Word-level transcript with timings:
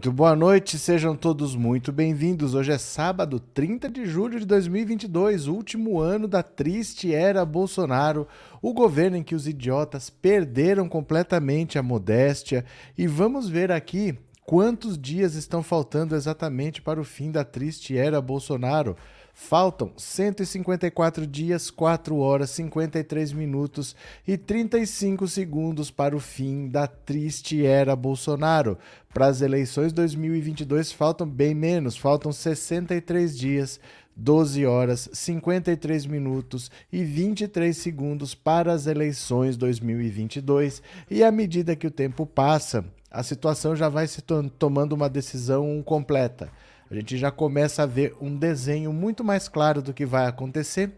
Muito 0.00 0.12
boa 0.12 0.34
noite, 0.34 0.78
sejam 0.78 1.14
todos 1.14 1.54
muito 1.54 1.92
bem-vindos. 1.92 2.54
Hoje 2.54 2.72
é 2.72 2.78
sábado, 2.78 3.38
30 3.38 3.86
de 3.90 4.06
julho 4.06 4.40
de 4.40 4.46
2022, 4.46 5.46
último 5.46 6.00
ano 6.00 6.26
da 6.26 6.42
triste 6.42 7.12
era 7.12 7.44
Bolsonaro, 7.44 8.26
o 8.62 8.72
governo 8.72 9.18
em 9.18 9.22
que 9.22 9.34
os 9.34 9.46
idiotas 9.46 10.08
perderam 10.08 10.88
completamente 10.88 11.78
a 11.78 11.82
modéstia. 11.82 12.64
E 12.96 13.06
vamos 13.06 13.46
ver 13.46 13.70
aqui 13.70 14.18
quantos 14.46 14.96
dias 14.96 15.34
estão 15.34 15.62
faltando 15.62 16.16
exatamente 16.16 16.80
para 16.80 16.98
o 16.98 17.04
fim 17.04 17.30
da 17.30 17.44
triste 17.44 17.94
era 17.94 18.22
Bolsonaro. 18.22 18.96
Faltam 19.34 19.92
154 19.96 21.26
dias, 21.26 21.70
4 21.70 22.16
horas, 22.18 22.50
53 22.50 23.32
minutos 23.32 23.96
e 24.26 24.36
35 24.36 25.26
segundos 25.26 25.90
para 25.90 26.14
o 26.14 26.20
fim 26.20 26.68
da 26.68 26.86
triste 26.86 27.64
era 27.64 27.96
Bolsonaro. 27.96 28.78
Para 29.12 29.26
as 29.26 29.40
eleições 29.40 29.92
2022 29.92 30.92
faltam 30.92 31.28
bem 31.28 31.54
menos, 31.54 31.96
faltam 31.96 32.32
63 32.32 33.36
dias, 33.36 33.80
12 34.14 34.66
horas, 34.66 35.08
53 35.12 36.06
minutos 36.06 36.70
e 36.92 37.02
23 37.02 37.76
segundos 37.76 38.34
para 38.34 38.72
as 38.72 38.86
eleições 38.86 39.56
2022. 39.56 40.82
E 41.10 41.24
à 41.24 41.30
medida 41.32 41.76
que 41.76 41.86
o 41.86 41.90
tempo 41.90 42.26
passa, 42.26 42.84
a 43.10 43.22
situação 43.22 43.74
já 43.74 43.88
vai 43.88 44.06
se 44.06 44.22
tomando 44.58 44.92
uma 44.92 45.08
decisão 45.08 45.82
completa 45.82 46.50
a 46.90 46.94
gente 46.94 47.16
já 47.16 47.30
começa 47.30 47.84
a 47.84 47.86
ver 47.86 48.16
um 48.20 48.36
desenho 48.36 48.92
muito 48.92 49.22
mais 49.22 49.48
claro 49.48 49.80
do 49.80 49.94
que 49.94 50.04
vai 50.04 50.26
acontecer. 50.26 50.90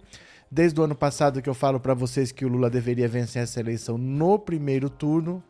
Desde 0.51 0.81
o 0.81 0.85
ano 0.85 0.95
passado 0.95 1.43
que 1.43 1.49
eu 1.51 1.55
falo 1.55 1.79
para 1.79 1.93
vocês 1.93 2.33
que 2.33 2.47
o 2.47 2.49
Lula 2.49 2.71
deveria 2.71 3.07
vencer 3.07 3.43
essa 3.43 3.61
eleição 3.61 3.99
no 3.99 4.39
primeiro 4.39 4.89
turno, 4.89 5.43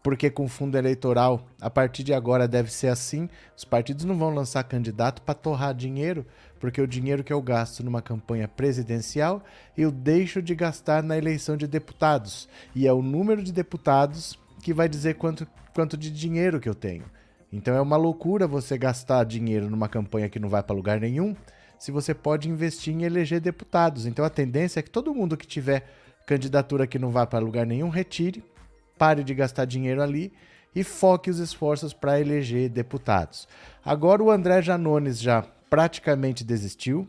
porque 0.00 0.30
com 0.30 0.46
fundo 0.46 0.78
eleitoral, 0.78 1.44
a 1.60 1.68
partir 1.68 2.04
de 2.04 2.14
agora 2.14 2.46
deve 2.46 2.72
ser 2.72 2.88
assim. 2.88 3.28
Os 3.56 3.64
partidos 3.64 4.04
não 4.04 4.16
vão 4.16 4.32
lançar 4.32 4.62
candidato 4.62 5.20
para 5.22 5.34
torrar 5.34 5.74
dinheiro, 5.74 6.24
porque 6.60 6.80
o 6.80 6.86
dinheiro 6.86 7.24
que 7.24 7.32
eu 7.32 7.42
gasto 7.42 7.82
numa 7.82 8.00
campanha 8.00 8.46
presidencial, 8.46 9.42
eu 9.76 9.90
deixo 9.90 10.40
de 10.40 10.54
gastar 10.54 11.02
na 11.02 11.18
eleição 11.18 11.56
de 11.56 11.66
deputados. 11.66 12.48
E 12.72 12.86
é 12.86 12.92
o 12.92 13.02
número 13.02 13.42
de 13.42 13.52
deputados 13.52 14.38
que 14.62 14.72
vai 14.72 14.88
dizer 14.88 15.14
quanto, 15.14 15.44
quanto 15.74 15.96
de 15.96 16.08
dinheiro 16.08 16.60
que 16.60 16.68
eu 16.68 16.74
tenho. 16.74 17.04
Então 17.52 17.74
é 17.74 17.80
uma 17.80 17.96
loucura 17.96 18.46
você 18.46 18.76
gastar 18.76 19.24
dinheiro 19.24 19.70
numa 19.70 19.88
campanha 19.88 20.28
que 20.28 20.38
não 20.38 20.48
vai 20.48 20.62
para 20.62 20.76
lugar 20.76 21.00
nenhum, 21.00 21.34
se 21.78 21.90
você 21.90 22.12
pode 22.12 22.48
investir 22.48 22.94
em 22.94 23.04
eleger 23.04 23.40
deputados. 23.40 24.04
Então 24.04 24.24
a 24.24 24.30
tendência 24.30 24.80
é 24.80 24.82
que 24.82 24.90
todo 24.90 25.14
mundo 25.14 25.36
que 25.36 25.46
tiver 25.46 25.86
candidatura 26.26 26.86
que 26.86 26.98
não 26.98 27.10
vai 27.10 27.26
para 27.26 27.38
lugar 27.38 27.64
nenhum, 27.64 27.88
retire, 27.88 28.44
pare 28.98 29.24
de 29.24 29.34
gastar 29.34 29.64
dinheiro 29.64 30.02
ali 30.02 30.32
e 30.74 30.84
foque 30.84 31.30
os 31.30 31.38
esforços 31.38 31.94
para 31.94 32.20
eleger 32.20 32.68
deputados. 32.68 33.48
Agora 33.84 34.22
o 34.22 34.30
André 34.30 34.60
Janones 34.60 35.18
já 35.18 35.42
praticamente 35.70 36.44
desistiu, 36.44 37.08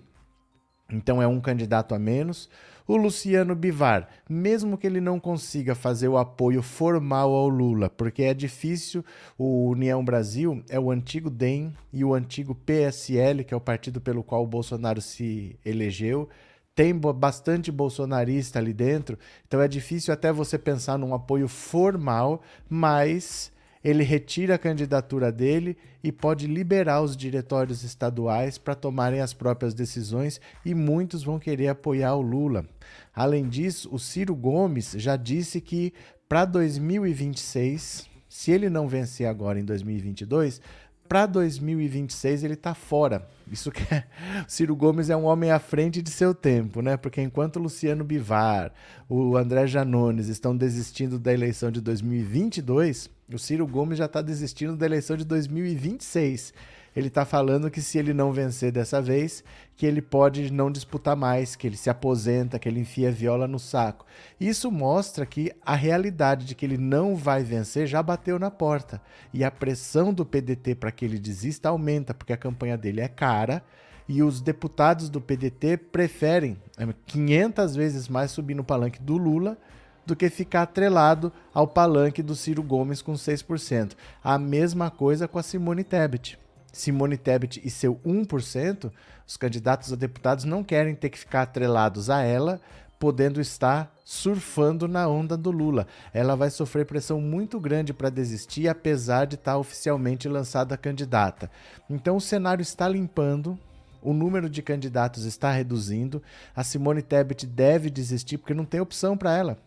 então 0.90 1.22
é 1.22 1.28
um 1.28 1.42
candidato 1.42 1.94
a 1.94 2.00
menos. 2.00 2.50
O 2.90 2.98
Luciano 2.98 3.54
Bivar, 3.54 4.10
mesmo 4.28 4.76
que 4.76 4.88
ele 4.88 5.00
não 5.00 5.20
consiga 5.20 5.76
fazer 5.76 6.08
o 6.08 6.18
apoio 6.18 6.64
formal 6.64 7.32
ao 7.32 7.48
Lula, 7.48 7.88
porque 7.88 8.24
é 8.24 8.34
difícil, 8.34 9.06
o 9.38 9.70
União 9.70 10.04
Brasil 10.04 10.64
é 10.68 10.80
o 10.80 10.90
antigo 10.90 11.30
DEM 11.30 11.72
e 11.94 12.04
o 12.04 12.16
antigo 12.16 12.56
PSL, 12.56 13.44
que 13.44 13.54
é 13.54 13.58
o 13.58 13.62
partido 13.62 14.02
pelo 14.02 14.24
qual 14.24 14.44
o 14.44 14.48
Bolsonaro 14.48 15.02
se 15.02 15.56
elegeu, 15.64 16.28
tem 16.74 16.92
bastante 16.98 17.72
bolsonarista 17.72 18.58
ali 18.58 18.74
dentro, 18.74 19.20
então 19.48 19.62
é 19.62 19.68
difícil 19.68 20.12
até 20.12 20.34
você 20.34 20.58
pensar 20.58 20.98
num 20.98 21.14
apoio 21.14 21.48
formal, 21.48 22.42
mas 22.68 23.52
ele 23.84 24.04
retira 24.04 24.56
a 24.56 24.60
candidatura 24.60 25.32
dele 25.32 25.78
e 26.04 26.12
pode 26.12 26.48
liberar 26.48 27.02
os 27.02 27.16
diretórios 27.16 27.84
estaduais 27.84 28.58
para 28.58 28.76
tomarem 28.76 29.22
as 29.22 29.34
próprias 29.34 29.74
decisões 29.74 30.40
e 30.66 30.74
muitos 30.74 31.24
vão 31.24 31.40
querer 31.40 31.70
apoiar 31.70 32.16
o 32.16 32.22
Lula. 32.22 32.66
Além 33.14 33.48
disso, 33.48 33.90
o 33.92 34.00
Ciro 34.00 34.36
Gomes 34.36 34.94
já 34.98 35.16
disse 35.16 35.62
que 35.62 35.94
para 36.28 36.46
2026, 36.46 38.08
se 38.28 38.52
ele 38.52 38.70
não 38.70 38.88
vencer 38.88 39.28
agora 39.28 39.60
em 39.60 39.66
2022, 39.66 40.62
para 41.10 41.26
2026 41.26 42.44
ele 42.44 42.54
está 42.54 42.76
fora. 42.76 43.28
Isso 43.52 43.72
que 43.72 43.82
é, 43.92 44.06
Ciro 44.48 44.76
Gomes 44.76 45.10
é 45.10 45.18
um 45.18 45.26
homem 45.26 45.50
à 45.50 45.58
frente 45.58 46.04
de 46.04 46.12
seu 46.12 46.36
tempo, 46.36 46.84
né? 46.84 46.96
Porque 46.96 47.20
enquanto 47.20 47.60
Luciano 47.60 48.04
Bivar, 48.04 48.72
o 49.10 49.36
André 49.36 49.66
Janones 49.66 50.28
estão 50.28 50.56
desistindo 50.56 51.18
da 51.18 51.34
eleição 51.34 51.72
de 51.72 51.82
2022, 51.82 53.10
o 53.34 53.40
Ciro 53.40 53.66
Gomes 53.66 53.98
já 53.98 54.06
está 54.06 54.22
desistindo 54.22 54.78
da 54.78 54.86
eleição 54.86 55.18
de 55.18 55.26
2026 55.26 56.54
ele 57.00 57.08
está 57.08 57.26
falando 57.26 57.72
que 57.72 57.82
se 57.82 57.98
ele 57.98 58.14
não 58.14 58.32
vencer 58.32 58.72
dessa 58.72 59.02
vez, 59.02 59.44
que 59.76 59.86
ele 59.86 60.02
pode 60.02 60.52
não 60.52 60.72
disputar 60.72 61.16
mais, 61.16 61.56
que 61.56 61.66
ele 61.66 61.78
se 61.78 61.90
aposenta, 61.90 62.60
que 62.60 62.68
ele 62.68 62.82
enfia 62.82 63.10
a 63.10 63.12
viola 63.12 63.48
no 63.48 63.58
saco. 63.58 64.06
Isso 64.40 64.72
mostra 64.72 65.26
que 65.26 65.52
a 65.66 65.76
realidade 65.76 66.46
de 66.46 66.56
que 66.56 66.66
ele 66.66 66.78
não 66.78 67.16
vai 67.16 67.44
vencer 67.44 67.88
já 67.88 68.04
bateu 68.04 68.38
na 68.38 68.52
porta. 68.52 69.02
E 69.34 69.44
a 69.44 69.50
pressão 69.50 70.14
do 70.14 70.26
PDT 70.26 70.76
para 70.76 70.92
que 70.92 71.06
ele 71.06 71.18
desista 71.18 71.70
aumenta, 71.70 72.14
porque 72.14 72.34
a 72.34 72.38
campanha 72.38 72.78
dele 72.78 73.02
é 73.02 73.08
cara 73.08 73.64
e 74.08 74.24
os 74.24 74.42
deputados 74.42 75.08
do 75.08 75.22
PDT 75.22 75.78
preferem 75.78 76.58
500 77.06 77.76
é, 77.76 77.78
vezes 77.78 78.08
mais 78.08 78.32
subir 78.32 78.56
no 78.56 78.64
palanque 78.64 79.02
do 79.02 79.16
Lula 79.18 79.58
do 80.04 80.16
que 80.16 80.30
ficar 80.30 80.64
atrelado 80.64 81.32
ao 81.54 81.68
palanque 81.68 82.24
do 82.24 82.36
Ciro 82.36 82.64
Gomes 82.64 83.02
com 83.02 83.14
6%. 83.14 83.92
A 84.24 84.40
mesma 84.40 84.90
coisa 84.90 85.28
com 85.28 85.38
a 85.38 85.44
Simone 85.44 85.84
Tebet. 85.84 86.38
Simone 86.72 87.18
Tebet 87.18 87.62
e 87.64 87.70
seu 87.70 87.96
1%, 88.06 88.92
os 89.28 89.38
candidatos 89.38 89.92
a 89.92 89.96
deputados 89.96 90.46
não 90.46 90.64
querem 90.64 90.96
ter 90.96 91.10
que 91.10 91.20
ficar 91.20 91.44
atrelados 91.44 92.10
a 92.10 92.22
ela, 92.22 92.60
podendo 93.00 93.40
estar 93.40 93.96
surfando 94.04 94.88
na 94.88 95.08
onda 95.08 95.38
do 95.38 95.52
Lula. 95.52 95.88
Ela 96.14 96.36
vai 96.36 96.50
sofrer 96.50 96.86
pressão 96.86 97.22
muito 97.22 97.60
grande 97.60 97.94
para 97.94 98.10
desistir, 98.10 98.68
apesar 98.68 99.26
de 99.26 99.36
estar 99.36 99.58
oficialmente 99.58 100.28
lançada 100.28 100.76
candidata. 100.76 101.50
Então 101.90 102.18
o 102.18 102.22
cenário 102.22 102.62
está 102.62 102.88
limpando, 102.88 103.58
o 104.02 104.14
número 104.14 104.50
de 104.50 104.62
candidatos 104.62 105.26
está 105.26 105.52
reduzindo. 105.52 106.22
A 106.56 106.64
Simone 106.64 107.02
Tebet 107.02 107.46
deve 107.46 107.90
desistir 107.90 108.38
porque 108.38 108.54
não 108.54 108.66
tem 108.66 108.80
opção 108.82 109.18
para 109.18 109.36
ela. 109.36 109.58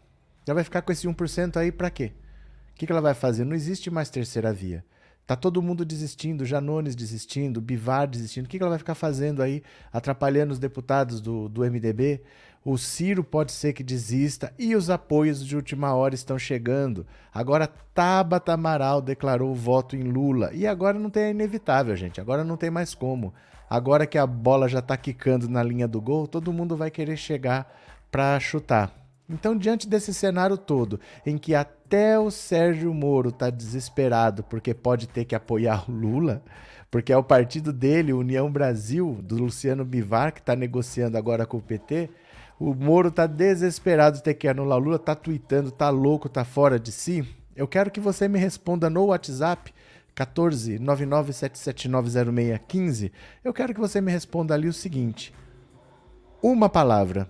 Ela 0.46 0.56
vai 0.56 0.64
ficar 0.64 0.82
com 0.82 0.92
esse 0.92 1.06
1% 1.06 1.56
aí 1.56 1.70
para 1.70 1.90
quê? 1.90 2.12
O 2.72 2.74
que 2.74 2.90
ela 2.90 3.00
vai 3.00 3.14
fazer? 3.14 3.44
Não 3.44 3.54
existe 3.54 3.90
mais 3.90 4.10
terceira 4.10 4.52
via. 4.52 4.84
Tá 5.26 5.36
todo 5.36 5.62
mundo 5.62 5.84
desistindo, 5.84 6.44
Janones 6.44 6.96
desistindo, 6.96 7.60
Bivar 7.60 8.08
desistindo. 8.08 8.46
O 8.46 8.48
que 8.48 8.58
ela 8.58 8.70
vai 8.70 8.78
ficar 8.78 8.94
fazendo 8.94 9.42
aí, 9.42 9.62
atrapalhando 9.92 10.52
os 10.52 10.58
deputados 10.58 11.20
do, 11.20 11.48
do 11.48 11.62
MDB? 11.62 12.20
O 12.64 12.78
Ciro 12.78 13.24
pode 13.24 13.50
ser 13.50 13.72
que 13.72 13.82
desista 13.82 14.52
e 14.56 14.76
os 14.76 14.88
apoios 14.88 15.44
de 15.44 15.56
última 15.56 15.94
hora 15.94 16.14
estão 16.14 16.38
chegando. 16.38 17.04
Agora 17.34 17.66
Tabata 17.66 18.52
Amaral 18.52 19.00
declarou 19.02 19.54
voto 19.54 19.96
em 19.96 20.02
Lula. 20.02 20.50
E 20.52 20.66
agora 20.66 20.98
não 20.98 21.10
tem 21.10 21.24
é 21.24 21.30
inevitável, 21.30 21.96
gente. 21.96 22.20
Agora 22.20 22.44
não 22.44 22.56
tem 22.56 22.70
mais 22.70 22.94
como. 22.94 23.34
Agora 23.68 24.06
que 24.06 24.18
a 24.18 24.26
bola 24.26 24.68
já 24.68 24.78
está 24.78 24.96
quicando 24.96 25.48
na 25.48 25.62
linha 25.62 25.88
do 25.88 26.00
gol, 26.00 26.28
todo 26.28 26.52
mundo 26.52 26.76
vai 26.76 26.90
querer 26.90 27.16
chegar 27.16 27.74
para 28.10 28.38
chutar. 28.38 29.01
Então, 29.28 29.56
diante 29.56 29.88
desse 29.88 30.12
cenário 30.12 30.58
todo, 30.58 31.00
em 31.24 31.38
que 31.38 31.54
até 31.54 32.18
o 32.18 32.28
Sérgio 32.30 32.92
Moro 32.92 33.30
está 33.30 33.48
desesperado 33.50 34.42
porque 34.42 34.74
pode 34.74 35.08
ter 35.08 35.24
que 35.24 35.34
apoiar 35.34 35.88
o 35.88 35.92
Lula, 35.92 36.42
porque 36.90 37.12
é 37.12 37.16
o 37.16 37.24
partido 37.24 37.72
dele, 37.72 38.12
União 38.12 38.50
Brasil, 38.50 39.18
do 39.22 39.36
Luciano 39.36 39.84
Bivar, 39.84 40.32
que 40.32 40.40
está 40.40 40.54
negociando 40.54 41.16
agora 41.16 41.46
com 41.46 41.56
o 41.56 41.62
PT, 41.62 42.10
o 42.60 42.74
Moro 42.74 43.08
está 43.08 43.26
desesperado 43.26 44.18
de 44.18 44.22
ter 44.22 44.34
que 44.34 44.46
anular 44.46 44.78
o 44.78 44.82
Lula, 44.82 44.96
está 44.96 45.14
tweetando, 45.14 45.70
está 45.70 45.88
louco, 45.88 46.26
está 46.26 46.44
fora 46.44 46.78
de 46.78 46.92
si. 46.92 47.26
Eu 47.56 47.66
quero 47.66 47.90
que 47.90 48.00
você 48.00 48.28
me 48.28 48.38
responda 48.38 48.90
no 48.90 49.06
WhatsApp 49.06 49.72
14 50.14 50.78
997790615, 50.78 53.10
eu 53.42 53.54
quero 53.54 53.74
que 53.74 53.80
você 53.80 54.00
me 54.00 54.12
responda 54.12 54.54
ali 54.54 54.68
o 54.68 54.72
seguinte: 54.72 55.34
uma 56.42 56.68
palavra. 56.68 57.28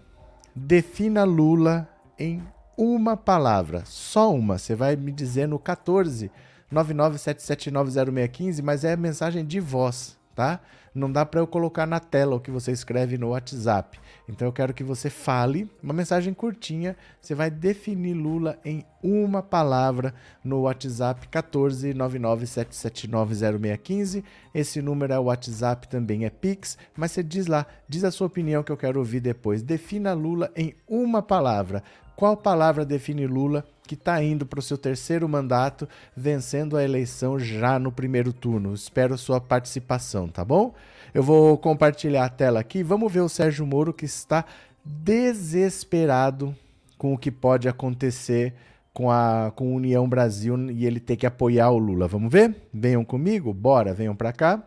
Defina 0.55 1.25
Lula 1.25 1.89
em 2.19 2.43
uma 2.77 3.17
palavra, 3.17 3.83
só 3.85 4.33
uma. 4.35 4.59
Você 4.59 4.75
vai 4.75 4.97
me 4.97 5.13
dizer 5.13 5.47
no 5.49 5.59
14 5.59 6.31
997790615, 6.73 8.63
mas 8.63 8.85
é 8.85 8.97
mensagem 8.97 9.45
de 9.45 9.61
voz, 9.61 10.19
tá? 10.35 10.59
Não 10.95 11.13
dá 11.13 11.25
para 11.25 11.41
eu 11.41 11.47
colocar 11.47 11.87
na 11.87 12.01
tela 12.01 12.37
o 12.37 12.41
que 12.41 12.51
você 12.51 12.73
escreve 12.73 13.17
no 13.19 13.29
WhatsApp. 13.31 14.01
Então 14.29 14.47
eu 14.47 14.53
quero 14.53 14.73
que 14.73 14.85
você 14.85 15.11
fale 15.11 15.69
uma 15.83 15.93
mensagem 15.93 16.33
curtinha. 16.33 16.97
Você 17.21 17.35
vai 17.35 17.51
definir 17.51 18.15
Lula 18.15 18.57
em 18.65 18.87
uma 19.03 19.43
palavra 19.43 20.15
no 20.45 20.61
WhatsApp 20.63 21.29
14997790615. 21.29 24.23
Esse 24.55 24.81
número 24.81 25.13
é 25.13 25.19
o 25.19 25.25
WhatsApp, 25.25 25.89
também 25.89 26.25
é 26.25 26.31
Pix, 26.31 26.79
mas 26.97 27.11
você 27.13 27.23
diz 27.23 27.47
lá, 27.47 27.67
diz 27.89 28.05
a 28.05 28.11
sua 28.11 28.29
opinião 28.29 28.63
que 28.63 28.73
eu 28.73 28.77
quero 28.77 28.99
ouvir 28.99 29.21
depois. 29.21 29.63
Defina 29.63 30.13
Lula 30.13 30.53
em 30.57 30.75
uma 30.89 31.23
palavra. 31.23 31.83
Qual 32.15 32.37
palavra 32.37 32.85
define 32.85 33.27
Lula 33.27 33.65
que 33.85 33.95
está 33.95 34.23
indo 34.23 34.47
para 34.47 34.61
o 34.61 34.63
seu 34.63 34.79
terceiro 34.79 35.29
mandato, 35.29 35.89
vencendo 36.17 36.77
a 36.77 36.85
eleição 36.85 37.39
já 37.39 37.79
no 37.79 37.91
primeiro 37.91 38.33
turno? 38.33 38.75
Espero 38.75 39.19
sua 39.19 39.41
participação, 39.41 40.29
tá 40.29 40.45
bom? 40.45 40.75
Eu 41.15 41.23
vou 41.23 41.59
compartilhar 41.59 42.25
a 42.25 42.29
tela 42.29 42.61
aqui. 42.61 42.83
Vamos 42.83 43.13
ver 43.13 43.21
o 43.21 43.29
Sérgio 43.29 43.67
Moro 43.67 43.93
que 43.93 44.05
está 44.05 44.45
desesperado 44.85 46.55
com 46.97 47.13
o 47.15 47.19
que 47.19 47.31
pode 47.31 47.69
acontecer 47.69 48.55
com 48.95 49.11
a 49.11 49.53
com 49.55 49.75
União 49.75 50.09
Brasil 50.09 50.71
e 50.71 50.87
ele 50.87 51.01
ter 51.01 51.17
que 51.17 51.27
apoiar 51.27 51.71
o 51.71 51.79
Lula. 51.79 52.09
Vamos 52.09 52.33
ver? 52.33 52.69
Venham 52.73 53.05
comigo, 53.05 53.53
bora, 53.53 53.93
venham 53.93 54.15
para 54.15 54.33
cá 54.33 54.63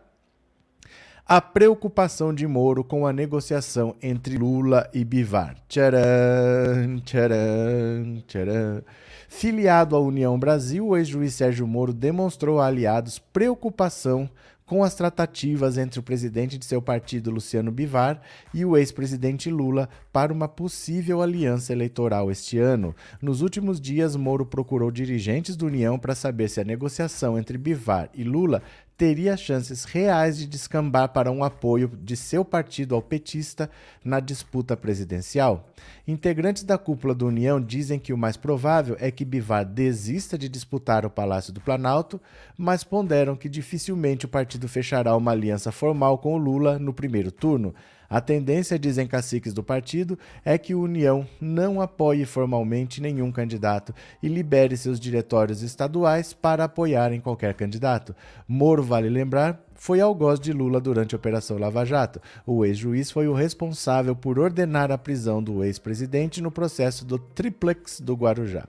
a 1.27 1.41
preocupação 1.41 2.31
de 2.31 2.45
Moro 2.45 2.83
com 2.83 3.07
a 3.07 3.11
negociação 3.11 3.95
entre 4.01 4.37
Lula 4.37 4.87
e 4.93 5.03
Bivar. 5.03 5.55
Tcharam, 5.67 6.99
tcharam, 7.03 8.23
tcharam. 8.27 8.83
Filiado 9.27 9.95
à 9.95 9.99
União 9.99 10.37
Brasil, 10.37 10.87
o 10.87 10.95
ex-juiz 10.95 11.33
Sérgio 11.33 11.65
Moro 11.65 11.91
demonstrou 11.91 12.59
a 12.59 12.67
aliados 12.67 13.17
preocupação 13.17 14.29
com 14.65 14.83
as 14.83 14.95
tratativas 14.95 15.77
entre 15.77 15.99
o 15.99 16.03
presidente 16.03 16.57
de 16.57 16.65
seu 16.65 16.81
partido, 16.81 17.29
Luciano 17.29 17.71
Bivar, 17.71 18.21
e 18.53 18.65
o 18.65 18.75
ex-presidente 18.75 19.49
Lula 19.49 19.87
para 20.11 20.33
uma 20.33 20.47
possível 20.47 21.21
aliança 21.21 21.71
eleitoral 21.71 22.31
este 22.31 22.57
ano. 22.57 22.95
Nos 23.21 23.41
últimos 23.41 23.79
dias, 23.79 24.15
Moro 24.15 24.45
procurou 24.45 24.89
dirigentes 24.89 25.55
do 25.55 25.67
União 25.67 25.99
para 25.99 26.15
saber 26.15 26.49
se 26.49 26.59
a 26.59 26.63
negociação 26.63 27.37
entre 27.37 27.57
Bivar 27.57 28.09
e 28.13 28.23
Lula 28.23 28.61
teria 28.97 29.35
chances 29.35 29.83
reais 29.83 30.37
de 30.37 30.47
descambar 30.47 31.09
para 31.09 31.31
um 31.31 31.43
apoio 31.43 31.91
de 32.01 32.15
seu 32.15 32.45
partido 32.45 32.95
ao 32.95 33.01
petista 33.01 33.69
na 34.03 34.19
disputa 34.19 34.77
presidencial. 34.77 35.69
Integrantes 36.07 36.63
da 36.63 36.77
cúpula 36.77 37.13
do 37.13 37.27
União 37.27 37.59
dizem 37.59 37.99
que 37.99 38.13
o 38.13 38.17
mais 38.17 38.37
provável 38.37 38.95
é 38.99 39.11
que 39.11 39.25
Bivar 39.25 39.65
desista 39.65 40.37
de 40.37 40.47
disputar 40.47 41.05
o 41.05 41.09
Palácio 41.09 41.51
do 41.51 41.59
Planalto, 41.59 42.21
mas 42.57 42.83
ponderam 42.83 43.35
que 43.35 43.49
dificilmente 43.49 44.25
o 44.25 44.29
partido 44.29 44.67
fechará 44.67 45.15
uma 45.15 45.31
aliança 45.31 45.71
formal 45.71 46.17
com 46.17 46.33
o 46.33 46.37
Lula 46.37 46.79
no 46.79 46.93
primeiro 46.93 47.31
turno. 47.31 47.75
A 48.09 48.21
tendência, 48.21 48.77
dizem 48.77 49.07
caciques 49.07 49.53
do 49.53 49.63
partido, 49.63 50.17
é 50.43 50.57
que 50.57 50.75
o 50.75 50.81
União 50.81 51.27
não 51.39 51.81
apoie 51.81 52.25
formalmente 52.25 53.01
nenhum 53.01 53.31
candidato 53.31 53.93
e 54.21 54.27
libere 54.27 54.77
seus 54.77 54.99
diretórios 54.99 55.61
estaduais 55.61 56.33
para 56.33 56.65
apoiarem 56.65 57.19
qualquer 57.19 57.53
candidato. 57.53 58.15
Moro, 58.47 58.83
vale 58.83 59.09
lembrar, 59.09 59.63
foi 59.75 59.99
algoz 59.99 60.39
de 60.39 60.53
Lula 60.53 60.79
durante 60.79 61.13
a 61.13 61.17
Operação 61.17 61.57
Lava 61.57 61.85
Jato. 61.85 62.21
O 62.45 62.65
ex-juiz 62.65 63.11
foi 63.11 63.27
o 63.27 63.33
responsável 63.33 64.15
por 64.15 64.39
ordenar 64.39 64.91
a 64.91 64.97
prisão 64.97 65.43
do 65.43 65.63
ex-presidente 65.63 66.41
no 66.41 66.49
processo 66.51 67.05
do 67.05 67.19
triplex 67.19 67.99
do 67.99 68.15
Guarujá. 68.15 68.65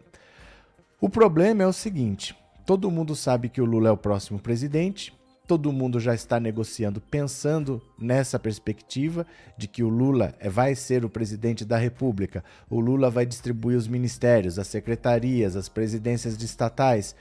O 1.00 1.08
problema 1.08 1.62
é 1.62 1.66
o 1.66 1.72
seguinte: 1.72 2.36
todo 2.64 2.90
mundo 2.90 3.14
sabe 3.14 3.48
que 3.48 3.60
o 3.60 3.64
Lula 3.64 3.88
é 3.88 3.92
o 3.92 3.96
próximo 3.96 4.38
presidente, 4.38 5.15
todo 5.46 5.72
mundo 5.72 6.00
já 6.00 6.14
está 6.14 6.40
negociando 6.40 7.00
pensando 7.00 7.80
nessa 7.98 8.38
perspectiva 8.38 9.26
de 9.56 9.68
que 9.68 9.82
o 9.82 9.88
Lula 9.88 10.34
é, 10.40 10.48
vai 10.48 10.74
ser 10.74 11.04
o 11.04 11.10
presidente 11.10 11.64
da 11.64 11.76
República, 11.76 12.44
o 12.68 12.80
Lula 12.80 13.10
vai 13.10 13.24
distribuir 13.24 13.78
os 13.78 13.86
ministérios, 13.86 14.58
as 14.58 14.66
secretarias, 14.66 15.56
as 15.56 15.68
presidências 15.68 16.40
estatais. 16.42 17.14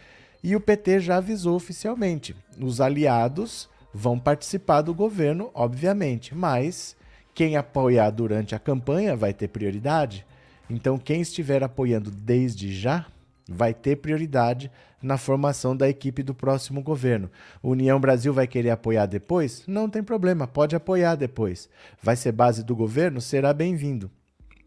E 0.43 0.55
o 0.55 0.59
PT 0.59 0.99
já 0.99 1.17
avisou 1.17 1.55
oficialmente: 1.55 2.35
os 2.59 2.81
aliados 2.81 3.69
vão 3.93 4.19
participar 4.19 4.81
do 4.81 4.93
governo, 4.93 5.49
obviamente, 5.53 6.35
mas 6.35 6.95
quem 7.33 7.55
apoiar 7.55 8.09
durante 8.09 8.55
a 8.55 8.59
campanha 8.59 9.15
vai 9.15 9.33
ter 9.33 9.47
prioridade. 9.47 10.25
Então, 10.69 10.97
quem 10.97 11.21
estiver 11.21 11.63
apoiando 11.63 12.09
desde 12.09 12.73
já 12.73 13.05
vai 13.47 13.73
ter 13.73 13.97
prioridade 13.97 14.71
na 15.01 15.17
formação 15.17 15.75
da 15.75 15.87
equipe 15.87 16.23
do 16.23 16.33
próximo 16.33 16.81
governo. 16.81 17.29
União 17.61 17.99
Brasil 17.99 18.33
vai 18.33 18.47
querer 18.47 18.71
apoiar 18.71 19.05
depois? 19.05 19.63
Não 19.67 19.89
tem 19.89 20.03
problema, 20.03 20.47
pode 20.47 20.75
apoiar 20.75 21.15
depois. 21.15 21.69
Vai 22.01 22.15
ser 22.15 22.31
base 22.31 22.63
do 22.63 22.75
governo? 22.75 23.21
Será 23.21 23.53
bem-vindo. 23.53 24.09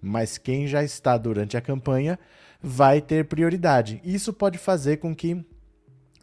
Mas 0.01 0.39
quem 0.39 0.67
já 0.67 0.85
está 0.85 1.19
durante 1.19 1.57
a 1.57 1.61
campanha 1.61 2.19
vai 2.63 3.01
ter 3.01 3.25
prioridade. 3.25 4.01
Isso 4.05 4.33
pode 4.33 4.59
fazer 4.59 4.99
com 4.99 5.15
que 5.15 5.45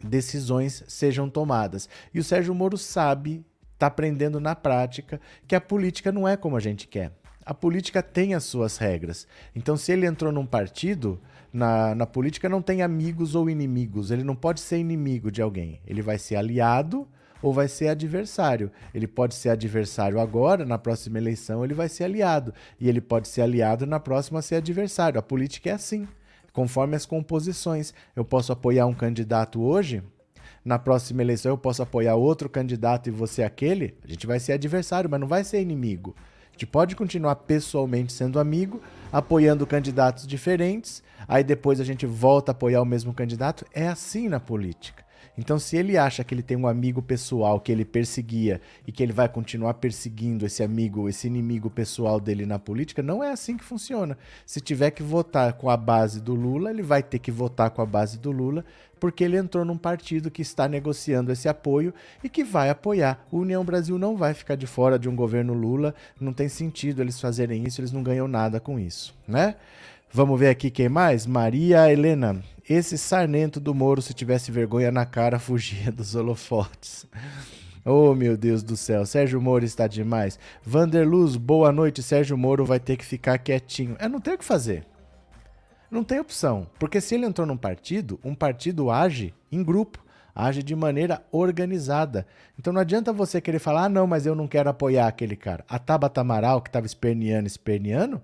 decisões 0.02 0.82
sejam 0.88 1.28
tomadas. 1.28 1.88
E 2.12 2.18
o 2.18 2.24
Sérgio 2.24 2.54
Moro 2.54 2.78
sabe, 2.78 3.44
está 3.74 3.86
aprendendo 3.86 4.40
na 4.40 4.54
prática, 4.54 5.20
que 5.46 5.54
a 5.54 5.60
política 5.60 6.10
não 6.10 6.26
é 6.26 6.36
como 6.36 6.56
a 6.56 6.60
gente 6.60 6.88
quer. 6.88 7.12
A 7.44 7.54
política 7.54 8.02
tem 8.02 8.34
as 8.34 8.44
suas 8.44 8.76
regras. 8.76 9.26
Então, 9.54 9.76
se 9.76 9.92
ele 9.92 10.04
entrou 10.04 10.32
num 10.32 10.44
partido, 10.44 11.20
na, 11.56 11.94
na 11.94 12.06
política 12.06 12.50
não 12.50 12.60
tem 12.60 12.82
amigos 12.82 13.34
ou 13.34 13.48
inimigos. 13.48 14.10
Ele 14.10 14.22
não 14.22 14.36
pode 14.36 14.60
ser 14.60 14.76
inimigo 14.76 15.30
de 15.30 15.40
alguém. 15.40 15.80
Ele 15.86 16.02
vai 16.02 16.18
ser 16.18 16.36
aliado 16.36 17.08
ou 17.42 17.50
vai 17.50 17.66
ser 17.66 17.88
adversário. 17.88 18.70
Ele 18.92 19.06
pode 19.06 19.34
ser 19.34 19.48
adversário 19.48 20.20
agora, 20.20 20.66
na 20.66 20.76
próxima 20.76 21.16
eleição 21.16 21.64
ele 21.64 21.72
vai 21.72 21.88
ser 21.88 22.04
aliado. 22.04 22.52
E 22.78 22.90
ele 22.90 23.00
pode 23.00 23.28
ser 23.28 23.40
aliado 23.40 23.86
na 23.86 23.98
próxima 23.98 24.42
ser 24.42 24.56
adversário. 24.56 25.18
A 25.18 25.22
política 25.22 25.70
é 25.70 25.72
assim, 25.72 26.06
conforme 26.52 26.94
as 26.94 27.06
composições. 27.06 27.94
Eu 28.14 28.24
posso 28.24 28.52
apoiar 28.52 28.84
um 28.84 28.94
candidato 28.94 29.62
hoje, 29.62 30.02
na 30.62 30.78
próxima 30.78 31.22
eleição 31.22 31.52
eu 31.52 31.58
posso 31.58 31.82
apoiar 31.82 32.16
outro 32.16 32.50
candidato 32.50 33.06
e 33.06 33.12
você 33.12 33.42
aquele. 33.42 33.94
A 34.04 34.08
gente 34.08 34.26
vai 34.26 34.38
ser 34.38 34.52
adversário, 34.52 35.08
mas 35.08 35.20
não 35.20 35.26
vai 35.26 35.42
ser 35.42 35.62
inimigo. 35.62 36.14
Gente 36.56 36.64
pode 36.64 36.96
continuar 36.96 37.36
pessoalmente 37.36 38.14
sendo 38.14 38.40
amigo, 38.40 38.80
apoiando 39.12 39.66
candidatos 39.66 40.26
diferentes, 40.26 41.02
aí 41.28 41.44
depois 41.44 41.80
a 41.80 41.84
gente 41.84 42.06
volta 42.06 42.50
a 42.50 42.54
apoiar 42.54 42.80
o 42.80 42.86
mesmo 42.86 43.12
candidato. 43.12 43.66
É 43.74 43.86
assim 43.88 44.26
na 44.26 44.40
política. 44.40 45.04
Então, 45.38 45.58
se 45.58 45.76
ele 45.76 45.98
acha 45.98 46.24
que 46.24 46.32
ele 46.32 46.42
tem 46.42 46.56
um 46.56 46.66
amigo 46.66 47.02
pessoal 47.02 47.60
que 47.60 47.70
ele 47.70 47.84
perseguia 47.84 48.58
e 48.86 48.92
que 48.92 49.02
ele 49.02 49.12
vai 49.12 49.28
continuar 49.28 49.74
perseguindo 49.74 50.46
esse 50.46 50.62
amigo, 50.62 51.10
esse 51.10 51.26
inimigo 51.26 51.68
pessoal 51.68 52.18
dele 52.18 52.46
na 52.46 52.58
política, 52.58 53.02
não 53.02 53.22
é 53.22 53.30
assim 53.30 53.54
que 53.54 53.64
funciona. 53.64 54.16
Se 54.46 54.58
tiver 54.58 54.92
que 54.92 55.02
votar 55.02 55.52
com 55.52 55.68
a 55.68 55.76
base 55.76 56.22
do 56.22 56.34
Lula, 56.34 56.70
ele 56.70 56.82
vai 56.82 57.02
ter 57.02 57.18
que 57.18 57.30
votar 57.30 57.68
com 57.68 57.82
a 57.82 57.86
base 57.86 58.18
do 58.18 58.32
Lula, 58.32 58.64
porque 58.98 59.24
ele 59.24 59.36
entrou 59.36 59.64
num 59.64 59.76
partido 59.76 60.30
que 60.30 60.42
está 60.42 60.68
negociando 60.68 61.32
esse 61.32 61.48
apoio 61.48 61.92
e 62.22 62.28
que 62.28 62.44
vai 62.44 62.70
apoiar. 62.70 63.24
O 63.30 63.38
União 63.38 63.64
Brasil 63.64 63.98
não 63.98 64.16
vai 64.16 64.34
ficar 64.34 64.56
de 64.56 64.66
fora 64.66 64.98
de 64.98 65.08
um 65.08 65.16
governo 65.16 65.52
Lula, 65.52 65.94
não 66.20 66.32
tem 66.32 66.48
sentido 66.48 67.02
eles 67.02 67.20
fazerem 67.20 67.64
isso, 67.64 67.80
eles 67.80 67.92
não 67.92 68.02
ganham 68.02 68.28
nada 68.28 68.60
com 68.60 68.78
isso, 68.78 69.14
né? 69.26 69.56
Vamos 70.12 70.38
ver 70.38 70.48
aqui 70.48 70.70
quem 70.70 70.88
mais? 70.88 71.26
Maria 71.26 71.92
Helena. 71.92 72.42
Esse 72.68 72.96
sarnento 72.96 73.60
do 73.60 73.74
Moro, 73.74 74.00
se 74.00 74.14
tivesse 74.14 74.50
vergonha 74.50 74.90
na 74.90 75.04
cara, 75.04 75.38
fugia 75.40 75.92
dos 75.92 76.14
holofotes. 76.14 77.06
Oh, 77.84 78.14
meu 78.14 78.36
Deus 78.36 78.62
do 78.64 78.76
céu. 78.76 79.06
Sérgio 79.06 79.40
Moro 79.40 79.64
está 79.64 79.86
demais. 79.86 80.38
Vanderluz, 80.64 81.36
boa 81.36 81.70
noite. 81.70 82.02
Sérgio 82.02 82.36
Moro 82.36 82.64
vai 82.64 82.80
ter 82.80 82.96
que 82.96 83.04
ficar 83.04 83.38
quietinho. 83.38 83.94
É, 84.00 84.08
não 84.08 84.20
tem 84.20 84.34
o 84.34 84.38
que 84.38 84.44
fazer. 84.44 84.84
Não 85.96 86.04
tem 86.04 86.20
opção. 86.20 86.66
Porque 86.78 87.00
se 87.00 87.14
ele 87.14 87.24
entrou 87.24 87.46
num 87.46 87.56
partido, 87.56 88.20
um 88.22 88.34
partido 88.34 88.90
age 88.90 89.32
em 89.50 89.64
grupo, 89.64 90.04
age 90.34 90.62
de 90.62 90.76
maneira 90.76 91.24
organizada. 91.32 92.26
Então 92.58 92.70
não 92.70 92.82
adianta 92.82 93.14
você 93.14 93.40
querer 93.40 93.58
falar, 93.58 93.84
ah, 93.84 93.88
não, 93.88 94.06
mas 94.06 94.26
eu 94.26 94.34
não 94.34 94.46
quero 94.46 94.68
apoiar 94.68 95.06
aquele 95.06 95.34
cara. 95.36 95.64
A 95.66 95.78
Tabata 95.78 96.20
Amaral, 96.20 96.60
que 96.60 96.68
estava 96.68 96.84
esperneando, 96.84 97.46
esperneando, 97.46 98.20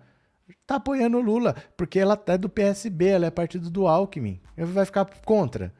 tá 0.66 0.74
apoiando 0.74 1.16
o 1.16 1.22
Lula, 1.22 1.56
porque 1.74 1.98
ela 1.98 2.22
é 2.26 2.36
do 2.36 2.46
PSB, 2.46 3.06
ela 3.06 3.24
é 3.24 3.30
partido 3.30 3.70
do 3.70 3.86
Alckmin. 3.86 4.38
Ele 4.54 4.66
vai 4.66 4.84
ficar 4.84 5.06
contra. 5.24 5.72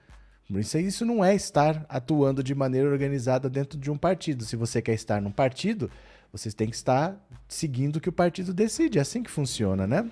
Isso, 0.49 0.78
isso 0.78 1.04
não 1.04 1.22
é 1.22 1.34
estar 1.34 1.84
atuando 1.90 2.42
de 2.42 2.54
maneira 2.54 2.88
organizada 2.88 3.50
dentro 3.50 3.78
de 3.78 3.90
um 3.90 3.99
partido. 3.99 4.46
Se 4.46 4.56
você 4.56 4.80
quer 4.80 4.94
estar 4.94 5.20
num 5.20 5.30
partido, 5.30 5.90
vocês 6.32 6.54
têm 6.54 6.70
que 6.70 6.76
estar 6.76 7.22
seguindo 7.46 7.96
o 7.96 8.00
que 8.00 8.08
o 8.08 8.12
partido 8.12 8.54
decide. 8.54 8.96
É 8.96 9.02
assim 9.02 9.22
que 9.22 9.30
funciona, 9.30 9.87
né? 9.87 10.11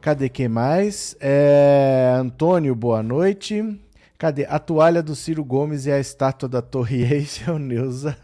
Cadê 0.00 0.30
quem 0.30 0.48
mais? 0.48 1.14
É... 1.20 2.14
Antônio, 2.16 2.74
boa 2.74 3.02
noite. 3.02 3.78
Cadê? 4.16 4.46
A 4.46 4.58
toalha 4.58 5.02
do 5.02 5.14
Ciro 5.14 5.44
Gomes 5.44 5.84
e 5.84 5.92
a 5.92 6.00
estátua 6.00 6.48
da 6.48 6.62
Torre 6.62 7.02
Eiffel, 7.12 7.58
Neuza. 7.58 8.16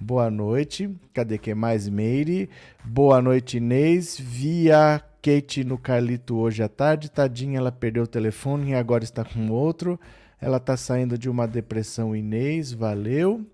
Boa 0.00 0.30
noite. 0.30 0.88
Cadê 1.12 1.36
que 1.36 1.52
mais? 1.52 1.88
Meire. 1.88 2.48
Boa 2.84 3.20
noite, 3.20 3.56
Inês. 3.56 4.20
Via 4.20 5.02
Kate 5.20 5.64
no 5.64 5.76
Carlito 5.76 6.36
hoje 6.36 6.62
à 6.62 6.68
tarde. 6.68 7.10
Tadinha, 7.10 7.58
ela 7.58 7.72
perdeu 7.72 8.04
o 8.04 8.06
telefone 8.06 8.70
e 8.70 8.74
agora 8.74 9.02
está 9.02 9.24
com 9.24 9.50
outro. 9.50 9.98
Ela 10.40 10.58
está 10.58 10.76
saindo 10.76 11.18
de 11.18 11.28
uma 11.28 11.48
depressão, 11.48 12.14
Inês. 12.14 12.72
Valeu. 12.72 13.44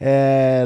É, 0.00 0.62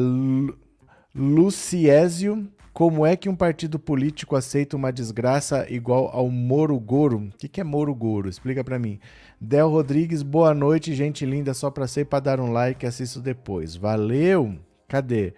Luciésio. 1.15 2.47
Como 2.75 3.07
é 3.07 3.15
que 3.15 3.29
um 3.29 3.37
partido 3.37 3.79
político 3.79 4.35
aceita 4.35 4.77
uma 4.77 4.93
desgraça 4.93 5.65
igual 5.73 6.11
ao 6.13 6.29
Moro 6.29 6.77
Goro? 6.81 7.19
O 7.19 7.39
que, 7.39 7.47
que 7.47 7.61
é 7.61 7.65
Moro 7.65 7.95
Goro? 7.95 8.29
Explica 8.29 8.65
para 8.65 8.81
mim. 8.81 8.99
Del 9.41 9.71
Rodrigues, 9.71 10.25
boa 10.25 10.53
noite, 10.53 10.93
gente 10.93 11.25
linda. 11.25 11.55
Só 11.55 11.71
para 11.71 11.87
ser 11.87 12.07
para 12.07 12.19
dar 12.19 12.41
um 12.41 12.51
like, 12.51 12.85
assisto 12.85 13.21
depois. 13.21 13.77
Valeu. 13.77 14.57
Cadê? 14.89 15.35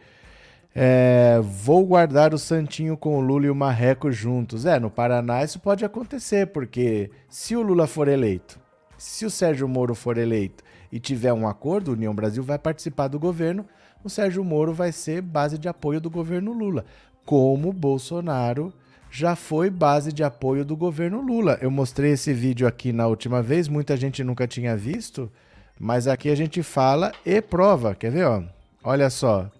É, 0.75 1.39
vou 1.43 1.85
guardar 1.85 2.33
o 2.33 2.39
Santinho 2.39 2.97
com 2.97 3.19
o 3.19 3.21
Lula 3.21 3.45
e 3.45 3.51
o 3.51 3.55
Marreco 3.55 4.11
juntos. 4.11 4.65
É, 4.65 4.81
no 4.81 4.91
Paraná 4.91 5.45
isso 5.45 5.61
pode 5.61 5.85
acontecer, 5.85 6.47
porque 6.47 7.11
se 7.29 7.55
o 7.55 7.61
Lula 7.61 7.87
for 7.87 8.09
eleito, 8.09 8.59
se 8.97 9.27
o 9.27 9.31
Sérgio 9.31 9.69
Moro 9.69 9.95
for 9.95 10.17
eleito 10.17 10.65
e 10.91 10.99
tiver 10.99 11.35
um 11.35 11.47
acordo, 11.47 11.91
a 11.91 11.95
União 11.95 12.15
Brasil 12.15 12.43
vai 12.43 12.59
participar 12.59 13.09
do 13.09 13.19
governo, 13.19 13.67
o 14.07 14.09
Sérgio 14.09 14.45
Moro 14.45 14.73
vai 14.73 14.93
ser 14.93 15.21
base 15.21 15.59
de 15.59 15.69
apoio 15.69 16.01
do 16.01 16.09
governo 16.09 16.53
Lula, 16.53 16.85
como 17.27 17.73
Bolsonaro 17.73 18.73
já 19.11 19.35
foi 19.35 19.69
base 19.69 20.13
de 20.13 20.23
apoio 20.23 20.65
do 20.65 20.77
governo 20.77 21.21
Lula. 21.21 21.59
Eu 21.61 21.71
mostrei 21.71 22.13
esse 22.13 22.33
vídeo 22.33 22.67
aqui 22.67 22.93
na 22.93 23.07
última 23.07 23.43
vez, 23.43 23.67
muita 23.67 23.97
gente 23.97 24.23
nunca 24.23 24.47
tinha 24.47 24.77
visto, 24.77 25.31
mas 25.79 26.07
aqui 26.07 26.31
a 26.31 26.35
gente 26.35 26.63
fala 26.63 27.13
e 27.25 27.43
prova. 27.43 27.95
Quer 27.95 28.11
ver, 28.11 28.27
ó? 28.27 28.43
Olha 28.85 29.11
só. 29.11 29.51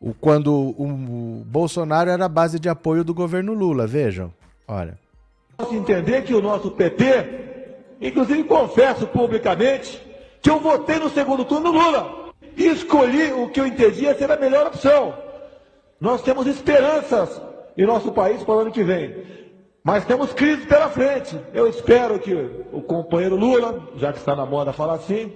O, 0.00 0.12
quando 0.12 0.52
o, 0.52 1.44
Bolsonaro 1.46 2.10
era 2.10 2.28
base 2.28 2.58
de 2.58 2.68
apoio 2.68 3.04
do 3.04 3.14
governo 3.14 3.54
Lula, 3.54 3.86
vejam. 3.86 4.32
Olha. 4.66 4.98
Entender 5.70 6.22
que 6.24 6.34
o 6.34 6.42
nosso 6.42 6.72
PT, 6.72 7.76
inclusive 8.00 8.44
confesso 8.44 9.06
publicamente, 9.06 10.02
que 10.42 10.50
eu 10.50 10.58
votei 10.58 10.98
no 10.98 11.08
segundo 11.08 11.44
turno 11.44 11.72
no 11.72 11.78
Lula. 11.78 12.32
E 12.56 12.66
escolhi 12.66 13.32
o 13.32 13.48
que 13.48 13.60
eu 13.60 13.66
entendia 13.66 14.14
ser 14.16 14.30
a 14.30 14.36
melhor 14.36 14.66
opção. 14.66 15.23
Nós 16.04 16.20
temos 16.20 16.46
esperanças 16.46 17.40
em 17.78 17.86
nosso 17.86 18.12
país 18.12 18.44
para 18.44 18.54
o 18.54 18.58
ano 18.58 18.70
que 18.70 18.84
vem. 18.84 19.24
Mas 19.82 20.04
temos 20.04 20.34
crise 20.34 20.66
pela 20.66 20.90
frente. 20.90 21.34
Eu 21.54 21.66
espero 21.66 22.18
que 22.18 22.34
o 22.70 22.82
companheiro 22.82 23.36
Lula, 23.36 23.88
já 23.96 24.12
que 24.12 24.18
está 24.18 24.36
na 24.36 24.44
moda 24.44 24.70
falar 24.70 24.96
assim, 24.96 25.32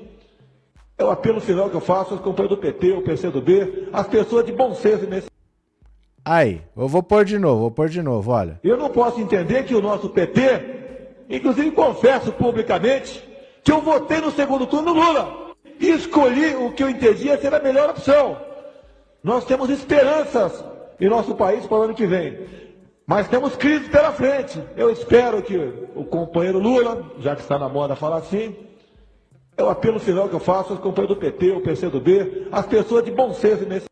é 0.99 1.03
o 1.03 1.11
apelo 1.11 1.41
final 1.41 1.71
que 1.71 1.75
eu 1.75 1.81
faço 1.81 2.13
aos 2.13 2.21
companheiros 2.21 2.55
do 2.55 2.61
PT, 2.61 2.93
o 2.93 3.01
PCdoB, 3.01 3.89
as 3.95 4.07
pessoas 4.09 4.45
de 4.45 4.53
bom 4.53 4.75
senso 4.75 5.07
nesse. 5.07 5.31
Aí, 6.23 6.61
eu 6.77 6.87
vou 6.87 7.03
pôr 7.03 7.25
de 7.25 7.39
novo, 7.39 7.61
vou 7.61 7.71
pôr 7.71 7.89
de 7.89 8.03
novo, 8.03 8.31
olha. 8.31 8.61
Eu 8.63 8.77
não 8.77 8.91
posso 8.91 9.23
entender 9.23 9.65
que 9.65 9.75
o 9.75 9.81
nosso 9.81 10.11
PT, 10.11 11.23
inclusive 11.31 11.71
confesso 11.71 12.31
publicamente, 12.33 13.27
que 13.65 13.73
eu 13.73 13.81
votei 13.81 14.21
no 14.21 14.31
segundo 14.31 14.67
turno 14.67 14.93
no 14.93 15.01
Lula 15.01 15.55
e 15.81 15.89
escolhi 15.89 16.55
o 16.57 16.73
que 16.73 16.83
eu 16.83 16.91
entendia 16.91 17.41
ser 17.41 17.55
a 17.55 17.59
melhor 17.59 17.89
opção. 17.89 18.48
Nós 19.23 19.45
temos 19.45 19.69
esperanças 19.69 20.65
em 21.01 21.09
nosso 21.09 21.35
país 21.35 21.67
para 21.67 21.79
o 21.79 21.83
ano 21.83 21.95
que 21.95 22.07
vem. 22.07 22.47
Mas 23.07 23.27
temos 23.27 23.57
crise 23.57 23.89
pela 23.89 24.13
frente. 24.13 24.63
Eu 24.77 24.91
espero 24.91 25.43
que 25.43 25.57
o 25.95 26.05
companheiro 26.05 26.59
Lula, 26.59 27.11
já 27.21 27.35
que 27.35 27.43
está 27.43 27.59
na 27.59 27.69
moda 27.69 27.97
falar 27.97 28.19
assim, 28.19 28.55
é 29.57 29.63
o 29.63 29.71
apelo 29.71 29.99
final 29.99 30.29
que 30.29 30.35
eu 30.35 30.41
faço 30.41 30.73
aos 30.73 30.81
companheiros 30.81 31.17
do 31.17 31.21
PT, 31.21 31.51
o 31.53 31.63
PCdoB, 31.63 32.49
as 32.53 32.67
pessoas 32.67 33.05
de 33.05 33.11
bom 33.11 33.33
senso 33.33 33.65
nesse. 33.65 33.87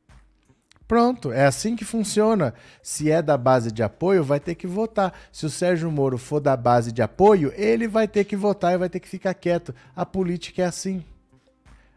Pronto, 0.87 1.33
é 1.33 1.45
assim 1.45 1.75
que 1.75 1.85
funciona. 1.85 2.55
Se 2.81 3.11
é 3.11 3.21
da 3.21 3.37
base 3.37 3.73
de 3.73 3.83
apoio, 3.83 4.23
vai 4.23 4.39
ter 4.39 4.55
que 4.55 4.67
votar. 4.67 5.13
Se 5.33 5.45
o 5.45 5.51
Sérgio 5.51 5.91
Moro 5.91 6.17
for 6.19 6.39
da 6.39 6.57
base 6.57 6.93
de 6.93 7.03
apoio, 7.03 7.53
ele 7.57 7.89
vai 7.89 8.07
ter 8.07 8.25
que 8.25 8.37
votar 8.37 8.75
e 8.75 8.79
vai 8.79 8.89
ter 8.89 9.01
que 9.01 9.09
ficar 9.09 9.35
quieto. 9.35 9.75
A 9.97 10.07
política 10.07 10.63
é 10.63 10.67
assim. 10.67 11.03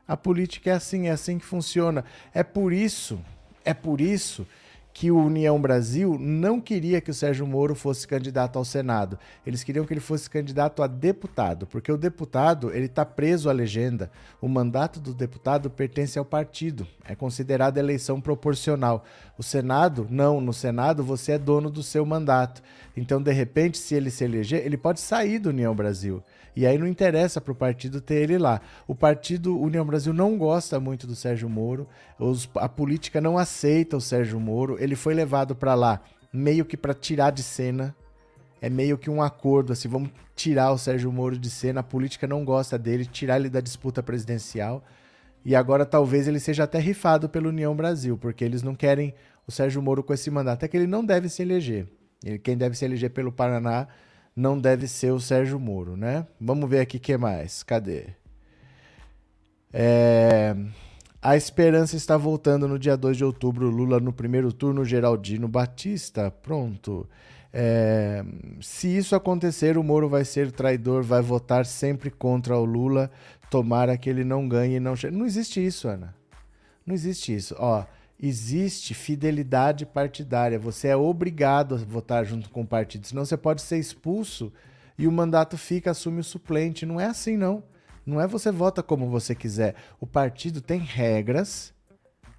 A 0.10 0.18
política 0.18 0.72
é 0.72 0.74
assim, 0.74 1.06
é 1.06 1.12
assim 1.12 1.38
que 1.38 1.46
funciona. 1.46 2.04
É 2.34 2.42
por 2.42 2.74
isso, 2.74 3.20
é 3.64 3.76
por 3.76 4.02
isso 4.02 4.48
que 4.92 5.12
o 5.12 5.24
União 5.24 5.62
Brasil 5.62 6.18
não 6.20 6.60
queria 6.60 7.00
que 7.00 7.12
o 7.12 7.14
Sérgio 7.14 7.46
Moro 7.46 7.76
fosse 7.76 8.08
candidato 8.08 8.58
ao 8.58 8.66
Senado. 8.66 9.20
Eles 9.46 9.64
queriam 9.64 9.86
que 9.86 9.94
ele 9.94 10.00
fosse 10.00 10.28
candidato 10.28 10.82
a 10.82 10.88
deputado, 10.88 11.68
porque 11.68 11.92
o 11.92 11.96
deputado 11.96 12.72
ele 12.72 12.88
está 12.88 13.06
preso 13.06 13.52
à 13.52 13.54
legenda. 13.54 14.10
O 14.42 14.48
mandato 14.48 15.00
do 15.00 15.14
deputado 15.14 15.70
pertence 15.70 16.18
ao 16.18 16.26
partido, 16.26 16.88
é 17.06 17.14
considerada 17.14 17.80
eleição 17.80 18.20
proporcional. 18.20 19.06
O 19.38 19.44
Senado, 19.44 20.08
não, 20.10 20.42
no 20.42 20.52
Senado 20.52 21.04
você 21.04 21.34
é 21.34 21.38
dono 21.38 21.70
do 21.70 21.84
seu 21.84 22.04
mandato. 22.04 22.64
Então, 22.98 23.22
de 23.22 23.32
repente, 23.32 23.78
se 23.78 23.94
ele 23.94 24.10
se 24.10 24.24
eleger, 24.24 24.66
ele 24.66 24.76
pode 24.76 25.02
sair 25.02 25.38
do 25.38 25.50
União 25.50 25.76
Brasil. 25.76 26.24
E 26.56 26.66
aí 26.66 26.78
não 26.78 26.88
interessa 26.88 27.40
para 27.40 27.52
o 27.52 27.56
partido 27.56 28.02
ter 28.02 28.16
ele 28.16 28.38
lá. 28.38 28.62
O 28.88 28.96
partido 28.96 29.60
União 29.60 29.86
Brasil 29.86 30.14
não 30.14 30.38
gosta 30.38 30.80
muito 30.80 31.08
do 31.08 31.16
Sérgio 31.16 31.50
Moro, 31.50 31.88
os, 32.18 32.50
a 32.56 32.68
política 32.68 33.22
não 33.22 33.38
aceita 33.38 33.98
o 33.98 34.02
Sérgio 34.02 34.40
Moro. 34.40 34.78
Ele 34.80 34.96
foi 34.96 35.14
levado 35.14 35.56
para 35.56 35.74
lá 35.76 36.02
meio 36.32 36.66
que 36.66 36.78
para 36.78 36.94
tirar 36.94 37.32
de 37.32 37.44
cena. 37.44 37.96
É 38.62 38.70
meio 38.70 38.98
que 38.98 39.10
um 39.10 39.22
acordo, 39.22 39.72
assim, 39.72 39.88
vamos 39.88 40.10
tirar 40.36 40.72
o 40.72 40.78
Sérgio 40.78 41.12
Moro 41.12 41.38
de 41.38 41.50
cena. 41.50 41.80
A 41.80 41.84
política 41.84 42.28
não 42.28 42.44
gosta 42.44 42.78
dele, 42.78 43.06
tirar 43.06 43.40
ele 43.40 43.50
da 43.50 43.62
disputa 43.62 44.04
presidencial. 44.04 44.84
E 45.46 45.56
agora 45.56 45.86
talvez 45.86 46.28
ele 46.28 46.40
seja 46.40 46.66
até 46.66 46.78
rifado 46.78 47.30
pela 47.30 47.48
União 47.48 47.74
Brasil, 47.76 48.18
porque 48.18 48.44
eles 48.44 48.62
não 48.62 48.76
querem 48.76 49.14
o 49.48 49.52
Sérgio 49.52 49.82
Moro 49.82 50.04
com 50.04 50.14
esse 50.14 50.30
mandato. 50.30 50.56
Até 50.56 50.68
que 50.68 50.76
ele 50.76 50.88
não 50.88 51.04
deve 51.04 51.30
se 51.30 51.42
eleger. 51.42 51.88
Ele, 52.24 52.38
quem 52.38 52.58
deve 52.58 52.76
se 52.76 52.84
eleger 52.84 53.10
pelo 53.12 53.32
Paraná 53.32 53.88
não 54.40 54.58
deve 54.58 54.88
ser 54.88 55.12
o 55.12 55.20
Sérgio 55.20 55.60
Moro, 55.60 55.98
né? 55.98 56.26
Vamos 56.40 56.70
ver 56.70 56.80
aqui 56.80 56.98
o 56.98 57.00
que 57.00 57.18
mais. 57.18 57.62
Cadê? 57.62 58.06
É... 59.74 60.56
A 61.22 61.36
esperança 61.36 61.98
está 61.98 62.16
voltando 62.16 62.66
no 62.66 62.80
dia 62.80 62.96
2 62.96 63.18
de 63.18 63.26
outubro. 63.26 63.70
Lula 63.70 64.00
no 64.00 64.14
primeiro 64.14 64.54
turno, 64.54 64.86
Geraldino 64.86 65.48
Batista. 65.48 66.32
Pronto. 66.32 67.08
É... 67.52 68.24
Se 68.62 68.88
isso 68.88 69.14
acontecer, 69.14 69.78
o 69.78 69.84
Moro 69.84 70.08
vai 70.08 70.24
ser 70.24 70.52
traidor, 70.52 71.04
vai 71.04 71.22
votar 71.22 71.66
sempre 71.66 72.10
contra 72.10 72.58
o 72.58 72.64
Lula. 72.64 73.12
Tomara 73.52 73.98
que 73.98 74.10
ele 74.10 74.24
não 74.24 74.48
ganhe 74.48 74.78
e 74.78 74.80
não. 74.80 74.94
Não 75.12 75.26
existe 75.26 75.64
isso, 75.64 75.90
Ana. 75.90 76.16
Não 76.86 76.96
existe 76.96 77.36
isso. 77.36 77.56
Ó 77.60 77.84
existe 78.20 78.94
fidelidade 78.94 79.86
partidária. 79.86 80.60
Você 80.60 80.90
é 80.90 80.96
obrigado 80.96 81.76
a 81.76 81.78
votar 81.78 82.26
junto 82.26 82.50
com 82.50 82.62
o 82.62 82.68
partido, 82.68 83.08
senão 83.08 83.24
você 83.24 83.38
pode 83.38 83.62
ser 83.62 83.78
expulso 83.78 84.52
e 84.98 85.08
o 85.08 85.12
mandato 85.12 85.58
fica, 85.58 85.92
assume 85.92 86.20
o 86.20 86.24
suplente. 86.24 86.86
Não 86.86 87.00
é 87.00 87.06
assim, 87.06 87.38
não. 87.38 87.64
Não 88.06 88.20
é 88.20 88.28
você 88.28 88.52
vota 88.52 88.84
como 88.84 89.10
você 89.10 89.34
quiser. 89.34 89.76
O 90.00 90.06
partido 90.06 90.62
tem 90.62 90.80
regras. 90.80 91.74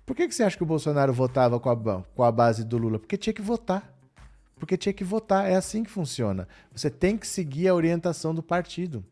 Por 0.04 0.14
que, 0.16 0.28
que 0.28 0.34
você 0.34 0.42
acha 0.42 0.56
que 0.56 0.62
o 0.62 0.66
Bolsonaro 0.66 1.12
votava 1.12 1.58
com 1.58 1.70
a, 1.70 2.02
com 2.02 2.22
a 2.22 2.32
base 2.32 2.64
do 2.64 2.76
Lula? 2.76 2.98
Porque 2.98 3.16
tinha 3.16 3.32
que 3.32 3.40
votar. 3.40 3.94
Porque 4.56 4.76
tinha 4.76 4.92
que 4.92 5.04
votar. 5.04 5.48
É 5.48 5.54
assim 5.54 5.84
que 5.84 5.90
funciona. 5.90 6.46
Você 6.74 6.90
tem 6.90 7.16
que 7.16 7.26
seguir 7.26 7.68
a 7.68 7.74
orientação 7.74 8.34
do 8.34 8.42
partido. 8.42 9.04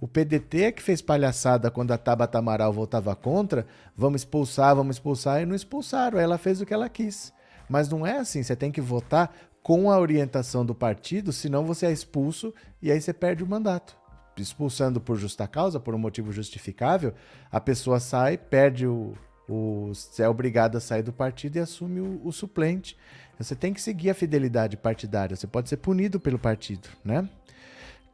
O 0.00 0.06
PDT 0.06 0.62
é 0.62 0.72
que 0.72 0.82
fez 0.82 1.02
palhaçada 1.02 1.70
quando 1.70 1.90
a 1.90 1.98
Tabata 1.98 2.38
Amaral 2.38 2.72
votava 2.72 3.16
contra, 3.16 3.66
vamos 3.96 4.20
expulsar, 4.20 4.76
vamos 4.76 4.96
expulsar, 4.96 5.42
e 5.42 5.46
não 5.46 5.56
expulsaram. 5.56 6.20
Ela 6.20 6.38
fez 6.38 6.60
o 6.60 6.66
que 6.66 6.72
ela 6.72 6.88
quis. 6.88 7.32
Mas 7.68 7.88
não 7.88 8.06
é 8.06 8.18
assim, 8.18 8.42
você 8.42 8.54
tem 8.54 8.70
que 8.70 8.80
votar 8.80 9.34
com 9.62 9.90
a 9.90 9.98
orientação 9.98 10.64
do 10.64 10.74
partido, 10.74 11.32
senão 11.32 11.66
você 11.66 11.86
é 11.86 11.92
expulso 11.92 12.54
e 12.80 12.90
aí 12.90 13.00
você 13.00 13.12
perde 13.12 13.42
o 13.42 13.46
mandato. 13.46 13.96
Expulsando 14.36 15.00
por 15.00 15.16
justa 15.16 15.48
causa, 15.48 15.80
por 15.80 15.94
um 15.94 15.98
motivo 15.98 16.32
justificável, 16.32 17.12
a 17.50 17.60
pessoa 17.60 17.98
sai, 17.98 18.38
perde 18.38 18.86
o. 18.86 19.14
o 19.48 19.90
é 20.16 20.28
obrigado 20.28 20.78
a 20.78 20.80
sair 20.80 21.02
do 21.02 21.12
partido 21.12 21.56
e 21.56 21.60
assume 21.60 22.00
o, 22.00 22.20
o 22.24 22.30
suplente. 22.30 22.96
Você 23.36 23.56
tem 23.56 23.74
que 23.74 23.80
seguir 23.80 24.10
a 24.10 24.14
fidelidade 24.14 24.76
partidária. 24.76 25.34
Você 25.34 25.46
pode 25.46 25.68
ser 25.68 25.78
punido 25.78 26.20
pelo 26.20 26.38
partido, 26.38 26.88
né? 27.04 27.28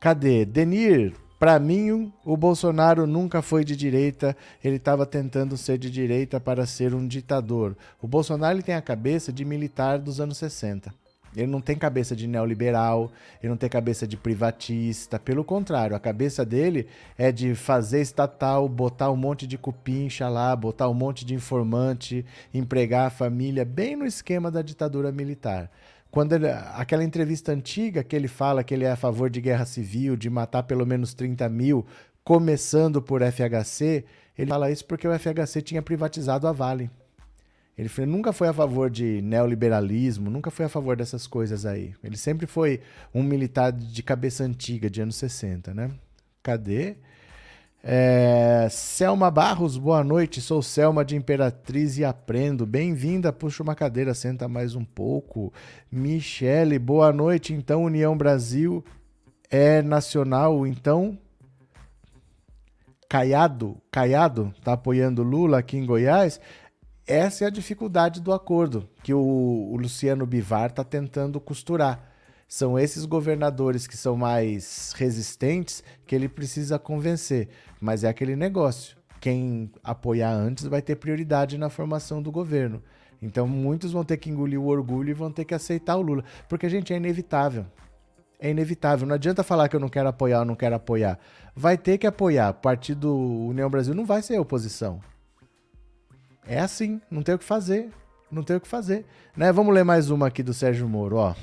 Cadê? 0.00 0.44
Denir, 0.46 1.14
para 1.44 1.58
mim, 1.58 2.10
o 2.24 2.38
Bolsonaro 2.38 3.06
nunca 3.06 3.42
foi 3.42 3.66
de 3.66 3.76
direita, 3.76 4.34
ele 4.64 4.76
estava 4.76 5.04
tentando 5.04 5.58
ser 5.58 5.76
de 5.76 5.90
direita 5.90 6.40
para 6.40 6.64
ser 6.64 6.94
um 6.94 7.06
ditador. 7.06 7.76
O 8.00 8.08
Bolsonaro 8.08 8.62
tem 8.62 8.74
a 8.74 8.80
cabeça 8.80 9.30
de 9.30 9.44
militar 9.44 9.98
dos 9.98 10.22
anos 10.22 10.38
60. 10.38 10.90
Ele 11.36 11.46
não 11.46 11.60
tem 11.60 11.76
cabeça 11.76 12.16
de 12.16 12.26
neoliberal, 12.26 13.12
ele 13.42 13.50
não 13.50 13.58
tem 13.58 13.68
cabeça 13.68 14.06
de 14.06 14.16
privatista, 14.16 15.18
pelo 15.18 15.44
contrário, 15.44 15.94
a 15.94 16.00
cabeça 16.00 16.46
dele 16.46 16.86
é 17.18 17.30
de 17.30 17.54
fazer 17.54 18.00
estatal, 18.00 18.66
botar 18.66 19.10
um 19.10 19.16
monte 19.16 19.46
de 19.46 19.58
cupincha 19.58 20.30
lá, 20.30 20.56
botar 20.56 20.88
um 20.88 20.94
monte 20.94 21.26
de 21.26 21.34
informante, 21.34 22.24
empregar 22.54 23.08
a 23.08 23.10
família, 23.10 23.66
bem 23.66 23.96
no 23.96 24.06
esquema 24.06 24.50
da 24.50 24.62
ditadura 24.62 25.12
militar. 25.12 25.70
Quando 26.14 26.32
ele, 26.32 26.46
aquela 26.48 27.02
entrevista 27.02 27.50
antiga 27.50 28.04
que 28.04 28.14
ele 28.14 28.28
fala 28.28 28.62
que 28.62 28.72
ele 28.72 28.84
é 28.84 28.92
a 28.92 28.96
favor 28.96 29.28
de 29.28 29.40
guerra 29.40 29.64
civil, 29.64 30.14
de 30.14 30.30
matar 30.30 30.62
pelo 30.62 30.86
menos 30.86 31.12
30 31.12 31.48
mil 31.48 31.84
começando 32.22 33.02
por 33.02 33.20
FHC, 33.20 34.04
ele 34.38 34.48
fala 34.48 34.70
isso 34.70 34.84
porque 34.84 35.08
o 35.08 35.18
FHC 35.18 35.60
tinha 35.60 35.82
privatizado 35.82 36.46
a 36.46 36.52
Vale. 36.52 36.88
Ele 37.76 37.90
nunca 38.06 38.32
foi 38.32 38.46
a 38.46 38.52
favor 38.52 38.88
de 38.88 39.20
neoliberalismo, 39.22 40.30
nunca 40.30 40.52
foi 40.52 40.66
a 40.66 40.68
favor 40.68 40.96
dessas 40.96 41.26
coisas 41.26 41.66
aí. 41.66 41.92
Ele 42.00 42.16
sempre 42.16 42.46
foi 42.46 42.80
um 43.12 43.20
militar 43.20 43.72
de 43.72 44.00
cabeça 44.00 44.44
antiga, 44.44 44.88
de 44.88 45.02
anos 45.02 45.16
60, 45.16 45.74
né? 45.74 45.90
Cadê? 46.44 46.94
É, 47.86 48.66
Selma 48.70 49.30
Barros, 49.30 49.76
boa 49.76 50.02
noite. 50.02 50.40
Sou 50.40 50.62
Selma 50.62 51.04
de 51.04 51.16
Imperatriz 51.16 51.98
e 51.98 52.04
aprendo. 52.04 52.64
Bem-vinda. 52.64 53.30
Puxa 53.30 53.62
uma 53.62 53.74
cadeira, 53.74 54.14
senta 54.14 54.48
mais 54.48 54.74
um 54.74 54.82
pouco. 54.82 55.52
Michele, 55.92 56.78
boa 56.78 57.12
noite. 57.12 57.52
Então, 57.52 57.84
União 57.84 58.16
Brasil 58.16 58.82
é 59.50 59.82
nacional, 59.82 60.66
então 60.66 61.18
Caiado, 63.06 63.76
Caiado 63.92 64.54
tá 64.64 64.72
apoiando 64.72 65.22
Lula 65.22 65.58
aqui 65.58 65.76
em 65.76 65.84
Goiás. 65.84 66.40
Essa 67.06 67.44
é 67.44 67.46
a 67.48 67.50
dificuldade 67.50 68.18
do 68.22 68.32
acordo 68.32 68.88
que 69.02 69.12
o, 69.12 69.20
o 69.20 69.76
Luciano 69.76 70.24
Bivar 70.24 70.70
está 70.70 70.82
tentando 70.82 71.38
costurar. 71.38 72.13
São 72.48 72.78
esses 72.78 73.04
governadores 73.04 73.86
que 73.86 73.96
são 73.96 74.16
mais 74.16 74.92
resistentes 74.96 75.82
que 76.06 76.14
ele 76.14 76.28
precisa 76.28 76.78
convencer. 76.78 77.48
Mas 77.80 78.04
é 78.04 78.08
aquele 78.08 78.36
negócio. 78.36 78.96
Quem 79.20 79.70
apoiar 79.82 80.32
antes 80.32 80.66
vai 80.66 80.82
ter 80.82 80.96
prioridade 80.96 81.56
na 81.56 81.70
formação 81.70 82.22
do 82.22 82.30
governo. 82.30 82.82
Então 83.20 83.48
muitos 83.48 83.92
vão 83.92 84.04
ter 84.04 84.18
que 84.18 84.28
engolir 84.28 84.60
o 84.60 84.66
orgulho 84.66 85.10
e 85.10 85.14
vão 85.14 85.32
ter 85.32 85.44
que 85.44 85.54
aceitar 85.54 85.96
o 85.96 86.02
Lula. 86.02 86.24
Porque, 86.48 86.68
gente, 86.68 86.92
é 86.92 86.96
inevitável. 86.96 87.64
É 88.38 88.50
inevitável. 88.50 89.06
Não 89.06 89.14
adianta 89.14 89.42
falar 89.42 89.68
que 89.68 89.76
eu 89.76 89.80
não 89.80 89.88
quero 89.88 90.08
apoiar 90.08 90.40
ou 90.40 90.44
não 90.44 90.54
quero 90.54 90.74
apoiar. 90.74 91.18
Vai 91.56 91.78
ter 91.78 91.96
que 91.96 92.06
apoiar. 92.06 92.50
O 92.50 92.54
Partido 92.54 93.16
União 93.16 93.70
Brasil 93.70 93.94
não 93.94 94.04
vai 94.04 94.20
ser 94.20 94.38
oposição. 94.38 95.00
É 96.46 96.60
assim, 96.60 97.00
não 97.10 97.22
tem 97.22 97.34
o 97.34 97.38
que 97.38 97.44
fazer. 97.44 97.88
Não 98.30 98.42
tem 98.42 98.56
o 98.56 98.60
que 98.60 98.68
fazer. 98.68 99.06
Né? 99.34 99.50
Vamos 99.52 99.74
ler 99.74 99.84
mais 99.84 100.10
uma 100.10 100.26
aqui 100.26 100.42
do 100.42 100.52
Sérgio 100.52 100.86
Moro, 100.86 101.16
ó. 101.16 101.34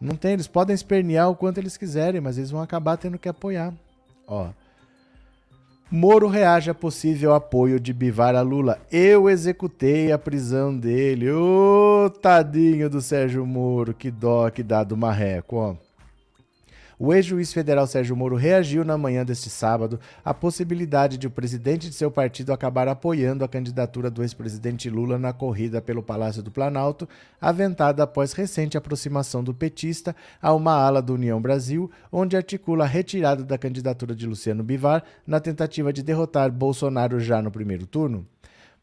Não 0.00 0.14
tem, 0.14 0.32
eles 0.32 0.46
podem 0.46 0.74
espernear 0.74 1.28
o 1.28 1.34
quanto 1.34 1.58
eles 1.58 1.76
quiserem, 1.76 2.20
mas 2.20 2.38
eles 2.38 2.50
vão 2.50 2.62
acabar 2.62 2.96
tendo 2.96 3.18
que 3.18 3.28
apoiar. 3.28 3.72
Ó. 4.26 4.48
Moro 5.90 6.28
reage 6.28 6.70
a 6.70 6.74
possível 6.74 7.34
apoio 7.34 7.80
de 7.80 7.94
Bivar 7.94 8.36
a 8.36 8.42
Lula. 8.42 8.78
Eu 8.92 9.28
executei 9.28 10.12
a 10.12 10.18
prisão 10.18 10.76
dele. 10.76 11.30
Ô, 11.30 12.10
tadinho 12.20 12.90
do 12.90 13.00
Sérgio 13.00 13.46
Moro, 13.46 13.94
que 13.94 14.10
dó 14.10 14.50
que 14.50 14.62
dá 14.62 14.84
do 14.84 14.96
marreco, 14.96 15.56
ó. 15.56 15.87
O 17.00 17.14
ex-juiz 17.14 17.52
federal 17.52 17.86
Sérgio 17.86 18.16
Moro 18.16 18.34
reagiu 18.34 18.84
na 18.84 18.98
manhã 18.98 19.24
deste 19.24 19.48
sábado 19.48 20.00
à 20.24 20.34
possibilidade 20.34 21.16
de 21.16 21.28
o 21.28 21.30
presidente 21.30 21.88
de 21.88 21.94
seu 21.94 22.10
partido 22.10 22.52
acabar 22.52 22.88
apoiando 22.88 23.44
a 23.44 23.48
candidatura 23.48 24.10
do 24.10 24.20
ex-presidente 24.20 24.90
Lula 24.90 25.16
na 25.16 25.32
corrida 25.32 25.80
pelo 25.80 26.02
Palácio 26.02 26.42
do 26.42 26.50
Planalto, 26.50 27.08
aventada 27.40 28.02
após 28.02 28.32
recente 28.32 28.76
aproximação 28.76 29.44
do 29.44 29.54
petista 29.54 30.14
a 30.42 30.52
uma 30.52 30.72
ala 30.72 31.00
do 31.00 31.14
União 31.14 31.40
Brasil, 31.40 31.88
onde 32.10 32.36
articula 32.36 32.82
a 32.82 32.88
retirada 32.88 33.44
da 33.44 33.56
candidatura 33.56 34.12
de 34.12 34.26
Luciano 34.26 34.64
Bivar 34.64 35.04
na 35.24 35.38
tentativa 35.38 35.92
de 35.92 36.02
derrotar 36.02 36.50
Bolsonaro 36.50 37.20
já 37.20 37.40
no 37.40 37.52
primeiro 37.52 37.86
turno. 37.86 38.26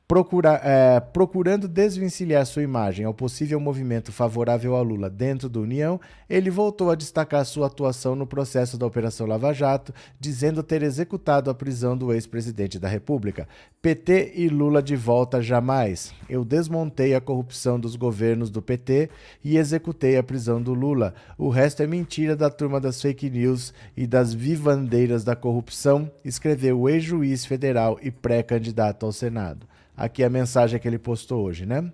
Procura, 0.07 0.61
é, 0.63 0.99
procurando 0.99 1.67
desvencilhar 1.67 2.45
sua 2.45 2.61
imagem 2.61 3.07
ao 3.07 3.13
possível 3.13 3.59
movimento 3.59 4.11
favorável 4.11 4.75
a 4.75 4.81
Lula 4.81 5.09
dentro 5.09 5.49
da 5.49 5.59
União, 5.59 5.99
ele 6.29 6.51
voltou 6.51 6.91
a 6.91 6.95
destacar 6.95 7.43
sua 7.43 7.65
atuação 7.65 8.15
no 8.15 8.27
processo 8.27 8.77
da 8.77 8.85
Operação 8.85 9.25
Lava 9.25 9.51
Jato, 9.51 9.91
dizendo 10.19 10.61
ter 10.61 10.83
executado 10.83 11.49
a 11.49 11.55
prisão 11.55 11.97
do 11.97 12.13
ex-presidente 12.13 12.77
da 12.77 12.87
República. 12.87 13.47
PT 13.81 14.33
e 14.35 14.47
Lula 14.47 14.79
de 14.79 14.95
volta 14.95 15.41
jamais. 15.41 16.13
Eu 16.29 16.45
desmontei 16.45 17.15
a 17.15 17.21
corrupção 17.21 17.79
dos 17.79 17.95
governos 17.95 18.51
do 18.51 18.61
PT 18.61 19.09
e 19.43 19.57
executei 19.57 20.17
a 20.17 20.23
prisão 20.23 20.61
do 20.61 20.75
Lula. 20.75 21.15
O 21.35 21.49
resto 21.49 21.81
é 21.81 21.87
mentira 21.87 22.35
da 22.35 22.51
turma 22.51 22.79
das 22.79 23.01
fake 23.01 23.27
news 23.27 23.73
e 23.97 24.05
das 24.05 24.35
vivandeiras 24.35 25.23
da 25.23 25.35
corrupção, 25.35 26.11
escreveu 26.23 26.81
o 26.81 26.89
ex-juiz 26.89 27.43
federal 27.43 27.97
e 28.03 28.11
pré-candidato 28.11 29.03
ao 29.03 29.11
Senado. 29.11 29.67
Aqui 29.95 30.23
a 30.23 30.29
mensagem 30.29 30.79
que 30.79 30.87
ele 30.87 30.99
postou 30.99 31.43
hoje, 31.43 31.65
né? 31.65 31.91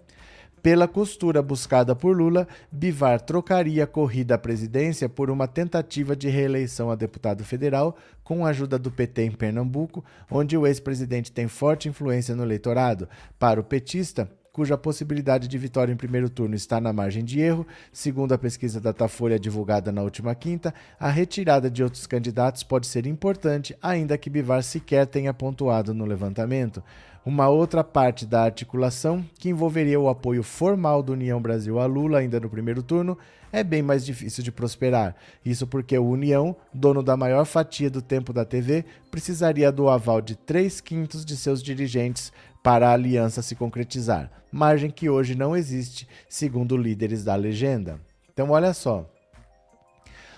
Pela 0.62 0.88
costura 0.88 1.42
buscada 1.42 1.96
por 1.96 2.16
Lula, 2.16 2.48
Bivar 2.72 3.20
trocaria 3.20 3.84
a 3.84 3.88
corrida 3.88 4.36
à 4.36 4.38
presidência 4.38 5.10
por 5.10 5.32
uma 5.32 5.48
tentativa 5.48 6.16
de 6.16 6.30
reeleição 6.30 6.92
a 6.92 6.96
deputado 6.96 7.44
federal 7.44 7.98
com 8.24 8.46
a 8.46 8.50
ajuda 8.50 8.78
do 8.78 8.92
PT 8.92 9.24
em 9.24 9.32
Pernambuco, 9.32 10.06
onde 10.30 10.56
o 10.56 10.68
ex-presidente 10.68 11.32
tem 11.32 11.48
forte 11.48 11.90
influência 11.90 12.36
no 12.36 12.44
eleitorado. 12.44 13.10
Para 13.40 13.60
o 13.60 13.64
petista, 13.64 14.30
cuja 14.54 14.78
possibilidade 14.78 15.48
de 15.48 15.58
vitória 15.58 15.92
em 15.92 15.98
primeiro 15.98 16.30
turno 16.30 16.54
está 16.54 16.80
na 16.80 16.94
margem 16.94 17.24
de 17.24 17.40
erro, 17.40 17.66
segundo 17.92 18.34
a 18.34 18.38
pesquisa 18.38 18.80
Datafolha 18.80 19.40
divulgada 19.40 19.92
na 19.92 20.04
última 20.04 20.36
quinta, 20.36 20.74
a 21.00 21.10
retirada 21.10 21.72
de 21.72 21.84
outros 21.84 22.06
candidatos 22.06 22.62
pode 22.62 22.86
ser 22.86 23.08
importante, 23.08 23.76
ainda 23.82 24.18
que 24.18 24.30
Bivar 24.30 24.62
sequer 24.62 25.08
tenha 25.08 25.34
pontuado 25.34 25.94
no 25.94 26.06
levantamento. 26.06 26.84
Uma 27.24 27.50
outra 27.50 27.84
parte 27.84 28.26
da 28.26 28.42
articulação, 28.42 29.24
que 29.38 29.48
envolveria 29.48 30.00
o 30.00 30.10
apoio 30.10 30.42
formal 30.42 31.04
do 31.04 31.14
União 31.14 31.40
Brasil 31.40 31.80
a 31.80 31.86
Lula 31.86 32.18
ainda 32.18 32.40
no 32.40 32.50
primeiro 32.50 32.82
turno, 32.82 33.16
é 33.52 33.64
bem 33.64 33.84
mais 33.84 34.04
difícil 34.04 34.44
de 34.44 34.52
prosperar. 34.52 35.16
Isso 35.46 35.68
porque 35.68 35.96
o 35.96 36.10
União, 36.10 36.56
dono 36.74 37.04
da 37.04 37.16
maior 37.16 37.46
fatia 37.46 37.92
do 37.92 38.02
tempo 38.02 38.34
da 38.34 38.44
TV, 38.44 38.86
precisaria 39.12 39.72
do 39.72 39.88
aval 39.88 40.20
de 40.20 40.36
3 40.36 40.82
quintos 40.82 41.24
de 41.24 41.38
seus 41.38 41.62
dirigentes 41.62 42.34
para 42.64 42.90
a 42.90 42.94
aliança 42.94 43.44
se 43.44 43.56
concretizar, 43.56 44.32
margem 44.52 44.90
que 44.90 45.10
hoje 45.10 45.36
não 45.36 45.56
existe, 45.56 46.08
segundo 46.28 46.76
líderes 46.76 47.24
da 47.24 47.36
legenda. 47.36 48.00
Então, 48.34 48.50
olha 48.50 48.74
só. 48.74 49.08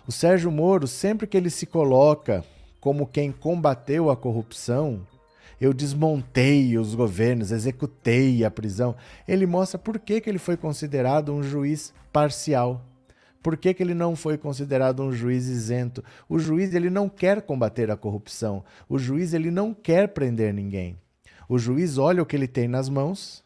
O 0.05 0.11
Sérgio 0.11 0.51
Moro, 0.51 0.85
sempre 0.85 1.27
que 1.27 1.37
ele 1.37 1.49
se 1.49 1.65
coloca 1.65 2.43
como 2.81 3.07
quem 3.07 3.31
combateu 3.31 4.09
a 4.09 4.17
corrupção, 4.17 5.07
eu 5.63 5.73
desmontei 5.73 6.77
os 6.77 6.93
governos, 6.93 7.49
executei 7.49 8.43
a 8.43 8.51
prisão. 8.51 8.97
Ele 9.25 9.45
mostra 9.45 9.79
por 9.79 9.97
que, 9.97 10.19
que 10.19 10.29
ele 10.29 10.37
foi 10.37 10.57
considerado 10.57 11.33
um 11.33 11.41
juiz 11.41 11.93
parcial. 12.11 12.85
Por 13.41 13.55
que, 13.55 13.73
que 13.73 13.81
ele 13.81 13.93
não 13.93 14.13
foi 14.13 14.37
considerado 14.37 15.01
um 15.01 15.13
juiz 15.13 15.47
isento? 15.47 16.03
O 16.27 16.37
juiz 16.37 16.73
ele 16.73 16.89
não 16.89 17.07
quer 17.07 17.41
combater 17.41 17.89
a 17.89 17.95
corrupção. 17.95 18.61
O 18.89 18.99
juiz 18.99 19.33
ele 19.33 19.49
não 19.49 19.73
quer 19.73 20.09
prender 20.09 20.53
ninguém. 20.53 20.97
O 21.47 21.57
juiz 21.57 21.97
olha 21.97 22.21
o 22.21 22.25
que 22.25 22.35
ele 22.35 22.47
tem 22.47 22.67
nas 22.67 22.89
mãos 22.89 23.41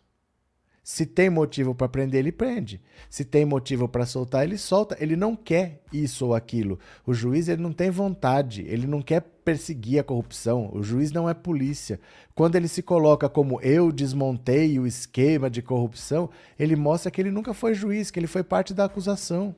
se 0.87 1.05
tem 1.05 1.29
motivo 1.29 1.75
para 1.75 1.89
prender, 1.89 2.21
ele 2.21 2.31
prende. 2.31 2.81
Se 3.09 3.25
tem 3.25 3.43
motivo 3.43 3.89
para 3.89 4.05
soltar, 4.05 4.45
ele 4.45 4.57
solta. 4.57 4.95
Ele 5.01 5.17
não 5.17 5.35
quer 5.35 5.81
isso 5.91 6.27
ou 6.27 6.33
aquilo. 6.33 6.79
O 7.05 7.13
juiz 7.13 7.49
ele 7.49 7.61
não 7.61 7.73
tem 7.73 7.89
vontade, 7.89 8.63
ele 8.65 8.87
não 8.87 9.01
quer 9.01 9.19
perseguir 9.47 9.97
a 9.97 10.03
corrupção. 10.03 10.69
O 10.73 10.83
juiz 10.83 11.09
não 11.09 11.29
é 11.29 11.33
polícia. 11.33 12.01
Quando 12.35 12.57
ele 12.57 12.67
se 12.67 12.81
coloca 12.81 13.29
como 13.29 13.61
eu 13.61 13.93
desmontei 13.93 14.77
o 14.77 14.85
esquema 14.85 15.49
de 15.49 15.61
corrupção, 15.61 16.29
ele 16.59 16.75
mostra 16.75 17.09
que 17.09 17.21
ele 17.21 17.31
nunca 17.31 17.53
foi 17.53 17.73
juiz, 17.73 18.11
que 18.11 18.19
ele 18.19 18.27
foi 18.27 18.43
parte 18.43 18.73
da 18.73 18.83
acusação. 18.83 19.55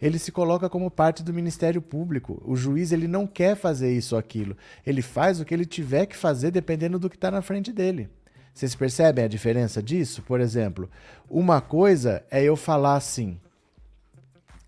Ele 0.00 0.20
se 0.20 0.30
coloca 0.30 0.68
como 0.68 0.88
parte 0.88 1.24
do 1.24 1.34
Ministério 1.34 1.82
Público. 1.82 2.40
O 2.44 2.54
juiz 2.54 2.92
ele 2.92 3.08
não 3.08 3.26
quer 3.26 3.56
fazer 3.56 3.92
isso 3.92 4.14
ou 4.14 4.20
aquilo. 4.20 4.56
Ele 4.86 5.02
faz 5.02 5.40
o 5.40 5.44
que 5.44 5.52
ele 5.52 5.66
tiver 5.66 6.06
que 6.06 6.16
fazer 6.16 6.52
dependendo 6.52 6.96
do 6.96 7.10
que 7.10 7.16
está 7.16 7.28
na 7.28 7.42
frente 7.42 7.72
dele. 7.72 8.08
Vocês 8.54 8.76
percebem 8.76 9.24
a 9.24 9.28
diferença 9.28 9.82
disso? 9.82 10.22
Por 10.22 10.38
exemplo, 10.38 10.88
uma 11.28 11.60
coisa 11.60 12.24
é 12.30 12.40
eu 12.44 12.54
falar 12.54 12.94
assim: 12.94 13.36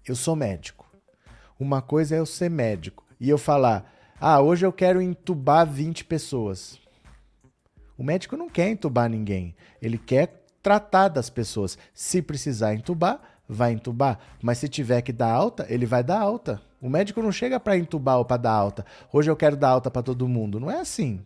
eu 0.04 0.16
sou 0.16 0.34
médico. 0.34 0.90
Uma 1.56 1.80
coisa 1.80 2.16
é 2.16 2.18
eu 2.18 2.26
ser 2.26 2.50
médico 2.50 3.06
e 3.20 3.30
eu 3.30 3.38
falar: 3.38 3.99
ah, 4.20 4.40
hoje 4.40 4.66
eu 4.66 4.72
quero 4.72 5.00
entubar 5.00 5.66
20 5.66 6.04
pessoas. 6.04 6.78
O 7.96 8.04
médico 8.04 8.36
não 8.36 8.50
quer 8.50 8.68
entubar 8.68 9.08
ninguém, 9.08 9.54
ele 9.80 9.96
quer 9.96 10.44
tratar 10.62 11.08
das 11.08 11.30
pessoas. 11.30 11.78
Se 11.94 12.20
precisar 12.20 12.74
entubar, 12.74 13.20
vai 13.48 13.72
entubar, 13.72 14.18
mas 14.42 14.58
se 14.58 14.68
tiver 14.68 15.00
que 15.02 15.12
dar 15.12 15.32
alta, 15.32 15.66
ele 15.70 15.86
vai 15.86 16.04
dar 16.04 16.20
alta. 16.20 16.60
O 16.80 16.88
médico 16.88 17.22
não 17.22 17.32
chega 17.32 17.58
para 17.58 17.78
entubar 17.78 18.18
ou 18.18 18.24
para 18.24 18.36
dar 18.36 18.52
alta. 18.52 18.84
Hoje 19.12 19.30
eu 19.30 19.36
quero 19.36 19.56
dar 19.56 19.70
alta 19.70 19.90
para 19.90 20.02
todo 20.02 20.28
mundo. 20.28 20.60
Não 20.60 20.70
é 20.70 20.80
assim. 20.80 21.20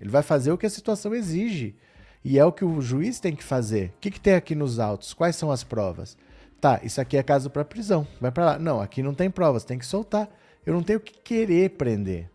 Ele 0.00 0.10
vai 0.10 0.22
fazer 0.22 0.50
o 0.50 0.58
que 0.58 0.66
a 0.66 0.70
situação 0.70 1.14
exige. 1.14 1.76
E 2.24 2.38
é 2.38 2.44
o 2.44 2.52
que 2.52 2.64
o 2.64 2.80
juiz 2.80 3.20
tem 3.20 3.34
que 3.34 3.44
fazer. 3.44 3.92
O 3.96 4.00
que, 4.00 4.10
que 4.10 4.20
tem 4.20 4.34
aqui 4.34 4.54
nos 4.54 4.78
autos? 4.78 5.14
Quais 5.14 5.36
são 5.36 5.50
as 5.50 5.64
provas? 5.64 6.16
Tá, 6.60 6.80
isso 6.82 7.00
aqui 7.00 7.16
é 7.16 7.22
caso 7.22 7.48
para 7.48 7.64
prisão. 7.64 8.06
Vai 8.20 8.30
para 8.30 8.44
lá. 8.44 8.58
Não, 8.58 8.80
aqui 8.80 9.02
não 9.02 9.14
tem 9.14 9.30
provas, 9.30 9.64
tem 9.64 9.78
que 9.78 9.86
soltar. 9.86 10.28
Eu 10.66 10.74
não 10.74 10.82
tenho 10.82 11.00
que 11.00 11.12
querer 11.12 11.70
prender. 11.70 12.28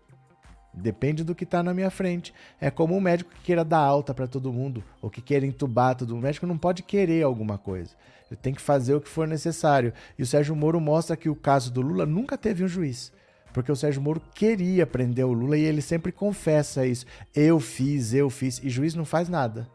Depende 0.74 1.24
do 1.24 1.36
que 1.36 1.44
está 1.44 1.62
na 1.62 1.74
minha 1.74 1.92
frente. 1.92 2.34
É 2.60 2.72
como 2.72 2.96
um 2.96 3.00
médico 3.00 3.32
que 3.32 3.42
queira 3.42 3.64
dar 3.64 3.80
alta 3.80 4.14
para 4.14 4.28
todo 4.28 4.52
mundo, 4.52 4.84
ou 5.02 5.10
que 5.10 5.22
queira 5.22 5.46
entubar 5.46 5.96
todo 5.96 6.10
mundo. 6.10 6.22
O 6.22 6.24
médico 6.24 6.48
não 6.48 6.58
pode 6.58 6.82
querer 6.82 7.24
alguma 7.24 7.58
coisa. 7.58 7.92
Ele 8.30 8.40
tem 8.42 8.54
que 8.54 8.62
fazer 8.62 8.96
o 8.96 9.02
que 9.02 9.10
for 9.10 9.28
necessário. 9.28 9.94
E 10.18 10.24
o 10.24 10.26
Sérgio 10.26 10.56
Moro 10.56 10.82
mostra 10.82 11.16
que 11.16 11.30
o 11.30 11.36
caso 11.36 11.72
do 11.72 11.82
Lula 11.82 12.06
nunca 12.06 12.38
teve 12.38 12.64
um 12.64 12.68
juiz. 12.68 13.12
Porque 13.54 13.72
o 13.72 13.76
Sérgio 13.76 14.02
Moro 14.02 14.20
queria 14.34 14.88
prender 14.88 15.26
o 15.26 15.34
Lula 15.34 15.56
e 15.56 15.64
ele 15.64 15.82
sempre 15.82 16.12
confessa 16.12 16.88
isso. 16.88 17.06
Eu 17.36 17.60
fiz, 17.60 18.12
eu 18.14 18.30
fiz. 18.32 18.60
E 18.64 18.70
juiz 18.70 18.96
não 18.96 19.06
faz 19.06 19.30
nada. 19.30 19.70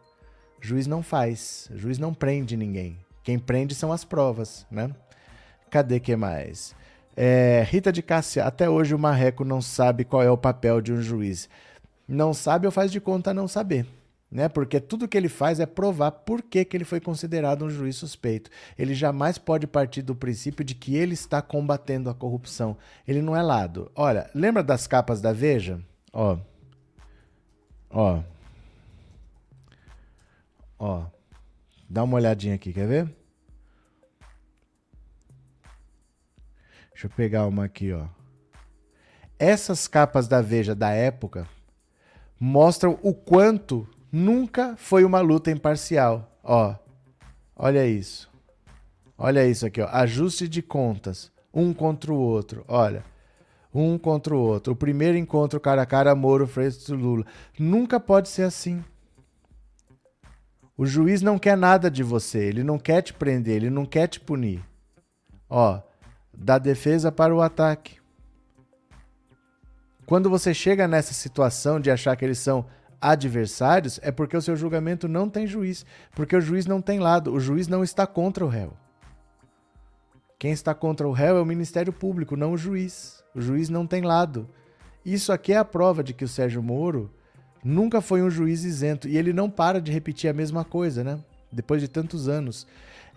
Juiz 0.61 0.88
não 0.88 1.02
faz. 1.04 1.70
Juiz 1.74 1.98
não 1.98 2.12
prende 2.12 2.56
ninguém. 2.56 2.98
Quem 3.22 3.38
prende 3.38 3.76
são 3.76 3.92
as 3.92 4.04
provas, 4.04 4.66
né? 4.68 4.90
Cadê 5.70 6.00
que 6.00 6.16
mais? 6.16 6.74
É, 7.20 7.66
Rita 7.68 7.90
de 7.90 8.00
Cássia, 8.00 8.44
até 8.44 8.70
hoje 8.70 8.94
o 8.94 8.98
Marreco 8.98 9.44
não 9.44 9.61
sabe 9.61 10.04
qual 10.04 10.22
é 10.22 10.31
o 10.31 10.38
papel 10.38 10.81
de 10.81 10.92
um 10.92 11.02
juiz. 11.02 11.48
Não 12.07 12.33
sabe 12.33 12.66
ou 12.66 12.72
faz 12.72 12.92
de 12.92 13.00
conta 13.00 13.35
não 13.35 13.48
saber 13.48 13.87
né? 14.31 14.48
Porque 14.48 14.81
tudo 14.81 15.09
que 15.09 15.16
ele 15.16 15.28
faz 15.28 15.59
é 15.59 15.66
provar 15.66 16.11
por 16.11 16.42
que, 16.42 16.64
que 16.64 16.76
ele 16.76 16.85
foi 16.85 17.00
considerado 17.00 17.64
um 17.64 17.70
juiz 17.70 17.96
suspeito. 17.96 18.50
Ele 18.78 18.94
jamais 18.94 19.38
pode 19.38 19.66
partir 19.66 20.02
do 20.02 20.14
princípio 20.14 20.64
de 20.64 20.74
que 20.74 20.94
ele 20.94 21.14
está 21.14 21.40
combatendo 21.40 22.11
a 22.11 22.14
corrupção. 22.14 22.76
Ele 23.07 23.22
não 23.22 23.35
é 23.35 23.42
lado. 23.42 23.90
Olha, 23.94 24.31
lembra 24.35 24.62
das 24.62 24.87
capas 24.87 25.20
da 25.20 25.33
Veja? 25.33 25.81
Ó. 26.12 26.38
Ó. 27.90 28.20
Ó. 30.78 31.07
Dá 31.88 32.04
uma 32.04 32.16
olhadinha 32.16 32.54
aqui, 32.54 32.72
quer 32.72 32.87
ver? 32.87 33.14
Deixa 36.98 37.06
eu 37.06 37.11
pegar 37.11 37.46
uma 37.46 37.66
aqui, 37.66 37.92
ó. 37.92 38.06
Essas 39.38 39.87
capas 39.87 40.26
da 40.26 40.42
Veja 40.42 40.74
da 40.74 40.90
época 40.90 41.46
mostram 42.40 42.98
o 43.04 43.14
quanto 43.14 43.87
nunca 44.11 44.74
foi 44.76 45.04
uma 45.04 45.20
luta 45.20 45.48
imparcial. 45.48 46.37
Ó, 46.42 46.74
olha 47.54 47.87
isso. 47.87 48.28
Olha 49.16 49.46
isso 49.46 49.64
aqui, 49.64 49.80
ó. 49.80 49.87
Ajuste 49.92 50.48
de 50.48 50.61
contas, 50.61 51.30
um 51.54 51.72
contra 51.72 52.12
o 52.12 52.18
outro. 52.18 52.64
Olha, 52.66 53.04
um 53.72 53.96
contra 53.96 54.34
o 54.34 54.40
outro. 54.40 54.72
O 54.72 54.76
primeiro 54.76 55.16
encontro 55.16 55.61
cara 55.61 55.82
a 55.82 55.87
cara, 55.87 56.16
Moro, 56.16 56.48
Freitas 56.48 56.88
Lula. 56.88 57.24
Nunca 57.56 58.00
pode 58.00 58.28
ser 58.28 58.42
assim. 58.42 58.82
O 60.76 60.84
juiz 60.84 61.22
não 61.22 61.38
quer 61.38 61.56
nada 61.56 61.88
de 61.88 62.02
você, 62.02 62.40
ele 62.40 62.64
não 62.64 62.76
quer 62.76 63.02
te 63.02 63.14
prender, 63.14 63.54
ele 63.54 63.70
não 63.70 63.87
quer 63.87 64.08
te 64.08 64.18
punir. 64.18 64.61
Ó, 65.48 65.80
da 66.38 66.57
defesa 66.57 67.11
para 67.11 67.35
o 67.35 67.42
ataque. 67.42 67.98
Quando 70.07 70.31
você 70.31 70.55
chega 70.55 70.88
nessa 70.88 71.12
situação 71.12 71.81
de 71.81 71.90
achar 71.90 72.16
que 72.16 72.24
eles 72.24 72.38
são 72.38 72.64
adversários, 73.01 74.01
é 74.03 74.11
porque 74.11 74.37
o 74.37 74.42
seu 74.42 74.57
julgamento 74.57 75.07
não 75.07 75.29
tem 75.29 75.46
juiz, 75.46 75.85
porque 76.12 76.35
o 76.35 76.40
juiz 76.40 76.64
não 76.64 76.81
tem 76.81 76.98
lado, 76.98 77.33
o 77.33 77.40
juiz 77.40 77.68
não 77.68 77.85
está 77.85 78.07
contra 78.07 78.44
o 78.44 78.48
réu. 78.48 78.72
Quem 80.38 80.53
está 80.53 80.72
contra 80.72 81.07
o 81.07 81.12
réu 81.12 81.37
é 81.37 81.40
o 81.40 81.46
Ministério 81.46 81.92
Público, 81.92 82.37
não 82.37 82.53
o 82.53 82.57
juiz. 82.57 83.22
O 83.35 83.40
juiz 83.40 83.68
não 83.68 83.87
tem 83.87 84.03
lado. 84.03 84.48
Isso 85.05 85.33
aqui 85.33 85.53
é 85.53 85.57
a 85.57 85.64
prova 85.64 86.03
de 86.03 86.14
que 86.14 86.24
o 86.24 86.29
Sérgio 86.29 86.62
Moro 86.62 87.11
nunca 87.62 88.01
foi 88.01 88.22
um 88.22 88.31
juiz 88.31 88.62
isento 88.62 89.09
e 89.09 89.18
ele 89.18 89.33
não 89.33 89.51
para 89.51 89.81
de 89.81 89.90
repetir 89.90 90.31
a 90.31 90.33
mesma 90.33 90.64
coisa, 90.64 91.03
né? 91.03 91.18
Depois 91.51 91.81
de 91.81 91.88
tantos 91.88 92.29
anos. 92.29 92.66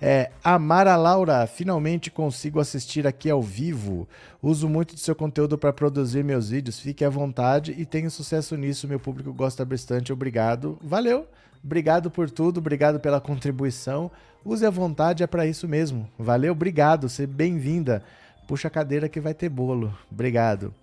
É, 0.03 0.31
Amara 0.43 0.95
Laura, 0.95 1.45
finalmente 1.45 2.09
consigo 2.09 2.59
assistir 2.59 3.05
aqui 3.05 3.29
ao 3.29 3.39
vivo. 3.39 4.07
Uso 4.41 4.67
muito 4.67 4.95
do 4.95 4.99
seu 4.99 5.13
conteúdo 5.13 5.59
para 5.59 5.71
produzir 5.71 6.23
meus 6.23 6.49
vídeos. 6.49 6.79
Fique 6.79 7.05
à 7.05 7.09
vontade 7.09 7.75
e 7.77 7.85
tenha 7.85 8.09
sucesso 8.09 8.57
nisso. 8.57 8.87
Meu 8.87 8.99
público 8.99 9.31
gosta 9.31 9.63
bastante. 9.63 10.11
Obrigado. 10.11 10.79
Valeu. 10.81 11.27
Obrigado 11.63 12.09
por 12.09 12.31
tudo. 12.31 12.57
Obrigado 12.57 12.99
pela 12.99 13.21
contribuição. 13.21 14.09
Use 14.43 14.65
à 14.65 14.71
vontade, 14.71 15.21
é 15.21 15.27
para 15.27 15.45
isso 15.45 15.67
mesmo. 15.67 16.09
Valeu. 16.17 16.53
Obrigado. 16.53 17.07
Seja 17.07 17.31
bem-vinda. 17.31 18.03
Puxa 18.47 18.69
a 18.69 18.71
cadeira 18.71 19.07
que 19.07 19.19
vai 19.19 19.35
ter 19.35 19.49
bolo. 19.49 19.95
Obrigado. 20.11 20.73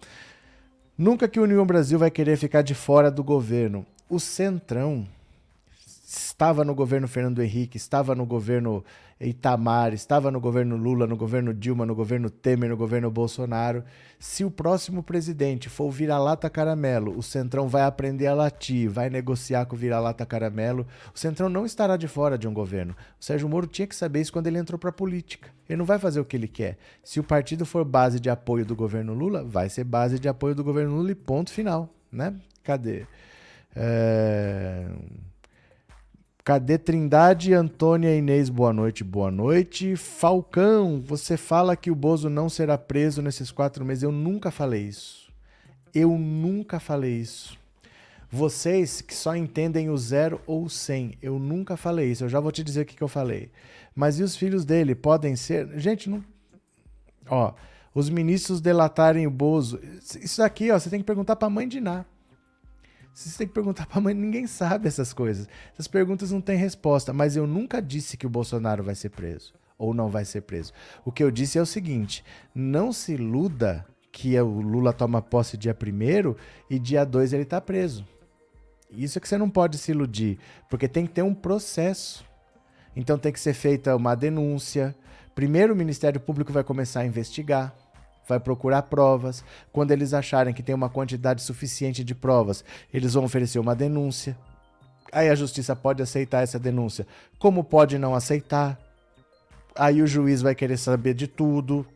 Nunca 0.97 1.27
que 1.27 1.41
o 1.41 1.43
União 1.43 1.67
Brasil 1.67 1.99
vai 1.99 2.11
querer 2.11 2.37
ficar 2.37 2.63
de 2.63 2.73
fora 2.73 3.11
do 3.11 3.25
governo. 3.25 3.85
O 4.09 4.21
Centrão 4.21 5.09
estava 6.09 6.65
no 6.65 6.75
governo 6.75 7.07
Fernando 7.07 7.43
Henrique, 7.43 7.77
estava 7.77 8.15
no 8.15 8.25
governo 8.25 8.83
Itamar, 9.21 9.93
estava 9.93 10.31
no 10.31 10.41
governo 10.41 10.75
Lula, 10.75 11.07
no 11.07 11.19
governo 11.19 11.53
Dilma, 11.53 11.85
no 11.85 11.95
governo 11.95 12.31
Temer, 12.31 12.71
no 12.71 12.79
governo 12.79 13.11
Bolsonaro. 13.11 13.85
Se 14.19 14.43
o 14.43 14.51
próximo 14.51 15.03
presidente 15.03 15.69
for 15.69 15.85
o 15.85 15.91
vira-lata 15.91 16.49
caramelo, 16.49 17.15
o 17.15 17.23
Centrão 17.23 17.69
vai 17.69 17.83
aprender 17.83 18.27
a 18.27 18.33
latir, 18.33 18.89
vai 18.89 19.11
negociar 19.11 19.67
com 19.67 19.77
o 19.77 19.79
vira-lata 19.79 20.25
caramelo. 20.25 20.87
O 21.15 21.19
Centrão 21.19 21.51
não 21.51 21.67
estará 21.67 21.95
de 21.99 22.09
fora 22.09 22.39
de 22.39 22.49
um 22.49 22.55
governo. 22.55 22.97
O 23.21 23.25
Sérgio 23.25 23.47
Moro 23.47 23.67
tinha 23.67 23.87
que 23.87 23.95
saber 23.95 24.23
isso 24.23 24.33
quando 24.33 24.47
ele 24.47 24.59
entrou 24.59 24.79
para 24.79 24.89
a 24.89 24.93
política. 24.93 25.51
Ele 25.69 25.77
não 25.77 25.85
vai 25.85 25.99
fazer 25.99 26.21
o 26.21 26.25
que 26.25 26.37
ele 26.37 26.49
quer. 26.49 26.79
Se 27.05 27.21
o 27.21 27.25
partido 27.25 27.67
for 27.67 27.85
base 27.85 28.19
de 28.19 28.31
apoio 28.31 28.65
do 28.65 28.75
governo 28.75 29.13
Lula, 29.13 29.45
vai 29.45 29.69
ser 29.69 29.85
base 29.85 30.19
de 30.19 30.27
apoio 30.27 30.55
do 30.55 30.65
governo 30.65 30.97
Lula 30.97 31.11
e 31.11 31.15
ponto 31.15 31.51
final, 31.51 31.93
né? 32.11 32.35
Cadê? 32.65 33.05
É... 33.77 34.87
Cadê 36.49 36.79
Trindade, 36.79 37.53
Antônia 37.53 38.17
Inês, 38.17 38.49
boa 38.49 38.73
noite, 38.73 39.05
boa 39.05 39.31
noite. 39.31 39.95
Falcão, 39.97 40.99
você 40.99 41.37
fala 41.37 41.77
que 41.77 41.91
o 41.91 41.95
Bozo 41.95 42.31
não 42.31 42.49
será 42.49 42.79
preso 42.79 43.21
nesses 43.21 43.51
quatro 43.51 43.85
meses. 43.85 44.03
Eu 44.03 44.11
nunca 44.11 44.51
falei 44.51 44.85
isso. 44.85 45.31
Eu 45.95 46.17
nunca 46.17 46.81
falei 46.81 47.19
isso. 47.19 47.59
Vocês 48.31 49.03
que 49.03 49.15
só 49.15 49.37
entendem 49.37 49.91
o 49.91 49.99
zero 49.99 50.41
ou 50.47 50.65
o 50.65 50.71
cem, 50.71 51.19
eu 51.21 51.39
nunca 51.39 51.77
falei 51.77 52.13
isso. 52.13 52.25
Eu 52.25 52.31
já 52.31 52.41
vou 52.41 52.51
te 52.51 52.65
dizer 52.65 52.81
o 52.81 52.87
que, 52.87 52.97
que 52.97 53.03
eu 53.03 53.09
falei. 53.09 53.51
Mas 53.95 54.19
e 54.19 54.23
os 54.23 54.35
filhos 54.35 54.65
dele 54.65 54.95
podem 54.95 55.37
ser. 55.37 55.79
Gente, 55.79 56.09
não. 56.09 56.25
Ó, 57.29 57.53
os 57.95 58.09
ministros 58.09 58.63
delatarem 58.63 59.27
o 59.27 59.31
Bozo. 59.31 59.79
Isso 60.19 60.43
aqui, 60.43 60.71
ó, 60.71 60.79
você 60.79 60.89
tem 60.89 61.01
que 61.01 61.05
perguntar 61.05 61.37
para 61.37 61.47
a 61.47 61.51
mãe 61.51 61.69
de 61.69 61.79
Ná. 61.79 62.07
Você 63.19 63.39
tem 63.39 63.49
que 63.49 63.53
perguntar 63.53 63.85
para 63.85 63.99
a 63.99 64.01
mãe, 64.01 64.15
ninguém 64.15 64.47
sabe 64.47 64.87
essas 64.87 65.13
coisas. 65.13 65.49
Essas 65.73 65.89
perguntas 65.89 66.31
não 66.31 66.41
têm 66.41 66.57
resposta, 66.57 67.13
mas 67.13 67.35
eu 67.35 67.49
nunca 67.49 67.83
disse 67.83 68.17
que 68.17 68.27
o 68.27 68.31
Bolsonaro 68.31 68.85
vai 68.85 68.95
ser 68.95 69.09
preso 69.09 69.55
ou 69.77 69.93
não 69.93 70.09
vai 70.09 70.25
ser 70.25 70.43
preso. 70.43 70.73
O 71.05 71.11
que 71.11 71.25
eu 71.25 71.29
disse 71.29 71.59
é 71.59 71.61
o 71.61 71.67
seguinte: 71.67 72.25
não 72.55 72.93
se 72.93 73.15
iluda 73.15 73.85
que 74.13 74.41
o 74.41 74.61
Lula 74.61 74.93
toma 74.93 75.21
posse 75.21 75.57
dia 75.57 75.77
1 75.77 76.37
e 76.71 76.79
dia 76.79 77.05
2 77.05 77.33
ele 77.33 77.43
está 77.43 77.61
preso. 77.61 78.07
Isso 78.89 79.19
é 79.19 79.21
que 79.21 79.29
você 79.29 79.37
não 79.37 79.51
pode 79.51 79.79
se 79.79 79.91
iludir, 79.91 80.39
porque 80.71 80.87
tem 80.87 81.05
que 81.05 81.13
ter 81.13 81.23
um 81.23 81.35
processo. 81.35 82.25
Então 82.95 83.19
tem 83.19 83.33
que 83.33 83.41
ser 83.41 83.53
feita 83.53 83.97
uma 83.97 84.15
denúncia. 84.15 84.95
Primeiro 85.35 85.75
o 85.75 85.77
Ministério 85.77 86.21
Público 86.21 86.53
vai 86.53 86.63
começar 86.63 87.01
a 87.01 87.07
investigar 87.07 87.75
vai 88.29 88.39
procurar 88.39 88.83
provas. 88.83 89.43
Quando 89.73 89.91
eles 89.91 90.13
acharem 90.13 90.53
que 90.53 90.63
tem 90.63 90.75
uma 90.75 90.91
quantidade 90.91 91.43
suficiente 91.43 92.05
de 92.05 92.15
provas, 92.15 92.65
eles 92.93 93.15
vão 93.15 93.25
oferecer 93.25 93.59
uma 93.59 93.75
denúncia. 93.75 94.37
Aí 95.11 95.31
a 95.31 95.35
justiça 95.35 95.75
pode 95.75 96.03
aceitar 96.03 96.43
essa 96.43 96.59
denúncia. 96.59 97.07
Como 97.39 97.65
pode 97.65 97.99
não 97.99 98.15
aceitar? 98.15 98.79
Aí 99.75 100.03
o 100.03 100.07
juiz 100.07 100.43
vai 100.43 100.55
querer 100.55 100.77
saber 100.77 101.15
de 101.15 101.27
tudo, 101.27 101.87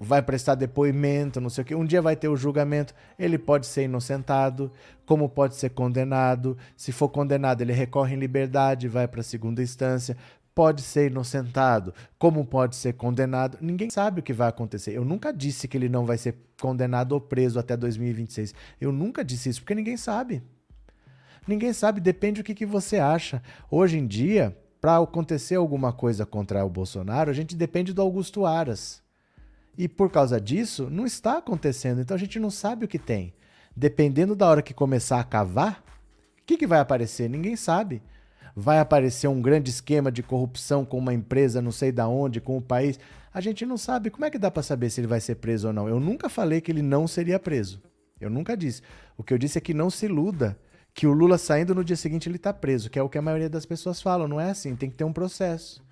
vai 0.00 0.22
prestar 0.22 0.54
depoimento, 0.54 1.40
não 1.40 1.50
sei 1.50 1.62
o 1.62 1.64
que. 1.64 1.74
Um 1.74 1.84
dia 1.84 2.00
vai 2.00 2.16
ter 2.16 2.28
o 2.28 2.36
julgamento, 2.36 2.94
ele 3.18 3.38
pode 3.38 3.66
ser 3.66 3.84
inocentado, 3.84 4.72
como 5.06 5.28
pode 5.28 5.54
ser 5.54 5.70
condenado. 5.70 6.56
Se 6.76 6.90
for 6.90 7.08
condenado, 7.10 7.60
ele 7.60 7.72
recorre 7.72 8.16
em 8.16 8.18
liberdade, 8.18 8.88
vai 8.88 9.06
para 9.06 9.22
segunda 9.22 9.62
instância 9.62 10.16
pode 10.60 10.82
ser 10.82 11.10
inocentado, 11.10 11.94
como 12.18 12.44
pode 12.44 12.76
ser 12.76 12.92
condenado. 12.92 13.56
Ninguém 13.62 13.88
sabe 13.88 14.20
o 14.20 14.22
que 14.22 14.34
vai 14.34 14.50
acontecer. 14.50 14.94
Eu 14.94 15.06
nunca 15.06 15.32
disse 15.32 15.66
que 15.66 15.74
ele 15.74 15.88
não 15.88 16.04
vai 16.04 16.18
ser 16.18 16.36
condenado 16.60 17.12
ou 17.12 17.20
preso 17.20 17.58
até 17.58 17.74
2026. 17.74 18.54
Eu 18.78 18.92
nunca 18.92 19.24
disse 19.24 19.48
isso, 19.48 19.62
porque 19.62 19.74
ninguém 19.74 19.96
sabe. 19.96 20.42
Ninguém 21.48 21.72
sabe, 21.72 21.98
depende 21.98 22.42
do 22.42 22.44
que, 22.44 22.54
que 22.54 22.66
você 22.66 22.98
acha. 22.98 23.42
Hoje 23.70 23.96
em 23.96 24.06
dia, 24.06 24.54
para 24.82 24.98
acontecer 24.98 25.54
alguma 25.54 25.94
coisa 25.94 26.26
contra 26.26 26.62
o 26.62 26.68
Bolsonaro, 26.68 27.30
a 27.30 27.32
gente 27.32 27.56
depende 27.56 27.94
do 27.94 28.02
Augusto 28.02 28.44
Aras. 28.44 29.02
E 29.78 29.88
por 29.88 30.10
causa 30.10 30.38
disso, 30.38 30.90
não 30.90 31.06
está 31.06 31.38
acontecendo. 31.38 32.02
Então 32.02 32.14
a 32.14 32.20
gente 32.20 32.38
não 32.38 32.50
sabe 32.50 32.84
o 32.84 32.88
que 32.88 32.98
tem. 32.98 33.32
Dependendo 33.74 34.36
da 34.36 34.46
hora 34.46 34.60
que 34.60 34.74
começar 34.74 35.20
a 35.20 35.24
cavar, 35.24 35.82
o 36.38 36.44
que, 36.44 36.58
que 36.58 36.66
vai 36.66 36.80
aparecer? 36.80 37.30
Ninguém 37.30 37.56
sabe 37.56 38.02
vai 38.60 38.78
aparecer 38.78 39.26
um 39.26 39.40
grande 39.40 39.70
esquema 39.70 40.12
de 40.12 40.22
corrupção 40.22 40.84
com 40.84 40.98
uma 40.98 41.14
empresa 41.14 41.62
não 41.62 41.72
sei 41.72 41.90
da 41.90 42.06
onde, 42.06 42.40
com 42.40 42.56
o 42.56 42.62
país. 42.62 43.00
A 43.32 43.40
gente 43.40 43.64
não 43.64 43.76
sabe. 43.76 44.10
Como 44.10 44.24
é 44.24 44.30
que 44.30 44.38
dá 44.38 44.50
para 44.50 44.62
saber 44.62 44.90
se 44.90 45.00
ele 45.00 45.06
vai 45.06 45.20
ser 45.20 45.36
preso 45.36 45.68
ou 45.68 45.72
não? 45.72 45.88
Eu 45.88 45.98
nunca 45.98 46.28
falei 46.28 46.60
que 46.60 46.70
ele 46.70 46.82
não 46.82 47.08
seria 47.08 47.38
preso. 47.38 47.82
Eu 48.20 48.28
nunca 48.28 48.56
disse. 48.56 48.82
O 49.16 49.24
que 49.24 49.32
eu 49.32 49.38
disse 49.38 49.56
é 49.56 49.60
que 49.60 49.72
não 49.72 49.88
se 49.88 50.06
iluda 50.06 50.58
que 50.92 51.06
o 51.06 51.12
Lula 51.12 51.38
saindo 51.38 51.74
no 51.74 51.84
dia 51.84 51.96
seguinte 51.96 52.28
ele 52.28 52.36
está 52.36 52.52
preso, 52.52 52.90
que 52.90 52.98
é 52.98 53.02
o 53.02 53.08
que 53.08 53.16
a 53.16 53.22
maioria 53.22 53.48
das 53.48 53.64
pessoas 53.64 54.02
falam. 54.02 54.28
Não 54.28 54.40
é 54.40 54.50
assim, 54.50 54.76
tem 54.76 54.90
que 54.90 54.96
ter 54.96 55.04
um 55.04 55.12
processo. 55.12 55.82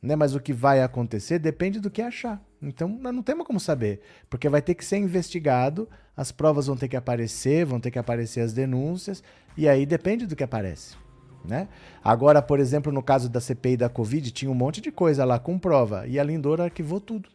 Né? 0.00 0.16
Mas 0.16 0.34
o 0.34 0.40
que 0.40 0.52
vai 0.52 0.82
acontecer 0.82 1.38
depende 1.38 1.80
do 1.80 1.90
que 1.90 2.00
achar. 2.00 2.42
Então 2.62 2.88
não 2.88 3.22
temos 3.22 3.46
como 3.46 3.60
saber, 3.60 4.00
porque 4.30 4.48
vai 4.48 4.62
ter 4.62 4.74
que 4.74 4.84
ser 4.84 4.96
investigado, 4.96 5.86
as 6.16 6.32
provas 6.32 6.66
vão 6.66 6.76
ter 6.76 6.88
que 6.88 6.96
aparecer, 6.96 7.66
vão 7.66 7.78
ter 7.78 7.90
que 7.90 7.98
aparecer 7.98 8.40
as 8.40 8.54
denúncias, 8.54 9.22
e 9.54 9.68
aí 9.68 9.84
depende 9.84 10.24
do 10.24 10.34
que 10.34 10.44
aparece. 10.44 11.03
Né? 11.44 11.68
Agora, 12.02 12.40
por 12.40 12.58
exemplo, 12.58 12.90
no 12.90 13.02
caso 13.02 13.28
da 13.28 13.40
CPI 13.40 13.76
da 13.76 13.88
Covid, 13.88 14.30
tinha 14.30 14.50
um 14.50 14.54
monte 14.54 14.80
de 14.80 14.90
coisa 14.90 15.24
lá 15.24 15.38
com 15.38 15.58
prova 15.58 16.06
e 16.06 16.18
a 16.18 16.24
Lindora 16.24 16.64
arquivou 16.64 17.00
tudo. 17.00 17.28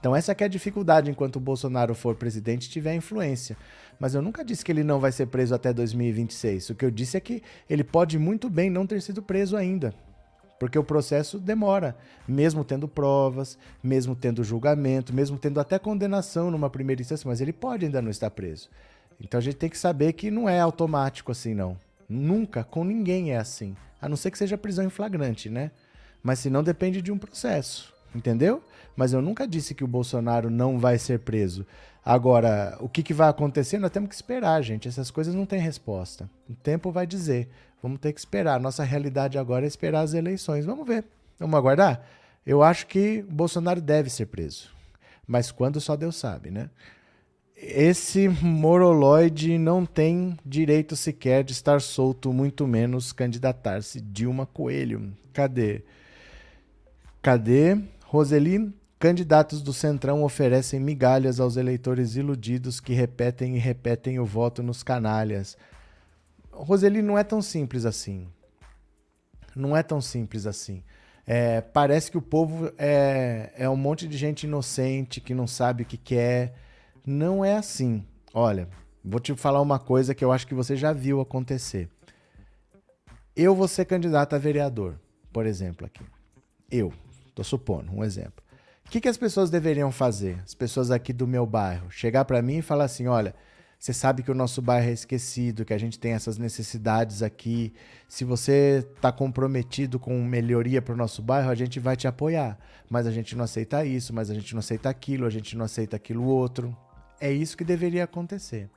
Então 0.00 0.14
essa 0.14 0.32
é 0.32 0.44
a 0.44 0.48
dificuldade 0.48 1.10
enquanto 1.10 1.36
o 1.36 1.40
Bolsonaro 1.40 1.94
for 1.94 2.14
presidente 2.14 2.70
tiver 2.70 2.94
influência. 2.94 3.56
Mas 3.98 4.14
eu 4.14 4.22
nunca 4.22 4.44
disse 4.44 4.64
que 4.64 4.70
ele 4.70 4.84
não 4.84 5.00
vai 5.00 5.10
ser 5.10 5.26
preso 5.26 5.54
até 5.54 5.72
2026. 5.72 6.70
O 6.70 6.74
que 6.74 6.84
eu 6.84 6.90
disse 6.90 7.16
é 7.16 7.20
que 7.20 7.42
ele 7.68 7.82
pode 7.82 8.18
muito 8.18 8.48
bem 8.48 8.70
não 8.70 8.86
ter 8.86 9.02
sido 9.02 9.20
preso 9.20 9.56
ainda. 9.56 9.92
Porque 10.58 10.78
o 10.78 10.84
processo 10.84 11.38
demora, 11.38 11.96
mesmo 12.26 12.64
tendo 12.64 12.88
provas, 12.88 13.58
mesmo 13.82 14.16
tendo 14.16 14.42
julgamento, 14.42 15.12
mesmo 15.12 15.38
tendo 15.38 15.60
até 15.60 15.78
condenação 15.78 16.50
numa 16.50 16.70
primeira 16.70 17.00
instância, 17.00 17.28
mas 17.28 17.40
ele 17.40 17.52
pode 17.52 17.84
ainda 17.84 18.02
não 18.02 18.10
estar 18.10 18.30
preso. 18.30 18.68
Então 19.20 19.38
a 19.38 19.40
gente 19.40 19.56
tem 19.56 19.70
que 19.70 19.78
saber 19.78 20.12
que 20.14 20.30
não 20.30 20.48
é 20.48 20.60
automático 20.60 21.32
assim, 21.32 21.54
não. 21.54 21.76
Nunca, 22.08 22.64
com 22.64 22.84
ninguém 22.84 23.32
é 23.32 23.36
assim. 23.36 23.76
A 24.00 24.08
não 24.08 24.16
ser 24.16 24.30
que 24.30 24.38
seja 24.38 24.56
prisão 24.56 24.84
em 24.84 24.90
flagrante, 24.90 25.50
né? 25.50 25.70
Mas 26.22 26.38
se 26.38 26.48
não 26.48 26.62
depende 26.62 27.02
de 27.02 27.12
um 27.12 27.18
processo, 27.18 27.94
entendeu? 28.14 28.62
Mas 28.96 29.12
eu 29.12 29.20
nunca 29.20 29.46
disse 29.46 29.74
que 29.74 29.84
o 29.84 29.88
Bolsonaro 29.88 30.50
não 30.50 30.78
vai 30.78 30.98
ser 30.98 31.20
preso. 31.20 31.66
Agora, 32.04 32.76
o 32.80 32.88
que, 32.88 33.02
que 33.02 33.12
vai 33.12 33.28
acontecer, 33.28 33.78
nós 33.78 33.90
temos 33.90 34.08
que 34.08 34.14
esperar, 34.14 34.62
gente. 34.62 34.88
Essas 34.88 35.10
coisas 35.10 35.34
não 35.34 35.44
têm 35.44 35.60
resposta. 35.60 36.28
O 36.48 36.54
tempo 36.54 36.90
vai 36.90 37.06
dizer. 37.06 37.48
Vamos 37.82 38.00
ter 38.00 38.12
que 38.12 38.18
esperar. 38.18 38.58
Nossa 38.58 38.82
realidade 38.82 39.38
agora 39.38 39.66
é 39.66 39.68
esperar 39.68 40.00
as 40.00 40.14
eleições. 40.14 40.64
Vamos 40.64 40.86
ver. 40.86 41.04
Vamos 41.38 41.56
aguardar? 41.56 42.02
Eu 42.46 42.62
acho 42.62 42.86
que 42.86 43.24
o 43.28 43.32
Bolsonaro 43.32 43.80
deve 43.80 44.08
ser 44.08 44.26
preso. 44.26 44.70
Mas 45.26 45.52
quando 45.52 45.80
só 45.80 45.94
Deus 45.94 46.16
sabe, 46.16 46.50
né? 46.50 46.70
Esse 47.60 48.28
moroloide 48.28 49.58
não 49.58 49.84
tem 49.84 50.38
direito 50.46 50.94
sequer 50.94 51.42
de 51.42 51.52
estar 51.52 51.80
solto, 51.80 52.32
muito 52.32 52.68
menos 52.68 53.12
candidatar-se 53.12 54.00
Dilma 54.00 54.46
Coelho. 54.46 55.12
Cadê? 55.32 55.82
Cadê? 57.20 57.76
Roseli, 58.04 58.72
candidatos 58.96 59.60
do 59.60 59.72
Centrão 59.72 60.22
oferecem 60.22 60.78
migalhas 60.78 61.40
aos 61.40 61.56
eleitores 61.56 62.14
iludidos 62.14 62.78
que 62.78 62.92
repetem 62.92 63.56
e 63.56 63.58
repetem 63.58 64.20
o 64.20 64.24
voto 64.24 64.62
nos 64.62 64.84
canalhas. 64.84 65.58
Roseli, 66.52 67.02
não 67.02 67.18
é 67.18 67.24
tão 67.24 67.42
simples 67.42 67.84
assim. 67.84 68.28
Não 69.54 69.76
é 69.76 69.82
tão 69.82 70.00
simples 70.00 70.46
assim. 70.46 70.84
É, 71.26 71.60
parece 71.60 72.08
que 72.08 72.18
o 72.18 72.22
povo 72.22 72.72
é, 72.78 73.52
é 73.56 73.68
um 73.68 73.76
monte 73.76 74.06
de 74.06 74.16
gente 74.16 74.44
inocente 74.44 75.20
que 75.20 75.34
não 75.34 75.48
sabe 75.48 75.82
o 75.82 75.86
que 75.86 75.96
quer. 75.96 76.54
Não 77.08 77.42
é 77.42 77.56
assim. 77.56 78.04
Olha, 78.34 78.68
vou 79.02 79.18
te 79.18 79.34
falar 79.34 79.62
uma 79.62 79.78
coisa 79.78 80.14
que 80.14 80.22
eu 80.22 80.30
acho 80.30 80.46
que 80.46 80.54
você 80.54 80.76
já 80.76 80.92
viu 80.92 81.22
acontecer. 81.22 81.88
Eu 83.34 83.54
vou 83.54 83.66
ser 83.66 83.86
candidato 83.86 84.34
a 84.34 84.38
vereador, 84.38 85.00
por 85.32 85.46
exemplo, 85.46 85.86
aqui. 85.86 86.04
Eu, 86.70 86.92
tô 87.34 87.42
supondo, 87.42 87.90
um 87.90 88.04
exemplo. 88.04 88.44
O 88.84 88.90
que, 88.90 89.00
que 89.00 89.08
as 89.08 89.16
pessoas 89.16 89.48
deveriam 89.48 89.90
fazer? 89.90 90.38
As 90.44 90.52
pessoas 90.52 90.90
aqui 90.90 91.14
do 91.14 91.26
meu 91.26 91.46
bairro. 91.46 91.90
Chegar 91.90 92.26
para 92.26 92.42
mim 92.42 92.58
e 92.58 92.62
falar 92.62 92.84
assim: 92.84 93.06
olha, 93.06 93.34
você 93.78 93.94
sabe 93.94 94.22
que 94.22 94.30
o 94.30 94.34
nosso 94.34 94.60
bairro 94.60 94.90
é 94.90 94.92
esquecido, 94.92 95.64
que 95.64 95.72
a 95.72 95.78
gente 95.78 95.98
tem 95.98 96.12
essas 96.12 96.36
necessidades 96.36 97.22
aqui. 97.22 97.72
Se 98.06 98.22
você 98.22 98.86
está 98.94 99.10
comprometido 99.10 99.98
com 99.98 100.22
melhoria 100.22 100.82
para 100.82 100.92
o 100.92 100.96
nosso 100.96 101.22
bairro, 101.22 101.48
a 101.48 101.54
gente 101.54 101.80
vai 101.80 101.96
te 101.96 102.06
apoiar. 102.06 102.58
Mas 102.90 103.06
a 103.06 103.10
gente 103.10 103.34
não 103.34 103.44
aceita 103.44 103.82
isso, 103.82 104.12
mas 104.12 104.30
a 104.30 104.34
gente 104.34 104.52
não 104.52 104.58
aceita 104.58 104.90
aquilo, 104.90 105.24
a 105.24 105.30
gente 105.30 105.56
não 105.56 105.64
aceita 105.64 105.96
aquilo 105.96 106.24
outro. 106.24 106.76
É 107.20 107.32
isso 107.32 107.56
que 107.56 107.64
deveria 107.64 108.04
acontecer. 108.04 108.68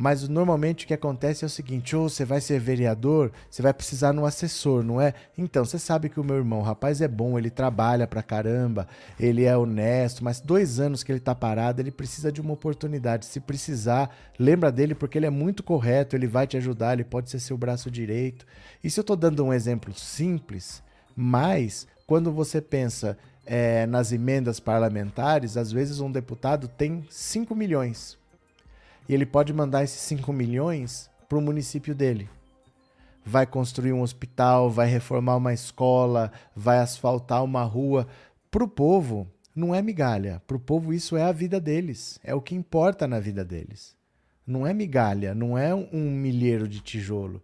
Mas 0.00 0.26
normalmente 0.26 0.86
o 0.86 0.88
que 0.88 0.94
acontece 0.94 1.44
é 1.44 1.46
o 1.46 1.50
seguinte: 1.50 1.94
ou 1.94 2.06
oh, 2.06 2.08
você 2.08 2.24
vai 2.24 2.40
ser 2.40 2.58
vereador, 2.58 3.30
você 3.50 3.60
vai 3.60 3.74
precisar 3.74 4.12
de 4.12 4.18
um 4.18 4.24
assessor, 4.24 4.82
não 4.82 4.98
é? 4.98 5.12
Então, 5.36 5.62
você 5.62 5.78
sabe 5.78 6.08
que 6.08 6.18
o 6.18 6.24
meu 6.24 6.36
irmão, 6.36 6.60
o 6.60 6.62
rapaz 6.62 7.02
é 7.02 7.08
bom, 7.08 7.38
ele 7.38 7.50
trabalha 7.50 8.06
pra 8.06 8.22
caramba, 8.22 8.88
ele 9.18 9.44
é 9.44 9.54
honesto, 9.54 10.24
mas 10.24 10.40
dois 10.40 10.80
anos 10.80 11.02
que 11.02 11.12
ele 11.12 11.20
tá 11.20 11.34
parado, 11.34 11.82
ele 11.82 11.90
precisa 11.90 12.32
de 12.32 12.40
uma 12.40 12.54
oportunidade. 12.54 13.26
Se 13.26 13.40
precisar, 13.40 14.08
lembra 14.38 14.72
dele 14.72 14.94
porque 14.94 15.18
ele 15.18 15.26
é 15.26 15.30
muito 15.30 15.62
correto, 15.62 16.16
ele 16.16 16.26
vai 16.26 16.46
te 16.46 16.56
ajudar, 16.56 16.94
ele 16.94 17.04
pode 17.04 17.28
ser 17.28 17.38
seu 17.38 17.58
braço 17.58 17.90
direito. 17.90 18.46
Isso 18.82 19.00
eu 19.00 19.04
tô 19.04 19.14
dando 19.14 19.44
um 19.44 19.52
exemplo 19.52 19.92
simples, 19.92 20.82
mas 21.14 21.86
quando 22.06 22.32
você 22.32 22.62
pensa 22.62 23.18
é, 23.46 23.86
nas 23.86 24.12
emendas 24.12 24.60
parlamentares, 24.60 25.56
às 25.56 25.72
vezes 25.72 26.00
um 26.00 26.10
deputado 26.10 26.68
tem 26.68 27.04
5 27.08 27.54
milhões 27.54 28.18
e 29.08 29.14
ele 29.14 29.26
pode 29.26 29.52
mandar 29.52 29.82
esses 29.82 30.00
5 30.02 30.32
milhões 30.32 31.10
para 31.28 31.38
o 31.38 31.42
município 31.42 31.94
dele. 31.94 32.28
Vai 33.24 33.46
construir 33.46 33.92
um 33.92 34.02
hospital, 34.02 34.70
vai 34.70 34.88
reformar 34.88 35.36
uma 35.36 35.52
escola, 35.52 36.32
vai 36.54 36.78
asfaltar 36.78 37.44
uma 37.44 37.62
rua. 37.64 38.06
Para 38.50 38.64
o 38.64 38.68
povo, 38.68 39.26
não 39.54 39.74
é 39.74 39.82
migalha. 39.82 40.40
Para 40.46 40.56
o 40.56 40.60
povo, 40.60 40.94
isso 40.94 41.16
é 41.16 41.22
a 41.22 41.32
vida 41.32 41.60
deles. 41.60 42.18
É 42.22 42.34
o 42.34 42.40
que 42.40 42.54
importa 42.54 43.06
na 43.06 43.20
vida 43.20 43.44
deles. 43.44 43.96
Não 44.46 44.66
é 44.66 44.72
migalha, 44.72 45.34
não 45.34 45.56
é 45.58 45.74
um 45.74 46.10
milheiro 46.10 46.66
de 46.66 46.80
tijolo 46.80 47.42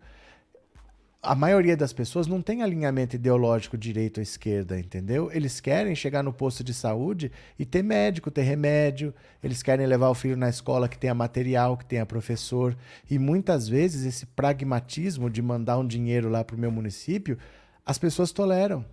a 1.26 1.34
maioria 1.34 1.76
das 1.76 1.92
pessoas 1.92 2.28
não 2.28 2.40
tem 2.40 2.62
alinhamento 2.62 3.16
ideológico 3.16 3.76
direito 3.76 4.20
à 4.20 4.22
esquerda, 4.22 4.78
entendeu? 4.78 5.28
Eles 5.32 5.60
querem 5.60 5.94
chegar 5.94 6.22
no 6.22 6.32
posto 6.32 6.62
de 6.62 6.72
saúde 6.72 7.32
e 7.58 7.66
ter 7.66 7.82
médico, 7.82 8.30
ter 8.30 8.42
remédio, 8.42 9.12
eles 9.42 9.60
querem 9.62 9.86
levar 9.86 10.08
o 10.08 10.14
filho 10.14 10.36
na 10.36 10.48
escola 10.48 10.88
que 10.88 10.96
tenha 10.96 11.14
material, 11.14 11.76
que 11.76 11.84
tenha 11.84 12.06
professor. 12.06 12.76
E 13.10 13.18
muitas 13.18 13.68
vezes 13.68 14.06
esse 14.06 14.24
pragmatismo 14.24 15.28
de 15.28 15.42
mandar 15.42 15.78
um 15.78 15.86
dinheiro 15.86 16.28
lá 16.28 16.44
para 16.44 16.54
o 16.54 16.58
meu 16.58 16.70
município, 16.70 17.36
as 17.84 17.98
pessoas 17.98 18.30
toleram 18.30 18.84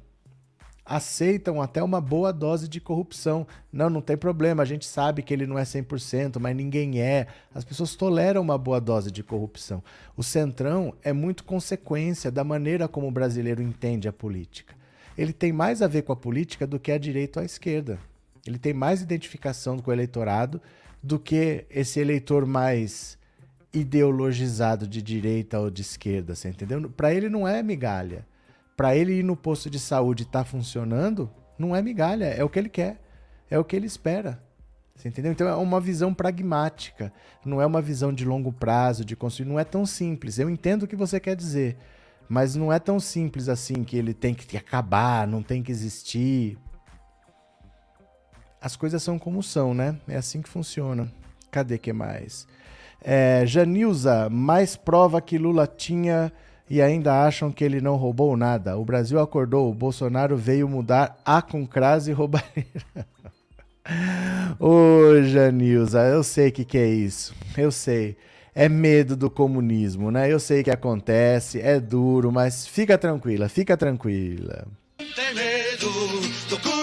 aceitam 0.86 1.62
até 1.62 1.82
uma 1.82 2.02
boa 2.02 2.34
dose 2.34 2.68
de 2.68 2.82
corrupção. 2.82 3.48
Não, 3.72 3.90
não 3.90 4.02
tem 4.02 4.18
problema, 4.18 4.64
a 4.64 4.66
gente 4.66 4.86
sabe 4.86 5.22
que 5.22 5.34
ele 5.34 5.48
não 5.48 5.58
é 5.58 5.64
100%, 5.64 6.40
mas 6.40 6.56
ninguém 6.56 7.02
é. 7.02 7.28
As 7.54 7.64
pessoas 7.64 7.96
toleram 7.96 8.42
uma 8.42 8.58
boa 8.58 8.82
dose 8.82 9.10
de 9.10 9.24
corrupção. 9.24 9.84
O 10.16 10.24
Centrão 10.24 10.94
é 11.02 11.14
muito 11.14 11.44
consequência 11.44 12.30
da 12.30 12.44
maneira 12.44 12.88
como 12.88 13.08
o 13.08 13.12
brasileiro 13.12 13.62
entende 13.62 14.08
a 14.08 14.14
política. 14.14 14.76
Ele 15.18 15.32
tem 15.32 15.54
mais 15.54 15.82
a 15.82 15.88
ver 15.88 16.02
com 16.02 16.12
a 16.12 16.18
política 16.18 16.68
do 16.68 16.80
que 16.80 16.92
a 16.92 16.98
direita 16.98 17.40
ou 17.40 17.44
a 17.44 17.46
esquerda. 17.46 18.00
Ele 18.46 18.58
tem 18.58 18.74
mais 18.74 19.02
identificação 19.02 19.80
com 19.80 19.90
o 19.90 19.94
eleitorado 19.94 20.62
do 21.02 21.18
que 21.18 21.66
esse 21.70 22.00
eleitor 22.00 22.46
mais 22.46 23.18
ideologizado 23.74 24.88
de 24.88 25.02
direita 25.02 25.60
ou 25.60 25.70
de 25.70 25.82
esquerda, 25.82 26.36
você 26.36 26.50
entendeu? 26.50 26.90
Para 26.90 27.14
ele 27.14 27.30
não 27.30 27.48
é 27.48 27.64
migalha 27.64 28.26
para 28.76 28.96
ele 28.96 29.20
ir 29.20 29.24
no 29.24 29.36
posto 29.36 29.70
de 29.70 29.80
saúde 29.80 30.24
e 30.24 30.26
tá 30.26 30.44
funcionando, 30.44 31.30
não 31.58 31.76
é 31.76 31.82
migalha, 31.82 32.26
é 32.26 32.44
o 32.44 32.50
que 32.50 32.60
ele 32.60 32.70
quer, 32.70 33.02
é 33.50 33.58
o 33.58 33.64
que 33.64 33.76
ele 33.76 33.86
espera. 33.86 34.42
Você 34.96 35.08
entendeu? 35.08 35.32
Então 35.32 35.48
é 35.48 35.56
uma 35.56 35.82
visão 35.82 36.14
pragmática, 36.14 37.12
não 37.44 37.62
é 37.62 37.66
uma 37.66 37.82
visão 37.82 38.14
de 38.14 38.26
longo 38.26 38.52
prazo, 38.52 39.04
de 39.04 39.16
construir, 39.16 39.48
não 39.48 39.60
é 39.60 39.64
tão 39.64 39.86
simples. 39.86 40.38
Eu 40.38 40.50
entendo 40.50 40.84
o 40.84 40.88
que 40.88 40.96
você 40.96 41.20
quer 41.20 41.36
dizer, 41.36 41.78
mas 42.30 42.56
não 42.56 42.72
é 42.72 42.80
tão 42.80 43.00
simples 43.00 43.50
assim 43.50 43.84
que 43.84 43.98
ele 43.98 44.14
tem 44.14 44.34
que 44.34 44.56
acabar, 44.56 45.28
não 45.28 45.42
tem 45.42 45.64
que 45.64 45.72
existir. 45.72 46.58
As 48.62 48.76
coisas 48.76 49.02
são 49.02 49.18
como 49.18 49.42
são, 49.42 49.74
né? 49.74 49.98
É 50.08 50.16
assim 50.16 50.42
que 50.42 50.50
funciona. 50.50 51.12
Cadê 51.52 51.78
que 51.78 51.92
mais? 51.92 52.48
É, 53.02 53.44
Janilza, 53.46 54.30
mais 54.30 54.76
prova 54.76 55.22
que 55.22 55.38
Lula 55.38 55.68
tinha 55.68 56.32
e 56.74 56.82
ainda 56.82 57.24
acham 57.24 57.52
que 57.52 57.64
ele 57.64 57.80
não 57.80 57.98
roubou 57.98 58.36
nada. 58.36 58.76
O 58.76 58.84
Brasil 58.84 59.20
acordou, 59.20 59.70
o 59.70 59.76
Bolsonaro 59.76 60.36
veio 60.36 60.68
mudar 60.68 61.22
a 61.24 61.40
com 61.40 61.68
crase 61.68 62.12
e. 62.12 62.44
Ô, 64.60 65.22
Janilza, 65.22 66.00
eu 66.00 66.24
sei 66.24 66.48
o 66.48 66.52
que, 66.52 66.66
que 66.66 66.80
é 66.80 66.88
isso. 66.88 67.36
Eu 67.56 67.72
sei. 67.72 68.18
É 68.56 68.68
medo 68.68 69.16
do 69.16 69.30
comunismo, 69.30 70.10
né? 70.10 70.34
Eu 70.34 70.40
sei 70.40 70.64
que 70.64 70.72
acontece, 70.72 71.62
é 71.62 71.80
duro, 71.80 72.32
mas 72.32 72.66
fica 72.66 72.98
tranquila, 72.98 73.48
fica 73.48 73.78
tranquila. 73.78 74.66
Tem 74.98 75.36
medo 75.36 75.92
do 76.50 76.58
comunismo, 76.58 76.83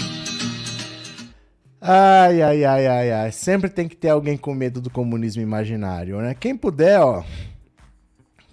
Ai, 1.83 2.43
ai, 2.43 2.63
ai, 2.63 2.87
ai, 2.87 3.11
ai. 3.11 3.31
Sempre 3.31 3.67
tem 3.67 3.87
que 3.87 3.95
ter 3.95 4.09
alguém 4.09 4.37
com 4.37 4.53
medo 4.53 4.79
do 4.79 4.91
comunismo 4.91 5.41
imaginário, 5.41 6.21
né? 6.21 6.35
Quem 6.35 6.55
puder, 6.55 6.99
ó. 7.01 7.23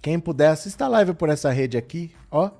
Quem 0.00 0.18
puder, 0.18 0.48
assista 0.48 0.86
a 0.86 0.88
live 0.88 1.12
por 1.12 1.28
essa 1.28 1.50
rede 1.50 1.76
aqui, 1.76 2.10
ó. 2.30 2.50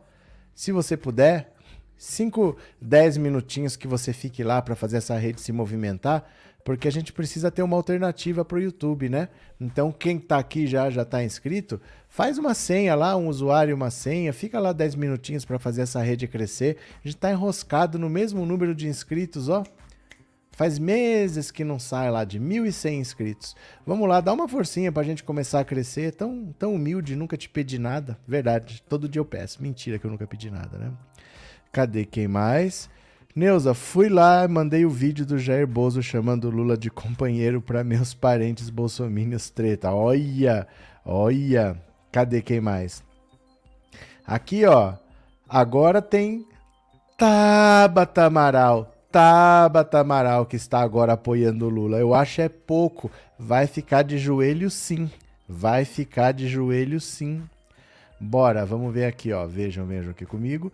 Se 0.55 0.71
você 0.71 0.95
puder, 0.95 1.55
5, 1.97 2.55
10 2.83 3.17
minutinhos 3.17 3.77
que 3.77 3.89
você 3.89 4.13
fique 4.13 4.45
lá 4.45 4.61
para 4.61 4.77
fazer 4.77 4.99
essa 4.99 5.17
rede 5.17 5.41
se 5.41 5.53
movimentar, 5.53 6.31
porque 6.63 6.87
a 6.87 6.93
gente 6.93 7.15
precisa 7.15 7.51
ter 7.51 7.63
uma 7.63 7.77
alternativa 7.77 8.45
para 8.45 8.59
o 8.59 8.61
YouTube, 8.61 9.09
né? 9.09 9.31
Então, 9.59 9.91
quem 9.91 10.19
está 10.19 10.37
aqui 10.37 10.67
já 10.67 10.91
já 10.91 11.01
está 11.01 11.25
inscrito, 11.25 11.81
faz 12.11 12.37
uma 12.37 12.53
senha 12.53 12.95
lá, 12.95 13.17
um 13.17 13.29
usuário, 13.29 13.75
uma 13.75 13.91
senha, 13.91 14.35
fica 14.35 14.61
lá 14.61 14.75
10 14.75 14.97
minutinhos 14.97 15.47
para 15.47 15.59
fazer 15.59 15.81
essa 15.81 16.03
rede 16.03 16.29
crescer. 16.29 16.77
A 17.03 17.09
gente 17.09 17.17
está 17.17 17.31
enroscado 17.31 17.99
no 17.99 18.11
mesmo 18.11 18.45
número 18.45 18.75
de 18.75 18.87
inscritos, 18.87 19.49
ó. 19.49 19.65
Faz 20.59 20.77
meses 20.77 21.53
que 21.53 21.63
não 21.63 21.79
sai 21.79 22.11
lá 22.11 22.25
de 22.25 22.41
1.100 22.41 22.95
inscritos. 22.95 23.55
Vamos 23.87 24.09
lá, 24.09 24.21
dá 24.21 24.33
uma 24.33 24.49
forcinha 24.49 24.91
pra 24.91 25.05
gente 25.05 25.23
começar 25.23 25.61
a 25.61 25.65
crescer. 25.65 26.13
Tão, 26.17 26.53
tão 26.59 26.75
humilde, 26.75 27.15
nunca 27.15 27.37
te 27.37 27.49
pedi 27.49 27.79
nada. 27.79 28.19
Verdade, 28.27 28.83
todo 28.89 29.09
dia 29.09 29.21
eu 29.21 29.25
peço. 29.25 29.63
Mentira 29.63 30.01
que 30.01 30.05
eu 30.05 30.11
nunca 30.11 30.27
pedi 30.27 30.51
nada, 30.51 30.77
né? 30.77 30.91
Cadê 31.71 32.05
quem 32.05 32.27
mais? 32.27 32.91
Neuza, 33.37 33.73
fui 33.73 34.09
lá, 34.09 34.49
mandei 34.49 34.85
o 34.85 34.91
vídeo 34.91 35.25
do 35.25 35.39
Jair 35.39 35.65
Bozo 35.65 36.03
chamando 36.03 36.51
Lula 36.51 36.77
de 36.77 36.91
companheiro 36.91 37.63
para 37.63 37.85
meus 37.85 38.13
parentes 38.13 38.69
bolsominions 38.69 39.51
treta. 39.51 39.93
Olha, 39.93 40.67
olha. 41.05 41.81
Cadê 42.11 42.43
quem 42.43 42.61
mais? 42.61 43.01
Aqui, 44.27 44.67
ó. 44.67 44.95
Agora 45.49 46.03
tem 46.03 46.45
Tabata 47.17 48.25
Amaral. 48.25 48.98
Tabata 49.11 50.01
Amaral, 50.01 50.45
que 50.45 50.57
está 50.57 50.81
agora 50.81 51.15
apoiando 51.15 51.67
o 51.67 51.71
Lula. 51.71 51.99
Eu 51.99 52.15
acho 52.15 52.41
é 52.41 52.49
pouco. 52.49 53.11
Vai 53.39 53.67
ficar 53.67 54.03
de 54.03 54.19
joelho 54.19 54.71
sim. 54.71 55.11
Vai 55.49 55.85
ficar 55.85 56.33
de 56.33 56.47
joelho 56.47 57.01
sim. 57.01 57.43
Bora, 58.21 58.67
vamos 58.67 58.93
ver 58.93 59.07
aqui, 59.07 59.33
ó. 59.33 59.47
Vejam, 59.47 59.87
vejam 59.87 60.11
aqui 60.11 60.27
comigo 60.27 60.73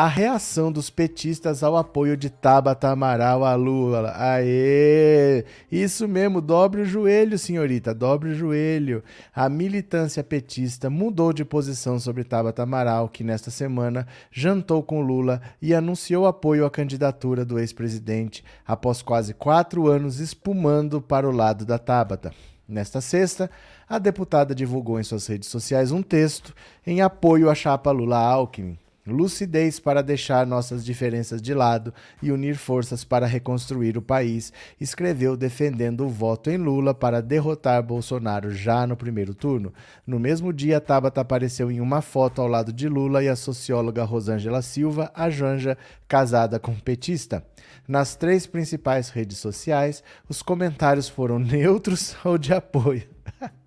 a 0.00 0.06
reação 0.06 0.72
dos 0.72 0.88
petistas 0.88 1.62
ao 1.62 1.76
apoio 1.76 2.16
de 2.16 2.30
Tabata 2.30 2.88
Amaral 2.88 3.44
a 3.44 3.54
Lula. 3.54 4.14
Aê! 4.16 5.44
Isso 5.70 6.08
mesmo, 6.08 6.40
dobre 6.40 6.80
o 6.80 6.86
joelho, 6.86 7.38
senhorita, 7.38 7.92
dobre 7.92 8.30
o 8.30 8.34
joelho. 8.34 9.04
A 9.34 9.46
militância 9.50 10.24
petista 10.24 10.88
mudou 10.88 11.34
de 11.34 11.44
posição 11.44 12.00
sobre 12.00 12.24
Tabata 12.24 12.62
Amaral, 12.62 13.10
que 13.10 13.22
nesta 13.22 13.50
semana 13.50 14.06
jantou 14.32 14.82
com 14.82 15.02
Lula 15.02 15.42
e 15.60 15.74
anunciou 15.74 16.26
apoio 16.26 16.64
à 16.64 16.70
candidatura 16.70 17.44
do 17.44 17.58
ex-presidente 17.58 18.42
após 18.66 19.02
quase 19.02 19.34
quatro 19.34 19.86
anos 19.86 20.18
espumando 20.18 21.02
para 21.02 21.28
o 21.28 21.30
lado 21.30 21.66
da 21.66 21.78
Tabata. 21.78 22.32
Nesta 22.66 23.02
sexta, 23.02 23.50
a 23.86 23.98
deputada 23.98 24.54
divulgou 24.54 24.98
em 24.98 25.02
suas 25.02 25.26
redes 25.26 25.50
sociais 25.50 25.92
um 25.92 26.00
texto 26.00 26.54
em 26.86 27.02
apoio 27.02 27.50
à 27.50 27.54
chapa 27.54 27.90
Lula-Alckmin 27.90 28.78
lucidez 29.06 29.80
para 29.80 30.02
deixar 30.02 30.46
nossas 30.46 30.84
diferenças 30.84 31.40
de 31.40 31.54
lado 31.54 31.92
e 32.22 32.30
unir 32.30 32.56
forças 32.56 33.04
para 33.04 33.26
reconstruir 33.26 33.96
o 33.96 34.02
país, 34.02 34.52
escreveu 34.80 35.36
defendendo 35.36 36.04
o 36.04 36.08
voto 36.08 36.50
em 36.50 36.56
Lula 36.56 36.94
para 36.94 37.20
derrotar 37.20 37.82
Bolsonaro 37.82 38.50
já 38.50 38.86
no 38.86 38.96
primeiro 38.96 39.34
turno. 39.34 39.72
No 40.06 40.18
mesmo 40.18 40.52
dia, 40.52 40.80
Tabata 40.80 41.20
apareceu 41.20 41.70
em 41.70 41.80
uma 41.80 42.02
foto 42.02 42.40
ao 42.40 42.48
lado 42.48 42.72
de 42.72 42.88
Lula 42.88 43.22
e 43.22 43.28
a 43.28 43.36
socióloga 43.36 44.04
Rosângela 44.04 44.62
Silva, 44.62 45.10
a 45.14 45.30
Janja, 45.30 45.76
casada 46.06 46.58
com 46.58 46.74
petista. 46.74 47.44
Nas 47.86 48.14
três 48.14 48.46
principais 48.46 49.08
redes 49.08 49.38
sociais, 49.38 50.02
os 50.28 50.42
comentários 50.42 51.08
foram 51.08 51.38
neutros 51.40 52.16
ou 52.24 52.38
de 52.38 52.52
apoio. 52.52 53.08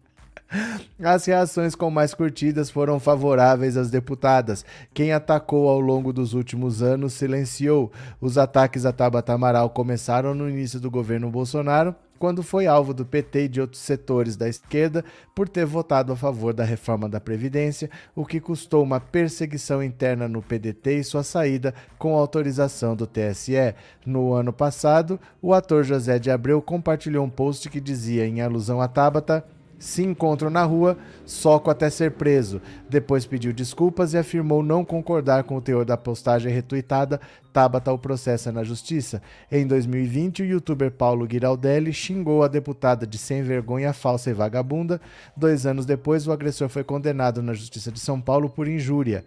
As 1.04 1.26
reações 1.26 1.76
com 1.76 1.90
mais 1.90 2.14
curtidas 2.14 2.70
foram 2.70 3.00
favoráveis 3.00 3.78
às 3.78 3.90
deputadas. 3.90 4.66
Quem 4.94 5.12
atacou 5.12 5.68
ao 5.68 5.80
longo 5.80 6.14
dos 6.14 6.34
últimos 6.34 6.82
anos 6.82 7.14
silenciou. 7.14 7.92
Os 8.22 8.38
ataques 8.38 8.86
a 8.86 8.92
Tabata 8.92 9.34
Amaral 9.34 9.70
começaram 9.70 10.34
no 10.34 10.50
início 10.50 10.80
do 10.80 10.92
governo 10.92 11.30
Bolsonaro, 11.30 11.96
quando 12.24 12.42
foi 12.42 12.68
alvo 12.68 12.94
do 12.94 13.06
PT 13.06 13.44
e 13.44 13.48
de 13.50 13.60
outros 13.60 13.82
setores 13.82 14.38
da 14.38 14.48
esquerda 14.48 15.04
por 15.36 15.50
ter 15.50 15.66
votado 15.66 16.14
a 16.14 16.16
favor 16.16 16.54
da 16.54 16.64
reforma 16.64 17.10
da 17.10 17.20
Previdência, 17.20 17.90
o 18.16 18.26
que 18.26 18.40
custou 18.40 18.82
uma 18.82 18.98
perseguição 18.98 19.84
interna 19.84 20.26
no 20.26 20.42
PDT 20.42 21.00
e 21.00 21.04
sua 21.04 21.22
saída 21.22 21.74
com 22.00 22.16
autorização 22.16 22.96
do 22.96 23.06
TSE. 23.06 23.76
No 24.06 24.32
ano 24.32 24.54
passado, 24.54 25.20
o 25.42 25.54
ator 25.54 25.84
José 25.84 26.18
de 26.18 26.32
Abreu 26.32 26.62
compartilhou 26.62 27.26
um 27.26 27.30
post 27.30 27.70
que 27.70 27.82
dizia, 27.82 28.26
em 28.26 28.40
alusão 28.40 28.80
a 28.80 28.88
Tabata, 28.88 29.44
se 29.84 30.02
encontram 30.02 30.50
na 30.50 30.64
rua, 30.64 30.98
soco 31.26 31.70
até 31.70 31.90
ser 31.90 32.12
preso. 32.12 32.62
Depois 32.90 33.26
pediu 33.26 33.52
desculpas 33.52 34.14
e 34.14 34.18
afirmou 34.18 34.64
não 34.64 34.86
concordar 34.86 35.44
com 35.44 35.58
o 35.58 35.62
teor 35.62 35.84
da 35.84 35.98
postagem 35.98 36.54
retuitada. 36.54 37.20
Tabata 37.52 37.92
o 37.92 38.00
processa 38.00 38.50
na 38.50 38.64
justiça. 38.64 39.22
Em 39.52 39.68
2020, 39.68 40.42
o 40.42 40.46
youtuber 40.46 40.90
Paulo 40.90 41.28
Giraldelli 41.30 41.92
xingou 41.92 42.44
a 42.44 42.48
deputada 42.48 43.06
de 43.06 43.18
sem 43.18 43.44
vergonha, 43.44 43.92
falsa 43.92 44.30
e 44.30 44.34
vagabunda. 44.34 45.02
Dois 45.36 45.66
anos 45.66 45.86
depois, 45.86 46.26
o 46.26 46.32
agressor 46.32 46.70
foi 46.70 46.86
condenado 46.86 47.44
na 47.44 47.54
Justiça 47.54 47.92
de 47.92 48.00
São 48.00 48.22
Paulo 48.22 48.50
por 48.50 48.70
injúria. 48.70 49.26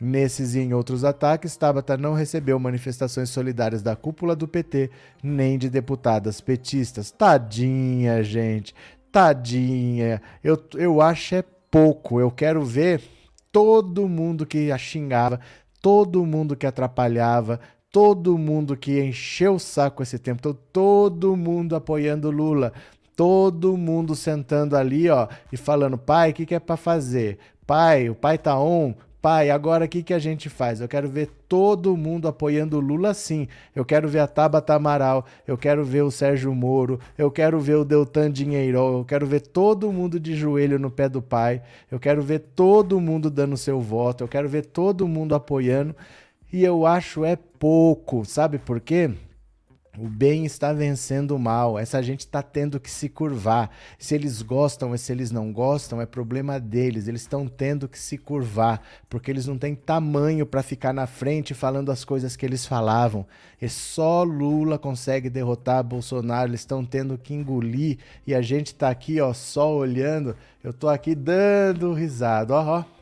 Nesses 0.00 0.54
e 0.54 0.60
em 0.60 0.72
outros 0.72 1.04
ataques, 1.04 1.58
Tabata 1.58 1.94
não 1.98 2.14
recebeu 2.14 2.58
manifestações 2.58 3.28
solidárias 3.28 3.82
da 3.82 3.94
cúpula 3.94 4.34
do 4.34 4.48
PT, 4.48 4.88
nem 5.22 5.58
de 5.58 5.68
deputadas 5.68 6.40
petistas. 6.40 7.10
Tadinha, 7.10 8.24
gente. 8.24 8.74
Tadinha, 9.12 10.22
eu, 10.42 10.62
eu 10.74 11.00
acho 11.00 11.34
é 11.34 11.44
pouco. 11.70 12.20
Eu 12.20 12.30
quero 12.30 12.62
ver 12.64 13.02
todo 13.50 14.08
mundo 14.08 14.46
que 14.46 14.70
a 14.70 14.78
xingava, 14.78 15.40
todo 15.80 16.24
mundo 16.24 16.56
que 16.56 16.66
atrapalhava, 16.66 17.60
todo 17.90 18.38
mundo 18.38 18.76
que 18.76 19.02
encheu 19.02 19.54
o 19.54 19.60
saco 19.60 20.02
esse 20.02 20.18
tempo 20.18 20.40
todo, 20.42 20.58
todo 20.72 21.36
mundo 21.36 21.74
apoiando 21.74 22.30
Lula, 22.30 22.72
todo 23.16 23.76
mundo 23.76 24.14
sentando 24.14 24.76
ali, 24.76 25.08
ó, 25.10 25.28
e 25.52 25.56
falando: 25.56 25.98
pai, 25.98 26.30
o 26.30 26.34
que, 26.34 26.46
que 26.46 26.54
é 26.54 26.60
para 26.60 26.76
fazer? 26.76 27.38
Pai, 27.66 28.08
o 28.08 28.14
pai 28.14 28.38
tá 28.38 28.58
on, 28.58 28.94
Pai, 29.20 29.50
agora 29.50 29.84
o 29.84 29.88
que, 29.88 30.02
que 30.02 30.14
a 30.14 30.18
gente 30.18 30.48
faz? 30.48 30.80
Eu 30.80 30.88
quero 30.88 31.06
ver 31.06 31.28
todo 31.46 31.94
mundo 31.94 32.26
apoiando 32.26 32.78
o 32.78 32.80
Lula 32.80 33.12
sim. 33.12 33.46
Eu 33.76 33.84
quero 33.84 34.08
ver 34.08 34.20
a 34.20 34.26
Tabata 34.26 34.74
Amaral, 34.74 35.26
eu 35.46 35.58
quero 35.58 35.84
ver 35.84 36.02
o 36.02 36.10
Sérgio 36.10 36.54
Moro, 36.54 36.98
eu 37.18 37.30
quero 37.30 37.60
ver 37.60 37.74
o 37.74 37.84
Deltan 37.84 38.30
Dinheiro, 38.30 38.78
eu 38.78 39.04
quero 39.04 39.26
ver 39.26 39.42
todo 39.42 39.92
mundo 39.92 40.18
de 40.18 40.34
joelho 40.34 40.78
no 40.78 40.90
pé 40.90 41.06
do 41.06 41.20
pai, 41.20 41.60
eu 41.90 42.00
quero 42.00 42.22
ver 42.22 42.38
todo 42.56 42.98
mundo 42.98 43.30
dando 43.30 43.58
seu 43.58 43.78
voto, 43.78 44.24
eu 44.24 44.28
quero 44.28 44.48
ver 44.48 44.64
todo 44.64 45.06
mundo 45.06 45.34
apoiando. 45.34 45.94
E 46.50 46.64
eu 46.64 46.86
acho 46.86 47.22
é 47.22 47.36
pouco, 47.36 48.24
sabe 48.24 48.58
por 48.58 48.80
quê? 48.80 49.10
O 50.02 50.08
bem 50.08 50.46
está 50.46 50.72
vencendo 50.72 51.32
o 51.32 51.38
mal. 51.38 51.78
Essa 51.78 52.02
gente 52.02 52.20
está 52.20 52.40
tendo 52.40 52.80
que 52.80 52.90
se 52.90 53.06
curvar. 53.06 53.70
Se 53.98 54.14
eles 54.14 54.40
gostam 54.40 54.92
ou 54.92 54.96
se 54.96 55.12
eles 55.12 55.30
não 55.30 55.52
gostam, 55.52 56.00
é 56.00 56.06
problema 56.06 56.58
deles. 56.58 57.06
Eles 57.06 57.20
estão 57.20 57.46
tendo 57.46 57.86
que 57.86 57.98
se 57.98 58.16
curvar, 58.16 58.80
porque 59.10 59.30
eles 59.30 59.46
não 59.46 59.58
têm 59.58 59.74
tamanho 59.74 60.46
para 60.46 60.62
ficar 60.62 60.94
na 60.94 61.06
frente 61.06 61.52
falando 61.52 61.92
as 61.92 62.02
coisas 62.02 62.34
que 62.34 62.46
eles 62.46 62.64
falavam. 62.64 63.26
E 63.60 63.68
só 63.68 64.22
Lula 64.22 64.78
consegue 64.78 65.28
derrotar 65.28 65.84
Bolsonaro. 65.84 66.48
Eles 66.48 66.60
estão 66.60 66.82
tendo 66.82 67.18
que 67.18 67.34
engolir 67.34 67.98
e 68.26 68.34
a 68.34 68.40
gente 68.40 68.68
está 68.68 68.88
aqui, 68.88 69.20
ó, 69.20 69.34
só 69.34 69.70
olhando. 69.70 70.34
Eu 70.64 70.70
estou 70.70 70.88
aqui 70.88 71.14
dando 71.14 71.92
risada, 71.92 72.54
ó, 72.54 72.78
ó. 72.78 72.99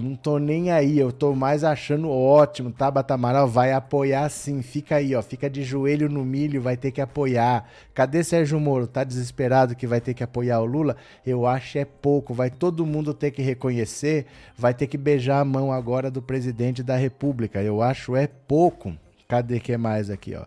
Não 0.00 0.16
tô 0.16 0.38
nem 0.38 0.70
aí, 0.70 0.98
eu 0.98 1.12
tô 1.12 1.34
mais 1.34 1.64
achando 1.64 2.10
ótimo. 2.10 2.72
Tabata 2.72 3.14
Amaral 3.14 3.46
vai 3.46 3.72
apoiar 3.72 4.28
sim. 4.30 4.62
Fica 4.62 4.96
aí, 4.96 5.14
ó, 5.14 5.22
fica 5.22 5.50
de 5.50 5.62
joelho 5.62 6.08
no 6.08 6.24
milho, 6.24 6.62
vai 6.62 6.76
ter 6.76 6.90
que 6.90 7.00
apoiar. 7.00 7.68
Cadê 7.94 8.24
Sérgio 8.24 8.58
Moro? 8.58 8.86
Tá 8.86 9.04
desesperado 9.04 9.76
que 9.76 9.86
vai 9.86 10.00
ter 10.00 10.14
que 10.14 10.22
apoiar 10.22 10.60
o 10.60 10.64
Lula? 10.64 10.96
Eu 11.26 11.46
acho 11.46 11.78
é 11.78 11.84
pouco, 11.84 12.32
vai 12.32 12.50
todo 12.50 12.86
mundo 12.86 13.12
ter 13.12 13.30
que 13.30 13.42
reconhecer, 13.42 14.26
vai 14.56 14.72
ter 14.72 14.86
que 14.86 14.96
beijar 14.96 15.40
a 15.40 15.44
mão 15.44 15.72
agora 15.72 16.10
do 16.10 16.22
presidente 16.22 16.82
da 16.82 16.96
República. 16.96 17.62
Eu 17.62 17.82
acho 17.82 18.16
é 18.16 18.26
pouco. 18.26 18.94
Cadê 19.28 19.60
que 19.60 19.72
é 19.72 19.76
mais 19.76 20.10
aqui, 20.10 20.34
ó? 20.34 20.44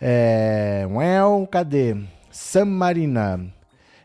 É, 0.00 0.86
well, 0.90 1.46
cadê? 1.46 1.96
San 2.30 2.64
Marina. 2.64 3.59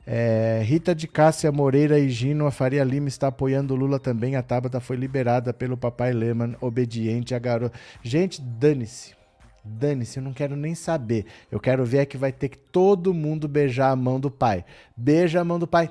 É, 0.08 0.62
Rita 0.64 0.94
de 0.94 1.08
Cássia 1.08 1.52
Moreira 1.52 1.98
e 1.98 2.10
Gino 2.10 2.50
Faria 2.52 2.84
Lima 2.84 3.08
está 3.08 3.28
apoiando 3.28 3.76
Lula 3.76 4.00
também. 4.00 4.36
A 4.36 4.44
Tabata 4.44 4.80
foi 4.80 4.96
liberada 4.96 5.54
pelo 5.54 5.76
papai 5.76 6.14
Lehman, 6.14 6.56
obediente 6.62 7.34
a 7.34 7.40
garota. 7.40 7.78
Gente, 8.04 8.42
dane-se. 8.42 9.16
Dane-se, 9.64 10.18
eu 10.18 10.24
não 10.24 10.32
quero 10.32 10.56
nem 10.56 10.76
saber. 10.76 11.26
Eu 11.52 11.60
quero 11.60 11.84
ver 11.84 12.00
é 12.00 12.06
que 12.06 12.18
vai 12.18 12.32
ter 12.32 12.50
que 12.50 12.58
todo 12.58 13.14
mundo 13.14 13.48
beijar 13.48 13.90
a 13.90 13.96
mão 13.96 14.20
do 14.20 14.30
pai. 14.30 14.64
Beija 14.96 15.42
a 15.42 15.44
mão 15.44 15.58
do 15.58 15.66
pai. 15.66 15.90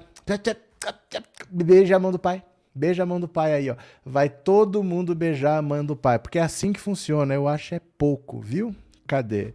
Beija 1.50 1.96
a 1.96 1.98
mão 1.98 2.12
do 2.12 2.18
pai. 2.18 2.42
Beija 2.72 3.02
a 3.02 3.06
mão 3.06 3.18
do 3.18 3.28
pai 3.28 3.52
aí, 3.52 3.70
ó. 3.70 3.76
Vai 4.04 4.28
todo 4.28 4.82
mundo 4.82 5.14
beijar 5.14 5.58
a 5.58 5.62
mão 5.62 5.84
do 5.84 5.96
pai. 5.96 6.20
Porque 6.20 6.38
é 6.38 6.42
assim 6.42 6.72
que 6.72 6.78
funciona. 6.78 7.34
Eu 7.34 7.48
acho 7.48 7.74
é 7.74 7.80
pouco, 7.98 8.40
viu? 8.40 8.74
Cadê? 9.08 9.54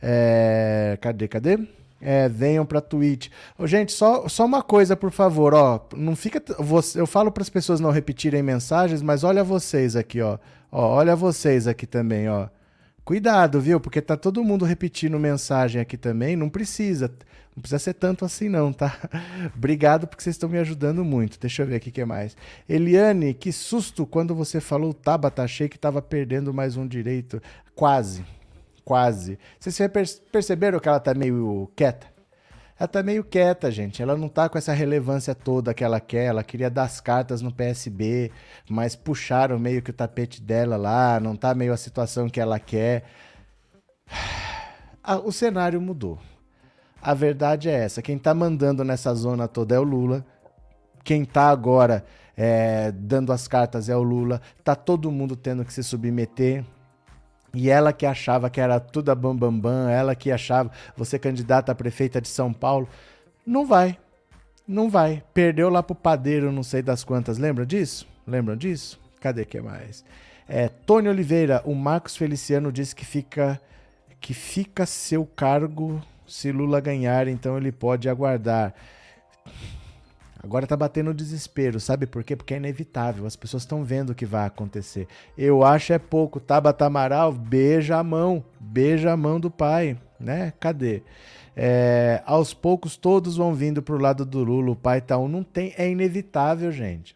É... 0.00 0.96
Cadê, 1.00 1.26
cadê? 1.26 1.58
É, 2.00 2.28
venham 2.28 2.64
pra 2.64 2.80
Twitch. 2.80 3.28
Ô, 3.58 3.66
gente, 3.66 3.92
só, 3.92 4.28
só 4.28 4.44
uma 4.44 4.62
coisa, 4.62 4.96
por 4.96 5.10
favor, 5.10 5.52
ó. 5.54 5.86
Não 5.96 6.14
fica. 6.14 6.42
Eu 6.94 7.06
falo 7.06 7.32
para 7.32 7.42
as 7.42 7.50
pessoas 7.50 7.80
não 7.80 7.90
repetirem 7.90 8.42
mensagens, 8.42 9.02
mas 9.02 9.24
olha 9.24 9.42
vocês 9.42 9.96
aqui, 9.96 10.20
ó. 10.20 10.38
ó. 10.70 10.96
Olha 10.96 11.16
vocês 11.16 11.66
aqui 11.66 11.86
também, 11.86 12.28
ó. 12.28 12.48
Cuidado, 13.04 13.60
viu? 13.60 13.80
Porque 13.80 14.00
tá 14.00 14.16
todo 14.16 14.44
mundo 14.44 14.64
repetindo 14.64 15.18
mensagem 15.18 15.80
aqui 15.80 15.96
também. 15.96 16.36
Não 16.36 16.48
precisa. 16.48 17.10
Não 17.56 17.60
precisa 17.60 17.78
ser 17.80 17.94
tanto 17.94 18.24
assim, 18.24 18.48
não, 18.48 18.72
tá? 18.72 18.96
Obrigado 19.56 20.06
porque 20.06 20.22
vocês 20.22 20.36
estão 20.36 20.48
me 20.48 20.58
ajudando 20.58 21.04
muito. 21.04 21.40
Deixa 21.40 21.62
eu 21.62 21.66
ver 21.66 21.76
aqui 21.76 21.88
o 21.88 21.92
que 21.92 22.04
mais. 22.04 22.36
Eliane, 22.68 23.34
que 23.34 23.50
susto 23.50 24.06
quando 24.06 24.34
você 24.34 24.60
falou 24.60 24.94
Tabata. 24.94 25.42
Achei 25.42 25.68
que 25.68 25.78
tava 25.78 26.00
perdendo 26.00 26.54
mais 26.54 26.76
um 26.76 26.86
direito. 26.86 27.42
Quase. 27.74 28.24
Quase. 28.88 29.38
Vocês 29.60 30.18
perceberam 30.32 30.80
que 30.80 30.88
ela 30.88 30.98
tá 30.98 31.12
meio 31.12 31.70
quieta? 31.76 32.06
Ela 32.80 32.88
tá 32.88 33.02
meio 33.02 33.22
quieta, 33.22 33.70
gente. 33.70 34.00
Ela 34.00 34.16
não 34.16 34.30
tá 34.30 34.48
com 34.48 34.56
essa 34.56 34.72
relevância 34.72 35.34
toda 35.34 35.74
que 35.74 35.84
ela 35.84 36.00
quer. 36.00 36.24
Ela 36.24 36.42
queria 36.42 36.70
dar 36.70 36.84
as 36.84 36.98
cartas 36.98 37.42
no 37.42 37.52
PSB, 37.52 38.32
mas 38.66 38.96
puxaram 38.96 39.58
meio 39.58 39.82
que 39.82 39.90
o 39.90 39.92
tapete 39.92 40.40
dela 40.40 40.78
lá. 40.78 41.20
Não 41.20 41.36
tá 41.36 41.54
meio 41.54 41.70
a 41.74 41.76
situação 41.76 42.30
que 42.30 42.40
ela 42.40 42.58
quer. 42.58 43.04
Ah, 45.04 45.18
o 45.18 45.30
cenário 45.30 45.78
mudou. 45.82 46.18
A 47.02 47.12
verdade 47.12 47.68
é 47.68 47.74
essa. 47.74 48.00
Quem 48.00 48.16
está 48.16 48.32
mandando 48.32 48.82
nessa 48.84 49.14
zona 49.14 49.46
toda 49.46 49.74
é 49.74 49.78
o 49.78 49.82
Lula. 49.82 50.24
Quem 51.04 51.24
está 51.24 51.50
agora 51.50 52.06
é, 52.34 52.90
dando 52.92 53.34
as 53.34 53.46
cartas 53.46 53.90
é 53.90 53.96
o 53.96 54.02
Lula. 54.02 54.40
Tá 54.64 54.74
todo 54.74 55.12
mundo 55.12 55.36
tendo 55.36 55.62
que 55.62 55.74
se 55.74 55.82
submeter. 55.82 56.64
E 57.54 57.70
ela 57.70 57.92
que 57.92 58.04
achava 58.04 58.50
que 58.50 58.60
era 58.60 58.78
tudo 58.78 59.10
a 59.10 59.14
bambambam, 59.14 59.60
bam, 59.60 59.84
bam, 59.84 59.90
ela 59.90 60.14
que 60.14 60.30
achava 60.30 60.70
você 60.96 61.18
candidata 61.18 61.72
a 61.72 61.74
prefeita 61.74 62.20
de 62.20 62.28
São 62.28 62.52
Paulo, 62.52 62.88
não 63.46 63.66
vai. 63.66 63.98
Não 64.66 64.90
vai. 64.90 65.22
Perdeu 65.32 65.70
lá 65.70 65.82
pro 65.82 65.94
padeiro, 65.94 66.52
não 66.52 66.62
sei 66.62 66.82
das 66.82 67.02
quantas. 67.02 67.38
Lembra 67.38 67.64
disso? 67.64 68.06
Lembram 68.26 68.56
disso? 68.56 69.00
Cadê 69.20 69.44
que 69.44 69.60
mais? 69.60 70.04
É, 70.46 70.68
Tony 70.68 71.08
Oliveira, 71.08 71.62
o 71.64 71.74
Marcos 71.74 72.16
Feliciano 72.16 72.70
disse 72.70 72.94
que 72.94 73.04
fica 73.04 73.60
que 74.20 74.34
fica 74.34 74.84
seu 74.84 75.24
cargo 75.24 76.02
se 76.26 76.52
Lula 76.52 76.80
ganhar, 76.80 77.28
então 77.28 77.56
ele 77.56 77.72
pode 77.72 78.08
aguardar. 78.08 78.74
Agora 80.48 80.66
tá 80.66 80.74
batendo 80.74 81.12
desespero, 81.12 81.78
sabe 81.78 82.06
por 82.06 82.24
quê? 82.24 82.34
Porque 82.34 82.54
é 82.54 82.56
inevitável, 82.56 83.26
as 83.26 83.36
pessoas 83.36 83.64
estão 83.64 83.84
vendo 83.84 84.10
o 84.10 84.14
que 84.14 84.24
vai 84.24 84.46
acontecer. 84.46 85.06
Eu 85.36 85.62
acho 85.62 85.92
é 85.92 85.98
pouco. 85.98 86.40
Tabata 86.40 86.86
Amaral, 86.86 87.32
beija 87.32 87.98
a 87.98 88.02
mão, 88.02 88.42
beija 88.58 89.12
a 89.12 89.16
mão 89.16 89.38
do 89.38 89.50
pai, 89.50 89.98
né? 90.18 90.54
Cadê? 90.58 91.02
É, 91.54 92.22
aos 92.24 92.54
poucos 92.54 92.96
todos 92.96 93.36
vão 93.36 93.52
vindo 93.52 93.82
pro 93.82 93.98
lado 94.00 94.24
do 94.24 94.42
Lula, 94.42 94.70
o 94.70 94.76
pai 94.76 95.02
tá 95.02 95.18
um, 95.18 95.28
não 95.28 95.42
tem, 95.42 95.74
é 95.76 95.86
inevitável, 95.86 96.72
gente. 96.72 97.14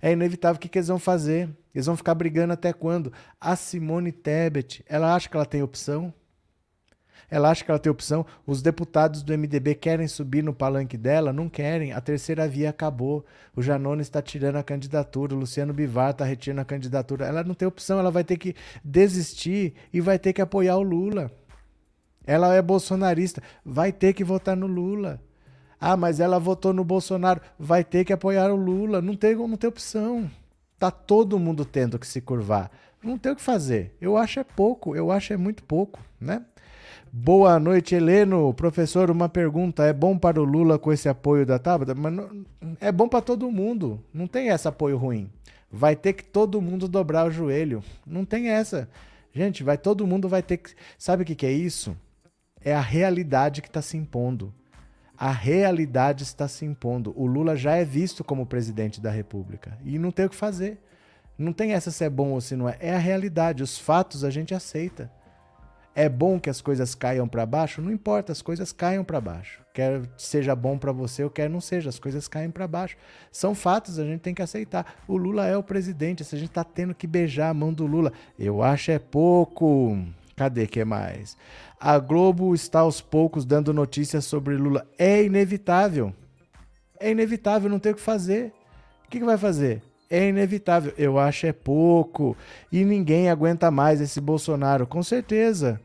É 0.00 0.12
inevitável 0.12 0.56
o 0.56 0.60
que, 0.60 0.68
que 0.68 0.78
eles 0.78 0.86
vão 0.86 1.00
fazer. 1.00 1.50
Eles 1.74 1.86
vão 1.86 1.96
ficar 1.96 2.14
brigando 2.14 2.52
até 2.52 2.72
quando? 2.72 3.12
A 3.40 3.56
Simone 3.56 4.12
Tebet, 4.12 4.84
ela 4.88 5.12
acha 5.12 5.28
que 5.28 5.36
ela 5.36 5.44
tem 5.44 5.60
opção? 5.60 6.14
Ela 7.30 7.50
acha 7.50 7.64
que 7.64 7.70
ela 7.70 7.78
tem 7.78 7.90
opção. 7.90 8.26
Os 8.44 8.60
deputados 8.60 9.22
do 9.22 9.36
MDB 9.36 9.76
querem 9.76 10.08
subir 10.08 10.42
no 10.42 10.52
palanque 10.52 10.96
dela? 10.96 11.32
Não 11.32 11.48
querem. 11.48 11.92
A 11.92 12.00
terceira 12.00 12.48
via 12.48 12.70
acabou. 12.70 13.24
O 13.54 13.62
Janone 13.62 14.02
está 14.02 14.20
tirando 14.20 14.56
a 14.56 14.62
candidatura. 14.62 15.34
O 15.34 15.38
Luciano 15.38 15.72
Bivar 15.72 16.10
está 16.10 16.24
retirando 16.24 16.60
a 16.60 16.64
candidatura. 16.64 17.26
Ela 17.26 17.44
não 17.44 17.54
tem 17.54 17.68
opção. 17.68 18.00
Ela 18.00 18.10
vai 18.10 18.24
ter 18.24 18.36
que 18.36 18.56
desistir 18.84 19.74
e 19.92 20.00
vai 20.00 20.18
ter 20.18 20.32
que 20.32 20.42
apoiar 20.42 20.76
o 20.76 20.82
Lula. 20.82 21.30
Ela 22.26 22.54
é 22.54 22.60
bolsonarista. 22.60 23.40
Vai 23.64 23.92
ter 23.92 24.12
que 24.12 24.24
votar 24.24 24.56
no 24.56 24.66
Lula. 24.66 25.20
Ah, 25.80 25.96
mas 25.96 26.20
ela 26.20 26.38
votou 26.38 26.72
no 26.72 26.84
Bolsonaro. 26.84 27.40
Vai 27.58 27.84
ter 27.84 28.04
que 28.04 28.12
apoiar 28.12 28.50
o 28.52 28.56
Lula. 28.56 29.00
Não 29.00 29.14
tem, 29.14 29.36
não 29.36 29.56
tem 29.56 29.68
opção. 29.68 30.28
Tá 30.78 30.90
todo 30.90 31.38
mundo 31.38 31.64
tendo 31.64 31.98
que 31.98 32.06
se 32.06 32.20
curvar. 32.20 32.70
Não 33.02 33.16
tem 33.16 33.32
o 33.32 33.36
que 33.36 33.42
fazer. 33.42 33.94
Eu 34.00 34.16
acho 34.16 34.40
é 34.40 34.44
pouco. 34.44 34.96
Eu 34.96 35.10
acho 35.10 35.32
é 35.32 35.36
muito 35.36 35.62
pouco, 35.62 36.00
né? 36.20 36.44
Boa 37.12 37.58
noite, 37.58 37.96
Heleno. 37.96 38.54
Professor, 38.54 39.10
uma 39.10 39.28
pergunta. 39.28 39.82
É 39.82 39.92
bom 39.92 40.16
para 40.16 40.40
o 40.40 40.44
Lula 40.44 40.78
com 40.78 40.92
esse 40.92 41.08
apoio 41.08 41.44
da 41.44 41.58
Tabata? 41.58 41.92
Mas 41.92 42.12
não, 42.12 42.46
é 42.80 42.92
bom 42.92 43.08
para 43.08 43.20
todo 43.20 43.50
mundo. 43.50 44.00
Não 44.14 44.28
tem 44.28 44.46
esse 44.46 44.68
apoio 44.68 44.96
ruim. 44.96 45.28
Vai 45.72 45.96
ter 45.96 46.12
que 46.12 46.22
todo 46.22 46.62
mundo 46.62 46.86
dobrar 46.86 47.26
o 47.26 47.30
joelho. 47.30 47.82
Não 48.06 48.24
tem 48.24 48.50
essa. 48.50 48.88
Gente, 49.34 49.64
vai 49.64 49.76
todo 49.76 50.06
mundo 50.06 50.28
vai 50.28 50.40
ter 50.40 50.58
que. 50.58 50.70
Sabe 50.96 51.24
o 51.24 51.26
que, 51.26 51.34
que 51.34 51.46
é 51.46 51.50
isso? 51.50 51.96
É 52.64 52.72
a 52.72 52.80
realidade 52.80 53.60
que 53.60 53.68
está 53.68 53.82
se 53.82 53.96
impondo. 53.96 54.54
A 55.18 55.32
realidade 55.32 56.22
está 56.22 56.46
se 56.46 56.64
impondo. 56.64 57.12
O 57.16 57.26
Lula 57.26 57.56
já 57.56 57.74
é 57.74 57.84
visto 57.84 58.22
como 58.22 58.46
presidente 58.46 59.00
da 59.00 59.10
República. 59.10 59.76
E 59.84 59.98
não 59.98 60.12
tem 60.12 60.26
o 60.26 60.30
que 60.30 60.36
fazer. 60.36 60.78
Não 61.36 61.52
tem 61.52 61.72
essa 61.72 61.90
se 61.90 62.04
é 62.04 62.08
bom 62.08 62.30
ou 62.30 62.40
se 62.40 62.54
não 62.54 62.68
é. 62.68 62.76
É 62.78 62.94
a 62.94 62.98
realidade. 62.98 63.64
Os 63.64 63.76
fatos 63.76 64.22
a 64.22 64.30
gente 64.30 64.54
aceita. 64.54 65.10
É 66.00 66.08
bom 66.08 66.40
que 66.40 66.48
as 66.48 66.62
coisas 66.62 66.94
caiam 66.94 67.28
para 67.28 67.44
baixo? 67.44 67.82
Não 67.82 67.92
importa, 67.92 68.32
as 68.32 68.40
coisas 68.40 68.72
caiam 68.72 69.04
para 69.04 69.20
baixo. 69.20 69.60
Quer 69.74 70.00
seja 70.16 70.56
bom 70.56 70.78
para 70.78 70.92
você 70.92 71.22
ou 71.22 71.28
quer 71.28 71.50
não 71.50 71.60
seja, 71.60 71.90
as 71.90 71.98
coisas 71.98 72.26
caem 72.26 72.50
para 72.50 72.66
baixo. 72.66 72.96
São 73.30 73.54
fatos, 73.54 73.98
a 73.98 74.04
gente 74.06 74.20
tem 74.20 74.32
que 74.32 74.40
aceitar. 74.40 74.94
O 75.06 75.18
Lula 75.18 75.46
é 75.46 75.54
o 75.58 75.62
presidente, 75.62 76.22
a 76.22 76.38
gente 76.38 76.52
tá 76.52 76.64
tendo 76.64 76.94
que 76.94 77.06
beijar 77.06 77.50
a 77.50 77.54
mão 77.54 77.70
do 77.70 77.84
Lula, 77.84 78.14
eu 78.38 78.62
acho 78.62 78.90
é 78.90 78.98
pouco. 78.98 79.98
Cadê 80.34 80.66
que 80.66 80.82
mais? 80.86 81.36
A 81.78 81.98
Globo 81.98 82.54
está 82.54 82.80
aos 82.80 83.02
poucos 83.02 83.44
dando 83.44 83.74
notícias 83.74 84.24
sobre 84.24 84.56
Lula. 84.56 84.86
É 84.96 85.22
inevitável. 85.22 86.14
É 86.98 87.10
inevitável, 87.10 87.68
não 87.68 87.78
tem 87.78 87.92
o 87.92 87.96
que 87.96 88.00
fazer. 88.00 88.54
O 89.04 89.10
que, 89.10 89.18
que 89.18 89.24
vai 89.26 89.36
fazer? 89.36 89.82
é 90.08 90.28
inevitável. 90.28 90.92
Eu 90.98 91.18
acho 91.18 91.46
é 91.46 91.52
pouco. 91.52 92.36
E 92.72 92.84
ninguém 92.84 93.30
aguenta 93.30 93.70
mais 93.70 94.00
esse 94.00 94.20
Bolsonaro, 94.20 94.86
com 94.86 95.02
certeza. 95.02 95.80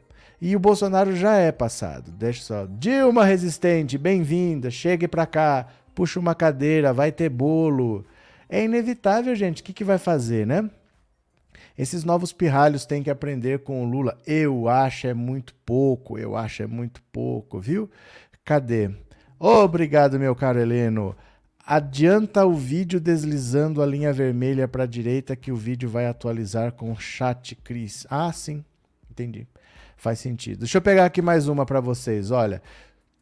E 0.45 0.55
o 0.55 0.59
Bolsonaro 0.59 1.15
já 1.15 1.37
é 1.37 1.51
passado. 1.51 2.11
Deixa 2.11 2.43
só. 2.43 2.67
Dilma 2.67 3.25
resistente, 3.25 3.97
bem-vinda. 3.97 4.69
Chegue 4.69 5.07
para 5.07 5.25
cá. 5.25 5.65
Puxa 5.95 6.19
uma 6.19 6.35
cadeira, 6.35 6.93
vai 6.93 7.11
ter 7.11 7.29
bolo. 7.29 8.05
É 8.47 8.63
inevitável, 8.63 9.35
gente. 9.35 9.63
O 9.63 9.65
que, 9.65 9.73
que 9.73 9.83
vai 9.83 9.97
fazer, 9.97 10.45
né? 10.45 10.69
Esses 11.75 12.03
novos 12.03 12.31
pirralhos 12.31 12.85
têm 12.85 13.01
que 13.01 13.09
aprender 13.09 13.63
com 13.63 13.83
o 13.83 13.89
Lula. 13.89 14.19
Eu 14.23 14.69
acho 14.69 15.07
é 15.07 15.15
muito 15.15 15.55
pouco. 15.65 16.15
Eu 16.15 16.37
acho 16.37 16.61
é 16.61 16.67
muito 16.67 17.01
pouco, 17.11 17.59
viu? 17.59 17.89
Cadê? 18.43 18.91
Obrigado, 19.39 20.19
meu 20.19 20.35
caro 20.35 20.59
Heleno. 20.59 21.15
Adianta 21.65 22.45
o 22.45 22.53
vídeo 22.53 22.99
deslizando 22.99 23.81
a 23.81 23.85
linha 23.87 24.13
vermelha 24.13 24.67
para 24.67 24.83
a 24.83 24.87
direita 24.87 25.35
que 25.35 25.51
o 25.51 25.55
vídeo 25.55 25.89
vai 25.89 26.05
atualizar 26.05 26.71
com 26.73 26.91
o 26.91 26.99
chat 26.99 27.55
Cris. 27.55 28.05
Ah, 28.11 28.31
sim. 28.31 28.63
Entendi. 29.09 29.47
Faz 30.05 30.19
sentido. 30.19 30.59
Deixa 30.59 30.77
eu 30.77 30.83
pegar 30.83 31.05
aqui 31.05 31.19
mais 31.19 31.47
uma 31.47 31.65
para 31.65 31.79
vocês. 31.79 32.29
Olha, 32.29 32.61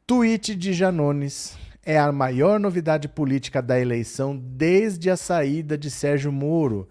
tweet 0.05 0.53
de 0.53 0.73
Janones 0.73 1.57
é 1.81 1.97
a 1.97 2.11
maior 2.11 2.59
novidade 2.59 3.07
política 3.07 3.61
da 3.61 3.79
eleição 3.79 4.35
desde 4.35 5.09
a 5.09 5.15
saída 5.15 5.77
de 5.77 5.89
Sérgio 5.89 6.29
Moro. 6.29 6.89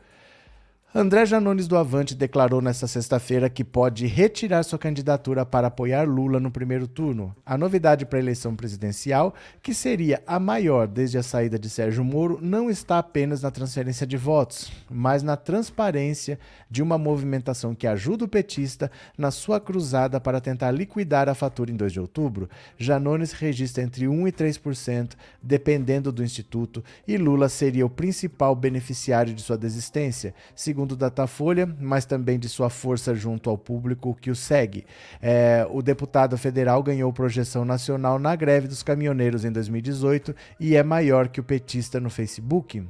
André 0.94 1.24
Janones 1.24 1.66
do 1.66 1.78
Avante 1.78 2.14
declarou 2.14 2.60
nesta 2.60 2.86
sexta-feira 2.86 3.48
que 3.48 3.64
pode 3.64 4.06
retirar 4.06 4.62
sua 4.62 4.78
candidatura 4.78 5.46
para 5.46 5.68
apoiar 5.68 6.06
Lula 6.06 6.38
no 6.38 6.50
primeiro 6.50 6.86
turno. 6.86 7.34
A 7.46 7.56
novidade 7.56 8.04
para 8.04 8.18
a 8.18 8.20
eleição 8.20 8.54
presidencial, 8.54 9.32
que 9.62 9.72
seria 9.72 10.22
a 10.26 10.38
maior 10.38 10.86
desde 10.86 11.16
a 11.16 11.22
saída 11.22 11.58
de 11.58 11.70
Sérgio 11.70 12.04
Moro, 12.04 12.38
não 12.42 12.68
está 12.68 12.98
apenas 12.98 13.40
na 13.40 13.50
transferência 13.50 14.06
de 14.06 14.18
votos, 14.18 14.70
mas 14.90 15.22
na 15.22 15.34
transparência 15.34 16.38
de 16.70 16.82
uma 16.82 16.98
movimentação 16.98 17.74
que 17.74 17.86
ajuda 17.86 18.26
o 18.26 18.28
petista 18.28 18.90
na 19.16 19.30
sua 19.30 19.58
cruzada 19.58 20.20
para 20.20 20.42
tentar 20.42 20.72
liquidar 20.72 21.26
a 21.26 21.34
fatura 21.34 21.70
em 21.70 21.76
2 21.76 21.90
de 21.90 22.00
outubro. 22.00 22.50
Janones 22.76 23.32
registra 23.32 23.82
entre 23.82 24.06
1 24.06 24.28
e 24.28 24.32
3%, 24.32 25.12
dependendo 25.42 26.12
do 26.12 26.22
instituto, 26.22 26.84
e 27.08 27.16
Lula 27.16 27.48
seria 27.48 27.86
o 27.86 27.90
principal 27.90 28.54
beneficiário 28.54 29.32
de 29.32 29.40
sua 29.40 29.56
desistência, 29.56 30.34
segundo 30.54 30.81
segundo 30.82 30.96
Datafolha, 30.96 31.68
mas 31.80 32.04
também 32.04 32.38
de 32.38 32.48
sua 32.48 32.68
força 32.68 33.14
junto 33.14 33.48
ao 33.48 33.56
público 33.56 34.16
que 34.20 34.30
o 34.30 34.34
segue. 34.34 34.84
É, 35.20 35.64
o 35.70 35.80
deputado 35.80 36.36
federal 36.36 36.82
ganhou 36.82 37.12
projeção 37.12 37.64
nacional 37.64 38.18
na 38.18 38.34
greve 38.34 38.66
dos 38.66 38.82
caminhoneiros 38.82 39.44
em 39.44 39.52
2018 39.52 40.34
e 40.58 40.74
é 40.74 40.82
maior 40.82 41.28
que 41.28 41.38
o 41.38 41.44
petista 41.44 42.00
no 42.00 42.10
Facebook. 42.10 42.84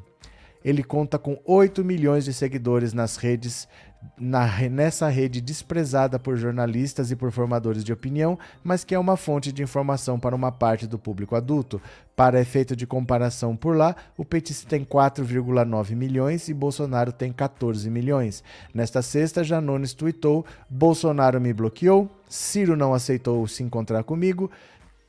Ele 0.65 0.83
conta 0.83 1.19
com 1.19 1.39
8 1.45 1.85
milhões 1.85 2.25
de 2.25 2.33
seguidores 2.33 2.95
nas 2.95 3.17
redes 3.17 3.69
na, 4.19 4.47
nessa 4.69 5.09
rede 5.09 5.41
desprezada 5.41 6.19
por 6.19 6.37
jornalistas 6.37 7.11
e 7.11 7.17
por 7.17 7.31
formadores 7.33 7.83
de 7.83 7.93
opinião, 7.93 8.39
mas 8.63 8.85
que 8.85 8.95
é 8.95 8.99
uma 8.99 9.17
fonte 9.17 9.53
de 9.53 9.63
informação 9.63 10.19
para 10.19 10.37
uma 10.37 10.53
parte 10.53 10.87
do 10.87 10.99
público 10.99 11.35
adulto. 11.35 11.81
Para 12.15 12.41
efeito 12.41 12.77
de 12.77 12.87
comparação 12.87 13.57
por 13.57 13.77
lá, 13.77 13.97
o 14.17 14.25
petista 14.25 14.69
tem 14.69 14.85
4,9 14.85 15.97
milhões 15.97 16.49
e 16.49 16.55
Bolsonaro 16.55 17.11
tem 17.11 17.33
14 17.33 17.89
milhões. 17.89 18.45
Nesta 18.75 19.01
sexta, 19.01 19.43
Janones 19.43 19.95
tweetou: 19.95 20.45
Bolsonaro 20.69 21.41
me 21.41 21.53
bloqueou, 21.53 22.09
Ciro 22.29 22.77
não 22.77 22.93
aceitou 22.95 23.47
se 23.49 23.63
encontrar 23.63 24.05
comigo, 24.05 24.51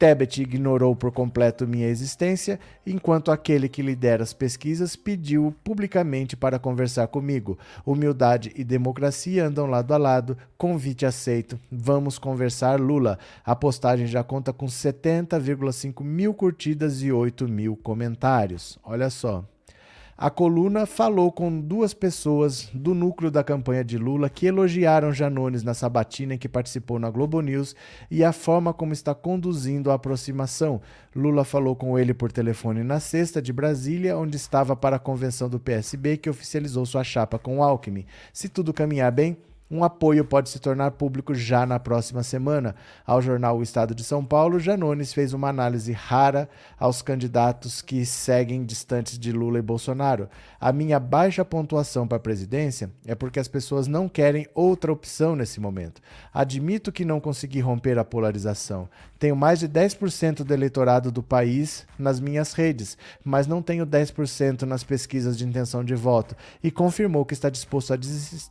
Tebet 0.04 0.42
ignorou 0.42 0.94
por 0.94 1.14
completo 1.14 1.66
minha 1.66 1.88
existência, 1.88 2.60
enquanto 2.86 3.32
aquele 3.32 3.70
que 3.70 3.82
lidera 3.82 4.22
as 4.22 4.34
pesquisas 4.34 4.98
pediu 4.98 5.56
publicamente 5.64 6.36
para 6.36 6.60
conversar 6.60 7.08
comigo. 7.08 7.58
Humildade 7.86 8.52
e 8.54 8.66
democracia 8.66 9.46
andam 9.46 9.66
lado 9.66 9.94
a 9.94 9.98
lado. 9.98 10.38
Convite 10.58 11.06
aceito. 11.06 11.58
Vamos 11.72 12.20
conversar, 12.20 12.82
Lula. 12.82 13.18
A 13.46 13.56
postagem 13.56 14.06
já 14.06 14.26
conta 14.26 14.52
com 14.52 14.66
70,5 14.66 16.04
mil 16.04 16.34
curtidas 16.34 17.02
e 17.02 17.10
8 17.10 17.48
mil 17.48 17.78
comentários. 17.78 18.78
Olha 18.84 19.10
só. 19.10 19.46
A 20.16 20.30
coluna 20.30 20.86
falou 20.86 21.32
com 21.32 21.60
duas 21.60 21.92
pessoas 21.92 22.70
do 22.72 22.94
núcleo 22.94 23.32
da 23.32 23.44
campanha 23.44 23.84
de 23.84 23.98
Lula 23.98 24.30
que 24.30 24.46
elogiaram 24.46 25.12
Janones 25.12 25.64
na 25.64 25.74
sabatina 25.74 26.36
em 26.36 26.38
que 26.38 26.48
participou 26.48 27.00
na 27.00 27.10
Globo 27.10 27.42
News 27.42 27.76
e 28.12 28.24
a 28.24 28.32
forma 28.32 28.72
como 28.74 28.94
está 28.94 29.16
conduzindo 29.16 29.90
a 29.90 29.96
aproximação. 29.96 30.80
Lula 31.16 31.44
falou 31.44 31.76
com 31.76 31.98
ele 31.98 32.14
por 32.14 32.32
telefone 32.32 32.84
na 32.84 33.00
sexta 33.00 33.42
de 33.42 33.52
Brasília, 33.52 34.16
onde 34.16 34.38
estava 34.38 34.76
para 34.76 34.98
a 34.98 35.00
convenção 35.00 35.50
do 35.50 35.60
PSB 35.60 36.18
que 36.18 36.30
oficializou 36.30 36.86
sua 36.86 37.04
chapa 37.04 37.40
com 37.40 37.64
Alckmin. 37.64 38.06
Se 38.32 38.48
tudo 38.48 38.72
caminhar 38.72 39.12
bem, 39.12 39.36
um 39.70 39.84
apoio 39.84 40.24
pode 40.24 40.50
se 40.50 40.60
tornar 40.60 40.92
público 40.92 41.34
já 41.34 41.66
na 41.66 41.80
próxima 41.80 42.22
semana. 42.22 42.76
Ao 43.06 43.22
jornal 43.22 43.58
O 43.58 43.64
Estado 43.64 43.96
de 43.96 44.04
São 44.04 44.24
Paulo, 44.24 44.60
Janones 44.60 45.14
fez 45.14 45.34
uma 45.34 45.50
análise 45.50 45.92
rara 45.92 46.48
aos 46.78 47.02
candidatos 47.02 47.82
que 47.82 48.06
seguem 48.06 48.66
distantes 48.66 49.18
de 49.18 49.32
Lula 49.32 49.60
e 49.60 49.64
Bolsonaro. 49.64 50.30
A 50.60 50.72
minha 50.72 51.00
baixa 51.00 51.44
pontuação 51.44 52.08
para 52.08 52.18
a 52.18 52.22
presidência 52.22 52.92
é 53.06 53.16
porque 53.16 53.40
as 53.40 53.48
pessoas 53.48 53.88
não 53.88 54.08
querem 54.08 54.48
outra 54.54 54.92
opção 54.92 55.36
nesse 55.36 55.60
momento. 55.60 56.02
Admito 56.34 56.92
que 56.92 57.06
não 57.06 57.20
consegui 57.20 57.60
romper 57.60 57.98
a 57.98 58.06
polarização. 58.06 58.88
Tenho 59.24 59.38
mais 59.38 59.58
de 59.58 59.70
10% 59.70 60.44
do 60.44 60.54
eleitorado 60.54 61.10
do 61.10 61.24
país 61.24 61.88
nas 61.98 62.20
minhas 62.20 62.52
redes, 62.52 62.98
mas 63.24 63.48
não 63.48 63.62
tenho 63.62 63.88
10% 63.88 64.64
nas 64.64 64.84
pesquisas 64.84 65.38
de 65.38 65.46
intenção 65.46 65.82
de 65.82 65.96
voto 65.96 66.36
e 66.62 66.70
confirmou 66.70 67.24
que 67.24 67.34
está 67.34 67.50
disposto 67.50 67.94
a 67.94 67.98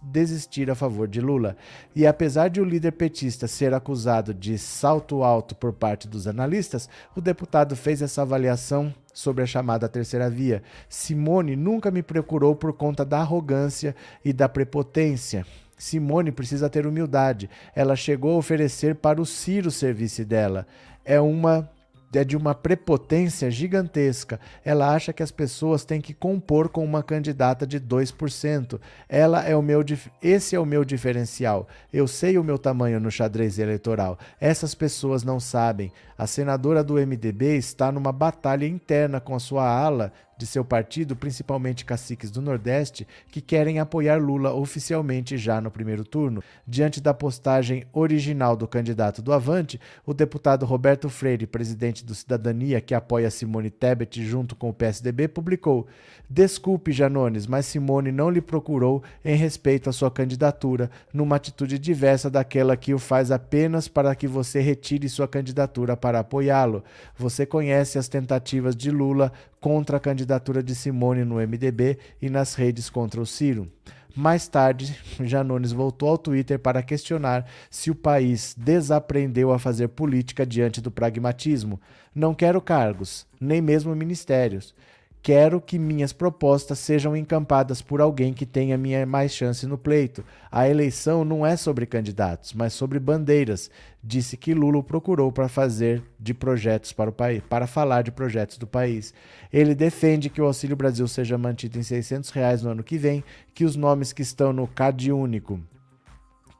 desistir 0.02 0.70
a 0.70 0.74
favor 0.74 1.06
de 1.06 1.20
Lula. 1.20 1.58
E 1.94 2.06
apesar 2.06 2.48
de 2.48 2.58
o 2.58 2.64
líder 2.64 2.92
petista 2.92 3.46
ser 3.46 3.74
acusado 3.74 4.32
de 4.32 4.56
salto 4.56 5.22
alto 5.22 5.54
por 5.54 5.74
parte 5.74 6.08
dos 6.08 6.26
analistas, 6.26 6.88
o 7.14 7.20
deputado 7.20 7.76
fez 7.76 8.00
essa 8.00 8.22
avaliação 8.22 8.94
sobre 9.12 9.44
a 9.44 9.46
chamada 9.46 9.90
terceira 9.90 10.30
via. 10.30 10.62
Simone 10.88 11.54
nunca 11.54 11.90
me 11.90 12.02
procurou 12.02 12.56
por 12.56 12.72
conta 12.72 13.04
da 13.04 13.18
arrogância 13.18 13.94
e 14.24 14.32
da 14.32 14.48
prepotência. 14.48 15.44
Simone 15.82 16.30
precisa 16.30 16.70
ter 16.70 16.86
humildade. 16.86 17.50
Ela 17.74 17.96
chegou 17.96 18.34
a 18.34 18.38
oferecer 18.38 18.94
para 18.94 19.20
o 19.20 19.26
Ciro 19.26 19.66
o 19.66 19.72
serviço 19.72 20.24
dela. 20.24 20.64
É 21.04 21.20
uma 21.20 21.68
é 22.14 22.22
de 22.22 22.36
uma 22.36 22.54
prepotência 22.54 23.50
gigantesca. 23.50 24.38
Ela 24.62 24.94
acha 24.94 25.14
que 25.14 25.22
as 25.22 25.30
pessoas 25.30 25.82
têm 25.82 25.98
que 25.98 26.12
compor 26.12 26.68
com 26.68 26.84
uma 26.84 27.02
candidata 27.02 27.66
de 27.66 27.80
2%. 27.80 28.78
Ela 29.08 29.42
é 29.44 29.56
o 29.56 29.62
meu 29.62 29.82
esse 30.22 30.54
é 30.54 30.60
o 30.60 30.66
meu 30.66 30.84
diferencial. 30.84 31.66
Eu 31.90 32.06
sei 32.06 32.36
o 32.36 32.44
meu 32.44 32.58
tamanho 32.58 33.00
no 33.00 33.10
xadrez 33.10 33.58
eleitoral. 33.58 34.18
Essas 34.38 34.74
pessoas 34.74 35.24
não 35.24 35.40
sabem. 35.40 35.90
A 36.16 36.26
senadora 36.26 36.84
do 36.84 36.94
MDB 36.94 37.56
está 37.56 37.90
numa 37.90 38.12
batalha 38.12 38.66
interna 38.66 39.18
com 39.18 39.34
a 39.34 39.40
sua 39.40 39.66
ala 39.66 40.12
de 40.42 40.46
seu 40.46 40.64
partido, 40.64 41.14
principalmente 41.14 41.84
caciques 41.84 42.28
do 42.28 42.42
Nordeste, 42.42 43.06
que 43.30 43.40
querem 43.40 43.78
apoiar 43.78 44.16
Lula 44.16 44.52
oficialmente 44.52 45.38
já 45.38 45.60
no 45.60 45.70
primeiro 45.70 46.04
turno. 46.04 46.42
Diante 46.66 47.00
da 47.00 47.14
postagem 47.14 47.84
original 47.92 48.56
do 48.56 48.66
candidato 48.66 49.22
do 49.22 49.32
Avante, 49.32 49.80
o 50.04 50.12
deputado 50.12 50.66
Roberto 50.66 51.08
Freire, 51.08 51.46
presidente 51.46 52.04
do 52.04 52.12
Cidadania, 52.12 52.80
que 52.80 52.92
apoia 52.92 53.30
Simone 53.30 53.70
Tebet 53.70 54.24
junto 54.24 54.56
com 54.56 54.68
o 54.68 54.74
PSDB, 54.74 55.28
publicou: 55.28 55.86
Desculpe, 56.28 56.90
Janones, 56.90 57.46
mas 57.46 57.66
Simone 57.66 58.10
não 58.10 58.28
lhe 58.28 58.40
procurou 58.40 59.00
em 59.24 59.36
respeito 59.36 59.88
à 59.88 59.92
sua 59.92 60.10
candidatura, 60.10 60.90
numa 61.14 61.36
atitude 61.36 61.78
diversa 61.78 62.28
daquela 62.28 62.76
que 62.76 62.92
o 62.92 62.98
faz 62.98 63.30
apenas 63.30 63.86
para 63.86 64.12
que 64.16 64.26
você 64.26 64.60
retire 64.60 65.08
sua 65.08 65.28
candidatura 65.28 65.96
para 65.96 66.18
apoiá-lo. 66.18 66.82
Você 67.16 67.46
conhece 67.46 67.96
as 67.96 68.08
tentativas 68.08 68.74
de 68.74 68.90
Lula 68.90 69.32
contra 69.60 69.98
a 69.98 70.00
candidatura 70.00 70.31
de 70.62 70.74
Simone 70.74 71.24
no 71.24 71.36
MDB 71.36 71.98
e 72.20 72.28
nas 72.28 72.54
redes 72.54 72.88
contra 72.88 73.20
o 73.20 73.26
Ciro. 73.26 73.70
Mais 74.14 74.46
tarde, 74.46 74.98
Janones 75.20 75.72
voltou 75.72 76.10
ao 76.10 76.18
Twitter 76.18 76.58
para 76.58 76.82
questionar 76.82 77.46
se 77.70 77.90
o 77.90 77.94
país 77.94 78.54
desaprendeu 78.58 79.52
a 79.52 79.58
fazer 79.58 79.88
política 79.88 80.44
diante 80.44 80.80
do 80.80 80.90
pragmatismo. 80.90 81.80
Não 82.14 82.34
quero 82.34 82.60
cargos, 82.60 83.26
nem 83.40 83.62
mesmo 83.62 83.94
ministérios. 83.96 84.74
Quero 85.22 85.60
que 85.60 85.78
minhas 85.78 86.12
propostas 86.12 86.80
sejam 86.80 87.16
encampadas 87.16 87.80
por 87.80 88.00
alguém 88.00 88.34
que 88.34 88.44
tenha 88.44 88.76
minha 88.76 89.06
mais 89.06 89.32
chance 89.32 89.64
no 89.68 89.78
pleito. 89.78 90.24
A 90.50 90.68
eleição 90.68 91.24
não 91.24 91.46
é 91.46 91.56
sobre 91.56 91.86
candidatos, 91.86 92.52
mas 92.52 92.72
sobre 92.72 92.98
bandeiras. 92.98 93.70
Disse 94.02 94.36
que 94.36 94.52
Lula 94.52 94.82
procurou 94.82 95.30
para 95.30 95.48
fazer 95.48 96.02
de 96.18 96.34
projetos 96.34 96.92
para 96.92 97.08
o 97.08 97.12
país, 97.12 97.40
para 97.48 97.68
falar 97.68 98.02
de 98.02 98.10
projetos 98.10 98.58
do 98.58 98.66
país. 98.66 99.14
Ele 99.52 99.76
defende 99.76 100.28
que 100.28 100.42
o 100.42 100.46
Auxílio 100.46 100.74
Brasil 100.74 101.06
seja 101.06 101.38
mantido 101.38 101.78
em 101.78 101.84
600 101.84 102.30
reais 102.30 102.64
no 102.64 102.70
ano 102.70 102.82
que 102.82 102.98
vem, 102.98 103.22
que 103.54 103.64
os 103.64 103.76
nomes 103.76 104.12
que 104.12 104.22
estão 104.22 104.52
no 104.52 104.66
CAD 104.66 105.12
único 105.12 105.60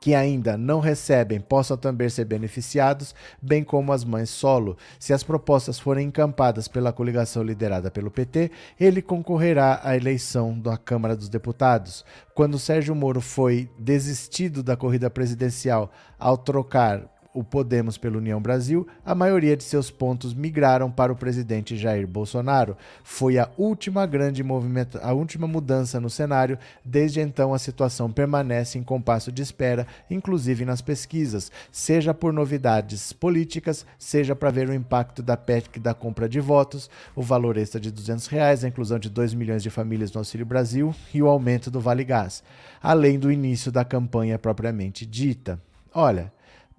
que 0.02 0.16
ainda 0.16 0.56
não 0.56 0.80
recebem 0.80 1.38
possam 1.38 1.76
também 1.76 2.08
ser 2.08 2.24
beneficiados, 2.24 3.14
bem 3.40 3.62
como 3.62 3.92
as 3.92 4.02
mães 4.02 4.30
solo. 4.30 4.76
Se 4.98 5.12
as 5.12 5.22
propostas 5.22 5.78
forem 5.78 6.08
encampadas 6.08 6.66
pela 6.66 6.92
coligação 6.92 7.40
liderada 7.40 7.88
pelo 7.88 8.10
PT, 8.10 8.50
ele 8.80 9.00
concorrerá 9.00 9.80
à 9.80 9.96
eleição 9.96 10.58
da 10.58 10.76
Câmara 10.76 11.14
dos 11.14 11.28
Deputados. 11.28 12.04
Quando 12.34 12.58
Sérgio 12.58 12.96
Moro 12.96 13.20
foi 13.20 13.70
desistido 13.78 14.60
da 14.60 14.76
corrida 14.76 15.08
presidencial 15.08 15.92
ao 16.18 16.36
trocar 16.36 17.11
o 17.34 17.42
Podemos 17.42 17.96
pela 17.96 18.18
União 18.18 18.40
Brasil, 18.40 18.86
a 19.04 19.14
maioria 19.14 19.56
de 19.56 19.64
seus 19.64 19.90
pontos 19.90 20.34
migraram 20.34 20.90
para 20.90 21.12
o 21.12 21.16
presidente 21.16 21.76
Jair 21.76 22.06
Bolsonaro. 22.06 22.76
Foi 23.02 23.38
a 23.38 23.48
última 23.56 24.04
grande 24.06 24.42
movimento, 24.42 24.98
a 25.02 25.12
última 25.12 25.46
mudança 25.46 26.00
no 26.00 26.10
cenário. 26.10 26.58
Desde 26.84 27.20
então, 27.20 27.54
a 27.54 27.58
situação 27.58 28.10
permanece 28.10 28.78
em 28.78 28.82
compasso 28.82 29.32
de 29.32 29.42
espera, 29.42 29.86
inclusive 30.10 30.64
nas 30.64 30.82
pesquisas, 30.82 31.50
seja 31.70 32.12
por 32.12 32.32
novidades 32.32 33.12
políticas, 33.12 33.86
seja 33.98 34.36
para 34.36 34.50
ver 34.50 34.68
o 34.68 34.74
impacto 34.74 35.22
da 35.22 35.36
PEC 35.36 35.80
da 35.80 35.94
compra 35.94 36.28
de 36.28 36.40
votos, 36.40 36.90
o 37.16 37.22
valor 37.22 37.56
extra 37.56 37.80
de 37.80 37.90
200 37.90 38.26
reais, 38.26 38.64
a 38.64 38.68
inclusão 38.68 38.98
de 38.98 39.08
2 39.08 39.34
milhões 39.34 39.62
de 39.62 39.70
famílias 39.70 40.12
no 40.12 40.18
Auxílio 40.18 40.44
Brasil 40.44 40.94
e 41.14 41.22
o 41.22 41.28
aumento 41.28 41.70
do 41.70 41.80
Vale 41.80 42.04
Gás, 42.04 42.42
além 42.82 43.18
do 43.18 43.32
início 43.32 43.72
da 43.72 43.84
campanha 43.84 44.38
propriamente 44.38 45.06
dita. 45.06 45.58
Olha, 45.94 46.32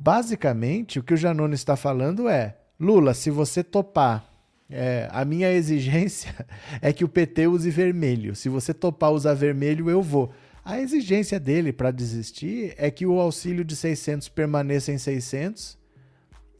Basicamente, 0.03 0.99
o 0.99 1.03
que 1.03 1.13
o 1.13 1.17
Janone 1.17 1.55
está 1.55 1.77
falando 1.77 2.27
é: 2.27 2.57
Lula, 2.77 3.13
se 3.13 3.29
você 3.29 3.63
topar, 3.63 4.29
é, 4.69 5.07
a 5.09 5.23
minha 5.23 5.49
exigência 5.49 6.45
é 6.81 6.91
que 6.91 7.05
o 7.05 7.07
PT 7.07 7.47
use 7.47 7.69
vermelho. 7.69 8.35
Se 8.35 8.49
você 8.49 8.73
topar 8.73 9.13
usar 9.13 9.33
vermelho, 9.33 9.89
eu 9.89 10.01
vou. 10.01 10.29
A 10.65 10.77
exigência 10.77 11.39
dele 11.39 11.71
para 11.71 11.89
desistir 11.89 12.73
é 12.77 12.91
que 12.91 13.05
o 13.05 13.17
auxílio 13.17 13.63
de 13.63 13.77
600 13.77 14.27
permaneça 14.27 14.91
em 14.91 14.97
600. 14.97 15.77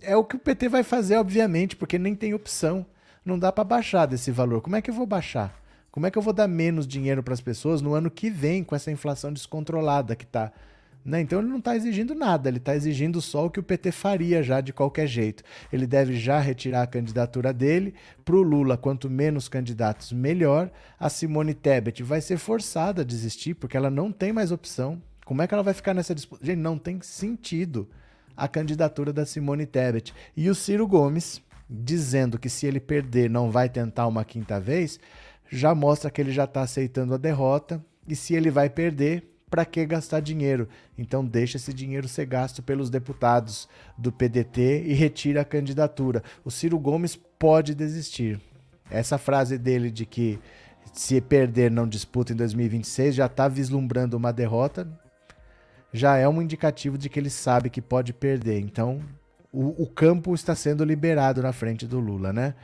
É 0.02 0.16
o 0.16 0.24
que 0.24 0.38
o 0.38 0.40
PT 0.40 0.70
vai 0.70 0.84
fazer, 0.84 1.18
obviamente, 1.18 1.76
porque 1.76 2.00
nem 2.00 2.16
tem 2.16 2.34
opção. 2.34 2.86
Não 3.26 3.38
dá 3.38 3.52
para 3.52 3.66
baixar 3.66 4.06
desse 4.06 4.32
valor. 4.32 4.62
Como 4.62 4.78
é 4.78 4.82
que 4.82 4.90
eu 4.90 4.96
vou 4.96 5.06
baixar? 5.06 5.54
Como 5.92 6.08
é 6.08 6.12
que 6.12 6.18
eu 6.18 6.22
vou 6.22 6.34
dar 6.34 6.48
menos 6.48 6.88
dinheiro 6.88 7.22
para 7.22 7.34
as 7.34 7.42
pessoas 7.42 7.82
no 7.82 7.94
ano 7.94 8.10
que 8.10 8.30
vem 8.30 8.64
com 8.64 8.74
essa 8.74 8.90
inflação 8.90 9.34
descontrolada 9.34 10.16
que 10.16 10.24
está? 10.24 10.50
Né? 11.06 11.20
Então 11.22 11.40
ele 11.40 11.50
não 11.50 11.58
está 11.58 11.76
exigindo 11.76 12.16
nada, 12.16 12.48
ele 12.48 12.60
está 12.60 12.76
exigindo 12.76 13.22
só 13.22 13.46
o 13.46 13.50
que 13.50 13.60
o 13.60 13.64
PT 13.64 13.92
faria 13.92 14.42
já 14.42 14.62
de 14.62 14.72
qualquer 14.72 15.06
jeito. 15.06 15.44
Ele 15.72 15.86
deve 15.86 16.16
já 16.16 16.40
retirar 16.40 16.84
a 16.84 16.88
candidatura 16.88 17.52
dele. 17.52 17.94
Para 18.24 18.36
o 18.36 18.42
Lula, 18.42 18.78
quanto 18.78 19.10
menos 19.10 19.50
candidatos, 19.50 20.14
melhor. 20.14 20.72
A 20.98 21.10
Simone 21.10 21.54
Tebet 21.54 22.02
vai 22.04 22.22
ser 22.22 22.38
forçada 22.38 23.02
a 23.02 23.06
desistir, 23.06 23.54
porque 23.54 23.76
ela 23.76 23.90
não 23.90 24.12
tem 24.12 24.32
mais 24.32 24.52
opção. 24.52 25.02
Como 25.26 25.42
é 25.42 25.48
que 25.48 25.54
ela 25.54 25.64
vai 25.64 25.74
ficar 25.74 25.94
nessa 25.94 26.16
disputa? 26.16 26.46
Gente, 26.46 26.60
não 26.60 26.78
tem 26.78 27.00
sentido 27.02 27.90
a 28.36 28.48
candidatura 28.48 29.12
da 29.12 29.26
Simone 29.26 29.66
Tebet. 29.66 30.14
E 30.38 30.50
o 30.50 30.56
Ciro 30.56 30.88
Gomes, 30.88 31.42
dizendo 31.70 32.40
que 32.40 32.50
se 32.50 32.66
ele 32.66 32.80
perder 32.80 33.30
não 33.30 33.52
vai 33.52 33.68
tentar 33.68 34.08
uma 34.08 34.24
quinta 34.24 34.60
vez, 34.60 35.00
já 35.50 35.76
mostra 35.76 36.10
que 36.10 36.22
ele 36.22 36.32
já 36.32 36.46
está 36.46 36.62
aceitando 36.62 37.14
a 37.14 37.18
derrota. 37.18 37.84
E 38.08 38.16
se 38.16 38.34
ele 38.36 38.50
vai 38.50 38.70
perder, 38.70 39.33
para 39.54 39.66
que 39.66 39.86
gastar 39.86 40.20
dinheiro? 40.20 40.68
Então 40.98 41.24
deixa 41.24 41.58
esse 41.58 41.72
dinheiro 41.72 42.08
ser 42.08 42.26
gasto 42.26 42.64
pelos 42.64 42.90
deputados 42.90 43.70
do 43.96 44.12
PDT 44.12 44.82
e 44.84 44.94
retira 44.94 45.42
a 45.42 45.46
candidatura. 45.46 46.24
O 46.44 46.50
Ciro 46.50 46.80
Gomes 46.80 47.16
pode 47.38 47.76
desistir. 47.76 48.42
Essa 48.90 49.20
frase 49.20 49.60
dele 49.60 49.92
de 49.92 50.08
que 50.08 50.40
se 50.92 51.22
perder 51.22 51.70
não 51.70 51.88
disputa 51.88 52.34
em 52.34 52.36
2026 52.36 53.14
já 53.14 53.28
está 53.28 53.48
vislumbrando 53.48 54.18
uma 54.18 54.34
derrota, 54.34 54.88
já 55.94 56.18
é 56.18 56.28
um 56.28 56.42
indicativo 56.42 56.98
de 56.98 57.08
que 57.08 57.20
ele 57.20 57.30
sabe 57.30 57.70
que 57.70 57.80
pode 57.80 58.12
perder. 58.12 58.60
Então 58.60 59.02
o, 59.52 59.84
o 59.84 59.86
campo 59.86 60.34
está 60.34 60.56
sendo 60.56 60.84
liberado 60.84 61.44
na 61.44 61.54
frente 61.54 61.86
do 61.86 62.00
Lula, 62.00 62.34
né? 62.34 62.56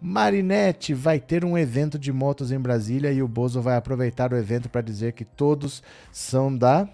Marinette 0.00 0.92
vai 0.94 1.18
ter 1.18 1.44
um 1.44 1.56
evento 1.56 1.98
de 1.98 2.12
motos 2.12 2.52
em 2.52 2.58
Brasília 2.58 3.12
e 3.12 3.22
o 3.22 3.28
Bozo 3.28 3.60
vai 3.62 3.76
aproveitar 3.76 4.32
o 4.32 4.36
evento 4.36 4.68
para 4.68 4.80
dizer 4.80 5.12
que 5.12 5.24
todos 5.24 5.82
são 6.12 6.56
da 6.56 6.88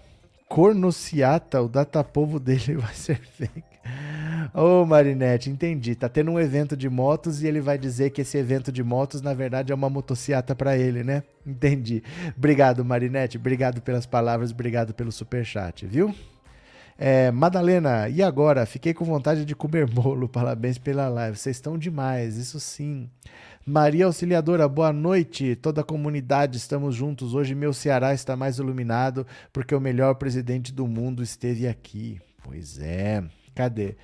Cornociata, 0.47 1.61
o 1.61 1.67
datapovo 1.67 2.39
dele 2.39 2.75
vai 2.77 2.93
ser 2.93 3.19
fake. 3.19 3.63
Ô 4.53 4.81
oh, 4.81 4.85
Marinette, 4.85 5.49
entendi. 5.49 5.95
Tá 5.95 6.07
tendo 6.07 6.29
um 6.29 6.39
evento 6.39 6.77
de 6.77 6.87
motos 6.87 7.41
e 7.41 7.47
ele 7.47 7.59
vai 7.59 7.77
dizer 7.77 8.11
que 8.11 8.21
esse 8.21 8.37
evento 8.37 8.71
de 8.71 8.83
motos, 8.83 9.19
na 9.21 9.33
verdade, 9.33 9.71
é 9.71 9.75
uma 9.75 9.89
motociata 9.89 10.55
para 10.55 10.77
ele, 10.77 11.03
né? 11.03 11.23
Entendi. 11.45 12.03
Obrigado, 12.37 12.85
Marinette. 12.85 13.37
Obrigado 13.37 13.81
pelas 13.81 14.05
palavras, 14.05 14.51
obrigado 14.51 14.93
pelo 14.93 15.11
super 15.11 15.43
chat, 15.43 15.87
viu? 15.87 16.13
É, 16.97 17.31
Madalena, 17.31 18.07
e 18.07 18.21
agora? 18.21 18.65
Fiquei 18.65 18.93
com 18.93 19.03
vontade 19.03 19.45
de 19.45 19.55
comer 19.55 19.89
bolo. 19.89 20.27
Parabéns 20.29 20.77
pela 20.77 21.07
live. 21.09 21.37
Vocês 21.37 21.57
estão 21.57 21.77
demais, 21.77 22.37
isso 22.37 22.59
sim. 22.59 23.09
Maria 23.65 24.05
Auxiliadora, 24.05 24.67
boa 24.67 24.93
noite. 24.93 25.55
Toda 25.55 25.81
a 25.81 25.85
comunidade, 25.85 26.57
estamos 26.57 26.95
juntos. 26.95 27.33
Hoje 27.33 27.55
meu 27.55 27.73
Ceará 27.73 28.13
está 28.13 28.35
mais 28.35 28.57
iluminado 28.57 29.25
porque 29.51 29.73
o 29.73 29.79
melhor 29.79 30.15
presidente 30.15 30.71
do 30.73 30.87
mundo 30.87 31.23
esteve 31.23 31.67
aqui. 31.67 32.21
Pois 32.43 32.77
é. 32.79 33.23
Cadê? 33.55 33.95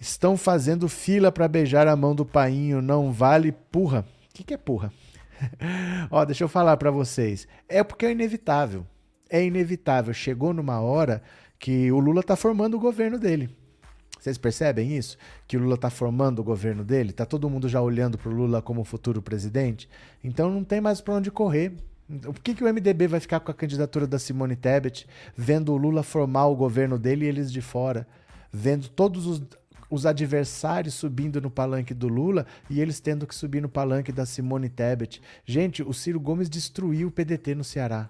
Estão 0.00 0.36
fazendo 0.36 0.88
fila 0.88 1.32
para 1.32 1.48
beijar 1.48 1.86
a 1.88 1.96
mão 1.96 2.14
do 2.14 2.24
painho. 2.24 2.80
Não 2.80 3.12
vale 3.12 3.52
purra. 3.52 4.06
O 4.30 4.34
que, 4.34 4.44
que 4.44 4.54
é 4.54 4.58
purra? 4.58 4.92
Ó, 6.10 6.24
deixa 6.24 6.44
eu 6.44 6.48
falar 6.48 6.76
para 6.76 6.90
vocês. 6.90 7.48
É 7.68 7.82
porque 7.82 8.06
é 8.06 8.12
inevitável. 8.12 8.86
É 9.28 9.44
inevitável. 9.44 10.14
Chegou 10.14 10.54
numa 10.54 10.80
hora 10.80 11.22
que 11.58 11.90
o 11.90 11.98
Lula 11.98 12.20
está 12.20 12.36
formando 12.36 12.74
o 12.74 12.80
governo 12.80 13.18
dele. 13.18 13.50
Vocês 14.18 14.36
percebem 14.36 14.96
isso? 14.96 15.16
Que 15.46 15.56
o 15.56 15.60
Lula 15.60 15.76
está 15.76 15.90
formando 15.90 16.40
o 16.40 16.44
governo 16.44 16.84
dele? 16.84 17.10
Está 17.10 17.24
todo 17.24 17.48
mundo 17.48 17.68
já 17.68 17.80
olhando 17.80 18.18
para 18.18 18.30
o 18.30 18.34
Lula 18.34 18.60
como 18.60 18.84
futuro 18.84 19.22
presidente? 19.22 19.88
Então 20.22 20.50
não 20.50 20.64
tem 20.64 20.80
mais 20.80 21.00
para 21.00 21.14
onde 21.14 21.30
correr. 21.30 21.72
Por 22.22 22.38
que, 22.40 22.54
que 22.54 22.64
o 22.64 22.72
MDB 22.72 23.06
vai 23.06 23.20
ficar 23.20 23.38
com 23.40 23.50
a 23.50 23.54
candidatura 23.54 24.06
da 24.06 24.18
Simone 24.18 24.56
Tebet, 24.56 25.06
vendo 25.36 25.72
o 25.72 25.76
Lula 25.76 26.02
formar 26.02 26.46
o 26.46 26.56
governo 26.56 26.98
dele 26.98 27.26
e 27.26 27.28
eles 27.28 27.52
de 27.52 27.60
fora? 27.60 28.08
Vendo 28.50 28.88
todos 28.88 29.26
os, 29.26 29.42
os 29.90 30.06
adversários 30.06 30.94
subindo 30.94 31.40
no 31.40 31.50
palanque 31.50 31.92
do 31.92 32.08
Lula 32.08 32.46
e 32.68 32.80
eles 32.80 32.98
tendo 32.98 33.26
que 33.26 33.34
subir 33.34 33.60
no 33.60 33.68
palanque 33.68 34.10
da 34.10 34.24
Simone 34.24 34.68
Tebet. 34.68 35.20
Gente, 35.44 35.82
o 35.82 35.92
Ciro 35.92 36.18
Gomes 36.18 36.48
destruiu 36.48 37.08
o 37.08 37.10
PDT 37.10 37.54
no 37.54 37.62
Ceará. 37.62 38.08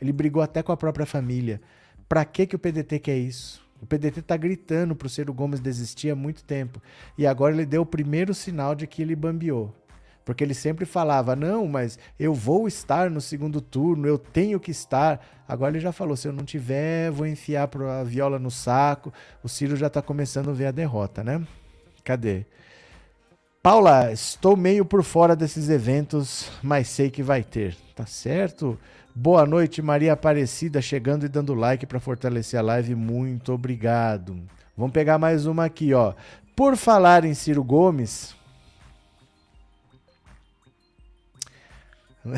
Ele 0.00 0.12
brigou 0.12 0.42
até 0.42 0.62
com 0.62 0.72
a 0.72 0.76
própria 0.76 1.06
família. 1.06 1.60
Para 2.08 2.24
que, 2.24 2.46
que 2.46 2.56
o 2.56 2.58
PDT 2.58 2.98
quer 2.98 3.16
isso? 3.16 3.62
O 3.80 3.86
PDT 3.86 4.20
está 4.20 4.36
gritando 4.36 4.96
para 4.96 5.06
o 5.06 5.10
Ciro 5.10 5.34
Gomes 5.34 5.60
desistir 5.60 6.10
há 6.10 6.16
muito 6.16 6.42
tempo. 6.44 6.80
E 7.18 7.26
agora 7.26 7.54
ele 7.54 7.66
deu 7.66 7.82
o 7.82 7.86
primeiro 7.86 8.32
sinal 8.32 8.74
de 8.74 8.86
que 8.86 9.02
ele 9.02 9.14
bambiou. 9.14 9.74
Porque 10.24 10.42
ele 10.42 10.54
sempre 10.54 10.86
falava: 10.86 11.36
não, 11.36 11.66
mas 11.66 11.98
eu 12.18 12.32
vou 12.32 12.66
estar 12.66 13.10
no 13.10 13.20
segundo 13.20 13.60
turno, 13.60 14.06
eu 14.06 14.18
tenho 14.18 14.58
que 14.58 14.70
estar. 14.70 15.20
Agora 15.46 15.72
ele 15.72 15.80
já 15.80 15.92
falou: 15.92 16.16
se 16.16 16.26
eu 16.26 16.32
não 16.32 16.44
tiver, 16.44 17.10
vou 17.10 17.26
enfiar 17.26 17.68
a 18.00 18.02
viola 18.02 18.38
no 18.38 18.50
saco. 18.50 19.12
O 19.42 19.48
Ciro 19.48 19.76
já 19.76 19.88
está 19.88 20.00
começando 20.00 20.50
a 20.50 20.54
ver 20.54 20.66
a 20.66 20.72
derrota, 20.72 21.22
né? 21.22 21.46
Cadê? 22.02 22.46
Paula, 23.62 24.12
estou 24.12 24.56
meio 24.56 24.84
por 24.84 25.02
fora 25.02 25.34
desses 25.34 25.70
eventos, 25.70 26.50
mas 26.62 26.88
sei 26.88 27.10
que 27.10 27.22
vai 27.22 27.42
ter. 27.42 27.76
Tá 27.94 28.06
certo? 28.06 28.78
Boa 29.16 29.46
noite, 29.46 29.80
Maria 29.80 30.14
Aparecida, 30.14 30.82
chegando 30.82 31.24
e 31.24 31.28
dando 31.28 31.54
like 31.54 31.86
para 31.86 32.00
fortalecer 32.00 32.58
a 32.58 32.62
live. 32.64 32.96
Muito 32.96 33.52
obrigado. 33.52 34.36
Vamos 34.76 34.92
pegar 34.92 35.18
mais 35.18 35.46
uma 35.46 35.66
aqui, 35.66 35.94
ó. 35.94 36.14
Por 36.56 36.76
falar 36.76 37.24
em 37.24 37.32
Ciro 37.32 37.62
Gomes. 37.62 38.34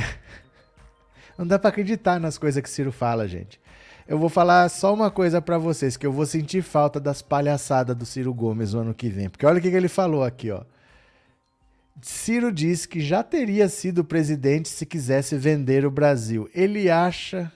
Não 1.39 1.47
dá 1.47 1.59
para 1.59 1.70
acreditar 1.70 2.20
nas 2.20 2.37
coisas 2.37 2.62
que 2.62 2.68
Ciro 2.68 2.93
fala, 2.93 3.27
gente. 3.27 3.59
Eu 4.07 4.18
vou 4.18 4.29
falar 4.29 4.68
só 4.68 4.93
uma 4.93 5.11
coisa 5.11 5.41
para 5.41 5.57
vocês, 5.57 5.97
que 5.97 6.07
eu 6.07 6.12
vou 6.12 6.27
sentir 6.27 6.61
falta 6.61 7.01
das 7.01 7.22
palhaçadas 7.22 7.97
do 7.97 8.05
Ciro 8.05 8.35
Gomes 8.35 8.74
no 8.74 8.81
ano 8.81 8.93
que 8.93 9.09
vem. 9.09 9.31
Porque 9.31 9.47
olha 9.47 9.59
o 9.59 9.62
que 9.62 9.68
ele 9.68 9.89
falou 9.89 10.22
aqui, 10.22 10.51
ó. 10.51 10.61
Ciro 12.03 12.53
diz 12.53 12.84
que 12.84 13.01
já 13.01 13.22
teria 13.22 13.68
sido 13.68 14.05
presidente 14.05 14.68
se 14.68 14.84
quisesse 14.84 15.36
vender 15.36 15.84
o 15.86 15.90
Brasil. 15.90 16.49
Ele 16.55 16.90
acha. 16.90 17.51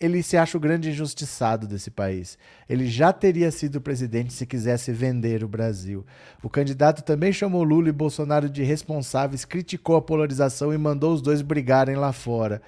Ele 0.00 0.22
se 0.22 0.36
acha 0.36 0.56
o 0.56 0.60
grande 0.60 0.90
injustiçado 0.90 1.66
desse 1.66 1.90
país. 1.90 2.38
Ele 2.68 2.86
já 2.86 3.12
teria 3.12 3.50
sido 3.50 3.80
presidente 3.80 4.32
se 4.32 4.46
quisesse 4.46 4.92
vender 4.92 5.42
o 5.42 5.48
Brasil. 5.48 6.06
O 6.42 6.48
candidato 6.48 7.02
também 7.02 7.32
chamou 7.32 7.64
Lula 7.64 7.88
e 7.88 7.92
Bolsonaro 7.92 8.48
de 8.48 8.62
responsáveis, 8.62 9.44
criticou 9.44 9.96
a 9.96 10.02
polarização 10.02 10.72
e 10.72 10.78
mandou 10.78 11.12
os 11.12 11.22
dois 11.22 11.42
brigarem 11.42 11.96
lá 11.96 12.12
fora. 12.12 12.62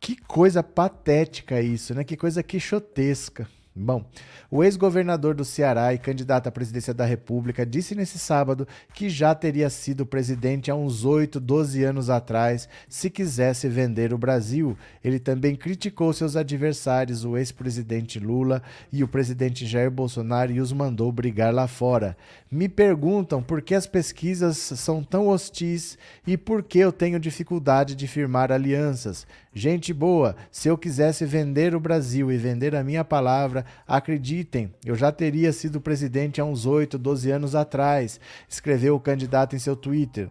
Que 0.00 0.16
coisa 0.16 0.62
patética 0.62 1.60
isso, 1.60 1.94
né? 1.94 2.02
Que 2.02 2.16
coisa 2.16 2.42
quixotesca. 2.42 3.48
Bom, 3.80 4.04
o 4.50 4.64
ex-governador 4.64 5.36
do 5.36 5.44
Ceará 5.44 5.94
e 5.94 5.98
candidato 5.98 6.48
à 6.48 6.50
presidência 6.50 6.92
da 6.92 7.04
República 7.04 7.64
disse 7.64 7.94
nesse 7.94 8.18
sábado 8.18 8.66
que 8.92 9.08
já 9.08 9.32
teria 9.36 9.70
sido 9.70 10.04
presidente 10.04 10.68
há 10.68 10.74
uns 10.74 11.04
8, 11.04 11.38
12 11.38 11.84
anos 11.84 12.10
atrás 12.10 12.68
se 12.88 13.08
quisesse 13.08 13.68
vender 13.68 14.12
o 14.12 14.18
Brasil. 14.18 14.76
Ele 15.04 15.20
também 15.20 15.54
criticou 15.54 16.12
seus 16.12 16.34
adversários, 16.34 17.24
o 17.24 17.36
ex-presidente 17.36 18.18
Lula 18.18 18.60
e 18.92 19.04
o 19.04 19.08
presidente 19.08 19.64
Jair 19.64 19.92
Bolsonaro, 19.92 20.50
e 20.50 20.60
os 20.60 20.72
mandou 20.72 21.12
brigar 21.12 21.54
lá 21.54 21.68
fora. 21.68 22.16
Me 22.50 22.68
perguntam 22.68 23.40
por 23.40 23.62
que 23.62 23.76
as 23.76 23.86
pesquisas 23.86 24.56
são 24.56 25.04
tão 25.04 25.28
hostis 25.28 25.96
e 26.26 26.36
por 26.36 26.64
que 26.64 26.80
eu 26.80 26.90
tenho 26.90 27.20
dificuldade 27.20 27.94
de 27.94 28.08
firmar 28.08 28.50
alianças. 28.50 29.24
Gente 29.58 29.92
boa, 29.92 30.36
se 30.52 30.68
eu 30.68 30.78
quisesse 30.78 31.26
vender 31.26 31.74
o 31.74 31.80
Brasil 31.80 32.30
e 32.30 32.36
vender 32.36 32.76
a 32.76 32.84
minha 32.84 33.02
palavra, 33.02 33.64
acreditem, 33.88 34.72
eu 34.86 34.94
já 34.94 35.10
teria 35.10 35.52
sido 35.52 35.80
presidente 35.80 36.40
há 36.40 36.44
uns 36.44 36.64
8, 36.64 36.96
12 36.96 37.28
anos 37.32 37.56
atrás, 37.56 38.20
escreveu 38.48 38.94
o 38.94 39.00
candidato 39.00 39.56
em 39.56 39.58
seu 39.58 39.74
Twitter. 39.74 40.30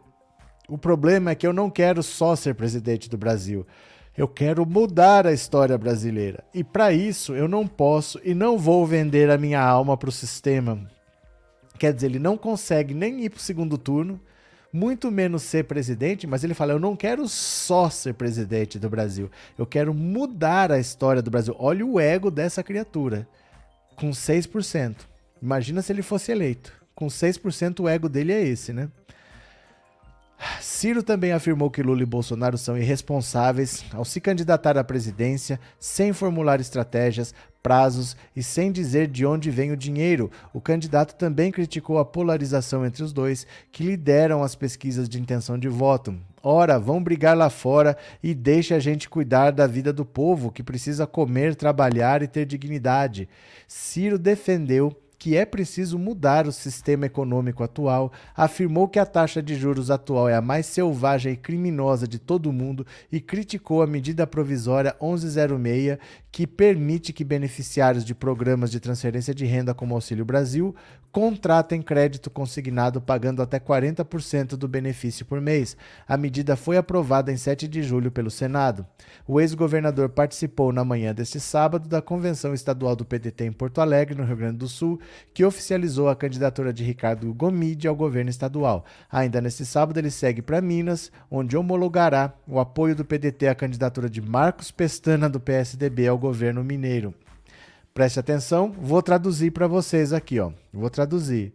O 0.69 0.78
problema 0.78 1.32
é 1.32 1.36
que 1.36 1.45
eu 1.45 1.51
não 1.51 1.69
quero 1.69 2.01
só 2.01 2.38
ser 2.38 2.55
presidente 2.55 3.09
do 3.09 3.17
Brasil. 3.17 3.67
Eu 4.15 4.30
quero 4.30 4.65
mudar 4.65 5.28
a 5.28 5.34
história 5.34 5.78
brasileira. 5.78 6.41
E 6.53 6.63
para 6.63 6.93
isso 6.93 7.36
eu 7.36 7.49
não 7.49 7.67
posso 7.67 8.21
e 8.23 8.34
não 8.34 8.57
vou 8.57 8.86
vender 8.86 9.30
a 9.30 9.38
minha 9.38 9.61
alma 9.61 9.97
para 9.97 10.07
o 10.07 10.11
sistema. 10.11 10.89
Quer 11.78 11.93
dizer, 11.93 12.07
ele 12.07 12.17
não 12.17 12.38
consegue 12.38 12.93
nem 12.93 13.25
ir 13.25 13.30
para 13.32 13.39
o 13.39 13.41
segundo 13.41 13.78
turno 13.78 14.21
muito 14.78 15.09
menos 15.09 15.41
ser 15.41 15.63
presidente, 15.63 16.28
mas 16.28 16.43
ele 16.43 16.53
fala: 16.53 16.73
eu 16.73 16.80
não 16.80 16.95
quero 16.95 17.28
só 17.28 17.89
ser 17.89 18.13
presidente 18.13 18.78
do 18.78 18.89
Brasil, 18.89 19.30
eu 19.57 19.65
quero 19.65 19.93
mudar 19.93 20.71
a 20.71 20.80
história 20.80 21.21
do 21.21 21.32
Brasil. 21.32 21.55
Olha 21.57 21.86
o 21.86 21.99
ego 21.99 22.30
dessa 22.30 22.61
criatura, 22.61 23.28
com 23.95 24.11
6%. 24.11 24.95
Imagina 25.41 25.82
se 25.82 25.91
ele 25.91 26.03
fosse 26.03 26.32
eleito. 26.32 26.71
Com 26.93 27.07
6%, 27.07 27.80
o 27.80 27.89
ego 27.89 28.07
dele 28.07 28.32
é 28.34 28.41
esse, 28.43 28.71
né? 28.71 28.89
Ciro 30.61 31.01
também 31.01 31.31
afirmou 31.31 31.71
que 31.71 31.81
Lula 31.81 32.03
e 32.03 32.05
Bolsonaro 32.05 32.57
são 32.57 32.77
irresponsáveis 32.77 33.83
ao 33.91 34.05
se 34.05 34.21
candidatar 34.21 34.77
à 34.77 34.83
presidência 34.83 35.59
sem 35.79 36.13
formular 36.13 36.61
estratégias, 36.61 37.33
prazos 37.63 38.15
e 38.35 38.43
sem 38.43 38.71
dizer 38.71 39.07
de 39.07 39.25
onde 39.25 39.49
vem 39.49 39.71
o 39.71 39.77
dinheiro. 39.77 40.29
O 40.53 40.61
candidato 40.61 41.15
também 41.15 41.51
criticou 41.51 41.97
a 41.97 42.05
polarização 42.05 42.85
entre 42.85 43.03
os 43.03 43.11
dois, 43.11 43.47
que 43.71 43.83
lideram 43.83 44.43
as 44.43 44.55
pesquisas 44.55 45.09
de 45.09 45.19
intenção 45.19 45.57
de 45.57 45.67
voto. 45.67 46.15
Ora, 46.43 46.79
vão 46.79 47.03
brigar 47.03 47.35
lá 47.35 47.49
fora 47.49 47.97
e 48.21 48.33
deixe 48.33 48.73
a 48.73 48.79
gente 48.79 49.09
cuidar 49.09 49.51
da 49.51 49.65
vida 49.65 49.91
do 49.91 50.05
povo, 50.05 50.51
que 50.51 50.63
precisa 50.63 51.07
comer, 51.07 51.55
trabalhar 51.55 52.21
e 52.21 52.27
ter 52.27 52.45
dignidade. 52.45 53.27
Ciro 53.67 54.17
defendeu 54.17 54.95
que 55.18 55.36
é 55.36 55.45
preciso 55.45 55.97
mudar 55.97 56.47
o 56.47 56.51
sistema 56.51 57.05
econômico 57.05 57.63
atual, 57.63 58.11
afirmou 58.36 58.88
que 58.88 58.99
a 58.99 59.05
taxa 59.05 59.41
de 59.41 59.55
juros 59.55 59.89
atual 59.89 60.30
é 60.30 60.36
a 60.36 60.41
mais 60.41 60.65
selvagem 60.65 61.34
e 61.34 61.38
criminosa 61.38 62.07
de 62.07 62.20
todo 62.20 62.47
o 62.47 62.53
mundo 62.53 62.86
e 63.11 63.20
criticou 63.20 63.82
a 63.82 63.88
medida 63.88 64.28
provisória 64.28 64.95
1106, 65.01 65.97
que 66.32 66.45
permite 66.45 67.11
que 67.11 67.24
beneficiários 67.24 68.05
de 68.05 68.13
programas 68.13 68.70
de 68.70 68.80
transferência 68.80 69.34
de 69.34 69.45
renda 69.45 69.74
como 69.74 69.95
Auxílio 69.95 70.24
Brasil 70.24 70.76
contratem 71.11 71.82
crédito 71.82 72.30
consignado 72.30 73.01
pagando 73.01 73.41
até 73.41 73.59
40% 73.59 74.49
do 74.49 74.68
benefício 74.68 75.26
por 75.26 75.41
mês. 75.41 75.76
A 76.07 76.15
medida 76.15 76.55
foi 76.55 76.78
aprovada 76.78 77.32
em 77.32 77.38
7 77.38 77.68
de 77.68 77.82
julho 77.82 78.11
pelo 78.11 78.30
Senado. 78.30 78.86
O 79.28 79.41
ex-governador 79.41 80.09
participou 80.09 80.72
na 80.72 80.86
manhã 80.86 81.15
deste 81.15 81.39
sábado 81.39 81.89
da 81.89 82.03
convenção 82.03 82.53
estadual 82.53 82.95
do 82.95 83.03
PDT 83.03 83.45
em 83.45 83.51
Porto 83.51 83.82
Alegre, 83.82 84.15
no 84.15 84.26
Rio 84.26 84.38
Grande 84.38 84.57
do 84.57 84.68
Sul, 84.68 84.99
que 85.34 85.43
oficializou 85.43 86.10
a 86.10 86.16
candidatura 86.16 86.74
de 86.74 86.84
Ricardo 86.84 87.34
Gomide 87.34 87.88
ao 87.88 87.95
governo 87.95 88.30
estadual. 88.30 88.86
Ainda 89.12 89.41
neste 89.41 89.66
sábado, 89.66 89.97
ele 89.97 90.12
segue 90.12 90.41
para 90.41 90.62
Minas, 90.62 91.12
onde 91.30 91.58
homologará 91.58 92.34
o 92.47 92.60
apoio 92.60 92.95
do 92.95 93.05
PDT 93.05 93.47
à 93.47 93.55
candidatura 93.55 94.10
de 94.10 94.22
Marcos 94.22 94.72
Pestana, 94.72 95.30
do 95.30 95.39
PSDB, 95.39 96.08
ao 96.08 96.18
governo 96.18 96.64
mineiro. 96.64 97.14
Preste 97.93 98.20
atenção, 98.20 98.72
vou 98.72 99.01
traduzir 99.01 99.51
para 99.51 99.68
vocês 99.68 100.14
aqui, 100.14 100.39
ó. 100.39 100.51
Vou 100.72 100.89
traduzir. 100.89 101.53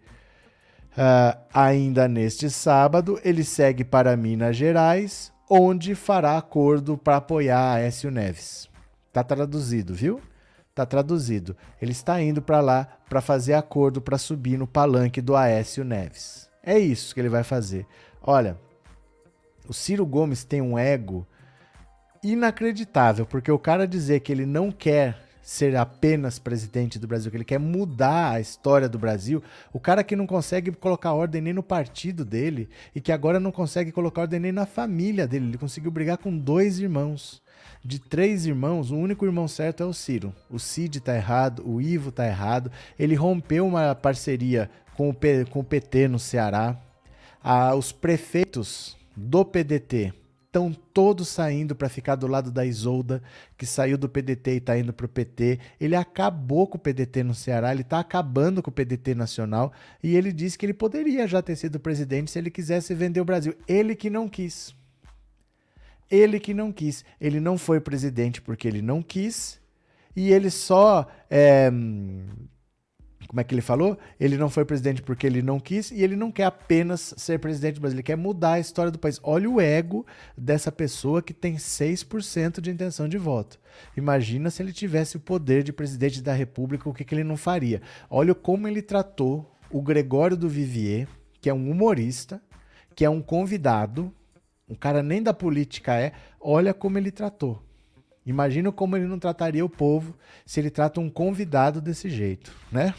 Uh, 0.93 1.39
ainda 1.55 2.07
neste 2.09 2.51
sábado, 2.51 3.19
ele 3.25 3.45
segue 3.45 3.85
para 3.85 4.17
Minas 4.17 4.57
Gerais, 4.57 5.33
onde 5.49 5.95
fará 5.95 6.37
acordo 6.37 6.99
para 6.99 7.17
apoiar 7.17 7.75
Aécio 7.75 8.11
Neves. 8.11 8.69
Tá 9.13 9.23
traduzido, 9.23 9.95
viu? 9.95 10.21
Tá 10.75 10.87
traduzido. 10.87 11.57
Ele 11.81 11.93
está 11.93 12.21
indo 12.23 12.41
para 12.41 12.61
lá 12.61 12.89
para 13.09 13.21
fazer 13.21 13.55
acordo 13.55 14.01
para 14.01 14.17
subir 14.17 14.59
no 14.59 14.67
palanque 14.67 15.21
do 15.21 15.37
Aécio 15.37 15.85
Neves. 15.85 16.49
É 16.63 16.79
isso 16.79 17.15
que 17.15 17.21
ele 17.21 17.29
vai 17.29 17.45
fazer. 17.45 17.87
Olha, 18.23 18.57
o 19.69 19.75
Ciro 19.75 20.07
Gomes 20.07 20.45
tem 20.45 20.63
um 20.63 20.79
ego 20.79 21.27
inacreditável, 22.23 23.27
porque 23.27 23.51
o 23.51 23.59
cara 23.59 23.87
dizer 23.87 24.21
que 24.21 24.33
ele 24.33 24.47
não 24.47 24.71
quer 24.71 25.19
ser 25.43 25.77
apenas 25.77 26.39
presidente 26.39 26.99
do 26.99 27.09
Brasil, 27.09 27.31
que 27.31 27.37
ele 27.37 27.45
quer 27.45 27.59
mudar 27.59 28.31
a 28.31 28.41
história 28.41 28.89
do 28.89 28.99
Brasil, 28.99 29.43
o 29.73 29.81
cara 29.81 30.05
que 30.05 30.15
não 30.15 30.27
consegue 30.27 30.71
colocar 30.71 31.13
ordem 31.13 31.43
nem 31.43 31.53
no 31.53 31.65
partido 31.65 32.25
dele 32.25 32.69
e 32.95 33.01
que 33.01 33.11
agora 33.11 33.41
não 33.41 33.51
consegue 33.51 33.91
colocar 33.91 34.23
ordem 34.23 34.39
nem 34.39 34.53
na 34.53 34.67
família 34.67 35.27
dele, 35.27 35.47
ele 35.47 35.59
conseguiu 35.59 35.91
brigar 35.91 36.17
com 36.17 36.37
dois 36.37 36.79
irmãos. 36.79 37.42
De 37.85 37.99
três 37.99 38.47
irmãos, 38.47 38.93
o 38.93 38.97
único 38.97 39.25
irmão 39.25 39.49
certo 39.49 39.83
é 39.83 39.87
o 39.87 39.93
Ciro. 39.93 40.33
O 40.49 40.59
Cid 40.59 41.01
tá 41.01 41.17
errado, 41.17 41.69
o 41.69 41.81
Ivo 41.81 42.13
tá 42.13 42.25
errado. 42.27 42.71
Ele 42.97 43.17
rompeu 43.17 43.67
uma 43.67 43.93
parceria 43.95 44.71
com 44.97 45.09
o, 45.09 45.15
P, 45.15 45.45
com 45.47 45.61
o 45.61 45.65
PT 45.65 46.07
no 46.07 46.19
Ceará. 46.19 46.81
Ah, 47.43 47.75
os 47.75 47.91
prefeitos 47.91 48.97
do 49.17 49.45
PDT 49.45 50.15
estão 50.47 50.73
todos 50.93 51.29
saindo 51.29 51.75
para 51.75 51.89
ficar 51.89 52.15
do 52.15 52.27
lado 52.27 52.53
da 52.53 52.65
Isolda, 52.65 53.23
que 53.57 53.65
saiu 53.65 53.97
do 53.97 54.09
PDT 54.09 54.53
e 54.53 54.57
está 54.59 54.79
indo 54.79 54.93
para 54.93 55.07
o 55.07 55.09
PT. 55.09 55.59
Ele 55.81 55.97
acabou 55.97 56.69
com 56.69 56.77
o 56.77 56.81
PDT 56.81 57.25
no 57.25 57.35
Ceará, 57.35 57.73
ele 57.73 57.81
está 57.81 57.99
acabando 57.99 58.63
com 58.63 58.71
o 58.71 58.73
PDT 58.73 59.15
nacional 59.15 59.73
e 60.03 60.15
ele 60.15 60.31
disse 60.31 60.57
que 60.57 60.67
ele 60.67 60.75
poderia 60.75 61.27
já 61.27 61.43
ter 61.43 61.57
sido 61.57 61.81
presidente 61.81 62.31
se 62.31 62.39
ele 62.39 62.51
quisesse 62.51 62.95
vender 62.95 63.21
o 63.21 63.25
Brasil. 63.25 63.57
Ele 63.67 63.97
que 63.97 64.11
não 64.11 64.29
quis. 64.29 64.73
Ele 66.13 66.39
que 66.39 66.55
não 66.55 66.71
quis. 66.71 67.05
Ele 67.21 67.41
não 67.41 67.57
foi 67.59 67.81
presidente 67.81 68.41
porque 68.41 68.69
ele 68.69 68.83
não 68.83 69.03
quis 69.03 69.61
e 70.15 70.31
ele 70.31 70.51
só 70.51 71.09
é, 71.31 71.71
como 73.33 73.41
é 73.41 73.45
que 73.45 73.55
ele 73.55 73.63
falou? 73.63 73.99
Ele 74.21 74.37
não 74.37 74.51
foi 74.51 74.63
presidente 74.63 75.01
porque 75.01 75.27
ele 75.27 75.41
não 75.41 75.59
quis 75.59 75.91
e 75.91 76.03
ele 76.03 76.15
não 76.15 76.31
quer 76.31 76.45
apenas 76.45 77.15
ser 77.17 77.39
presidente 77.39 77.81
Brasil, 77.81 77.97
ele 77.97 78.03
quer 78.03 78.17
mudar 78.17 78.53
a 78.53 78.61
história 78.61 78.93
do 78.93 78.99
país. 78.99 79.19
Olha 79.23 79.49
o 79.49 79.59
ego 79.59 80.05
dessa 80.37 80.71
pessoa 80.71 81.23
que 81.23 81.33
tem 81.33 81.57
6% 81.57 82.61
de 82.61 82.71
intenção 82.71 83.09
de 83.09 83.17
voto. 83.17 83.59
Imagina 83.97 84.51
se 84.51 84.63
ele 84.63 84.71
tivesse 84.71 85.17
o 85.17 85.21
poder 85.21 85.63
de 85.63 85.73
presidente 85.73 86.21
da 86.21 86.35
República, 86.35 86.89
o 86.89 86.93
que, 86.93 87.05
que 87.05 87.15
ele 87.15 87.25
não 87.25 87.39
faria. 87.39 87.81
Olha 88.11 88.35
como 88.35 88.69
ele 88.69 88.83
tratou 88.83 89.51
o 89.71 89.81
Gregório 89.81 90.37
do 90.37 90.49
Vivier, 90.49 91.09
que 91.41 91.49
é 91.49 91.55
um 91.55 91.71
humorista, 91.71 92.39
que 92.95 93.03
é 93.03 93.09
um 93.09 93.23
convidado, 93.23 94.13
um 94.73 94.75
cara 94.75 95.03
nem 95.03 95.23
da 95.23 95.35
política 95.35 95.95
é, 96.01 96.13
olha 96.41 96.73
como 96.73 96.97
ele 96.97 97.11
tratou. 97.11 97.63
Imagina 98.25 98.73
como 98.73 98.97
ele 98.97 99.07
não 99.07 99.19
trataria 99.19 99.63
o 99.63 99.69
povo 99.69 100.17
se 100.47 100.59
ele 100.61 100.71
trata 100.71 100.99
um 100.99 101.11
convidado 101.11 101.79
desse 101.79 102.09
jeito, 102.09 102.51
né? 102.71 102.95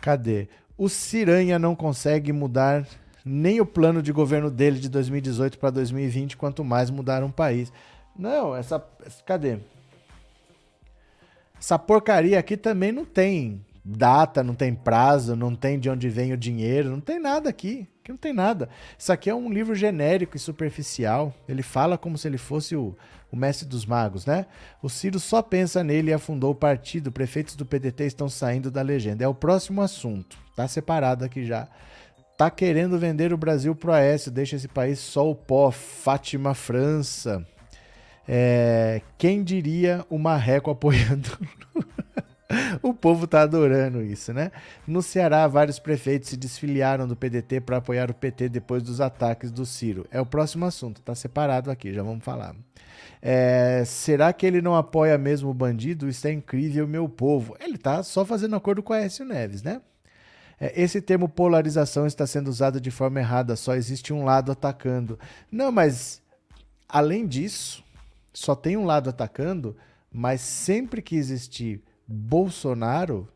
Cadê? 0.00 0.48
O 0.78 0.88
Ciranha 0.88 1.58
não 1.58 1.74
consegue 1.74 2.32
mudar 2.32 2.86
nem 3.24 3.60
o 3.60 3.66
plano 3.66 4.00
de 4.00 4.12
governo 4.12 4.52
dele 4.52 4.78
de 4.78 4.88
2018 4.88 5.58
para 5.58 5.70
2020, 5.70 6.36
quanto 6.36 6.62
mais 6.62 6.90
mudar 6.90 7.24
um 7.24 7.30
país. 7.30 7.72
Não, 8.16 8.54
essa. 8.54 8.78
Cadê? 9.26 9.58
Essa 11.58 11.76
porcaria 11.76 12.38
aqui 12.38 12.56
também 12.56 12.92
não 12.92 13.04
tem 13.04 13.64
data, 13.84 14.42
não 14.42 14.54
tem 14.54 14.74
prazo, 14.74 15.34
não 15.34 15.54
tem 15.54 15.78
de 15.78 15.90
onde 15.90 16.08
vem 16.08 16.32
o 16.32 16.36
dinheiro, 16.36 16.90
não 16.90 17.00
tem 17.00 17.18
nada 17.18 17.48
aqui. 17.48 17.88
Aqui 18.00 18.10
não 18.10 18.18
tem 18.18 18.32
nada. 18.32 18.68
Isso 18.98 19.12
aqui 19.12 19.30
é 19.30 19.34
um 19.34 19.48
livro 19.48 19.74
genérico 19.74 20.36
e 20.36 20.40
superficial. 20.40 21.32
Ele 21.48 21.62
fala 21.62 21.96
como 21.96 22.18
se 22.18 22.26
ele 22.26 22.38
fosse 22.38 22.74
o, 22.74 22.96
o 23.30 23.36
mestre 23.36 23.66
dos 23.66 23.86
magos, 23.86 24.26
né? 24.26 24.46
O 24.82 24.88
Ciro 24.88 25.20
só 25.20 25.40
pensa 25.40 25.84
nele 25.84 26.10
e 26.10 26.14
afundou 26.14 26.50
o 26.50 26.54
partido. 26.54 27.12
Prefeitos 27.12 27.54
do 27.54 27.64
PDT 27.64 28.04
estão 28.04 28.28
saindo 28.28 28.72
da 28.72 28.82
legenda. 28.82 29.24
É 29.24 29.28
o 29.28 29.34
próximo 29.34 29.80
assunto. 29.82 30.36
Tá 30.56 30.66
separado 30.66 31.24
aqui 31.24 31.44
já. 31.44 31.68
Tá 32.36 32.50
querendo 32.50 32.98
vender 32.98 33.32
o 33.32 33.38
Brasil 33.38 33.72
pro 33.72 33.92
Aécio. 33.92 34.32
Deixa 34.32 34.56
esse 34.56 34.66
país 34.66 34.98
só 34.98 35.30
o 35.30 35.34
pó. 35.34 35.70
Fátima 35.70 36.54
França. 36.54 37.46
É, 38.26 39.00
quem 39.16 39.44
diria 39.44 40.04
o 40.10 40.18
Marreco 40.18 40.72
apoiando 40.72 41.30
o 42.82 42.92
povo 42.92 43.26
tá 43.26 43.42
adorando 43.42 44.02
isso, 44.02 44.32
né? 44.32 44.50
No 44.86 45.02
Ceará, 45.02 45.46
vários 45.46 45.78
prefeitos 45.78 46.30
se 46.30 46.36
desfiliaram 46.36 47.06
do 47.06 47.16
PDT 47.16 47.60
para 47.60 47.78
apoiar 47.78 48.10
o 48.10 48.14
PT 48.14 48.48
depois 48.48 48.82
dos 48.82 49.00
ataques 49.00 49.50
do 49.50 49.64
Ciro. 49.64 50.06
É 50.10 50.20
o 50.20 50.26
próximo 50.26 50.64
assunto, 50.64 51.02
tá 51.02 51.14
separado 51.14 51.70
aqui, 51.70 51.92
já 51.92 52.02
vamos 52.02 52.24
falar. 52.24 52.54
É, 53.20 53.84
será 53.86 54.32
que 54.32 54.44
ele 54.44 54.60
não 54.60 54.74
apoia 54.74 55.16
mesmo 55.16 55.50
o 55.50 55.54
bandido? 55.54 56.08
Isso 56.08 56.26
é 56.26 56.32
incrível, 56.32 56.86
meu 56.86 57.08
povo. 57.08 57.56
Ele 57.60 57.78
tá 57.78 58.02
só 58.02 58.24
fazendo 58.24 58.56
acordo 58.56 58.82
com 58.82 58.92
a 58.92 58.96
Aécio 58.96 59.24
Neves, 59.24 59.62
né? 59.62 59.80
É, 60.60 60.80
esse 60.80 61.00
termo 61.00 61.28
polarização 61.28 62.06
está 62.06 62.26
sendo 62.26 62.48
usado 62.48 62.80
de 62.80 62.90
forma 62.90 63.20
errada, 63.20 63.56
só 63.56 63.74
existe 63.74 64.12
um 64.12 64.24
lado 64.24 64.52
atacando. 64.52 65.18
Não, 65.50 65.72
mas 65.72 66.22
além 66.88 67.26
disso, 67.26 67.82
só 68.32 68.54
tem 68.54 68.76
um 68.76 68.84
lado 68.84 69.08
atacando, 69.08 69.76
mas 70.10 70.40
sempre 70.40 71.00
que 71.00 71.16
existir 71.16 71.82
Bolsonaro, 72.14 73.26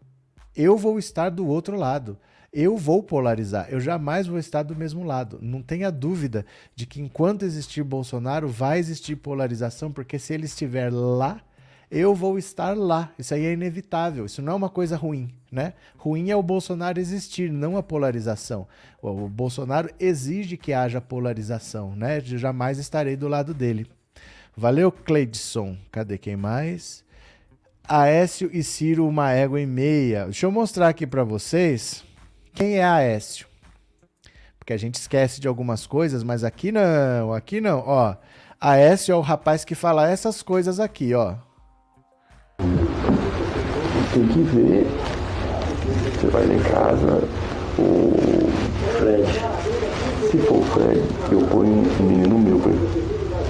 eu 0.54 0.76
vou 0.76 0.98
estar 0.98 1.30
do 1.30 1.46
outro 1.46 1.78
lado. 1.78 2.18
Eu 2.52 2.76
vou 2.76 3.02
polarizar, 3.02 3.68
eu 3.70 3.80
jamais 3.80 4.26
vou 4.26 4.38
estar 4.38 4.62
do 4.62 4.76
mesmo 4.76 5.02
lado. 5.02 5.38
Não 5.40 5.62
tenha 5.62 5.90
dúvida 5.90 6.44
de 6.74 6.86
que 6.86 7.00
enquanto 7.00 7.44
existir 7.44 7.82
Bolsonaro, 7.82 8.48
vai 8.48 8.78
existir 8.78 9.16
polarização, 9.16 9.90
porque 9.90 10.18
se 10.18 10.34
ele 10.34 10.44
estiver 10.44 10.92
lá, 10.92 11.40
eu 11.90 12.14
vou 12.14 12.38
estar 12.38 12.76
lá. 12.76 13.12
Isso 13.18 13.32
aí 13.32 13.46
é 13.46 13.52
inevitável. 13.52 14.26
Isso 14.26 14.42
não 14.42 14.52
é 14.52 14.56
uma 14.56 14.68
coisa 14.68 14.94
ruim, 14.94 15.30
né? 15.50 15.72
Ruim 15.96 16.28
é 16.30 16.36
o 16.36 16.42
Bolsonaro 16.42 17.00
existir, 17.00 17.50
não 17.50 17.78
a 17.78 17.82
polarização. 17.82 18.68
O 19.00 19.26
Bolsonaro 19.26 19.88
exige 19.98 20.58
que 20.58 20.74
haja 20.74 21.00
polarização, 21.00 21.96
né? 21.96 22.18
Eu 22.18 22.38
jamais 22.38 22.78
estarei 22.78 23.16
do 23.16 23.28
lado 23.28 23.54
dele. 23.54 23.86
Valeu, 24.54 24.92
Cleidson. 24.92 25.78
Cadê 25.90 26.18
quem 26.18 26.36
mais? 26.36 27.05
Aécio 27.88 28.50
e 28.52 28.64
Ciro 28.64 29.06
uma 29.06 29.32
égua 29.32 29.60
e 29.60 29.66
meia. 29.66 30.24
Deixa 30.24 30.46
eu 30.46 30.50
mostrar 30.50 30.88
aqui 30.88 31.06
para 31.06 31.22
vocês 31.22 32.04
quem 32.52 32.78
é 32.78 32.84
Aécio. 32.84 33.46
Porque 34.58 34.72
a 34.72 34.76
gente 34.76 34.96
esquece 34.96 35.40
de 35.40 35.46
algumas 35.46 35.86
coisas, 35.86 36.24
mas 36.24 36.42
aqui 36.42 36.72
não, 36.72 37.32
aqui 37.32 37.60
não. 37.60 37.84
Ó, 37.86 38.16
Aécio 38.60 39.12
é 39.12 39.14
o 39.14 39.20
rapaz 39.20 39.64
que 39.64 39.76
fala 39.76 40.10
essas 40.10 40.42
coisas 40.42 40.80
aqui, 40.80 41.14
ó. 41.14 41.36
Tem 44.12 44.26
que 44.26 44.42
ver. 44.42 44.86
Você 46.14 46.26
vai 46.26 46.46
lá 46.46 46.54
em 46.54 46.62
casa, 46.62 47.22
o 47.78 48.12
Fred. 48.98 49.32
Se 50.28 50.38
for 50.38 50.58
o 50.58 50.64
Fred, 50.64 51.00
eu 51.30 51.46
ponho 51.46 51.72
um 51.72 52.02
menino 52.02 52.38
meu 52.38 52.58
pra 52.58 52.72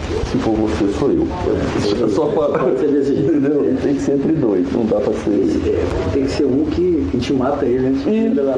se 0.07 0.39
for 0.39 0.55
você, 0.55 0.93
sou 0.99 1.11
eu. 1.11 1.27
É 1.27 2.09
só 2.09 2.27
para. 2.27 2.71
Entendeu? 2.71 3.77
Tem 3.83 3.95
que 3.95 4.01
ser 4.01 4.13
entre 4.13 4.33
dois, 4.33 4.73
não 4.73 4.87
dá 4.87 5.01
pra 5.01 5.13
ser. 5.13 6.13
Tem 6.13 6.25
que 6.25 6.31
ser 6.31 6.45
um 6.45 6.65
que, 6.67 7.09
que 7.11 7.19
te 7.19 7.33
mata 7.33 7.67
ele 7.67 7.87
antes 7.89 8.05
de 8.05 8.31
da 8.31 8.55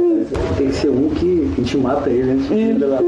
Tem 0.56 0.68
que 0.68 0.74
ser 0.74 0.90
um 0.90 1.10
que, 1.10 1.52
que 1.54 1.62
te 1.62 1.76
mata 1.78 2.10
ele 2.10 2.30
antes 2.32 2.48
de 2.48 2.74
da 2.74 2.98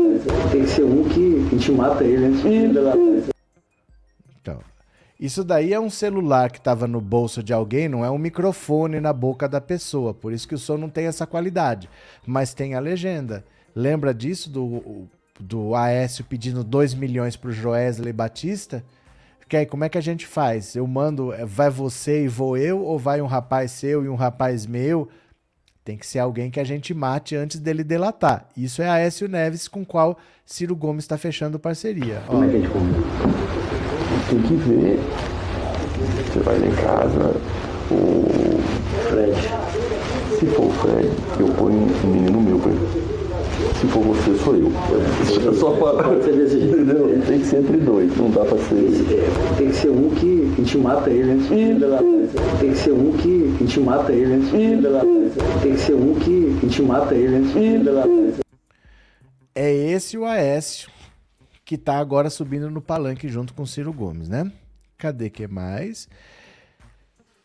Tem 0.51 0.63
que 0.63 0.71
ser 0.71 0.85
um 0.85 1.05
que, 1.05 1.47
que 1.51 1.57
te 1.59 1.73
mata 1.73 2.05
ele 2.05 2.25
antes 2.25 2.43
de 2.43 2.69
da 2.69 2.95
Então. 4.41 4.61
Isso 5.19 5.45
daí 5.45 5.75
é 5.75 5.81
um 5.81 5.91
celular 5.91 6.51
que 6.51 6.59
estava 6.59 6.87
no 6.87 7.01
bolso 7.01 7.43
de 7.43 7.53
alguém, 7.53 7.91
não 7.91 8.03
é 8.03 8.11
um 8.11 8.17
microfone 8.17 9.01
na 9.01 9.13
boca 9.13 9.47
da 9.47 9.61
pessoa. 9.61 10.15
Por 10.15 10.33
isso 10.33 10.49
que 10.49 10.55
o 10.55 10.59
som 10.59 10.79
não 10.79 10.89
tem 10.89 11.05
essa 11.05 11.27
qualidade. 11.27 11.91
Mas 12.27 12.55
tem 12.55 12.75
a 12.75 12.81
legenda. 12.81 13.45
Lembra 13.77 14.15
disso 14.15 14.49
do 14.49 15.07
do 15.41 15.75
Aécio 15.75 16.25
pedindo 16.25 16.63
2 16.63 16.95
milhões 16.95 17.37
pro 17.37 17.53
Joesley 17.53 18.13
Batista. 18.13 18.85
Que 19.49 19.57
aí, 19.57 19.67
como 19.67 19.83
é 19.83 19.89
que 19.89 19.99
a 19.99 20.01
gente 20.01 20.29
faz? 20.29 20.77
Eu 20.77 20.87
mando, 20.87 21.33
é, 21.33 21.45
vai 21.45 21.69
você 21.69 22.23
e 22.23 22.29
vou 22.29 22.57
eu, 22.57 22.85
ou 22.85 22.97
vai 22.97 23.21
um 23.21 23.27
rapaz 23.27 23.73
seu 23.73 24.05
e 24.05 24.09
um 24.09 24.15
rapaz 24.15 24.65
meu? 24.65 25.09
Tem 25.85 25.97
que 25.97 26.07
ser 26.07 26.21
alguém 26.21 26.53
que 26.53 26.61
a 26.61 26.65
gente 26.65 26.95
mate 26.95 27.35
antes 27.35 27.59
dele 27.59 27.83
delatar. 27.83 28.47
Isso 28.57 28.81
é 28.81 28.89
Aécio 28.89 29.27
Neves 29.27 29.67
com 29.67 29.83
o 29.83 29.87
qual 29.87 30.17
Ciro 30.47 30.77
Gomes 30.77 31.03
está 31.03 31.19
fechando 31.19 31.59
parceria. 31.59 32.23
Como 32.29 32.45
é 32.45 32.49
que 32.49 32.57
a 32.57 32.61
gente 32.61 32.73
Tem 34.29 34.43
que 34.43 34.55
ver. 34.55 35.01
Você 36.33 36.39
vai 36.39 36.59
lá 36.61 36.67
em 36.67 36.75
casa, 36.77 37.37
o 37.91 38.61
Fred. 39.09 40.39
Se 40.39 40.47
for 40.47 40.67
o 40.67 40.71
Fred, 40.71 41.09
eu 41.41 41.49
ponho 41.55 41.77
um 41.77 42.07
menino 42.07 42.41
meu 42.41 42.59
pra 42.61 42.71
ele. 42.71 43.10
Se 43.81 43.87
for 43.87 44.03
você, 44.03 44.37
sou 44.37 44.55
eu. 44.57 44.71
É 44.71 45.55
só 45.55 45.71
para. 45.71 46.15
Entendeu? 46.15 47.23
Tem 47.27 47.41
que 47.41 47.47
ser 47.47 47.61
entre 47.61 47.79
dois, 47.79 48.15
não 48.15 48.31
dá 48.31 48.45
pra 48.45 48.59
ser. 48.59 49.57
Tem 49.57 49.69
que 49.71 49.75
ser 49.75 49.89
um 49.89 50.11
que 50.11 50.53
a 50.53 50.57
gente 50.57 50.77
mata 50.77 51.09
ele 51.09 51.31
antes 51.31 51.49
de 51.49 52.59
Tem 52.61 52.73
que 52.73 52.79
ser 52.79 52.93
um 52.93 53.13
que 53.17 53.55
a 53.55 53.59
gente 53.59 53.81
mata 53.81 54.13
ele 54.13 54.35
antes 54.35 54.51
de 54.51 55.63
Tem 55.63 55.73
que 55.73 55.81
ser 55.81 55.95
um 55.95 56.15
que 56.17 56.59
a 56.59 56.61
gente 56.61 56.83
mata 56.83 57.15
ele 57.15 57.37
antes 57.37 57.53
de 57.55 58.43
É 59.55 59.73
esse 59.73 60.19
o 60.19 60.27
Aécio 60.27 60.91
que 61.65 61.79
tá 61.79 61.97
agora 61.99 62.29
subindo 62.29 62.71
no 62.71 62.83
palanque 62.83 63.29
junto 63.29 63.55
com 63.55 63.65
Ciro 63.65 63.95
Gomes, 63.95 64.29
né? 64.29 64.53
Cadê 64.99 65.31
que 65.31 65.47
mais? 65.47 66.07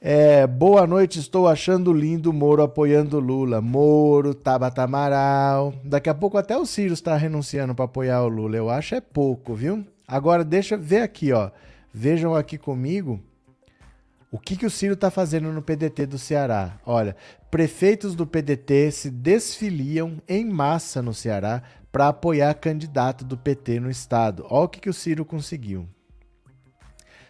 É, 0.07 0.45
boa 0.45 0.85
noite, 0.85 1.17
estou 1.17 1.47
achando 1.47 1.91
lindo 1.91 2.31
Moro 2.31 2.61
apoiando 2.61 3.19
Lula. 3.19 3.59
Moro, 3.59 4.35
Tabata 4.35 4.83
Amaral. 4.83 5.73
Daqui 5.83 6.07
a 6.07 6.13
pouco 6.13 6.37
até 6.37 6.55
o 6.55 6.63
Ciro 6.63 6.93
está 6.93 7.17
renunciando 7.17 7.73
para 7.73 7.85
apoiar 7.85 8.21
o 8.21 8.27
Lula. 8.27 8.55
Eu 8.55 8.69
acho 8.69 8.93
é 8.93 9.01
pouco, 9.01 9.55
viu? 9.55 9.83
Agora 10.07 10.43
deixa 10.45 10.77
ver 10.77 11.01
aqui, 11.01 11.31
ó. 11.31 11.49
Vejam 11.91 12.35
aqui 12.35 12.55
comigo 12.55 13.19
o 14.31 14.37
que, 14.37 14.55
que 14.55 14.67
o 14.67 14.69
Ciro 14.69 14.93
está 14.93 15.09
fazendo 15.09 15.51
no 15.51 15.63
PDT 15.63 16.05
do 16.05 16.19
Ceará. 16.19 16.79
Olha, 16.85 17.15
prefeitos 17.49 18.13
do 18.13 18.27
PDT 18.27 18.91
se 18.91 19.09
desfiliam 19.09 20.21
em 20.29 20.45
massa 20.45 21.01
no 21.01 21.15
Ceará 21.15 21.63
para 21.91 22.09
apoiar 22.09 22.53
candidato 22.53 23.25
do 23.25 23.35
PT 23.35 23.79
no 23.79 23.89
estado. 23.89 24.45
Olha 24.51 24.65
o 24.65 24.69
que, 24.69 24.81
que 24.81 24.89
o 24.89 24.93
Ciro 24.93 25.25
conseguiu. 25.25 25.89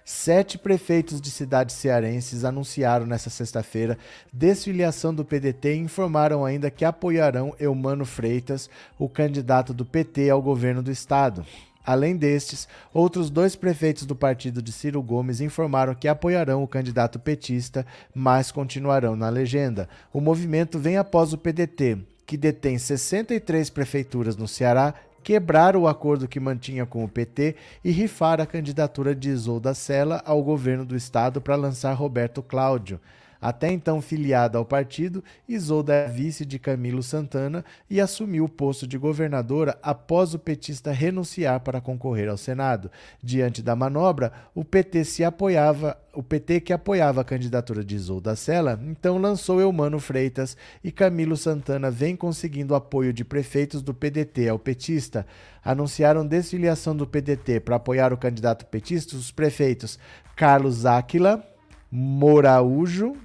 Sete 0.08 0.60
prefeitos 0.60 1.20
de 1.20 1.32
cidades 1.32 1.76
cearenses 1.76 2.46
anunciaram 2.46 3.08
nesta 3.08 3.32
sexta-feira 3.32 3.98
desfiliação 4.32 5.12
do 5.12 5.26
PDT 5.26 5.74
e 5.74 5.80
informaram 5.80 6.46
ainda 6.46 6.70
que 6.70 6.86
apoiarão 6.86 7.56
Eumano 7.60 8.06
Freitas, 8.06 8.70
o 9.00 9.10
candidato 9.10 9.74
do 9.74 9.84
PT 9.84 10.30
ao 10.30 10.44
governo 10.44 10.84
do 10.84 10.92
estado. 10.92 11.44
Além 11.84 12.16
destes, 12.16 12.68
outros 12.94 13.32
dois 13.32 13.56
prefeitos 13.56 14.06
do 14.06 14.16
partido 14.16 14.62
de 14.62 14.72
Ciro 14.72 15.02
Gomes 15.02 15.42
informaram 15.42 15.96
que 15.96 16.08
apoiarão 16.08 16.62
o 16.62 16.68
candidato 16.68 17.18
petista, 17.18 17.84
mas 18.14 18.52
continuarão 18.52 19.16
na 19.16 19.30
legenda. 19.30 19.90
O 20.14 20.22
movimento 20.22 20.78
vem 20.78 20.98
após 20.98 21.34
o 21.34 21.38
PDT, 21.38 21.98
que 22.28 22.38
detém 22.38 22.78
63 22.78 23.72
prefeituras 23.72 24.38
no 24.38 24.48
Ceará 24.48 24.94
quebrar 25.26 25.76
o 25.76 25.88
acordo 25.88 26.28
que 26.28 26.40
mantinha 26.40 26.86
com 26.86 27.04
o 27.04 27.10
PT 27.10 27.56
e 27.84 27.90
rifar 27.90 28.40
a 28.40 28.46
candidatura 28.46 29.16
de 29.16 29.30
Isolda 29.30 29.74
Sela 29.74 30.22
ao 30.24 30.44
governo 30.44 30.86
do 30.86 30.96
estado 30.96 31.42
para 31.42 31.56
lançar 31.56 31.94
Roberto 31.94 32.44
Cláudio. 32.44 33.00
Até 33.46 33.72
então 33.72 34.02
filiada 34.02 34.58
ao 34.58 34.66
partido, 34.66 35.24
Isolda 35.48 35.94
é 35.94 36.08
vice 36.08 36.44
de 36.44 36.58
Camilo 36.58 37.04
Santana 37.04 37.64
e 37.88 38.02
assumiu 38.02 38.46
o 38.46 38.50
posto 38.50 38.88
de 38.88 38.98
governadora 38.98 39.78
após 39.84 40.34
o 40.34 40.40
petista 40.40 40.92
renunciar 40.92 41.60
para 41.60 41.80
concorrer 41.80 42.28
ao 42.28 42.38
Senado. 42.38 42.90
Diante 43.22 43.62
da 43.62 43.76
manobra, 43.76 44.34
o 44.56 44.66
PT 44.66 45.04
se 45.04 45.24
apoiava, 45.24 45.96
o 46.12 46.24
PT 46.24 46.62
que 46.62 46.74
apoiava 46.74 47.22
a 47.22 47.24
candidatura 47.24 47.86
de 47.86 47.94
Isolda 47.94 48.36
Sela, 48.36 48.80
então 48.84 49.20
lançou 49.20 49.62
Eumano 49.62 50.00
Freitas 50.00 50.58
e 50.84 50.92
Camilo 50.92 51.38
Santana 51.38 51.92
vem 51.92 52.16
conseguindo 52.16 52.74
apoio 52.74 53.14
de 53.14 53.24
prefeitos 53.24 53.84
do 53.84 53.94
PDT 53.94 54.50
ao 54.50 54.58
petista. 54.58 55.24
Anunciaram 55.64 56.26
desfiliação 56.26 56.96
do 56.96 57.06
PDT 57.06 57.60
para 57.60 57.76
apoiar 57.76 58.12
o 58.12 58.18
candidato 58.18 58.66
petista 58.66 59.16
os 59.16 59.30
prefeitos 59.30 60.00
Carlos 60.36 60.84
Áquila, 60.84 61.48
Moraújo, 61.92 63.16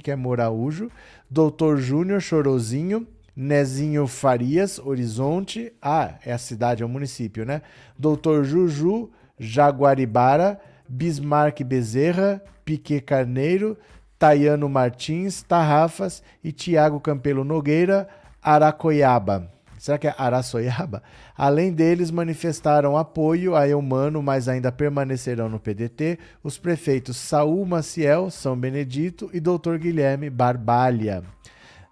que, 0.00 0.10
é 0.10 0.16
Moraújo? 0.16 0.90
Doutor 1.30 1.78
Júnior 1.78 2.20
Chorozinho, 2.20 3.06
Nezinho 3.36 4.06
Farias, 4.06 4.78
Horizonte, 4.78 5.72
ah, 5.82 6.14
é 6.24 6.32
a 6.32 6.38
cidade, 6.38 6.82
é 6.82 6.86
o 6.86 6.88
município, 6.88 7.44
né? 7.44 7.62
Doutor 7.98 8.44
Juju, 8.44 9.10
Jaguaribara, 9.38 10.60
Bismarck 10.88 11.62
Bezerra, 11.64 12.40
Piquet 12.64 13.00
Carneiro, 13.00 13.76
Tayano 14.18 14.68
Martins, 14.68 15.42
Tarrafas 15.42 16.22
e 16.42 16.52
Tiago 16.52 17.00
Campelo 17.00 17.44
Nogueira, 17.44 18.08
Aracoiaba. 18.40 19.53
Será 19.84 19.98
que 19.98 20.08
é 20.08 20.14
Araçoiaba? 20.16 21.02
Além 21.36 21.70
deles, 21.70 22.10
manifestaram 22.10 22.96
apoio 22.96 23.54
a 23.54 23.68
Eumano, 23.68 24.22
mas 24.22 24.48
ainda 24.48 24.72
permanecerão 24.72 25.46
no 25.46 25.60
PDT 25.60 26.18
os 26.42 26.56
prefeitos 26.56 27.18
Saul 27.18 27.66
Maciel, 27.66 28.30
São 28.30 28.56
Benedito 28.56 29.28
e 29.30 29.40
Dr. 29.40 29.76
Guilherme 29.78 30.30
Barbalha. 30.30 31.22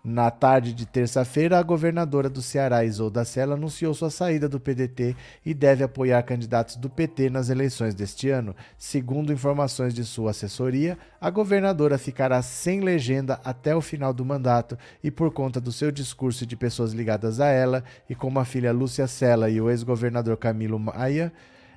Na 0.05 0.33
tarde 0.33 0.73
de 0.73 0.85
terça-feira, 0.85 1.57
a 1.57 1.63
governadora 1.63 2.29
do 2.29 2.43
Ceará, 2.43 2.85
Isolda 2.85 3.25
Sela, 3.25 3.55
anunciou 3.55 3.95
sua 3.95 4.11
saída 4.11 4.49
do 4.49 4.59
PDT 4.59 5.15
e 5.47 5.55
deve 5.55 5.85
apoiar 5.85 6.21
candidatos 6.25 6.75
do 6.75 6.91
PT 6.91 7.31
nas 7.31 7.51
eleições 7.51 7.95
deste 7.95 8.29
ano. 8.29 8.53
Segundo 8.77 9.33
informações 9.33 9.95
de 9.95 10.05
sua 10.05 10.33
assessoria, 10.33 10.99
a 11.21 11.31
governadora 11.31 11.97
ficará 11.99 12.43
sem 12.43 12.81
legenda 12.81 13.41
até 13.45 13.77
o 13.77 13.81
final 13.81 14.13
do 14.13 14.25
mandato 14.25 14.77
e, 15.05 15.09
por 15.09 15.33
conta 15.33 15.61
do 15.61 15.71
seu 15.71 15.93
discurso 15.93 16.45
de 16.45 16.57
pessoas 16.57 16.93
ligadas 16.93 17.39
a 17.39 17.47
ela, 17.47 17.85
e 18.11 18.15
como 18.17 18.41
a 18.41 18.45
filha 18.45 18.73
Lúcia 18.73 19.07
Sela 19.07 19.49
e 19.49 19.61
o 19.61 19.71
ex-governador 19.71 20.37
Camilo 20.37 20.81
Maia, 20.81 21.33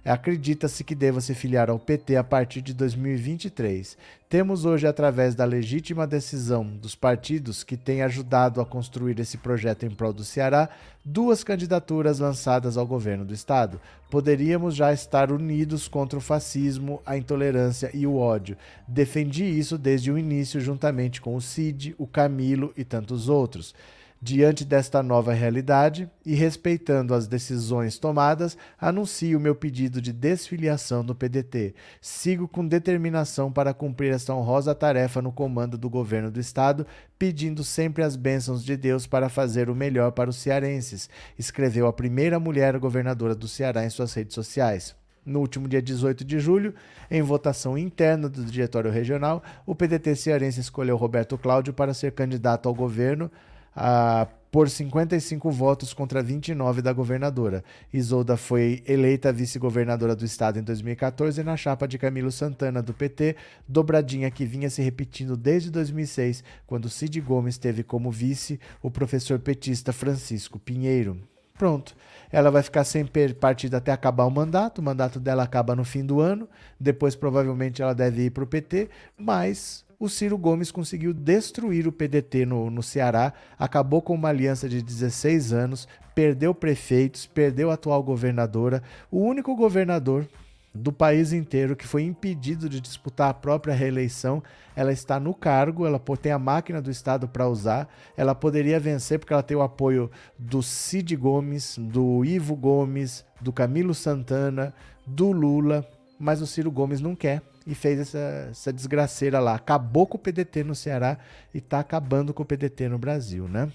Acredita-se 0.05 0.83
que 0.83 0.93
deva 0.93 1.19
se 1.19 1.33
filiar 1.33 1.67
ao 1.67 1.79
PT 1.79 2.15
a 2.15 2.23
partir 2.23 2.61
de 2.61 2.75
2023. 2.75 3.97
Temos 4.29 4.63
hoje, 4.63 4.85
através 4.85 5.33
da 5.33 5.45
legítima 5.45 6.05
decisão 6.05 6.63
dos 6.63 6.93
partidos 6.93 7.63
que 7.63 7.75
têm 7.75 8.03
ajudado 8.03 8.61
a 8.61 8.65
construir 8.67 9.19
esse 9.19 9.35
projeto 9.35 9.83
em 9.83 9.89
prol 9.89 10.13
do 10.13 10.23
Ceará, 10.23 10.69
duas 11.03 11.43
candidaturas 11.43 12.19
lançadas 12.19 12.77
ao 12.77 12.85
governo 12.85 13.25
do 13.25 13.33
Estado. 13.33 13.81
Poderíamos 14.11 14.75
já 14.75 14.93
estar 14.93 15.31
unidos 15.31 15.87
contra 15.87 16.19
o 16.19 16.21
fascismo, 16.21 17.01
a 17.03 17.17
intolerância 17.17 17.89
e 17.91 18.05
o 18.05 18.15
ódio. 18.15 18.55
Defendi 18.87 19.45
isso 19.45 19.75
desde 19.75 20.11
o 20.11 20.19
início, 20.19 20.61
juntamente 20.61 21.19
com 21.19 21.35
o 21.35 21.41
Cid, 21.41 21.95
o 21.97 22.05
Camilo 22.05 22.71
e 22.77 22.83
tantos 22.83 23.27
outros. 23.27 23.73
Diante 24.21 24.63
desta 24.63 25.03
nova 25.03 25.33
realidade 25.33 26.09
e 26.25 26.33
respeitando 26.33 27.13
as 27.13 27.27
decisões 27.27 27.99
tomadas, 27.99 28.57
anuncio 28.79 29.39
meu 29.39 29.53
pedido 29.53 30.01
de 30.01 30.13
desfiliação 30.13 31.03
do 31.03 31.13
PDT. 31.13 31.75
Sigo 32.01 32.47
com 32.47 32.65
determinação 32.65 33.51
para 33.51 33.73
cumprir 33.73 34.13
esta 34.13 34.33
honrosa 34.33 34.73
tarefa 34.73 35.21
no 35.21 35.31
comando 35.31 35.77
do 35.77 35.89
governo 35.89 36.31
do 36.31 36.39
Estado, 36.39 36.87
pedindo 37.19 37.63
sempre 37.63 38.03
as 38.03 38.15
bênçãos 38.15 38.63
de 38.63 38.77
Deus 38.77 39.05
para 39.05 39.29
fazer 39.29 39.69
o 39.69 39.75
melhor 39.75 40.11
para 40.13 40.29
os 40.29 40.37
cearenses, 40.37 41.09
escreveu 41.37 41.85
a 41.85 41.93
primeira 41.93 42.39
mulher 42.39 42.79
governadora 42.79 43.35
do 43.35 43.47
Ceará 43.47 43.85
em 43.85 43.89
suas 43.89 44.13
redes 44.13 44.33
sociais. 44.33 44.95
No 45.25 45.39
último 45.39 45.67
dia 45.67 45.81
18 45.81 46.23
de 46.23 46.39
julho, 46.39 46.73
em 47.09 47.21
votação 47.21 47.77
interna 47.77 48.29
do 48.29 48.45
Diretório 48.45 48.91
Regional, 48.91 49.43
o 49.65 49.75
PDT 49.75 50.15
cearense 50.15 50.59
escolheu 50.59 50.95
Roberto 50.95 51.37
Cláudio 51.37 51.73
para 51.73 51.95
ser 51.95 52.11
candidato 52.11 52.69
ao 52.69 52.75
governo 52.75 53.29
ah, 53.75 54.27
por 54.55 54.69
55 54.69 55.51
votos 55.51 55.93
contra 55.93 56.23
29 56.23 56.81
da 56.81 56.93
governadora. 56.93 57.61
Isolda 57.93 58.37
foi 58.37 58.81
eleita 58.87 59.33
vice-governadora 59.33 60.15
do 60.15 60.23
estado 60.23 60.57
em 60.57 60.63
2014 60.63 61.43
na 61.43 61.57
chapa 61.57 61.85
de 61.85 61.97
Camilo 61.97 62.31
Santana, 62.31 62.81
do 62.81 62.93
PT, 62.93 63.35
dobradinha 63.67 64.31
que 64.31 64.45
vinha 64.45 64.69
se 64.69 64.81
repetindo 64.81 65.35
desde 65.35 65.69
2006, 65.69 66.41
quando 66.65 66.89
Cid 66.89 67.19
Gomes 67.19 67.57
teve 67.57 67.83
como 67.83 68.09
vice 68.09 68.57
o 68.81 68.89
professor 68.89 69.39
petista 69.39 69.91
Francisco 69.91 70.57
Pinheiro. 70.57 71.19
Pronto. 71.57 71.95
Ela 72.31 72.51
vai 72.51 72.61
ficar 72.61 72.83
sem 72.83 73.05
partido 73.39 73.75
até 73.75 73.91
acabar 73.91 74.25
o 74.25 74.31
mandato. 74.31 74.79
O 74.79 74.83
mandato 74.83 75.19
dela 75.19 75.43
acaba 75.43 75.75
no 75.75 75.85
fim 75.85 76.05
do 76.05 76.19
ano. 76.19 76.49
Depois, 76.79 77.15
provavelmente, 77.15 77.81
ela 77.81 77.95
deve 77.95 78.25
ir 78.25 78.29
para 78.29 78.43
o 78.43 78.47
PT. 78.47 78.89
Mas 79.17 79.84
o 79.99 80.09
Ciro 80.09 80.37
Gomes 80.37 80.71
conseguiu 80.71 81.13
destruir 81.13 81.87
o 81.87 81.91
PDT 81.91 82.45
no, 82.45 82.69
no 82.69 82.83
Ceará, 82.83 83.33
acabou 83.57 84.01
com 84.01 84.13
uma 84.13 84.29
aliança 84.29 84.67
de 84.67 84.81
16 84.81 85.53
anos, 85.53 85.87
perdeu 86.13 86.53
prefeitos, 86.53 87.25
perdeu 87.25 87.71
a 87.71 87.75
atual 87.75 88.01
governadora, 88.03 88.83
o 89.11 89.19
único 89.19 89.55
governador 89.55 90.27
do 90.73 90.91
país 90.91 91.31
inteiro 91.31 91.75
que 91.75 91.87
foi 91.87 92.03
impedido 92.03 92.67
de 92.67 92.81
disputar 92.81 93.29
a 93.29 93.33
própria 93.33 93.73
reeleição. 93.73 94.43
Ela 94.75 94.91
está 94.91 95.17
no 95.17 95.33
cargo, 95.33 95.85
ela 95.85 96.01
tem 96.21 96.33
a 96.33 96.39
máquina 96.39 96.81
do 96.81 96.91
Estado 96.91 97.29
para 97.29 97.47
usar. 97.47 97.87
Ela 98.17 98.35
poderia 98.35 98.77
vencer 98.77 99.17
porque 99.17 99.31
ela 99.31 99.41
tem 99.41 99.55
o 99.55 99.61
apoio 99.61 100.11
do 100.37 100.61
Cid 100.61 101.15
Gomes, 101.15 101.77
do 101.79 102.25
Ivo 102.25 102.57
Gomes, 102.57 103.25
do 103.39 103.53
Camilo 103.53 103.93
Santana, 103.93 104.73
do 105.07 105.31
Lula, 105.31 105.87
mas 106.19 106.41
o 106.41 106.47
Ciro 106.47 106.69
Gomes 106.69 106.99
não 106.99 107.15
quer 107.15 107.41
e 107.65 107.73
fez 107.73 107.99
essa, 107.99 108.47
essa 108.51 108.71
desgraceira 108.71 109.39
lá. 109.39 109.55
Acabou 109.55 110.05
com 110.05 110.17
o 110.17 110.19
PDT 110.19 110.63
no 110.63 110.75
Ceará 110.75 111.17
e 111.53 111.57
está 111.57 111.79
acabando 111.79 112.33
com 112.33 112.43
o 112.43 112.45
PDT 112.45 112.89
no 112.89 112.97
Brasil, 112.97 113.47
né? 113.47 113.71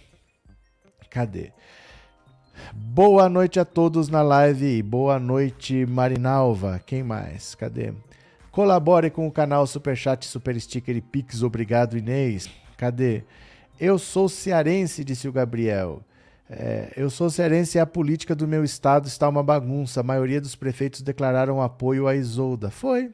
Cadê? 1.10 1.52
Boa 2.72 3.28
noite 3.28 3.58
a 3.58 3.64
todos 3.64 4.08
na 4.08 4.22
live. 4.22 4.82
Boa 4.82 5.18
noite, 5.18 5.84
Marinalva. 5.86 6.80
Quem 6.84 7.02
mais? 7.02 7.54
Cadê? 7.54 7.92
Colabore 8.52 9.10
com 9.10 9.26
o 9.26 9.32
canal 9.32 9.66
Superchat, 9.66 10.26
Super 10.26 10.60
Sticker 10.60 10.96
e 10.96 11.00
Pix. 11.00 11.42
Obrigado, 11.42 11.96
Inês. 11.96 12.48
Cadê? 12.76 13.24
Eu 13.78 13.98
sou 13.98 14.28
cearense, 14.28 15.02
disse 15.02 15.26
o 15.26 15.32
Gabriel. 15.32 16.02
É, 16.48 16.92
eu 16.96 17.08
sou 17.08 17.30
cearense 17.30 17.78
e 17.78 17.80
a 17.80 17.86
política 17.86 18.34
do 18.34 18.46
meu 18.46 18.62
estado 18.62 19.06
está 19.06 19.28
uma 19.28 19.42
bagunça. 19.42 20.00
A 20.00 20.04
maioria 20.04 20.40
dos 20.40 20.54
prefeitos 20.54 21.00
declararam 21.00 21.62
apoio 21.62 22.06
a 22.06 22.14
Isolda. 22.14 22.70
Foi. 22.70 23.12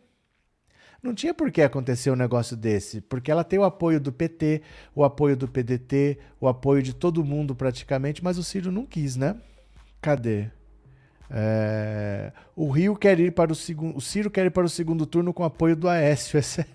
Não 1.02 1.14
tinha 1.14 1.34
por 1.34 1.50
que 1.50 1.62
acontecer 1.62 2.10
um 2.10 2.16
negócio 2.16 2.56
desse, 2.56 3.00
porque 3.00 3.30
ela 3.30 3.44
tem 3.44 3.58
o 3.58 3.64
apoio 3.64 4.00
do 4.00 4.12
PT, 4.12 4.62
o 4.94 5.04
apoio 5.04 5.36
do 5.36 5.46
PDT, 5.46 6.18
o 6.40 6.48
apoio 6.48 6.82
de 6.82 6.94
todo 6.94 7.24
mundo 7.24 7.54
praticamente, 7.54 8.24
mas 8.24 8.38
o 8.38 8.42
Ciro 8.42 8.72
não 8.72 8.84
quis, 8.84 9.16
né? 9.16 9.36
Cadê? 10.00 10.48
É... 11.30 12.32
O 12.54 12.70
Rio 12.70 12.96
quer 12.96 13.18
ir 13.20 13.32
para 13.32 13.52
o 13.52 13.54
segundo. 13.54 13.96
O 13.96 14.00
Ciro 14.00 14.30
quer 14.30 14.46
ir 14.46 14.50
para 14.50 14.66
o 14.66 14.70
segundo 14.70 15.06
turno 15.06 15.32
com 15.32 15.44
apoio 15.44 15.76
do 15.76 15.88
Aécio, 15.88 16.38
é 16.38 16.42
sério. 16.42 16.70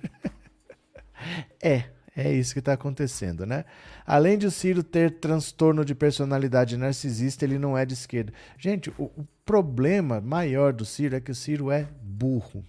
é. 1.62 1.84
É 2.14 2.30
isso 2.32 2.54
que 2.54 2.60
está 2.60 2.74
acontecendo, 2.74 3.46
né? 3.46 3.64
Além 4.06 4.38
de 4.38 4.46
o 4.46 4.52
Ciro 4.52 4.84
ter 4.84 5.20
transtorno 5.20 5.86
de 5.86 5.96
personalidade 5.96 6.76
narcisista, 6.76 7.46
ele 7.46 7.58
não 7.58 7.78
é 7.78 7.86
de 7.86 7.94
esquerda. 7.94 8.34
Gente, 8.58 8.90
o, 8.98 9.04
o 9.04 9.26
problema 9.46 10.20
maior 10.20 10.74
do 10.74 10.84
Ciro 10.84 11.16
é 11.16 11.22
que 11.22 11.32
o 11.32 11.36
Ciro 11.36 11.72
é 11.72 11.88
burro. 12.02 12.66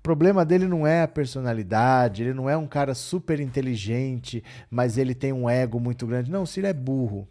O 0.00 0.02
problema 0.02 0.46
dele 0.46 0.66
não 0.66 0.86
é 0.86 1.02
a 1.02 1.08
personalidade, 1.08 2.22
ele 2.22 2.32
não 2.32 2.48
é 2.48 2.56
um 2.56 2.66
cara 2.66 2.94
super 2.94 3.38
inteligente, 3.38 4.42
mas 4.70 4.96
ele 4.96 5.14
tem 5.14 5.30
um 5.30 5.48
ego 5.48 5.78
muito 5.78 6.06
grande. 6.06 6.30
Não, 6.30 6.44
o 6.44 6.46
Ciro 6.46 6.66
é 6.66 6.72
burro. 6.72 7.28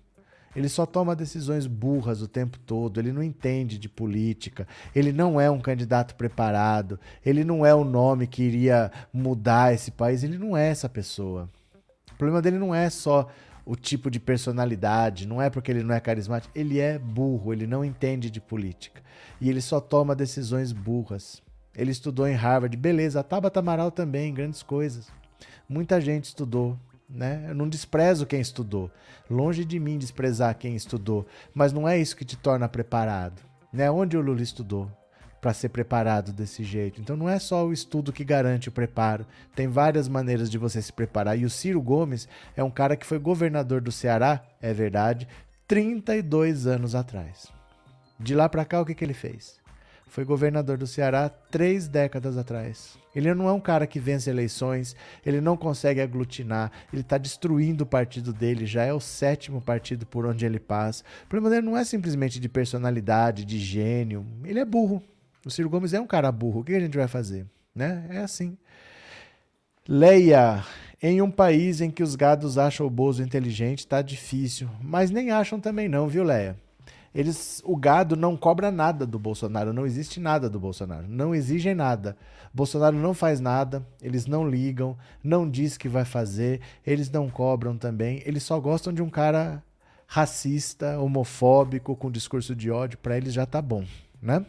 Ele 0.55 0.69
só 0.69 0.85
toma 0.85 1.15
decisões 1.15 1.65
burras 1.65 2.21
o 2.21 2.27
tempo 2.27 2.59
todo, 2.59 2.99
ele 2.99 3.11
não 3.11 3.23
entende 3.23 3.79
de 3.79 3.89
política, 3.89 4.67
ele 4.95 5.11
não 5.11 5.41
é 5.41 5.49
um 5.49 5.59
candidato 5.59 6.13
preparado, 6.13 6.99
ele 7.25 7.43
não 7.43 7.65
é 7.65 7.73
o 7.73 7.83
nome 7.83 8.27
que 8.27 8.43
iria 8.43 8.91
mudar 9.11 9.73
esse 9.73 9.89
país, 9.89 10.23
ele 10.23 10.37
não 10.37 10.55
é 10.55 10.69
essa 10.69 10.87
pessoa. 10.87 11.49
O 12.11 12.15
problema 12.19 12.39
dele 12.41 12.59
não 12.59 12.73
é 12.73 12.87
só 12.91 13.29
o 13.65 13.75
tipo 13.75 14.11
de 14.11 14.19
personalidade, 14.19 15.27
não 15.27 15.41
é 15.41 15.49
porque 15.49 15.71
ele 15.71 15.83
não 15.83 15.95
é 15.95 15.99
carismático, 15.99 16.51
ele 16.55 16.79
é 16.79 16.99
burro, 16.99 17.51
ele 17.51 17.65
não 17.65 17.83
entende 17.83 18.29
de 18.29 18.39
política. 18.39 19.01
E 19.41 19.49
ele 19.49 19.61
só 19.61 19.79
toma 19.79 20.15
decisões 20.15 20.71
burras. 20.71 21.41
Ele 21.79 21.91
estudou 21.91 22.27
em 22.27 22.33
Harvard, 22.33 22.75
beleza, 22.75 23.21
a 23.21 23.23
Tabata 23.23 23.61
Amaral 23.61 23.89
também, 23.89 24.33
grandes 24.33 24.61
coisas. 24.61 25.07
Muita 25.67 26.01
gente 26.01 26.25
estudou, 26.25 26.77
né? 27.09 27.45
Eu 27.47 27.55
não 27.55 27.69
desprezo 27.69 28.25
quem 28.25 28.41
estudou. 28.41 28.91
Longe 29.29 29.63
de 29.63 29.79
mim 29.79 29.97
desprezar 29.97 30.57
quem 30.57 30.75
estudou, 30.75 31.25
mas 31.53 31.71
não 31.71 31.87
é 31.87 31.97
isso 31.97 32.17
que 32.17 32.25
te 32.25 32.35
torna 32.35 32.67
preparado. 32.67 33.41
Né? 33.71 33.89
Onde 33.89 34.17
o 34.17 34.21
Lula 34.21 34.41
estudou 34.41 34.91
para 35.39 35.53
ser 35.53 35.69
preparado 35.69 36.33
desse 36.33 36.65
jeito? 36.65 36.99
Então 36.99 37.15
não 37.15 37.29
é 37.29 37.39
só 37.39 37.65
o 37.65 37.71
estudo 37.71 38.11
que 38.11 38.25
garante 38.25 38.67
o 38.67 38.73
preparo. 38.73 39.25
Tem 39.55 39.69
várias 39.69 40.09
maneiras 40.09 40.51
de 40.51 40.57
você 40.57 40.81
se 40.81 40.91
preparar. 40.91 41.39
E 41.39 41.45
o 41.45 41.49
Ciro 41.49 41.81
Gomes 41.81 42.27
é 42.57 42.63
um 42.63 42.71
cara 42.71 42.97
que 42.97 43.05
foi 43.05 43.19
governador 43.19 43.79
do 43.79 43.91
Ceará, 43.91 44.43
é 44.61 44.73
verdade, 44.73 45.29
32 45.65 46.67
anos 46.67 46.93
atrás. 46.93 47.47
De 48.19 48.35
lá 48.35 48.49
para 48.49 48.65
cá 48.65 48.81
o 48.81 48.85
que, 48.85 48.93
que 48.93 49.05
ele 49.05 49.13
fez? 49.13 49.59
Foi 50.09 50.25
governador 50.25 50.77
do 50.77 50.87
Ceará 50.87 51.29
três 51.29 51.87
décadas 51.87 52.37
atrás. 52.37 52.97
Ele 53.15 53.33
não 53.33 53.47
é 53.47 53.53
um 53.53 53.59
cara 53.59 53.87
que 53.87 53.99
vence 53.99 54.29
eleições, 54.29 54.95
ele 55.25 55.39
não 55.39 55.55
consegue 55.55 56.01
aglutinar, 56.01 56.71
ele 56.91 57.01
está 57.01 57.17
destruindo 57.17 57.83
o 57.83 57.87
partido 57.87 58.33
dele, 58.33 58.65
já 58.65 58.83
é 58.83 58.93
o 58.93 58.99
sétimo 58.99 59.61
partido 59.61 60.05
por 60.05 60.25
onde 60.25 60.45
ele 60.45 60.59
passa. 60.59 61.03
O 61.25 61.27
problema 61.27 61.55
dele 61.55 61.65
não 61.65 61.77
é 61.77 61.83
simplesmente 61.83 62.39
de 62.39 62.49
personalidade, 62.49 63.45
de 63.45 63.57
gênio, 63.57 64.25
ele 64.43 64.59
é 64.59 64.65
burro. 64.65 65.01
O 65.45 65.49
Ciro 65.49 65.69
Gomes 65.69 65.93
é 65.93 66.01
um 66.01 66.07
cara 66.07 66.31
burro, 66.31 66.61
o 66.61 66.63
que 66.63 66.73
a 66.73 66.79
gente 66.79 66.97
vai 66.97 67.07
fazer? 67.07 67.45
Né? 67.73 68.05
É 68.09 68.17
assim. 68.17 68.57
Leia, 69.87 70.63
em 71.01 71.21
um 71.21 71.31
país 71.31 71.81
em 71.81 71.89
que 71.89 72.03
os 72.03 72.15
gados 72.15 72.57
acham 72.57 72.85
o 72.85 72.89
Bozo 72.89 73.23
inteligente, 73.23 73.87
tá 73.87 74.01
difícil. 74.01 74.69
Mas 74.81 75.09
nem 75.09 75.31
acham 75.31 75.59
também 75.59 75.87
não, 75.87 76.07
viu, 76.07 76.23
Leia? 76.23 76.55
Eles, 77.13 77.61
o 77.65 77.75
gado 77.75 78.15
não 78.15 78.37
cobra 78.37 78.71
nada 78.71 79.05
do 79.05 79.17
Bolsonaro, 79.17 79.73
não 79.73 79.85
existe 79.85 80.19
nada 80.19 80.49
do 80.49 80.59
Bolsonaro, 80.59 81.07
não 81.07 81.33
exigem 81.33 81.73
nada. 81.73 82.15
Bolsonaro 82.53 82.95
não 82.95 83.13
faz 83.13 83.39
nada, 83.39 83.85
eles 84.01 84.25
não 84.25 84.47
ligam, 84.47 84.97
não 85.23 85.49
diz 85.49 85.77
que 85.77 85.89
vai 85.89 86.05
fazer, 86.05 86.61
eles 86.85 87.09
não 87.09 87.29
cobram 87.29 87.77
também, 87.77 88.21
eles 88.25 88.43
só 88.43 88.59
gostam 88.59 88.93
de 88.93 89.01
um 89.01 89.09
cara 89.09 89.63
racista, 90.07 90.99
homofóbico, 90.99 91.95
com 91.95 92.09
discurso 92.11 92.55
de 92.55 92.71
ódio, 92.71 92.97
para 92.97 93.17
eles 93.17 93.33
já 93.33 93.45
tá 93.45 93.61
bom, 93.61 93.85
né? 94.21 94.43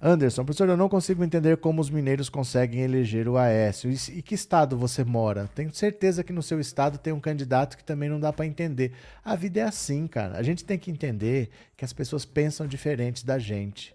Anderson, 0.00 0.44
professor, 0.44 0.68
eu 0.68 0.76
não 0.76 0.88
consigo 0.88 1.24
entender 1.24 1.56
como 1.56 1.80
os 1.80 1.90
mineiros 1.90 2.28
conseguem 2.28 2.82
eleger 2.82 3.28
o 3.28 3.36
Aécio. 3.36 3.90
E, 3.90 4.22
que 4.22 4.34
estado 4.34 4.76
você 4.76 5.02
mora? 5.02 5.50
Tenho 5.52 5.74
certeza 5.74 6.22
que 6.22 6.32
no 6.32 6.42
seu 6.42 6.60
estado 6.60 6.98
tem 6.98 7.12
um 7.12 7.18
candidato 7.18 7.76
que 7.76 7.82
também 7.82 8.08
não 8.08 8.20
dá 8.20 8.32
para 8.32 8.46
entender. 8.46 8.92
A 9.24 9.34
vida 9.34 9.58
é 9.58 9.64
assim, 9.64 10.06
cara. 10.06 10.38
A 10.38 10.42
gente 10.42 10.64
tem 10.64 10.78
que 10.78 10.90
entender 10.90 11.50
que 11.76 11.84
as 11.84 11.92
pessoas 11.92 12.24
pensam 12.24 12.66
diferente 12.68 13.26
da 13.26 13.40
gente. 13.40 13.92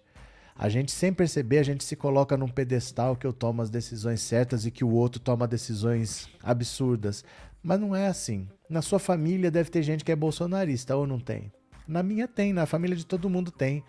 A 0.56 0.68
gente, 0.68 0.92
sem 0.92 1.12
perceber, 1.12 1.58
a 1.58 1.64
gente 1.64 1.82
se 1.82 1.96
coloca 1.96 2.36
num 2.36 2.48
pedestal 2.48 3.16
que 3.16 3.26
eu 3.26 3.32
tomo 3.32 3.62
as 3.62 3.70
decisões 3.70 4.20
certas 4.20 4.66
e 4.66 4.70
que 4.70 4.84
o 4.84 4.90
outro 4.90 5.18
toma 5.18 5.48
decisões 5.48 6.28
absurdas. 6.42 7.24
Mas 7.62 7.80
não 7.80 7.96
é 7.96 8.08
assim. 8.08 8.46
Na 8.68 8.82
sua 8.82 8.98
família 8.98 9.50
deve 9.50 9.70
ter 9.70 9.82
gente 9.82 10.04
que 10.04 10.12
é 10.12 10.16
bolsonarista, 10.16 10.94
ou 10.94 11.06
não 11.06 11.18
tem? 11.18 11.50
Na 11.88 12.02
minha 12.02 12.28
tem, 12.28 12.52
na 12.52 12.66
família 12.66 12.94
de 12.94 13.06
todo 13.06 13.30
mundo 13.30 13.50
tem. 13.50 13.82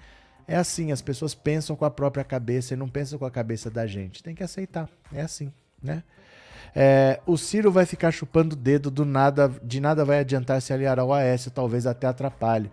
É 0.48 0.56
assim, 0.56 0.92
as 0.92 1.02
pessoas 1.02 1.34
pensam 1.34 1.76
com 1.76 1.86
a 1.86 1.92
própria 1.92 2.24
cabeça 2.24 2.74
e 2.74 2.78
não 2.78 2.88
pensam 2.88 3.18
com 3.18 3.26
a 3.26 3.32
cabeça 3.32 3.70
da 3.70 3.88
gente. 3.88 4.22
Tem 4.22 4.36
que 4.36 4.44
aceitar. 4.44 4.88
É 5.12 5.22
assim, 5.22 5.52
né? 5.82 6.04
É, 6.76 7.22
o 7.26 7.38
Ciro 7.38 7.72
vai 7.72 7.86
ficar 7.86 8.12
chupando 8.12 8.54
o 8.54 8.58
dedo 8.58 8.92
do 8.92 9.06
nada, 9.06 9.50
de 9.64 9.80
nada 9.80 10.04
vai 10.04 10.20
adiantar 10.20 10.62
se 10.62 10.74
aliar 10.74 11.00
ao 11.00 11.14
Aécio, 11.14 11.50
talvez 11.50 11.88
até 11.88 12.06
atrapalhe. 12.06 12.70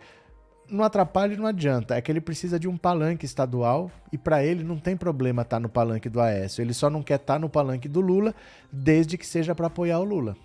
Não 0.69 0.85
atrapalhe, 0.85 1.37
não 1.37 1.47
adianta. 1.47 1.95
É 1.95 2.01
que 2.01 2.11
ele 2.11 2.21
precisa 2.21 2.59
de 2.59 2.67
um 2.67 2.77
palanque 2.77 3.25
estadual 3.25 3.91
e 4.13 4.19
para 4.19 4.45
ele 4.45 4.65
não 4.65 4.77
tem 4.77 4.97
problema 4.97 5.43
estar 5.43 5.57
tá 5.57 5.61
no 5.61 5.69
palanque 5.69 6.09
do 6.09 6.21
Aécio. 6.21 6.63
Ele 6.63 6.75
só 6.75 6.91
não 6.91 7.03
quer 7.03 7.17
estar 7.17 7.35
tá 7.35 7.39
no 7.39 7.49
palanque 7.49 7.89
do 7.89 8.01
Lula, 8.01 8.35
desde 8.73 9.17
que 9.17 9.27
seja 9.27 9.55
para 9.55 9.69
apoiar 9.69 10.01
o 10.01 10.05
Lula. 10.05 10.37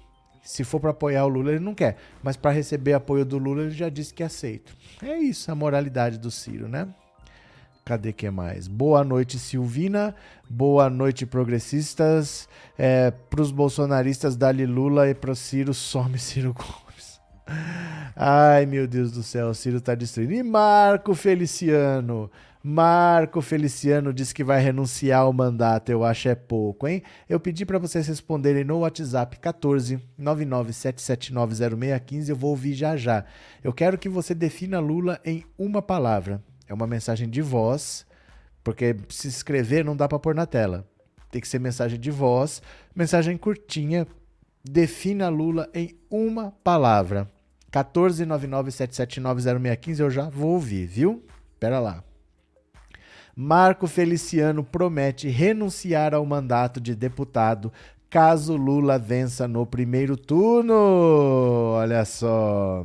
Se 0.43 0.63
for 0.63 0.79
para 0.79 0.91
apoiar 0.91 1.25
o 1.25 1.29
Lula, 1.29 1.51
ele 1.51 1.59
não 1.59 1.73
quer. 1.73 1.97
Mas 2.21 2.37
para 2.37 2.51
receber 2.51 2.93
apoio 2.93 3.25
do 3.25 3.37
Lula, 3.37 3.63
ele 3.63 3.71
já 3.71 3.89
disse 3.89 4.13
que 4.13 4.23
aceita. 4.23 4.71
É 5.01 5.17
isso 5.17 5.51
a 5.51 5.55
moralidade 5.55 6.17
do 6.17 6.29
Ciro, 6.29 6.67
né? 6.67 6.87
Cadê 7.87 8.11
que 8.11 8.29
mais? 8.29 8.67
Boa 8.67 9.01
noite, 9.01 9.39
Silvina. 9.39 10.13
Boa 10.49 10.89
noite, 10.89 11.25
progressistas. 11.25 12.49
É, 12.77 13.11
para 13.11 13.41
os 13.41 13.49
bolsonaristas, 13.49 14.35
dali 14.35 14.65
Lula 14.65 15.09
e 15.09 15.15
para 15.15 15.33
Ciro, 15.33 15.73
some 15.73 16.19
Ciro 16.19 16.53
Gomes. 16.53 17.21
Ai, 18.13 18.65
meu 18.65 18.89
Deus 18.89 19.13
do 19.13 19.23
céu, 19.23 19.53
Ciro 19.53 19.79
tá 19.79 19.95
destruindo. 19.95 20.33
E 20.33 20.43
Marco 20.43 21.15
Feliciano? 21.15 22.29
Marco 22.61 23.39
Feliciano 23.39 24.11
disse 24.11 24.35
que 24.35 24.43
vai 24.43 24.61
renunciar 24.61 25.21
ao 25.21 25.31
mandato, 25.31 25.89
eu 25.89 26.03
acho 26.03 26.27
é 26.27 26.35
pouco, 26.35 26.89
hein? 26.89 27.01
Eu 27.29 27.39
pedi 27.39 27.65
para 27.65 27.79
vocês 27.79 28.05
responderem 28.05 28.65
no 28.65 28.79
WhatsApp 28.79 29.39
14 29.39 29.97
997790615, 30.19 32.27
eu 32.27 32.35
vou 32.35 32.49
ouvir 32.49 32.73
já 32.73 32.97
já. 32.97 33.23
Eu 33.63 33.71
quero 33.71 33.97
que 33.97 34.09
você 34.09 34.35
defina 34.35 34.77
Lula 34.77 35.21
em 35.23 35.45
uma 35.57 35.81
palavra. 35.81 36.43
É 36.67 36.73
uma 36.73 36.87
mensagem 36.87 37.29
de 37.29 37.41
voz, 37.41 38.05
porque 38.63 38.95
se 39.09 39.27
escrever 39.27 39.85
não 39.85 39.95
dá 39.95 40.07
para 40.07 40.19
pôr 40.19 40.35
na 40.35 40.45
tela. 40.45 40.85
Tem 41.31 41.41
que 41.41 41.47
ser 41.47 41.59
mensagem 41.59 41.99
de 41.99 42.11
voz, 42.11 42.61
mensagem 42.95 43.35
curtinha. 43.37 44.05
Defina 44.63 45.29
Lula 45.29 45.67
em 45.73 45.97
uma 46.09 46.51
palavra. 46.63 47.27
14997790615 47.71 49.99
eu 49.99 50.09
já 50.09 50.29
vou 50.29 50.51
ouvir, 50.51 50.85
viu? 50.85 51.21
Pera 51.59 51.79
lá. 51.79 52.01
Marco 53.35 53.87
Feliciano 53.87 54.63
promete 54.63 55.27
renunciar 55.27 56.15
ao 56.15 56.25
mandato 56.25 56.81
de 56.81 56.95
deputado 56.95 57.71
caso 58.09 58.55
Lula 58.55 58.97
vença 58.97 59.47
no 59.47 59.65
primeiro 59.65 60.17
turno. 60.17 60.73
Olha 60.73 62.03
só. 62.03 62.83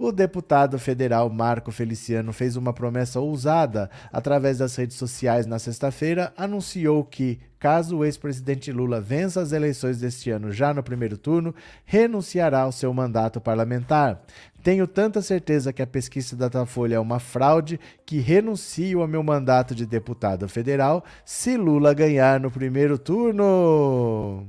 O 0.00 0.12
deputado 0.12 0.78
federal 0.78 1.28
Marco 1.28 1.72
Feliciano 1.72 2.32
fez 2.32 2.54
uma 2.54 2.72
promessa 2.72 3.18
ousada 3.18 3.90
através 4.12 4.58
das 4.58 4.76
redes 4.76 4.96
sociais 4.96 5.44
na 5.44 5.58
sexta-feira, 5.58 6.32
anunciou 6.36 7.02
que, 7.02 7.40
caso 7.58 7.96
o 7.96 8.04
ex-presidente 8.04 8.70
Lula 8.70 9.00
vença 9.00 9.40
as 9.40 9.50
eleições 9.50 9.98
deste 9.98 10.30
ano 10.30 10.52
já 10.52 10.72
no 10.72 10.84
primeiro 10.84 11.18
turno, 11.18 11.52
renunciará 11.84 12.60
ao 12.60 12.70
seu 12.70 12.94
mandato 12.94 13.40
parlamentar. 13.40 14.22
Tenho 14.62 14.86
tanta 14.86 15.20
certeza 15.20 15.72
que 15.72 15.82
a 15.82 15.86
pesquisa 15.86 16.36
da 16.36 16.46
Datafolha 16.46 16.94
é 16.94 17.00
uma 17.00 17.18
fraude 17.18 17.80
que 18.06 18.20
renuncio 18.20 19.00
ao 19.00 19.08
meu 19.08 19.24
mandato 19.24 19.74
de 19.74 19.84
deputado 19.84 20.48
federal 20.48 21.04
se 21.24 21.56
Lula 21.56 21.92
ganhar 21.92 22.38
no 22.38 22.52
primeiro 22.52 22.98
turno. 22.98 24.46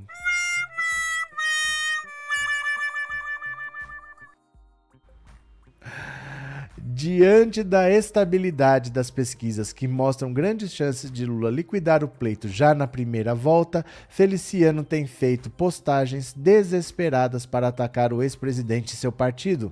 Diante 7.00 7.64
da 7.64 7.90
estabilidade 7.90 8.92
das 8.92 9.10
pesquisas 9.10 9.72
que 9.72 9.88
mostram 9.88 10.34
grandes 10.34 10.74
chances 10.74 11.10
de 11.10 11.26
Lula 11.26 11.50
liquidar 11.50 12.04
o 12.04 12.10
pleito 12.10 12.50
já 12.50 12.74
na 12.74 12.86
primeira 12.86 13.34
volta, 13.34 13.86
Feliciano 14.10 14.84
tem 14.84 15.08
feito 15.08 15.50
postagens 15.50 16.34
desesperadas 16.34 17.46
para 17.46 17.70
atacar 17.70 18.12
o 18.12 18.22
ex-presidente 18.22 18.96
e 18.96 18.98
seu 18.98 19.14
partido. 19.14 19.72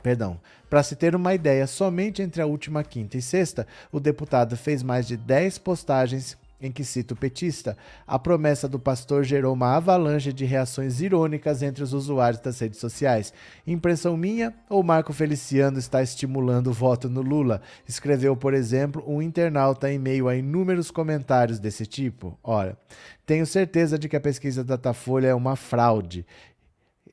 Perdão. 0.00 0.40
Para 0.70 0.84
se 0.84 0.94
ter 0.94 1.16
uma 1.16 1.34
ideia, 1.34 1.66
somente 1.66 2.22
entre 2.22 2.40
a 2.40 2.46
última 2.46 2.84
quinta 2.84 3.16
e 3.16 3.22
sexta, 3.22 3.66
o 3.90 3.98
deputado 3.98 4.56
fez 4.56 4.80
mais 4.80 5.08
de 5.08 5.16
10 5.16 5.58
postagens 5.58 6.38
em 6.64 6.72
que 6.72 6.82
cita 6.82 7.14
o 7.14 7.16
petista, 7.16 7.76
a 8.06 8.18
promessa 8.18 8.68
do 8.68 8.78
pastor 8.78 9.22
gerou 9.22 9.52
uma 9.52 9.76
avalanche 9.76 10.32
de 10.32 10.44
reações 10.44 11.00
irônicas 11.00 11.62
entre 11.62 11.82
os 11.82 11.92
usuários 11.92 12.40
das 12.40 12.58
redes 12.58 12.80
sociais. 12.80 13.32
Impressão 13.66 14.16
minha 14.16 14.54
ou 14.68 14.82
Marco 14.82 15.12
Feliciano 15.12 15.78
está 15.78 16.02
estimulando 16.02 16.68
o 16.68 16.72
voto 16.72 17.08
no 17.08 17.20
Lula? 17.20 17.60
Escreveu, 17.86 18.34
por 18.34 18.54
exemplo, 18.54 19.04
um 19.06 19.20
internauta 19.20 19.92
em 19.92 19.98
meio 19.98 20.28
a 20.28 20.34
inúmeros 20.34 20.90
comentários 20.90 21.58
desse 21.58 21.84
tipo. 21.86 22.38
Ora, 22.42 22.78
tenho 23.26 23.46
certeza 23.46 23.98
de 23.98 24.08
que 24.08 24.16
a 24.16 24.20
pesquisa 24.20 24.62
da 24.62 24.76
Datafolha 24.76 25.28
é 25.28 25.34
uma 25.34 25.56
fraude 25.56 26.26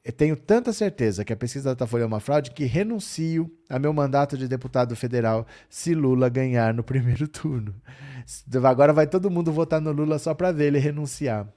tenho 0.10 0.36
tanta 0.36 0.74
certeza 0.74 1.24
que 1.24 1.32
a 1.32 1.36
pesquisa 1.36 1.66
da 1.66 1.74
Datafolha 1.74 2.04
é 2.04 2.06
uma 2.08 2.20
fraude 2.20 2.52
que 2.52 2.64
renuncio 2.66 3.52
a 3.70 3.78
meu 3.78 3.93
mandato 3.93 4.36
de 4.36 4.47
deputado 4.47 4.95
federal 4.95 5.45
se 5.70 5.93
Lula 5.93 6.28
ganhar 6.28 6.74
no 6.74 6.82
primeiro 6.84 7.28
turno. 7.28 7.76
Agora 8.64 8.93
vai 8.93 9.06
todo 9.06 9.30
mundo 9.30 9.52
votar 9.52 9.80
no 9.80 9.91
Lula 9.91 10.18
só 10.18 10.34
para 10.34 10.52
ver 10.52 10.68
ele 10.68 10.80
renunciar. 10.80 11.47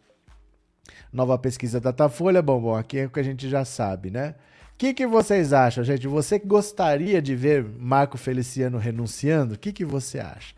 Nova 1.11 1.39
pesquisa 1.39 1.81
da 1.81 1.91
Datafolha, 1.91 2.43
bom, 2.43 2.61
bom, 2.61 2.75
aqui 2.75 2.99
é 2.99 3.07
o 3.07 3.11
que 3.11 3.21
a 3.21 3.23
gente 3.23 3.49
já 3.49 3.65
sabe, 3.65 4.11
né? 4.11 4.35
O 4.75 4.77
que, 4.77 4.93
que 4.93 5.07
vocês 5.07 5.53
acham, 5.53 5.85
gente? 5.85 6.09
Você 6.09 6.39
gostaria 6.39 7.23
de 7.23 7.35
ver 7.37 7.65
Marco 7.65 8.19
Feliciano 8.19 8.77
renunciando? 8.77 9.55
O 9.55 9.59
que, 9.59 9.73
que 9.73 9.85
você 9.85 10.19
acha? 10.19 10.55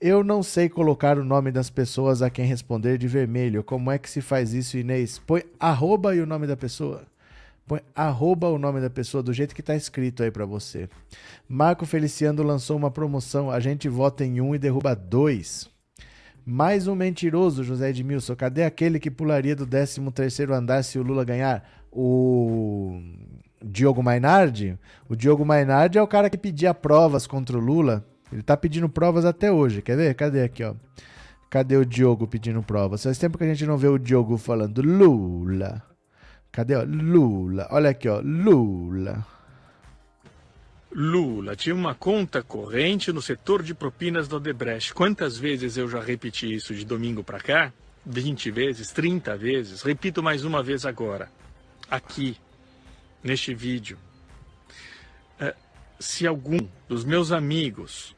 Eu 0.00 0.24
não 0.24 0.42
sei 0.42 0.68
colocar 0.68 1.16
o 1.16 1.24
nome 1.24 1.52
das 1.52 1.70
pessoas 1.70 2.20
a 2.20 2.28
quem 2.28 2.44
responder 2.44 2.98
de 2.98 3.06
vermelho. 3.06 3.62
Como 3.62 3.90
é 3.90 3.96
que 3.96 4.10
se 4.10 4.20
faz 4.20 4.52
isso, 4.52 4.76
Inês? 4.76 5.18
Põe 5.18 5.44
arroba 5.58 6.14
e 6.16 6.20
o 6.20 6.26
nome 6.26 6.46
da 6.46 6.56
pessoa. 6.56 7.09
Põe 7.70 7.82
arroba 7.94 8.48
o 8.48 8.58
nome 8.58 8.80
da 8.80 8.90
pessoa 8.90 9.22
do 9.22 9.32
jeito 9.32 9.54
que 9.54 9.60
está 9.60 9.76
escrito 9.76 10.24
aí 10.24 10.30
para 10.32 10.44
você. 10.44 10.88
Marco 11.48 11.86
Feliciano 11.86 12.42
lançou 12.42 12.76
uma 12.76 12.90
promoção. 12.90 13.48
A 13.48 13.60
gente 13.60 13.88
vota 13.88 14.24
em 14.24 14.40
um 14.40 14.52
e 14.52 14.58
derruba 14.58 14.92
dois. 14.92 15.70
Mais 16.44 16.88
um 16.88 16.96
mentiroso, 16.96 17.62
José 17.62 17.90
Edmilson. 17.90 18.34
Cadê 18.34 18.64
aquele 18.64 18.98
que 18.98 19.08
pularia 19.08 19.54
do 19.54 19.64
13 19.64 20.00
terceiro 20.10 20.52
andar 20.52 20.82
se 20.82 20.98
o 20.98 21.04
Lula 21.04 21.24
ganhar? 21.24 21.62
O 21.92 23.00
Diogo 23.64 24.02
Mainardi? 24.02 24.76
O 25.08 25.14
Diogo 25.14 25.44
Mainardi 25.44 25.96
é 25.96 26.02
o 26.02 26.08
cara 26.08 26.28
que 26.28 26.36
pedia 26.36 26.74
provas 26.74 27.24
contra 27.24 27.56
o 27.56 27.60
Lula. 27.60 28.04
Ele 28.32 28.42
tá 28.42 28.56
pedindo 28.56 28.88
provas 28.88 29.24
até 29.24 29.52
hoje. 29.52 29.80
Quer 29.80 29.96
ver? 29.96 30.12
Cadê 30.16 30.42
aqui, 30.42 30.64
ó? 30.64 30.74
Cadê 31.48 31.76
o 31.76 31.86
Diogo 31.86 32.26
pedindo 32.26 32.64
provas? 32.64 33.04
Faz 33.04 33.16
tempo 33.16 33.38
que 33.38 33.44
a 33.44 33.46
gente 33.46 33.64
não 33.64 33.78
vê 33.78 33.86
o 33.86 33.96
Diogo 33.96 34.36
falando 34.36 34.82
Lula. 34.82 35.88
Cadê? 36.52 36.74
Ó? 36.74 36.84
Lula. 36.84 37.68
Olha 37.70 37.90
aqui, 37.90 38.08
ó. 38.08 38.20
Lula. 38.20 39.26
Lula 40.92 41.54
tinha 41.54 41.74
uma 41.74 41.94
conta 41.94 42.42
corrente 42.42 43.12
no 43.12 43.22
setor 43.22 43.62
de 43.62 43.74
propinas 43.74 44.26
do 44.26 44.36
Odebrecht. 44.36 44.92
Quantas 44.92 45.38
vezes 45.38 45.76
eu 45.76 45.88
já 45.88 46.00
repeti 46.00 46.52
isso 46.52 46.74
de 46.74 46.84
domingo 46.84 47.22
para 47.22 47.38
cá? 47.38 47.72
20 48.04 48.50
vezes, 48.50 48.90
30 48.90 49.36
vezes. 49.36 49.82
Repito 49.82 50.22
mais 50.22 50.44
uma 50.44 50.62
vez 50.62 50.84
agora. 50.84 51.30
Aqui, 51.88 52.36
neste 53.22 53.54
vídeo. 53.54 53.96
É, 55.38 55.54
se 55.98 56.26
algum 56.26 56.58
dos 56.88 57.04
meus 57.04 57.30
amigos 57.30 58.16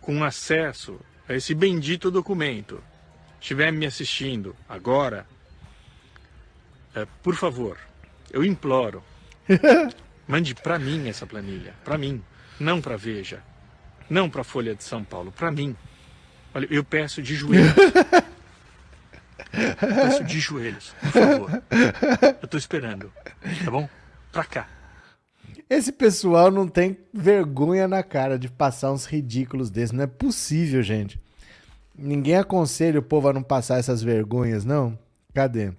com 0.00 0.22
acesso 0.22 1.00
a 1.28 1.34
esse 1.34 1.54
bendito 1.54 2.10
documento 2.10 2.82
estiver 3.40 3.72
me 3.72 3.86
assistindo 3.86 4.54
agora, 4.68 5.26
é, 6.94 7.06
por 7.22 7.34
favor, 7.34 7.78
eu 8.32 8.44
imploro, 8.44 9.02
mande 10.26 10.54
para 10.54 10.78
mim 10.78 11.08
essa 11.08 11.26
planilha, 11.26 11.74
para 11.84 11.96
mim, 11.96 12.22
não 12.60 12.80
para 12.80 12.96
Veja, 12.96 13.42
não 14.08 14.28
para 14.28 14.44
Folha 14.44 14.74
de 14.74 14.84
São 14.84 15.02
Paulo, 15.02 15.32
para 15.32 15.50
mim. 15.50 15.74
Olha, 16.54 16.66
eu 16.70 16.84
peço 16.84 17.22
de 17.22 17.34
joelhos. 17.34 17.72
peço 19.80 20.24
de 20.24 20.38
joelhos, 20.38 20.94
por 21.00 21.10
favor. 21.10 21.62
Eu 22.42 22.48
tô 22.48 22.58
esperando, 22.58 23.10
tá 23.64 23.70
bom? 23.70 23.88
Pra 24.30 24.44
cá. 24.44 24.68
Esse 25.68 25.90
pessoal 25.90 26.50
não 26.50 26.68
tem 26.68 26.98
vergonha 27.14 27.88
na 27.88 28.02
cara 28.02 28.38
de 28.38 28.50
passar 28.50 28.92
uns 28.92 29.06
ridículos 29.06 29.70
desses. 29.70 29.92
Não 29.92 30.04
é 30.04 30.06
possível, 30.06 30.82
gente. 30.82 31.18
Ninguém 31.96 32.36
aconselha 32.36 32.98
o 32.98 33.02
povo 33.02 33.28
a 33.28 33.32
não 33.32 33.42
passar 33.42 33.78
essas 33.78 34.02
vergonhas, 34.02 34.64
não? 34.66 34.98
Cadê? 35.32 35.72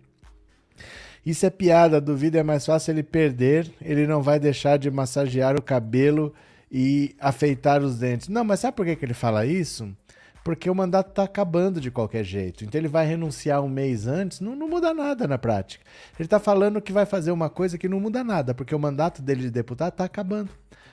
Isso 1.25 1.45
é 1.45 1.49
piada, 1.49 2.01
duvido 2.01 2.37
é 2.37 2.43
mais 2.43 2.65
fácil 2.65 2.91
ele 2.91 3.03
perder, 3.03 3.71
ele 3.81 4.05
não 4.05 4.21
vai 4.21 4.39
deixar 4.39 4.77
de 4.77 4.91
massagear 4.91 5.55
o 5.55 5.61
cabelo 5.61 6.33
e 6.69 7.15
afeitar 7.19 7.81
os 7.81 7.99
dentes. 7.99 8.27
Não, 8.27 8.43
mas 8.43 8.59
sabe 8.59 8.75
por 8.75 8.85
que, 8.85 8.95
que 8.95 9.05
ele 9.05 9.13
fala 9.13 9.45
isso? 9.45 9.95
Porque 10.43 10.69
o 10.69 10.75
mandato 10.75 11.11
está 11.11 11.23
acabando 11.23 11.79
de 11.79 11.89
qualquer 11.89 12.25
jeito. 12.25 12.65
Então 12.65 12.79
ele 12.79 12.89
vai 12.89 13.05
renunciar 13.05 13.61
um 13.61 13.69
mês 13.69 14.05
antes, 14.05 14.41
não, 14.41 14.53
não 14.55 14.67
muda 14.67 14.93
nada 14.93 15.25
na 15.25 15.37
prática. 15.37 15.85
Ele 16.19 16.25
está 16.25 16.39
falando 16.39 16.81
que 16.81 16.91
vai 16.91 17.05
fazer 17.05 17.31
uma 17.31 17.49
coisa 17.49 17.77
que 17.77 17.87
não 17.87 18.01
muda 18.01 18.23
nada, 18.23 18.53
porque 18.53 18.75
o 18.75 18.79
mandato 18.79 19.21
dele 19.21 19.43
de 19.43 19.51
deputado 19.51 19.93
está 19.93 20.03
acabando. 20.03 20.49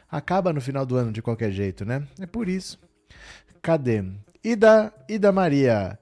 Acaba 0.08 0.52
no 0.52 0.60
final 0.60 0.86
do 0.86 0.96
ano 0.96 1.10
de 1.10 1.22
qualquer 1.22 1.50
jeito, 1.50 1.84
né? 1.84 2.06
É 2.20 2.26
por 2.26 2.48
isso. 2.48 2.78
Cadê? 3.60 4.04
Ida, 4.42 4.92
Ida 5.08 5.30
Maria, 5.32 5.98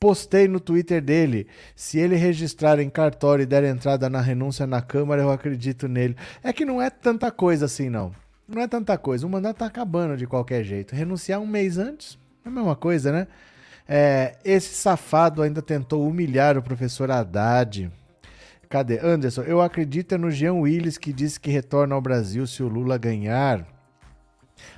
postei 0.00 0.46
no 0.46 0.60
Twitter 0.60 1.02
dele. 1.02 1.46
Se 1.74 1.98
ele 1.98 2.16
registrar 2.16 2.78
em 2.78 2.88
cartório 2.88 3.42
e 3.42 3.46
der 3.46 3.64
entrada 3.64 4.08
na 4.08 4.20
renúncia 4.20 4.66
na 4.66 4.80
Câmara, 4.80 5.22
eu 5.22 5.30
acredito 5.30 5.88
nele. 5.88 6.16
É 6.42 6.52
que 6.52 6.64
não 6.64 6.80
é 6.80 6.88
tanta 6.88 7.30
coisa 7.30 7.66
assim, 7.66 7.88
não. 7.88 8.12
Não 8.46 8.62
é 8.62 8.68
tanta 8.68 8.96
coisa. 8.96 9.26
O 9.26 9.30
mandato 9.30 9.58
tá 9.58 9.66
acabando 9.66 10.16
de 10.16 10.26
qualquer 10.26 10.64
jeito. 10.64 10.94
Renunciar 10.94 11.40
um 11.40 11.46
mês 11.46 11.78
antes 11.78 12.18
é 12.44 12.48
a 12.48 12.52
mesma 12.52 12.76
coisa, 12.76 13.12
né? 13.12 13.26
É, 13.86 14.36
esse 14.44 14.74
safado 14.74 15.42
ainda 15.42 15.62
tentou 15.62 16.06
humilhar 16.06 16.56
o 16.56 16.62
professor 16.62 17.10
Haddad. 17.10 17.90
Cadê? 18.68 18.98
Anderson, 18.98 19.42
eu 19.42 19.62
acredito 19.62 20.14
é 20.14 20.18
no 20.18 20.30
Jean 20.30 20.54
Willis 20.54 20.98
que 20.98 21.12
disse 21.12 21.40
que 21.40 21.50
retorna 21.50 21.94
ao 21.94 22.00
Brasil 22.02 22.46
se 22.46 22.62
o 22.62 22.68
Lula 22.68 22.98
ganhar. 22.98 23.66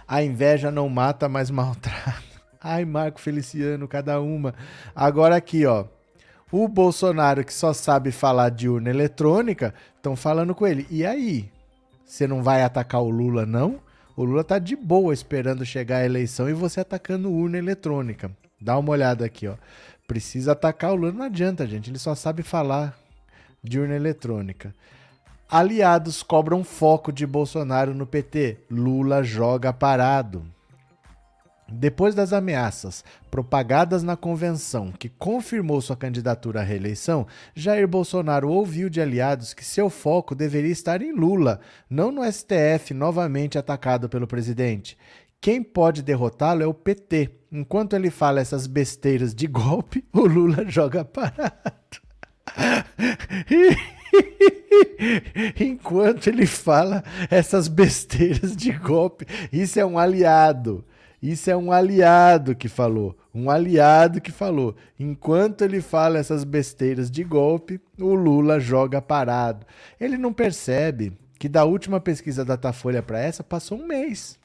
A 0.07 0.23
inveja 0.23 0.71
não 0.71 0.89
mata, 0.89 1.29
mas 1.29 1.51
maltrata. 1.51 2.30
Ai, 2.63 2.85
Marco 2.85 3.21
Feliciano, 3.21 3.89
cada 3.89 4.21
uma. 4.21 4.55
Agora 4.95 5.35
aqui, 5.37 5.65
ó. 5.65 5.87
O 6.53 6.69
Bolsonaro, 6.69 7.45
que 7.45 7.55
só 7.55 7.73
sabe 7.73 8.11
falar 8.11 8.51
de 8.51 8.69
urna 8.69 8.91
eletrônica, 8.91 9.73
estão 9.97 10.15
falando 10.15 10.55
com 10.55 10.67
ele. 10.67 10.87
E 10.91 11.07
aí? 11.07 11.51
Você 12.05 12.27
não 12.27 12.43
vai 12.43 12.63
atacar 12.63 13.01
o 13.01 13.09
Lula, 13.09 13.47
não? 13.47 13.81
O 14.17 14.25
Lula 14.25 14.45
tá 14.45 14.59
de 14.59 14.75
boa 14.75 15.15
esperando 15.15 15.65
chegar 15.65 15.99
a 15.99 16.05
eleição 16.05 16.51
e 16.51 16.53
você 16.53 16.81
atacando 16.81 17.31
urna 17.31 17.57
eletrônica. 17.57 18.31
Dá 18.61 18.77
uma 18.77 18.91
olhada 18.91 19.25
aqui, 19.25 19.47
ó. 19.47 19.55
Precisa 20.07 20.53
atacar 20.53 20.91
o 20.93 20.97
Lula, 20.97 21.13
não 21.13 21.25
adianta, 21.25 21.67
gente. 21.67 21.89
Ele 21.89 21.99
só 21.99 22.15
sabe 22.15 22.43
falar 22.43 22.99
de 23.63 23.79
urna 23.79 23.95
eletrônica. 23.95 24.75
Aliados 25.49 26.23
cobram 26.23 26.63
foco 26.63 27.13
de 27.13 27.27
Bolsonaro 27.27 27.95
no 27.95 28.07
PT. 28.07 28.59
Lula 28.71 29.23
joga 29.23 29.73
parado. 29.73 30.45
Depois 31.73 32.15
das 32.15 32.33
ameaças 32.33 33.05
propagadas 33.31 34.03
na 34.03 34.17
convenção 34.17 34.91
que 34.91 35.09
confirmou 35.09 35.81
sua 35.81 35.97
candidatura 35.97 36.61
à 36.61 36.63
reeleição, 36.63 37.27
Jair 37.55 37.87
Bolsonaro 37.87 38.51
ouviu 38.51 38.91
de 38.91 39.01
aliados 39.01 39.55
que 39.55 39.65
seu 39.65 39.89
foco 39.89 40.35
deveria 40.35 40.73
estar 40.73 41.01
em 41.01 41.13
Lula, 41.13 41.61
não 41.89 42.11
no 42.11 42.25
STF 42.25 42.93
novamente 42.93 43.57
atacado 43.57 44.09
pelo 44.09 44.27
presidente. 44.27 44.99
Quem 45.41 45.63
pode 45.63 46.03
derrotá-lo 46.03 46.63
é 46.63 46.67
o 46.67 46.75
PT. 46.75 47.31
Enquanto 47.51 47.95
ele 47.95 48.11
fala 48.11 48.41
essas 48.41 48.67
besteiras 48.67 49.35
de 49.35 49.47
golpe, 49.47 50.05
o 50.13 50.27
Lula 50.27 50.65
joga 50.69 51.05
parado. 51.05 52.01
Enquanto 55.59 56.27
ele 56.27 56.47
fala 56.47 57.03
essas 57.31 57.69
besteiras 57.69 58.55
de 58.55 58.73
golpe, 58.73 59.27
isso 59.53 59.81
é 59.81 59.85
um 59.85 59.99
aliado. 59.99 60.85
Isso 61.23 61.51
é 61.51 61.57
um 61.57 61.71
aliado 61.71 62.55
que 62.55 62.69
falou. 62.69 63.17
Um 63.35 63.51
aliado 63.51 64.21
que 64.21 64.33
falou. 64.33 64.75
Enquanto 64.99 65.63
ele 65.63 65.81
fala 65.81 66.19
essas 66.19 66.45
besteiras 66.45 67.11
de 67.11 67.25
golpe, 67.25 67.81
o 67.99 68.15
Lula 68.15 68.61
joga 68.61 69.03
parado. 69.03 69.67
Ele 70.01 70.17
não 70.17 70.33
percebe 70.33 71.13
que 71.39 71.49
da 71.49 71.65
última 71.65 72.01
pesquisa 72.01 72.45
da 72.45 72.55
Datafolha 72.55 73.03
para 73.03 73.19
essa 73.19 73.43
passou 73.43 73.79
um 73.79 73.87
mês. 73.87 74.39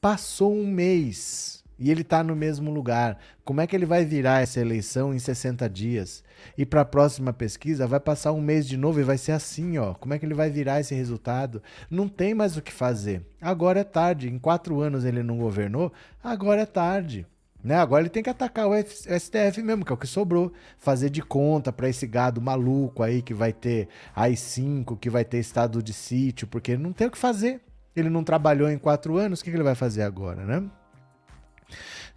Passou 0.00 0.54
um 0.54 0.66
mês. 0.66 1.63
E 1.78 1.90
ele 1.90 2.02
está 2.02 2.22
no 2.22 2.36
mesmo 2.36 2.70
lugar. 2.70 3.18
Como 3.44 3.60
é 3.60 3.66
que 3.66 3.74
ele 3.74 3.86
vai 3.86 4.04
virar 4.04 4.42
essa 4.42 4.60
eleição 4.60 5.12
em 5.14 5.18
60 5.18 5.68
dias? 5.68 6.22
E 6.56 6.64
para 6.64 6.82
a 6.82 6.84
próxima 6.84 7.32
pesquisa 7.32 7.86
vai 7.86 8.00
passar 8.00 8.32
um 8.32 8.40
mês 8.40 8.66
de 8.66 8.76
novo 8.76 9.00
e 9.00 9.04
vai 9.04 9.18
ser 9.18 9.32
assim, 9.32 9.78
ó. 9.78 9.94
Como 9.94 10.14
é 10.14 10.18
que 10.18 10.26
ele 10.26 10.34
vai 10.34 10.50
virar 10.50 10.80
esse 10.80 10.94
resultado? 10.94 11.62
Não 11.90 12.08
tem 12.08 12.34
mais 12.34 12.56
o 12.56 12.62
que 12.62 12.72
fazer. 12.72 13.22
Agora 13.40 13.80
é 13.80 13.84
tarde. 13.84 14.28
Em 14.28 14.38
quatro 14.38 14.80
anos 14.80 15.04
ele 15.04 15.22
não 15.22 15.38
governou. 15.38 15.92
Agora 16.22 16.62
é 16.62 16.66
tarde. 16.66 17.26
Né? 17.62 17.76
Agora 17.76 18.02
ele 18.02 18.10
tem 18.10 18.22
que 18.22 18.28
atacar 18.28 18.68
o 18.68 18.74
STF 18.76 19.62
mesmo, 19.62 19.86
que 19.86 19.90
é 19.90 19.94
o 19.94 19.98
que 19.98 20.06
sobrou. 20.06 20.52
Fazer 20.78 21.08
de 21.08 21.22
conta 21.22 21.72
para 21.72 21.88
esse 21.88 22.06
gado 22.06 22.40
maluco 22.40 23.02
aí 23.02 23.22
que 23.22 23.32
vai 23.32 23.54
ter 23.54 23.88
AI-5, 24.14 24.98
que 24.98 25.08
vai 25.08 25.24
ter 25.24 25.38
estado 25.38 25.82
de 25.82 25.94
sítio, 25.94 26.46
porque 26.46 26.76
não 26.76 26.92
tem 26.92 27.06
o 27.06 27.10
que 27.10 27.16
fazer. 27.16 27.62
Ele 27.96 28.10
não 28.10 28.22
trabalhou 28.22 28.68
em 28.68 28.76
quatro 28.76 29.16
anos, 29.16 29.40
o 29.40 29.44
que, 29.44 29.50
que 29.50 29.56
ele 29.56 29.62
vai 29.62 29.74
fazer 29.74 30.02
agora, 30.02 30.44
né? 30.44 30.68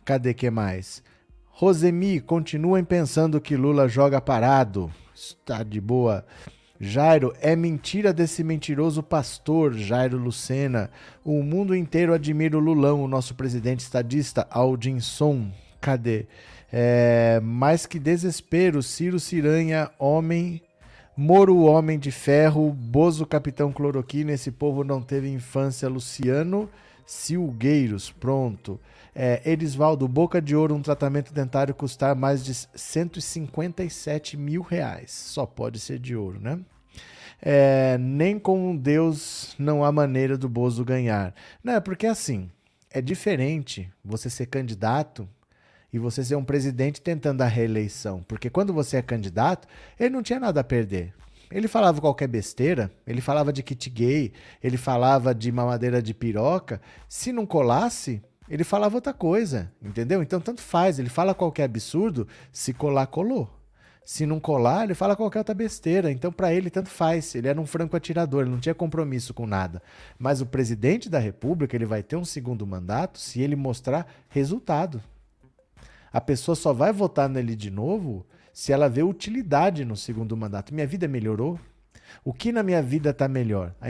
Cadê 0.05 0.33
que 0.33 0.49
mais? 0.49 1.03
Rosemi, 1.47 2.19
continuem 2.19 2.83
pensando 2.83 3.41
que 3.41 3.57
Lula 3.57 3.87
joga 3.87 4.21
parado. 4.21 4.91
Está 5.13 5.63
de 5.63 5.81
boa. 5.81 6.25
Jairo, 6.79 7.33
é 7.41 7.55
mentira 7.55 8.13
desse 8.13 8.43
mentiroso 8.43 9.01
pastor, 9.01 9.73
Jairo 9.73 10.17
Lucena. 10.17 10.91
O 11.25 11.41
mundo 11.41 11.75
inteiro 11.75 12.13
admira 12.13 12.55
o 12.55 12.59
Lulão, 12.59 13.03
o 13.03 13.07
nosso 13.07 13.33
presidente 13.33 13.79
estadista, 13.79 14.45
Aldinson. 14.51 15.51
Cadê? 15.81 16.27
É, 16.71 17.39
mais 17.43 17.87
que 17.87 17.97
desespero, 17.97 18.83
Ciro 18.83 19.19
Ciranha, 19.19 19.89
homem. 19.97 20.61
Moro, 21.15 21.63
homem 21.63 21.97
de 21.97 22.11
ferro. 22.11 22.71
Bozo, 22.71 23.25
capitão 23.25 23.71
cloroquina. 23.71 24.33
Esse 24.33 24.51
povo 24.51 24.83
não 24.83 25.01
teve 25.01 25.27
infância, 25.29 25.89
Luciano. 25.89 26.69
Silgueiros, 27.07 28.11
pronto. 28.11 28.79
É, 29.19 29.41
Erisvaldo, 29.43 30.07
Boca 30.07 30.39
de 30.39 30.55
Ouro, 30.55 30.75
um 30.75 30.81
tratamento 30.83 31.33
dentário 31.33 31.73
custar 31.73 32.15
mais 32.15 32.45
de 32.45 32.53
157 32.53 34.37
mil 34.37 34.61
reais. 34.61 35.09
Só 35.09 35.43
pode 35.43 35.79
ser 35.79 35.97
de 35.97 36.15
ouro, 36.15 36.39
né? 36.39 36.59
É, 37.41 37.97
nem 37.97 38.37
com 38.37 38.77
Deus 38.77 39.55
não 39.57 39.83
há 39.83 39.91
maneira 39.91 40.37
do 40.37 40.47
Bozo 40.47 40.85
ganhar. 40.85 41.33
Não, 41.63 41.73
é 41.73 41.79
porque 41.79 42.05
assim, 42.05 42.51
é 42.91 43.01
diferente 43.01 43.91
você 44.05 44.29
ser 44.29 44.45
candidato 44.45 45.27
e 45.91 45.97
você 45.97 46.23
ser 46.23 46.35
um 46.35 46.45
presidente 46.45 47.01
tentando 47.01 47.41
a 47.41 47.47
reeleição. 47.47 48.23
Porque 48.27 48.51
quando 48.51 48.71
você 48.71 48.97
é 48.97 49.01
candidato, 49.01 49.67
ele 49.99 50.11
não 50.11 50.21
tinha 50.21 50.39
nada 50.39 50.59
a 50.59 50.63
perder. 50.63 51.11
Ele 51.49 51.67
falava 51.67 51.99
qualquer 51.99 52.27
besteira, 52.27 52.91
ele 53.07 53.21
falava 53.21 53.51
de 53.51 53.63
kit 53.63 53.89
gay, 53.89 54.31
ele 54.61 54.77
falava 54.77 55.33
de 55.33 55.51
mamadeira 55.51 56.03
de 56.03 56.13
piroca. 56.13 56.79
Se 57.09 57.31
não 57.31 57.47
colasse, 57.47 58.21
ele 58.49 58.63
falava 58.63 58.95
outra 58.95 59.13
coisa, 59.13 59.71
entendeu? 59.81 60.21
Então 60.21 60.39
tanto 60.39 60.61
faz, 60.61 60.99
ele 60.99 61.09
fala 61.09 61.33
qualquer 61.33 61.63
absurdo, 61.63 62.27
se 62.51 62.73
colar, 62.73 63.07
colou. 63.07 63.49
Se 64.05 64.25
não 64.25 64.39
colar, 64.39 64.85
ele 64.85 64.93
fala 64.93 65.17
qualquer 65.17 65.39
outra 65.39 65.53
besteira. 65.53 66.09
Então, 66.09 66.31
para 66.31 66.53
ele, 66.53 66.69
tanto 66.69 66.89
faz. 66.89 67.35
Ele 67.35 67.49
era 67.49 67.59
um 67.59 67.65
franco 67.65 67.97
atirador, 67.97 68.43
ele 68.43 68.51
não 68.51 68.59
tinha 68.59 68.73
compromisso 68.73 69.33
com 69.33 69.45
nada. 69.45 69.83
Mas 70.17 70.39
o 70.39 70.45
presidente 70.45 71.09
da 71.09 71.19
República, 71.19 71.75
ele 71.75 71.85
vai 71.85 72.01
ter 72.01 72.15
um 72.15 72.23
segundo 72.23 72.65
mandato 72.65 73.19
se 73.19 73.41
ele 73.41 73.53
mostrar 73.53 74.07
resultado. 74.29 75.03
A 76.09 76.21
pessoa 76.21 76.55
só 76.55 76.71
vai 76.71 76.93
votar 76.93 77.27
nele 77.27 77.53
de 77.53 77.69
novo 77.69 78.25
se 78.53 78.71
ela 78.71 78.87
vê 78.87 79.03
utilidade 79.03 79.83
no 79.83 79.97
segundo 79.97 80.37
mandato. 80.37 80.73
Minha 80.73 80.87
vida 80.87 81.05
melhorou? 81.05 81.59
O 82.23 82.33
que 82.33 82.53
na 82.53 82.63
minha 82.63 82.81
vida 82.81 83.09
está 83.09 83.27
melhor? 83.27 83.75
A, 83.81 83.87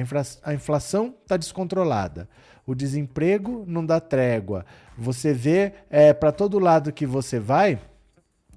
a 0.49 0.53
inflação 0.53 1.13
está 1.21 1.38
descontrolada. 1.38 2.27
O 2.68 2.76
desemprego 2.76 3.64
não 3.65 3.84
dá 3.84 3.99
trégua. 3.99 4.65
Você 4.98 5.34
vê 5.34 5.73
é, 5.89 6.14
para 6.14 6.31
todo 6.31 6.60
lado 6.60 6.91
que 6.91 7.06
você 7.06 7.39
vai 7.39 7.80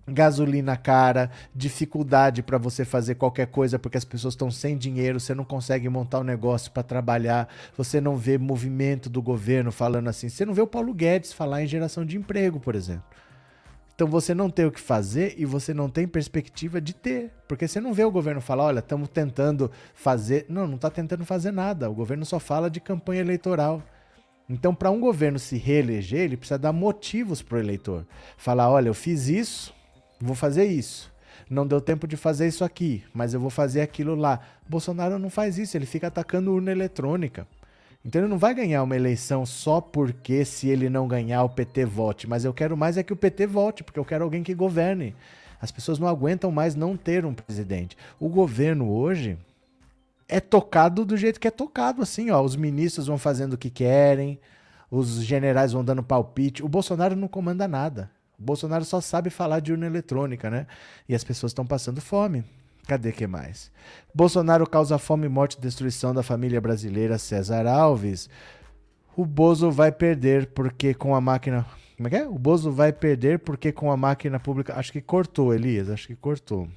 gasolina 0.09 0.77
cara, 0.77 1.31
dificuldade 1.55 2.43
para 2.43 2.59
você 2.59 2.85
fazer 2.85 3.15
qualquer 3.15 3.47
coisa 3.47 3.79
porque 3.79 3.97
as 3.97 4.05
pessoas 4.05 4.35
estão 4.35 4.51
sem 4.51 4.77
dinheiro, 4.77 5.21
você 5.21 5.35
não 5.35 5.45
consegue 5.45 5.89
montar 5.89 6.19
um 6.19 6.25
negócio 6.25 6.73
para 6.73 6.83
trabalhar, 6.83 7.49
você 7.77 8.01
não 8.01 8.17
vê 8.17 8.37
movimento 8.37 9.09
do 9.09 9.23
governo 9.23 9.71
falando 9.71 10.09
assim, 10.09 10.29
você 10.29 10.45
não 10.45 10.53
vê 10.53 10.63
o 10.63 10.67
Paulo 10.67 10.93
Guedes 10.93 11.33
falar 11.33 11.63
em 11.63 11.67
geração 11.69 12.05
de 12.05 12.17
emprego, 12.17 12.59
por 12.59 12.75
exemplo. 12.75 13.05
Então 13.95 14.09
você 14.09 14.33
não 14.35 14.49
tem 14.49 14.65
o 14.65 14.73
que 14.73 14.81
fazer 14.81 15.35
e 15.37 15.45
você 15.45 15.75
não 15.75 15.87
tem 15.87 16.09
perspectiva 16.09 16.81
de 16.81 16.95
ter. 16.95 17.31
Porque 17.47 17.69
você 17.69 17.83
não 17.83 17.93
vê 17.93 18.03
o 18.03 18.11
governo 18.11 18.41
falar, 18.41 18.65
olha, 18.65 18.79
estamos 18.79 19.11
tentando 19.11 19.71
fazer. 19.93 20.47
Não, 20.49 20.67
não 20.67 20.77
está 20.77 20.89
tentando 20.89 21.23
fazer 21.23 21.53
nada. 21.53 21.91
O 21.91 21.93
governo 21.93 22.25
só 22.25 22.41
fala 22.41 22.71
de 22.71 22.81
campanha 22.81 23.21
eleitoral. 23.21 23.83
Então, 24.53 24.75
para 24.75 24.91
um 24.91 24.99
governo 24.99 25.39
se 25.39 25.57
reeleger, 25.57 26.23
ele 26.23 26.37
precisa 26.37 26.59
dar 26.59 26.73
motivos 26.73 27.41
para 27.41 27.57
o 27.57 27.61
eleitor. 27.61 28.05
Falar, 28.37 28.69
olha, 28.69 28.89
eu 28.89 28.95
fiz 28.95 29.29
isso, 29.29 29.73
vou 30.21 30.35
fazer 30.35 30.65
isso. 30.65 31.09
Não 31.49 31.65
deu 31.65 31.81
tempo 31.81 32.05
de 32.05 32.17
fazer 32.17 32.49
isso 32.49 32.65
aqui, 32.65 33.05
mas 33.15 33.33
eu 33.33 33.39
vou 33.39 33.49
fazer 33.49 33.81
aquilo 33.81 34.17
lá. 34.17 34.41
Bolsonaro 34.69 35.21
não 35.21 35.31
faz 35.31 35.57
isso, 35.57 35.77
ele 35.77 35.87
fica 35.87 36.09
atacando 36.09 36.53
urna 36.53 36.73
eletrônica. 36.73 37.47
Então 38.05 38.23
ele 38.23 38.29
não 38.29 38.39
vai 38.39 38.53
ganhar 38.53 38.83
uma 38.83 38.97
eleição 38.97 39.47
só 39.47 39.81
porque 39.81 40.45
se 40.45 40.69
ele 40.69 40.91
não 40.91 41.07
ganhar 41.07 41.45
o 41.45 41.49
PT 41.49 41.85
vote, 41.85 42.29
mas 42.29 42.45
eu 42.45 42.53
quero 42.53 42.77
mais 42.77 42.97
é 42.97 43.05
que 43.05 43.13
o 43.13 43.17
PT 43.17 43.47
vote, 43.47 43.85
porque 43.85 44.01
eu 44.01 44.05
quero 44.05 44.25
alguém 44.25 44.43
que 44.43 44.53
governe. 44.53 45.15
As 45.61 45.71
pessoas 45.71 46.01
não 46.01 46.09
aguentam 46.09 46.51
mais 46.51 46.75
não 46.75 46.97
ter 46.97 47.25
um 47.25 47.35
presidente. 47.35 47.97
O 48.19 48.29
governo 48.29 48.91
hoje 48.91 49.39
é 50.31 50.41
tocado 50.41 51.05
do 51.05 51.17
jeito 51.17 51.41
que 51.41 51.49
é 51.49 51.51
tocado, 51.51 52.03
assim, 52.03 52.31
ó. 52.31 52.41
Os 52.41 52.55
ministros 52.55 53.09
vão 53.09 53.19
fazendo 53.19 53.55
o 53.55 53.59
que 53.59 53.69
querem, 53.69 54.39
os 54.91 55.23
generais 55.23 55.73
vão 55.73 55.85
dando 55.85 56.03
palpite. 56.03 56.65
O 56.65 56.69
Bolsonaro 56.69 57.17
não 57.17 57.27
comanda 57.29 57.67
nada. 57.67 58.11
O 58.39 58.43
Bolsonaro 58.43 58.85
só 58.85 59.01
sabe 59.01 59.29
falar 59.29 59.61
de 59.61 59.73
urna 59.73 59.87
eletrônica, 59.87 60.49
né? 60.49 60.67
E 61.09 61.15
as 61.15 61.25
pessoas 61.25 61.51
estão 61.51 61.67
passando 61.67 62.01
fome. 62.01 62.45
Cadê 62.87 63.13
que 63.13 63.27
mais? 63.27 63.71
Bolsonaro 64.15 64.69
causa 64.69 64.99
fome, 64.99 65.29
morte 65.29 65.59
e 65.59 65.61
destruição 65.61 66.15
da 66.15 66.23
família 66.23 66.61
brasileira 66.61 67.19
César 67.19 67.67
Alves. 67.67 68.31
O 69.17 69.27
Bozo 69.27 69.71
vai 69.71 69.93
perder 69.93 70.47
porque 70.47 70.95
com 70.95 71.15
a 71.15 71.21
máquina. 71.21 71.67
Como 71.97 72.07
é 72.07 72.11
que 72.11 72.17
é? 72.17 72.27
O 72.27 72.39
Bozo 72.39 72.71
vai 72.71 72.93
perder 72.93 73.41
porque 73.41 73.73
com 73.73 73.91
a 73.91 73.97
máquina 73.97 74.41
pública. 74.41 74.75
Acho 74.77 74.93
que 74.93 75.01
cortou, 75.01 75.53
Elias. 75.53 75.91
Acho 75.91 76.07
que 76.07 76.17
cortou. 76.17 76.69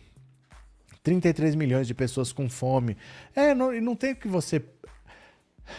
33 1.03 1.53
milhões 1.55 1.85
de 1.85 1.93
pessoas 1.93 2.31
com 2.31 2.49
fome. 2.49 2.97
É, 3.35 3.53
não, 3.53 3.71
não 3.81 3.95
tem 3.95 4.15
que 4.15 4.27
você. 4.27 4.63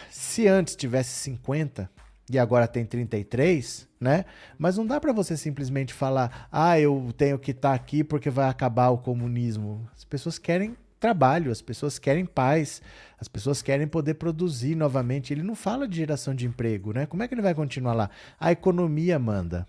Se 0.09 0.47
antes 0.47 0.75
tivesse 0.75 1.11
50, 1.21 1.89
e 2.29 2.39
agora 2.39 2.67
tem 2.67 2.85
33, 2.85 3.87
né? 3.99 4.25
Mas 4.57 4.77
não 4.77 4.85
dá 4.85 4.99
para 4.99 5.13
você 5.13 5.37
simplesmente 5.37 5.93
falar, 5.93 6.47
ah, 6.51 6.79
eu 6.79 7.13
tenho 7.17 7.37
que 7.37 7.51
estar 7.51 7.69
tá 7.69 7.75
aqui 7.75 8.03
porque 8.03 8.29
vai 8.29 8.49
acabar 8.49 8.89
o 8.89 8.97
comunismo. 8.97 9.87
As 9.95 10.03
pessoas 10.03 10.39
querem 10.39 10.75
trabalho, 10.99 11.51
as 11.51 11.61
pessoas 11.61 11.99
querem 11.99 12.25
paz, 12.25 12.81
as 13.19 13.27
pessoas 13.27 13.61
querem 13.61 13.87
poder 13.87 14.15
produzir 14.15 14.75
novamente. 14.75 15.33
Ele 15.33 15.43
não 15.43 15.55
fala 15.55 15.87
de 15.87 15.97
geração 15.97 16.33
de 16.33 16.47
emprego, 16.47 16.93
né? 16.93 17.05
Como 17.05 17.21
é 17.21 17.27
que 17.27 17.33
ele 17.33 17.43
vai 17.43 17.53
continuar 17.53 17.93
lá? 17.93 18.09
A 18.39 18.51
economia 18.51 19.19
manda. 19.19 19.67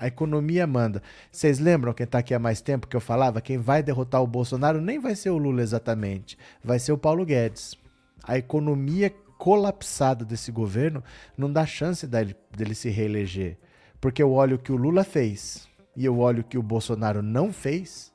A 0.00 0.06
economia 0.06 0.66
manda. 0.66 1.02
Vocês 1.30 1.58
lembram 1.58 1.92
quem 1.92 2.04
está 2.04 2.20
aqui 2.20 2.32
há 2.32 2.38
mais 2.38 2.62
tempo 2.62 2.86
que 2.86 2.96
eu 2.96 3.02
falava? 3.02 3.42
Quem 3.42 3.58
vai 3.58 3.82
derrotar 3.82 4.22
o 4.22 4.26
Bolsonaro 4.26 4.80
nem 4.80 4.98
vai 4.98 5.14
ser 5.14 5.28
o 5.28 5.36
Lula 5.36 5.60
exatamente, 5.60 6.38
vai 6.64 6.78
ser 6.78 6.92
o 6.92 6.98
Paulo 6.98 7.22
Guedes. 7.26 7.76
A 8.24 8.38
economia 8.38 9.14
colapsada 9.36 10.24
desse 10.24 10.50
governo 10.50 11.04
não 11.36 11.52
dá 11.52 11.66
chance 11.66 12.06
dele, 12.06 12.34
dele 12.50 12.74
se 12.74 12.88
reeleger. 12.88 13.58
Porque 14.00 14.22
eu 14.22 14.32
olho 14.32 14.56
o 14.56 14.58
que 14.58 14.72
o 14.72 14.76
Lula 14.76 15.04
fez 15.04 15.68
e 15.94 16.06
eu 16.06 16.18
olho 16.18 16.40
o 16.40 16.44
que 16.44 16.56
o 16.56 16.62
Bolsonaro 16.62 17.20
não 17.20 17.52
fez, 17.52 18.10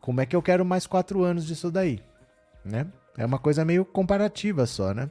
como 0.00 0.22
é 0.22 0.26
que 0.26 0.34
eu 0.34 0.40
quero 0.40 0.64
mais 0.64 0.86
quatro 0.86 1.22
anos 1.22 1.46
disso 1.46 1.70
daí? 1.70 2.00
Né? 2.64 2.86
É 3.18 3.26
uma 3.26 3.38
coisa 3.38 3.62
meio 3.62 3.84
comparativa 3.84 4.64
só, 4.64 4.94
né? 4.94 5.10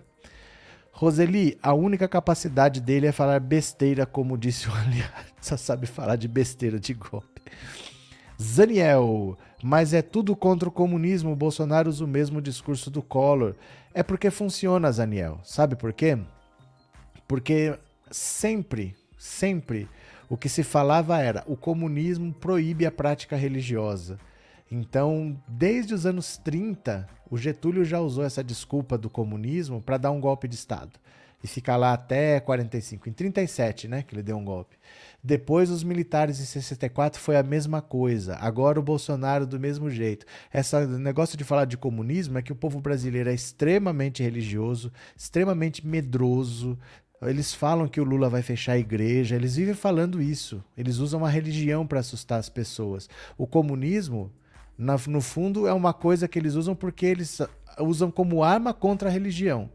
Roseli, 0.98 1.58
a 1.62 1.74
única 1.74 2.08
capacidade 2.08 2.80
dele 2.80 3.08
é 3.08 3.12
falar 3.12 3.42
besteira, 3.42 4.06
como 4.06 4.38
disse 4.38 4.70
o 4.70 4.72
aliado. 4.74 5.26
Só 5.42 5.58
sabe 5.58 5.86
falar 5.86 6.16
de 6.16 6.26
besteira 6.26 6.80
de 6.80 6.94
golpe. 6.94 7.42
Zaniel, 8.42 9.38
mas 9.62 9.94
é 9.94 10.02
tudo 10.02 10.34
contra 10.38 10.70
o 10.70 10.72
comunismo. 10.72 11.34
O 11.34 11.36
Bolsonaro 11.36 11.90
usa 11.90 12.06
o 12.06 12.08
mesmo 12.08 12.42
discurso 12.42 12.90
do 12.90 13.02
Collor. 13.02 13.56
É 13.94 14.02
porque 14.04 14.32
funciona, 14.32 14.90
Zaniel. 14.90 15.42
Sabe 15.44 15.76
por 15.76 15.92
quê? 15.92 16.18
Porque 17.28 17.78
sempre, 18.10 18.96
sempre 19.18 19.90
o 20.30 20.38
que 20.38 20.48
se 20.48 20.64
falava 20.64 21.18
era 21.20 21.44
o 21.46 21.58
comunismo 21.58 22.34
proíbe 22.34 22.86
a 22.86 22.92
prática 22.92 23.36
religiosa. 23.36 24.18
Então, 24.78 25.42
desde 25.48 25.94
os 25.94 26.06
anos 26.06 26.36
30, 26.36 27.08
o 27.32 27.38
Getúlio 27.38 27.86
já 27.86 28.02
usou 28.02 28.26
essa 28.26 28.44
desculpa 28.44 28.98
do 28.98 29.10
comunismo 29.10 29.82
para 29.82 29.98
dar 29.98 30.12
um 30.12 30.20
golpe 30.20 30.50
de 30.50 30.56
Estado 30.56 31.00
e 31.42 31.48
ficar 31.48 31.78
lá 31.78 31.94
até 31.94 32.42
45. 32.42 33.08
Em 33.08 33.14
37, 33.14 33.88
né, 33.88 34.04
que 34.04 34.14
ele 34.14 34.22
deu 34.22 34.36
um 34.36 34.44
golpe. 34.44 34.76
Depois, 35.24 35.70
os 35.70 35.82
militares 35.82 36.42
em 36.42 36.44
64 36.44 37.22
foi 37.22 37.38
a 37.38 37.44
mesma 37.44 37.82
coisa. 37.82 38.36
Agora, 38.36 38.78
o 38.78 38.84
Bolsonaro 38.84 39.48
do 39.48 39.58
mesmo 39.58 39.90
jeito. 39.90 40.26
Esse 40.54 40.86
negócio 40.86 41.38
de 41.38 41.46
falar 41.46 41.64
de 41.64 41.78
comunismo 41.78 42.38
é 42.38 42.42
que 42.42 42.52
o 42.52 42.56
povo 42.56 42.82
brasileiro 42.82 43.30
é 43.30 43.34
extremamente 43.34 44.22
religioso, 44.22 44.92
extremamente 45.16 45.88
medroso, 45.88 46.78
Eles 47.22 47.54
falam 47.54 47.88
que 47.88 48.02
o 48.02 48.04
Lula 48.04 48.30
vai 48.30 48.42
fechar 48.42 48.74
a 48.74 48.78
igreja, 48.78 49.38
eles 49.38 49.56
vivem 49.56 49.74
falando 49.74 50.22
isso. 50.22 50.62
Eles 50.78 50.98
usam 50.98 51.24
a 51.24 51.30
religião 51.30 51.88
para 51.88 52.02
assustar 52.02 52.40
as 52.40 52.50
pessoas. 52.50 53.10
O 53.38 53.48
comunismo, 53.48 54.32
na, 54.78 54.98
no 55.08 55.22
fundo, 55.22 55.68
é 55.68 55.74
uma 55.74 55.94
coisa 55.94 56.28
que 56.28 56.38
eles 56.38 56.56
usam 56.56 56.76
porque 56.76 57.06
eles 57.06 57.42
usam 57.80 58.12
como 58.12 58.44
arma 58.44 58.74
contra 58.74 59.10
a 59.10 59.12
religião. 59.12 59.70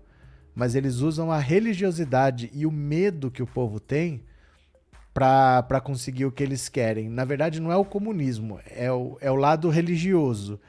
Mas 0.55 0.75
eles 0.75 0.97
usam 0.97 1.31
a 1.31 1.39
religiosidade 1.39 2.51
e 2.53 2.67
o 2.67 2.71
medo 2.71 3.31
que 3.31 3.43
o 3.43 3.47
povo 3.47 3.81
tem 3.81 4.23
para 5.13 5.81
conseguir 5.83 6.25
o 6.25 6.33
que 6.33 6.43
eles 6.43 6.69
querem. 6.69 7.09
Na 7.09 7.25
verdade, 7.25 7.61
não 7.61 7.73
é 7.73 7.77
o 7.77 7.85
comunismo, 7.85 8.61
é 8.67 8.91
o, 8.91 9.17
é 9.21 9.31
o 9.31 9.37
lado 9.37 9.69
religioso. 9.69 10.61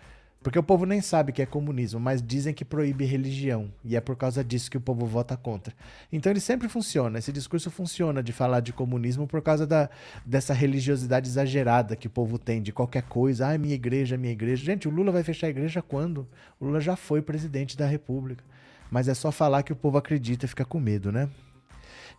Porque 0.43 0.57
o 0.57 0.63
povo 0.63 0.87
nem 0.87 1.01
sabe 1.01 1.31
que 1.31 1.41
é 1.41 1.45
comunismo, 1.45 1.99
mas 1.99 2.21
dizem 2.21 2.51
que 2.51 2.65
proíbe 2.65 3.05
religião. 3.05 3.71
E 3.85 3.95
é 3.95 4.01
por 4.01 4.15
causa 4.15 4.43
disso 4.43 4.71
que 4.71 4.77
o 4.77 4.81
povo 4.81 5.05
vota 5.05 5.37
contra. 5.37 5.71
Então 6.11 6.31
ele 6.31 6.39
sempre 6.39 6.67
funciona. 6.67 7.19
Esse 7.19 7.31
discurso 7.31 7.69
funciona 7.69 8.23
de 8.23 8.33
falar 8.33 8.59
de 8.59 8.73
comunismo 8.73 9.27
por 9.27 9.41
causa 9.43 9.67
da, 9.67 9.87
dessa 10.25 10.51
religiosidade 10.51 11.29
exagerada 11.29 11.95
que 11.95 12.07
o 12.07 12.09
povo 12.09 12.39
tem 12.39 12.59
de 12.59 12.71
qualquer 12.71 13.03
coisa. 13.03 13.49
Ah, 13.49 13.57
minha 13.57 13.75
igreja, 13.75 14.17
minha 14.17 14.33
igreja. 14.33 14.65
Gente, 14.65 14.87
o 14.87 14.91
Lula 14.91 15.11
vai 15.11 15.23
fechar 15.23 15.45
a 15.45 15.51
igreja 15.51 15.79
quando? 15.79 16.27
O 16.59 16.65
Lula 16.65 16.81
já 16.81 16.95
foi 16.95 17.21
presidente 17.21 17.77
da 17.77 17.85
República. 17.85 18.43
Mas 18.89 19.07
é 19.07 19.13
só 19.13 19.31
falar 19.31 19.61
que 19.61 19.71
o 19.71 19.75
povo 19.75 19.99
acredita 19.99 20.45
e 20.45 20.49
fica 20.49 20.65
com 20.65 20.79
medo, 20.79 21.11
né? 21.11 21.29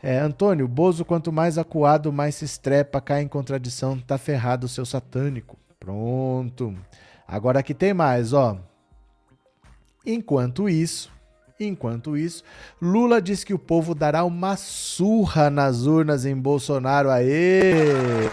É, 0.01 0.19
Antônio, 0.19 0.67
Bozo, 0.69 1.05
quanto 1.05 1.33
mais 1.33 1.59
acuado, 1.59 2.13
mais 2.13 2.37
se 2.37 2.45
estrepa, 2.45 3.01
cai 3.01 3.23
em 3.23 3.29
contradição, 3.29 3.99
tá 3.99 4.17
ferrado 4.17 4.67
o 4.67 4.69
seu 4.69 4.87
satânico. 4.87 5.57
Pronto. 5.79 6.77
Agora 7.33 7.61
aqui 7.61 7.73
tem 7.73 7.95
mais, 7.95 8.35
ó. 8.35 8.59
Enquanto 10.05 10.69
isso, 10.69 11.11
enquanto 11.59 12.15
isso, 12.15 12.45
Lula 12.79 13.23
diz 13.23 13.43
que 13.43 13.55
o 13.55 13.59
povo 13.59 13.95
dará 13.95 14.23
uma 14.23 14.55
surra 14.55 15.49
nas 15.49 15.87
urnas 15.87 16.27
em 16.27 16.37
Bolsonaro. 16.37 17.09
Aê! 17.09 18.29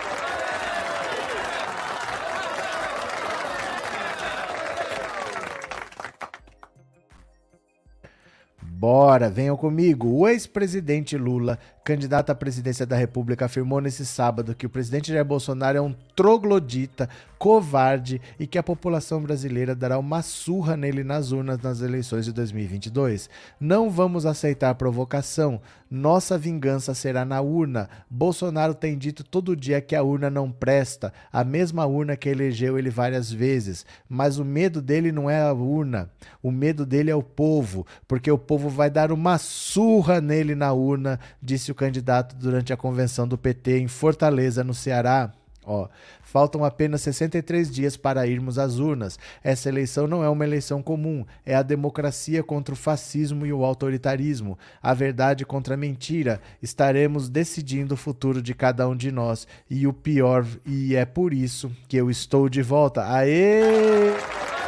Bora, 8.80 9.30
venham 9.30 9.58
comigo. 9.58 10.08
O 10.08 10.26
ex-presidente 10.26 11.18
Lula 11.18 11.60
candidato 11.90 12.30
à 12.30 12.36
presidência 12.36 12.86
da 12.86 12.96
República, 12.96 13.46
afirmou 13.46 13.82
nesse 13.82 14.06
sábado 14.06 14.54
que 14.54 14.68
o 14.68 14.70
presidente 14.70 15.12
Jair 15.12 15.26
Bolsonaro 15.26 15.76
é 15.76 15.82
um 15.82 15.96
troglodita, 16.16 17.10
covarde 17.40 18.22
e 18.40 18.46
que 18.46 18.60
a 18.60 18.64
população 18.64 19.24
brasileira 19.24 19.74
dará 19.74 19.98
uma 19.98 20.22
surra 20.22 20.78
nele 20.78 21.04
nas 21.04 21.32
urnas 21.32 21.58
nas 21.58 21.82
eleições 21.82 22.26
de 22.26 22.32
2022. 22.32 23.28
Não 23.60 23.90
vamos 23.90 24.28
aceitar 24.28 24.76
provocação. 24.76 25.60
Nossa 25.90 26.38
vingança 26.38 26.94
será 26.94 27.26
na 27.26 27.42
urna. 27.42 27.90
Bolsonaro 28.08 28.76
tem 28.76 28.96
dito 28.96 29.24
todo 29.24 29.56
dia 29.56 29.82
que 29.82 29.96
a 29.96 30.04
urna 30.04 30.30
não 30.30 30.52
presta, 30.52 31.12
a 31.34 31.44
mesma 31.44 31.86
urna 31.86 32.16
que 32.16 32.30
elegeu 32.30 32.78
ele 32.78 32.92
várias 32.92 33.32
vezes. 33.32 33.86
Mas 34.08 34.38
o 34.38 34.46
medo 34.46 34.84
dele 34.84 35.12
não 35.12 35.28
é 35.28 35.42
a 35.42 35.52
urna, 35.52 36.12
o 36.44 36.52
medo 36.52 36.86
dele 36.86 37.10
é 37.10 37.16
o 37.16 37.24
povo, 37.24 37.88
porque 38.08 38.30
o 38.30 38.38
povo 38.38 38.70
vai 38.70 38.90
dar 38.90 39.12
uma 39.12 39.40
surra 39.40 40.22
nele 40.22 40.54
na 40.54 40.72
urna, 40.74 41.20
disse 41.42 41.72
o 41.72 41.76
candidato 41.76 42.36
durante 42.36 42.72
a 42.72 42.78
convenção 42.78 43.28
do 43.28 43.38
PT 43.38 43.80
em 43.80 43.88
Fortaleza, 43.88 44.64
no 44.64 44.76
Ceará. 44.76 45.34
Ó, 45.72 45.88
faltam 46.24 46.66
apenas 46.66 47.02
63 47.02 47.70
dias 47.70 47.96
para 47.96 48.26
irmos 48.26 48.58
às 48.58 48.80
urnas. 48.80 49.20
Essa 49.44 49.70
eleição 49.70 50.08
não 50.08 50.24
é 50.24 50.28
uma 50.30 50.44
eleição 50.44 50.82
comum, 50.82 51.24
é 51.46 51.54
a 51.54 51.62
democracia 51.62 52.42
contra 52.42 52.74
o 52.74 52.78
fascismo 52.78 53.46
e 53.46 53.54
o 53.54 53.64
autoritarismo, 53.64 54.58
a 54.82 54.96
verdade 54.96 55.46
contra 55.46 55.76
a 55.76 55.78
mentira. 55.78 56.42
Estaremos 56.60 57.30
decidindo 57.30 57.94
o 57.94 57.98
futuro 57.98 58.42
de 58.42 58.56
cada 58.56 58.90
um 58.90 58.96
de 58.96 59.12
nós 59.12 59.48
e 59.70 59.86
o 59.86 59.94
pior, 59.94 60.44
e 60.66 60.96
é 60.96 61.06
por 61.06 61.36
isso 61.36 61.72
que 61.88 61.98
eu 61.98 62.10
estou 62.10 62.50
de 62.50 62.64
volta. 62.64 63.06
Aê! 63.06 64.59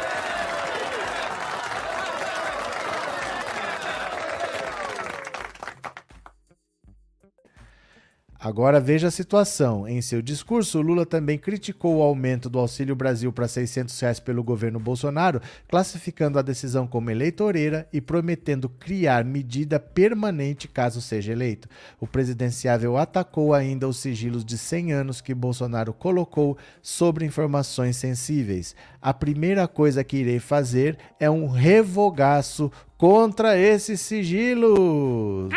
Agora 8.44 8.80
veja 8.80 9.06
a 9.06 9.10
situação. 9.12 9.86
Em 9.86 10.02
seu 10.02 10.20
discurso, 10.20 10.80
Lula 10.80 11.06
também 11.06 11.38
criticou 11.38 11.98
o 11.98 12.02
aumento 12.02 12.50
do 12.50 12.58
Auxílio 12.58 12.96
Brasil 12.96 13.32
para 13.32 13.46
600 13.46 14.00
reais 14.00 14.18
pelo 14.18 14.42
governo 14.42 14.80
Bolsonaro, 14.80 15.40
classificando 15.68 16.40
a 16.40 16.42
decisão 16.42 16.84
como 16.84 17.08
eleitoreira 17.08 17.86
e 17.92 18.00
prometendo 18.00 18.68
criar 18.68 19.24
medida 19.24 19.78
permanente 19.78 20.66
caso 20.66 21.00
seja 21.00 21.30
eleito. 21.30 21.68
O 22.00 22.06
presidenciável 22.08 22.96
atacou 22.96 23.54
ainda 23.54 23.86
os 23.86 23.98
sigilos 23.98 24.44
de 24.44 24.58
100 24.58 24.92
anos 24.92 25.20
que 25.20 25.32
Bolsonaro 25.32 25.92
colocou 25.92 26.58
sobre 26.82 27.24
informações 27.24 27.96
sensíveis. 27.96 28.74
A 29.00 29.14
primeira 29.14 29.68
coisa 29.68 30.02
que 30.02 30.16
irei 30.16 30.40
fazer 30.40 30.98
é 31.20 31.30
um 31.30 31.46
revogaço 31.46 32.72
contra 32.98 33.56
esses 33.56 34.00
sigilos. 34.00 35.52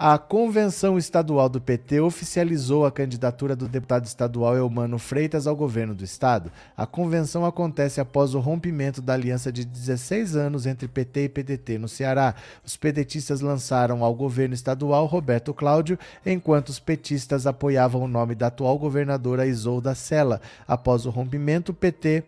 A 0.00 0.16
Convenção 0.16 0.96
Estadual 0.96 1.48
do 1.48 1.60
PT 1.60 1.98
oficializou 1.98 2.86
a 2.86 2.92
candidatura 2.92 3.56
do 3.56 3.66
deputado 3.66 4.04
estadual 4.04 4.54
Eumano 4.54 4.96
Freitas 4.96 5.44
ao 5.44 5.56
governo 5.56 5.92
do 5.92 6.04
estado. 6.04 6.52
A 6.76 6.86
convenção 6.86 7.44
acontece 7.44 8.00
após 8.00 8.32
o 8.32 8.38
rompimento 8.38 9.02
da 9.02 9.14
aliança 9.14 9.50
de 9.50 9.64
16 9.64 10.36
anos 10.36 10.66
entre 10.66 10.86
PT 10.86 11.24
e 11.24 11.28
PDT 11.28 11.78
no 11.78 11.88
Ceará. 11.88 12.36
Os 12.64 12.76
pedetistas 12.76 13.40
lançaram 13.40 14.04
ao 14.04 14.14
governo 14.14 14.54
estadual 14.54 15.04
Roberto 15.04 15.52
Cláudio, 15.52 15.98
enquanto 16.24 16.68
os 16.68 16.78
petistas 16.78 17.44
apoiavam 17.44 18.00
o 18.02 18.06
nome 18.06 18.36
da 18.36 18.46
atual 18.46 18.78
governadora 18.78 19.48
Isolda 19.48 19.96
Sela. 19.96 20.40
Após 20.68 21.06
o 21.06 21.10
rompimento, 21.10 21.72
o 21.72 21.74
PT 21.74 22.22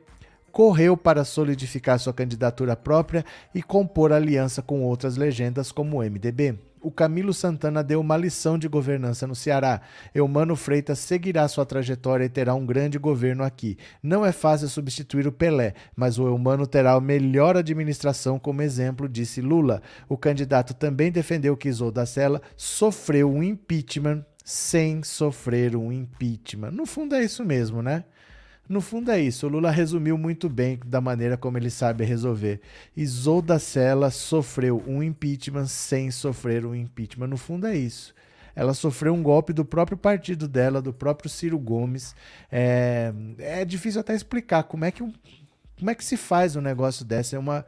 correu 0.51 0.97
para 0.97 1.25
solidificar 1.25 2.01
sua 2.01 2.13
candidatura 2.13 2.75
própria 2.75 3.25
e 3.55 3.63
compor 3.63 4.13
aliança 4.13 4.61
com 4.61 4.83
outras 4.83 5.17
legendas 5.17 5.71
como 5.71 5.99
o 5.99 6.03
MDB 6.03 6.59
o 6.81 6.91
Camilo 6.91 7.35
Santana 7.35 7.83
deu 7.83 8.01
uma 8.01 8.17
lição 8.17 8.59
de 8.59 8.69
governança 8.69 9.27
no 9.27 9.35
Ceará. 9.35 9.81
Eumano 10.15 10.57
Freitas 10.57 10.99
seguirá 10.99 11.47
sua 11.49 11.67
trajetória 11.67 12.25
e 12.25 12.29
terá 12.29 12.55
um 12.55 12.65
grande 12.65 12.99
governo 12.99 13.45
aqui. 13.45 13.77
Não 14.03 14.25
é 14.25 14.33
fácil 14.33 14.69
substituir 14.69 15.27
o 15.27 15.33
Pelé, 15.33 15.75
mas 15.95 16.19
o 16.19 16.27
Eumano 16.27 16.67
terá 16.67 16.93
a 16.93 17.01
melhor 17.01 17.57
administração 17.57 18.39
como 18.39 18.63
exemplo, 18.63 19.09
disse 19.09 19.41
Lula. 19.41 19.83
O 20.09 20.17
candidato 20.17 20.75
também 20.75 21.13
defendeu 21.13 21.57
que 21.57 21.69
Isolda 21.69 22.07
Sela 22.07 22.41
sofreu 22.57 23.31
um 23.31 23.43
impeachment 23.43 24.25
sem 24.45 25.03
sofrer 25.03 25.77
um 25.77 25.93
impeachment. 25.93 26.73
No 26.73 26.87
fundo 26.87 27.15
é 27.15 27.23
isso 27.23 27.45
mesmo, 27.45 27.83
né? 27.83 28.05
No 28.71 28.81
fundo 28.81 29.11
é 29.11 29.21
isso. 29.21 29.49
O 29.49 29.51
Lula 29.51 29.69
resumiu 29.69 30.17
muito 30.17 30.49
bem 30.49 30.79
da 30.87 31.01
maneira 31.01 31.37
como 31.37 31.59
ele 31.59 31.71
sabe 31.71 32.05
resolver. 32.05 32.61
Isolda 32.97 33.59
Sela 33.59 34.13
sofreu 34.13 34.81
um 34.87 35.03
impeachment 35.03 35.67
sem 35.67 36.09
sofrer 36.13 36.65
um 36.65 36.73
impeachment. 36.73 37.27
No 37.27 37.37
fundo 37.37 37.67
é 37.67 37.77
isso. 37.77 38.15
Ela 38.55 38.73
sofreu 38.73 39.13
um 39.13 39.25
golpe 39.25 39.53
do 39.53 39.65
próprio 39.65 39.99
partido 39.99 40.47
dela, 40.47 40.81
do 40.81 40.93
próprio 40.93 41.29
Ciro 41.29 41.59
Gomes. 41.59 42.15
É, 42.49 43.13
é 43.39 43.65
difícil 43.65 44.01
até 44.01 44.15
explicar 44.15 44.63
como 44.63 44.85
é 44.85 44.93
que, 44.93 45.03
como 45.77 45.91
é 45.91 45.95
que 45.97 46.05
se 46.05 46.17
faz 46.17 46.55
um 46.55 46.61
negócio 46.61 47.05
desse. 47.05 47.35
É 47.35 47.41
uma, 47.41 47.67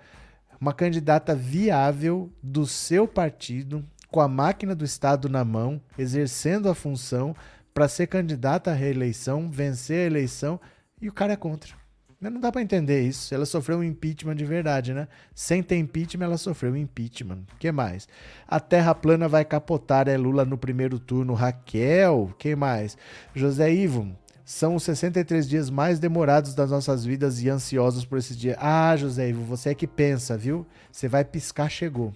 uma 0.61 0.73
candidata 0.73 1.35
viável 1.35 2.31
do 2.41 2.65
seu 2.65 3.09
partido, 3.09 3.85
com 4.09 4.21
a 4.21 4.29
máquina 4.29 4.73
do 4.73 4.85
Estado 4.85 5.29
na 5.29 5.45
mão, 5.45 5.81
exercendo 5.99 6.69
a 6.69 6.77
função 6.77 7.35
para 7.75 7.89
ser 7.89 8.07
candidata 8.07 8.71
à 8.71 8.75
reeleição, 8.75 9.51
vencer 9.51 10.05
a 10.05 10.07
eleição 10.07 10.61
e 11.03 11.09
o 11.09 11.13
cara 11.13 11.33
é 11.33 11.37
contra. 11.37 11.83
Não 12.21 12.41
dá 12.41 12.53
para 12.53 12.63
entender 12.63 13.03
isso. 13.03 13.35
Ela 13.35 13.45
sofreu 13.45 13.79
um 13.79 13.83
impeachment 13.83 14.37
de 14.37 14.45
verdade, 14.45 14.95
né? 14.95 15.09
Sem 15.35 15.61
ter 15.61 15.77
impeachment, 15.77 16.25
ela 16.27 16.39
sofreu 16.39 16.73
um 16.73 16.77
impeachment. 16.77 17.41
O 17.53 17.59
que 17.59 17.73
mais? 17.73 18.07
A 18.47 18.61
Terra 18.61 18.95
plana 18.95 19.27
vai 19.27 19.45
capotar, 19.45 20.07
é 20.07 20.17
Lula 20.17 20.45
no 20.45 20.57
primeiro 20.57 21.01
turno. 21.01 21.35
Raquel, 21.35 22.33
quem 22.39 22.55
mais? 22.55 22.97
José 23.35 23.73
Ivo, 23.75 24.17
são 24.45 24.77
os 24.77 24.85
63 24.85 25.49
dias 25.49 25.69
mais 25.69 25.99
demorados 25.99 26.55
das 26.55 26.71
nossas 26.71 27.05
vidas 27.05 27.43
e 27.43 27.49
ansiosos 27.49 28.05
por 28.05 28.19
esse 28.19 28.37
dia. 28.37 28.57
Ah, 28.61 28.97
José 28.97 29.31
Ivo, 29.31 29.43
você 29.43 29.71
é 29.71 29.75
que 29.75 29.89
pensa, 29.89 30.39
viu? 30.39 30.65
Você 30.93 31.09
vai 31.09 31.25
piscar, 31.25 31.69
chegou. 31.69 32.15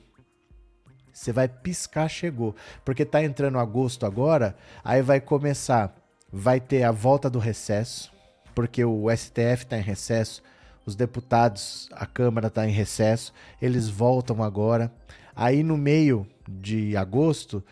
Você 1.12 1.32
vai 1.32 1.48
piscar, 1.48 2.08
chegou. 2.08 2.54
Porque 2.84 3.04
tá 3.04 3.24
entrando 3.24 3.58
agosto 3.58 4.06
agora, 4.06 4.56
aí 4.84 5.02
vai 5.02 5.20
começar, 5.20 5.92
vai 6.32 6.60
ter 6.60 6.84
a 6.84 6.92
volta 6.92 7.28
do 7.28 7.40
recesso 7.40 8.14
porque 8.56 8.82
o 8.82 9.14
STF 9.14 9.64
está 9.64 9.76
em 9.76 9.82
recesso, 9.82 10.42
os 10.86 10.96
deputados, 10.96 11.90
a 11.92 12.06
Câmara 12.06 12.46
está 12.46 12.66
em 12.66 12.72
recesso, 12.72 13.30
eles 13.60 13.86
voltam 13.86 14.42
agora. 14.42 14.90
Aí 15.34 15.62
no 15.62 15.76
meio 15.76 16.26
de 16.48 16.96
agosto, 16.96 17.62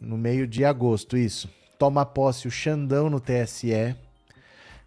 no 0.00 0.18
meio 0.18 0.44
de 0.44 0.64
agosto, 0.64 1.16
isso, 1.16 1.48
toma 1.78 2.04
posse 2.04 2.48
o 2.48 2.50
Xandão 2.50 3.08
no 3.08 3.20
TSE, 3.20 3.94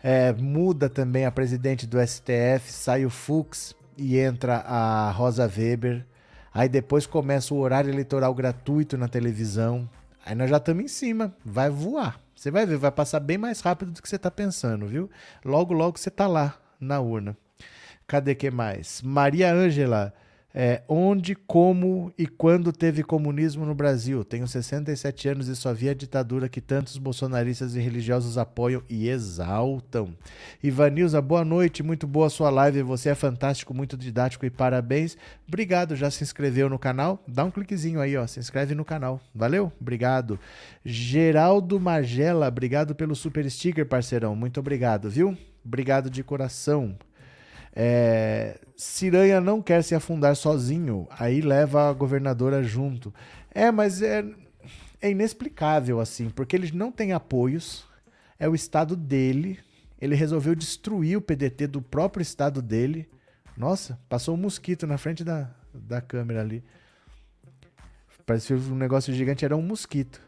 é, 0.04 0.34
muda 0.34 0.90
também 0.90 1.26
a 1.26 1.32
presidente 1.32 1.88
do 1.88 1.98
STF, 2.06 2.70
sai 2.70 3.06
o 3.06 3.10
Fux 3.10 3.74
e 3.98 4.20
entra 4.20 4.58
a 4.58 5.10
Rosa 5.12 5.46
Weber. 5.46 6.06
Aí 6.54 6.68
depois 6.68 7.06
começa 7.08 7.54
o 7.54 7.60
horário 7.60 7.90
eleitoral 7.90 8.34
gratuito 8.36 8.98
na 8.98 9.08
televisão. 9.08 9.90
Aí 10.26 10.36
nós 10.36 10.50
já 10.50 10.58
estamos 10.58 10.84
em 10.84 10.88
cima, 10.90 11.34
vai 11.46 11.70
voar. 11.70 12.27
Você 12.38 12.52
vai 12.52 12.68
ver, 12.68 12.78
vai 12.78 12.92
passar 12.92 13.20
bem 13.20 13.36
mais 13.36 13.62
rápido 13.62 13.92
do 13.92 14.00
que 14.00 14.08
você 14.08 14.16
está 14.16 14.30
pensando, 14.30 14.86
viu? 14.86 15.10
Logo, 15.44 15.74
logo 15.74 15.98
você 15.98 16.10
está 16.10 16.28
lá 16.28 16.56
na 16.80 17.00
urna. 17.00 17.36
Cadê 18.06 18.36
que 18.36 18.52
mais? 18.52 19.02
Maria 19.02 19.52
Ângela. 19.52 20.14
É, 20.60 20.82
onde, 20.90 21.36
como 21.36 22.12
e 22.18 22.26
quando 22.26 22.74
teve 22.74 23.04
comunismo 23.04 23.64
no 23.64 23.76
Brasil? 23.76 24.26
Tenho 24.26 24.48
67 24.48 25.30
anos 25.30 25.48
e 25.48 25.56
só 25.56 25.72
vi 25.72 25.88
a 25.88 25.94
ditadura 25.94 26.50
que 26.50 26.60
tantos 26.60 26.98
bolsonaristas 26.98 27.76
e 27.76 27.80
religiosos 27.80 28.40
apoiam 28.40 28.82
e 28.90 29.08
exaltam. 29.08 30.16
Ivanilza, 30.64 31.22
boa 31.22 31.46
noite, 31.46 31.84
muito 31.84 32.08
boa 32.08 32.28
sua 32.28 32.50
live. 32.50 32.82
Você 32.82 33.10
é 33.10 33.14
fantástico, 33.14 33.72
muito 33.72 33.96
didático 33.96 34.48
e 34.48 34.50
parabéns. 34.50 35.16
Obrigado, 35.48 35.96
já 35.96 36.10
se 36.10 36.24
inscreveu 36.24 36.68
no 36.68 36.80
canal? 36.80 37.24
Dá 37.28 37.46
um 37.46 37.52
cliquezinho 37.52 38.02
aí, 38.02 38.18
ó, 38.18 38.26
se 38.26 38.40
inscreve 38.40 38.74
no 38.74 38.84
canal. 38.84 39.22
Valeu? 39.36 39.72
Obrigado. 39.80 40.40
Geraldo 40.84 41.80
Magela, 41.80 42.48
obrigado 42.48 42.96
pelo 42.96 43.16
super 43.16 43.48
sticker, 43.48 43.86
parceirão. 43.86 44.36
Muito 44.36 44.60
obrigado, 44.60 45.08
viu? 45.08 45.38
Obrigado 45.64 46.10
de 46.10 46.24
coração. 46.24 46.98
É, 47.80 48.60
Ciranha 48.76 49.40
não 49.40 49.62
quer 49.62 49.84
se 49.84 49.94
afundar 49.94 50.36
sozinho, 50.36 51.08
aí 51.12 51.42
leva 51.42 51.88
a 51.88 51.94
governadora 51.94 52.64
junto. 52.64 53.14
É, 53.52 53.70
mas 53.70 54.02
é, 54.02 54.26
é 55.00 55.12
inexplicável 55.12 56.00
assim, 56.00 56.32
porque 56.32 56.56
ele 56.56 56.72
não 56.72 56.92
tem 56.92 57.14
apoios, 57.14 57.86
é 58.40 58.50
o 58.50 58.56
estado 58.56 58.96
dele, 58.96 59.60
ele 60.02 60.16
resolveu 60.16 60.56
destruir 60.56 61.18
o 61.18 61.22
PDT 61.22 61.68
do 61.68 61.80
próprio 61.80 62.24
estado 62.24 62.64
dele. 62.64 63.08
Nossa, 63.56 64.00
passou 64.10 64.34
um 64.34 64.40
mosquito 64.40 64.88
na 64.88 64.98
frente 64.98 65.24
da, 65.24 65.48
da 65.72 66.02
câmera 66.02 66.42
ali. 66.42 66.64
Parecia 68.26 68.56
um 68.56 68.76
negócio 68.76 69.14
gigante, 69.14 69.46
era 69.46 69.56
um 69.56 69.62
mosquito. 69.62 70.20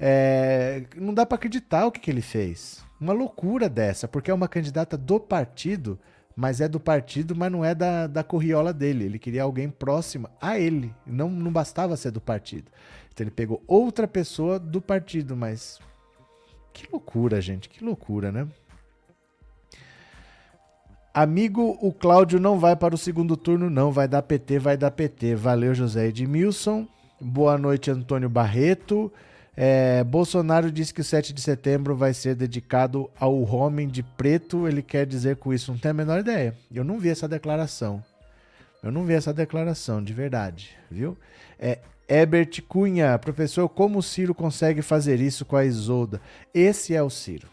É, 0.00 0.82
não 0.96 1.14
dá 1.14 1.24
para 1.24 1.36
acreditar 1.36 1.86
o 1.86 1.92
que, 1.92 2.00
que 2.00 2.10
ele 2.10 2.22
fez. 2.22 2.84
Uma 3.00 3.12
loucura 3.12 3.68
dessa, 3.68 4.08
porque 4.08 4.32
é 4.32 4.34
uma 4.34 4.48
candidata 4.48 4.96
do 4.96 5.20
partido 5.20 5.96
mas 6.38 6.60
é 6.60 6.68
do 6.68 6.78
partido, 6.78 7.34
mas 7.34 7.50
não 7.50 7.64
é 7.64 7.74
da, 7.74 8.06
da 8.06 8.22
corriola 8.22 8.72
dele. 8.72 9.06
Ele 9.06 9.18
queria 9.18 9.42
alguém 9.42 9.68
próximo 9.68 10.30
a 10.40 10.56
ele. 10.56 10.94
Não, 11.04 11.28
não 11.28 11.50
bastava 11.50 11.96
ser 11.96 12.12
do 12.12 12.20
partido. 12.20 12.70
Então 13.12 13.24
ele 13.24 13.32
pegou 13.32 13.60
outra 13.66 14.06
pessoa 14.06 14.56
do 14.56 14.80
partido, 14.80 15.36
mas. 15.36 15.80
Que 16.72 16.86
loucura, 16.92 17.40
gente. 17.40 17.68
Que 17.68 17.84
loucura, 17.84 18.30
né? 18.30 18.46
Amigo, 21.12 21.76
o 21.82 21.92
Cláudio 21.92 22.38
não 22.38 22.56
vai 22.56 22.76
para 22.76 22.94
o 22.94 22.98
segundo 22.98 23.36
turno, 23.36 23.68
não. 23.68 23.90
Vai 23.90 24.06
dar 24.06 24.22
PT, 24.22 24.60
vai 24.60 24.76
dar 24.76 24.92
PT. 24.92 25.34
Valeu, 25.34 25.74
José 25.74 26.06
Edmilson. 26.06 26.86
Boa 27.20 27.58
noite, 27.58 27.90
Antônio 27.90 28.28
Barreto. 28.28 29.12
É, 29.60 30.04
Bolsonaro 30.04 30.70
disse 30.70 30.94
que 30.94 31.00
o 31.00 31.04
7 31.04 31.32
de 31.32 31.40
setembro 31.40 31.96
vai 31.96 32.14
ser 32.14 32.36
dedicado 32.36 33.10
ao 33.18 33.42
homem 33.42 33.88
de 33.88 34.04
preto. 34.04 34.68
Ele 34.68 34.80
quer 34.80 35.04
dizer 35.04 35.34
com 35.34 35.52
isso? 35.52 35.72
Não 35.72 35.78
tenho 35.80 35.90
a 35.90 35.96
menor 35.96 36.20
ideia. 36.20 36.56
Eu 36.72 36.84
não 36.84 37.00
vi 37.00 37.08
essa 37.08 37.26
declaração. 37.26 38.00
Eu 38.80 38.92
não 38.92 39.04
vi 39.04 39.14
essa 39.14 39.34
declaração, 39.34 40.00
de 40.00 40.12
verdade, 40.12 40.76
viu? 40.88 41.18
É, 41.58 41.80
Herbert 42.08 42.62
Cunha, 42.68 43.18
professor, 43.18 43.68
como 43.68 43.98
o 43.98 44.02
Ciro 44.02 44.32
consegue 44.32 44.80
fazer 44.80 45.20
isso 45.20 45.44
com 45.44 45.56
a 45.56 45.64
Isolda? 45.64 46.20
Esse 46.54 46.94
é 46.94 47.02
o 47.02 47.10
Ciro. 47.10 47.48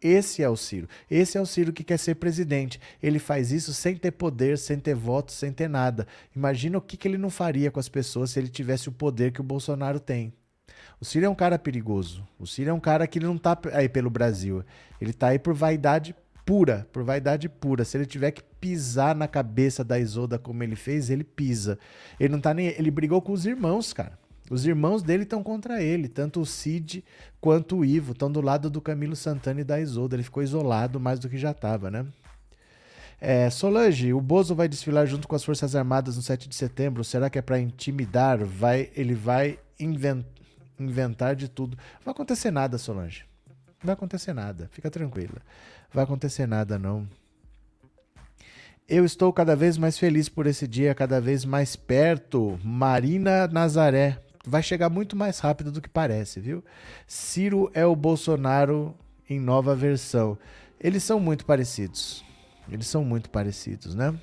Esse 0.00 0.42
é 0.42 0.48
o 0.48 0.56
Ciro. 0.56 0.88
Esse 1.10 1.36
é 1.36 1.40
o 1.42 1.44
Ciro 1.44 1.74
que 1.74 1.84
quer 1.84 1.98
ser 1.98 2.14
presidente. 2.14 2.80
Ele 3.02 3.18
faz 3.18 3.52
isso 3.52 3.74
sem 3.74 3.96
ter 3.96 4.12
poder, 4.12 4.56
sem 4.56 4.78
ter 4.78 4.94
votos, 4.94 5.34
sem 5.34 5.52
ter 5.52 5.68
nada. 5.68 6.06
Imagina 6.34 6.78
o 6.78 6.80
que, 6.80 6.96
que 6.96 7.06
ele 7.06 7.18
não 7.18 7.28
faria 7.28 7.70
com 7.70 7.78
as 7.78 7.88
pessoas 7.90 8.30
se 8.30 8.40
ele 8.40 8.48
tivesse 8.48 8.88
o 8.88 8.92
poder 8.92 9.30
que 9.30 9.42
o 9.42 9.44
Bolsonaro 9.44 10.00
tem. 10.00 10.32
O 11.00 11.04
Ciro 11.04 11.26
é 11.26 11.28
um 11.28 11.34
cara 11.34 11.58
perigoso. 11.58 12.26
O 12.38 12.46
Ciro 12.46 12.70
é 12.70 12.72
um 12.72 12.80
cara 12.80 13.06
que 13.06 13.18
ele 13.18 13.26
não 13.26 13.36
tá 13.36 13.58
aí 13.72 13.88
pelo 13.88 14.08
Brasil. 14.08 14.64
Ele 15.00 15.12
tá 15.12 15.28
aí 15.28 15.38
por 15.38 15.52
vaidade 15.52 16.14
pura, 16.44 16.88
por 16.92 17.02
vaidade 17.02 17.48
pura. 17.48 17.84
Se 17.84 17.98
ele 17.98 18.06
tiver 18.06 18.30
que 18.30 18.42
pisar 18.42 19.14
na 19.14 19.28
cabeça 19.28 19.84
da 19.84 19.98
Isolda 19.98 20.38
como 20.38 20.62
ele 20.62 20.76
fez, 20.76 21.10
ele 21.10 21.24
pisa. 21.24 21.78
Ele 22.18 22.30
não 22.30 22.40
tá 22.40 22.54
nem. 22.54 22.68
Ele 22.68 22.90
brigou 22.90 23.20
com 23.20 23.32
os 23.32 23.44
irmãos, 23.44 23.92
cara. 23.92 24.18
Os 24.48 24.64
irmãos 24.64 25.02
dele 25.02 25.24
estão 25.24 25.42
contra 25.42 25.82
ele, 25.82 26.08
tanto 26.08 26.40
o 26.40 26.46
Cid 26.46 27.04
quanto 27.40 27.78
o 27.78 27.84
Ivo 27.84 28.12
estão 28.12 28.30
do 28.30 28.40
lado 28.40 28.70
do 28.70 28.80
Camilo 28.80 29.16
Santana 29.16 29.60
e 29.60 29.64
da 29.64 29.80
Isolda. 29.80 30.14
Ele 30.14 30.22
ficou 30.22 30.40
isolado 30.40 31.00
mais 31.00 31.18
do 31.18 31.28
que 31.28 31.36
já 31.36 31.50
estava, 31.50 31.90
né? 31.90 32.06
É, 33.20 33.50
Solange, 33.50 34.12
o 34.12 34.20
Bozo 34.20 34.54
vai 34.54 34.68
desfilar 34.68 35.06
junto 35.06 35.26
com 35.26 35.34
as 35.34 35.42
Forças 35.42 35.74
Armadas 35.74 36.16
no 36.16 36.22
7 36.22 36.48
de 36.48 36.54
setembro. 36.54 37.02
Será 37.02 37.28
que 37.28 37.38
é 37.38 37.42
para 37.42 37.58
intimidar? 37.58 38.44
Vai, 38.44 38.90
ele 38.94 39.14
vai 39.14 39.58
inventar 39.80 40.35
inventar 40.78 41.34
de 41.34 41.48
tudo. 41.48 41.76
Não 41.76 42.04
vai 42.04 42.12
acontecer 42.12 42.50
nada, 42.50 42.78
Solange. 42.78 43.24
Não 43.46 43.86
vai 43.86 43.94
acontecer 43.94 44.32
nada. 44.32 44.68
Fica 44.72 44.90
tranquila. 44.90 45.40
Vai 45.92 46.04
acontecer 46.04 46.46
nada, 46.46 46.78
não. 46.78 47.06
Eu 48.88 49.04
estou 49.04 49.32
cada 49.32 49.56
vez 49.56 49.76
mais 49.76 49.98
feliz 49.98 50.28
por 50.28 50.46
esse 50.46 50.66
dia, 50.66 50.94
cada 50.94 51.20
vez 51.20 51.44
mais 51.44 51.74
perto. 51.74 52.58
Marina 52.62 53.48
Nazaré. 53.48 54.18
Vai 54.46 54.62
chegar 54.62 54.88
muito 54.88 55.16
mais 55.16 55.40
rápido 55.40 55.72
do 55.72 55.82
que 55.82 55.88
parece, 55.88 56.38
viu? 56.38 56.64
Ciro 57.04 57.68
é 57.74 57.84
o 57.84 57.96
Bolsonaro 57.96 58.94
em 59.28 59.40
nova 59.40 59.74
versão. 59.74 60.38
Eles 60.78 61.02
são 61.02 61.18
muito 61.18 61.44
parecidos. 61.44 62.24
Eles 62.70 62.86
são 62.86 63.04
muito 63.04 63.28
parecidos, 63.28 63.94
né? 63.94 64.14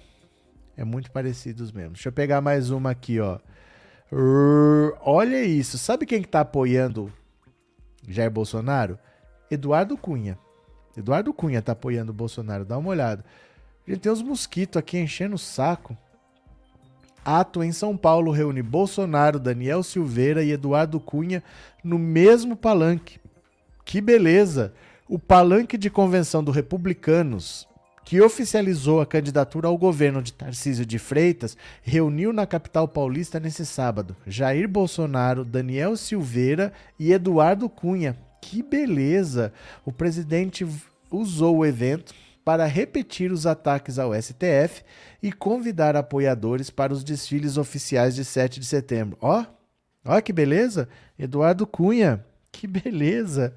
É 0.77 0.83
muito 0.85 1.11
parecidos 1.11 1.71
mesmo. 1.71 1.91
Deixa 1.91 2.07
eu 2.07 2.13
pegar 2.13 2.39
mais 2.39 2.69
uma 2.69 2.91
aqui, 2.91 3.19
ó. 3.19 3.37
Olha 5.01 5.43
isso. 5.43 5.77
Sabe 5.77 6.05
quem 6.05 6.21
que 6.21 6.27
tá 6.27 6.41
apoiando 6.41 7.11
Jair 8.07 8.29
Bolsonaro? 8.29 8.97
Eduardo 9.49 9.97
Cunha. 9.97 10.37
Eduardo 10.95 11.33
Cunha 11.33 11.61
tá 11.61 11.71
apoiando 11.71 12.11
o 12.11 12.15
Bolsonaro. 12.15 12.65
Dá 12.65 12.77
uma 12.77 12.89
olhada. 12.89 13.25
Gente 13.87 13.99
tem 13.99 14.11
uns 14.11 14.21
mosquitos 14.21 14.77
aqui 14.77 14.97
enchendo 14.97 15.35
o 15.35 15.39
saco. 15.39 15.97
Ato 17.25 17.63
em 17.63 17.71
São 17.71 17.95
Paulo 17.95 18.31
reúne 18.31 18.61
Bolsonaro, 18.61 19.39
Daniel 19.39 19.81
Silveira 19.81 20.43
e 20.43 20.51
Eduardo 20.51 20.99
Cunha 20.99 21.41
no 21.83 21.97
mesmo 21.97 22.55
palanque. 22.55 23.19
Que 23.85 24.01
beleza! 24.01 24.73
O 25.07 25.17
palanque 25.17 25.77
de 25.77 25.89
convenção 25.89 26.43
do 26.43 26.51
Republicanos 26.51 27.67
que 28.03 28.21
oficializou 28.21 29.01
a 29.01 29.05
candidatura 29.05 29.67
ao 29.67 29.77
governo 29.77 30.21
de 30.21 30.33
Tarcísio 30.33 30.85
de 30.85 30.99
Freitas, 30.99 31.57
reuniu 31.81 32.33
na 32.33 32.45
capital 32.45 32.87
paulista 32.87 33.39
nesse 33.39 33.65
sábado 33.65 34.15
Jair 34.27 34.67
Bolsonaro, 34.67 35.45
Daniel 35.45 35.95
Silveira 35.95 36.73
e 36.99 37.11
Eduardo 37.13 37.69
Cunha. 37.69 38.17
Que 38.41 38.61
beleza! 38.61 39.53
O 39.85 39.91
presidente 39.91 40.67
usou 41.09 41.57
o 41.57 41.65
evento 41.65 42.13
para 42.43 42.65
repetir 42.65 43.31
os 43.31 43.45
ataques 43.45 43.97
ao 43.97 44.13
STF 44.13 44.83
e 45.21 45.31
convidar 45.31 45.95
apoiadores 45.95 46.69
para 46.69 46.91
os 46.91 47.03
desfiles 47.03 47.57
oficiais 47.57 48.15
de 48.15 48.25
7 48.25 48.59
de 48.59 48.65
setembro. 48.65 49.17
Ó, 49.21 49.45
ó 50.03 50.19
que 50.19 50.33
beleza! 50.33 50.89
Eduardo 51.17 51.65
Cunha, 51.65 52.25
que 52.51 52.67
beleza! 52.67 53.55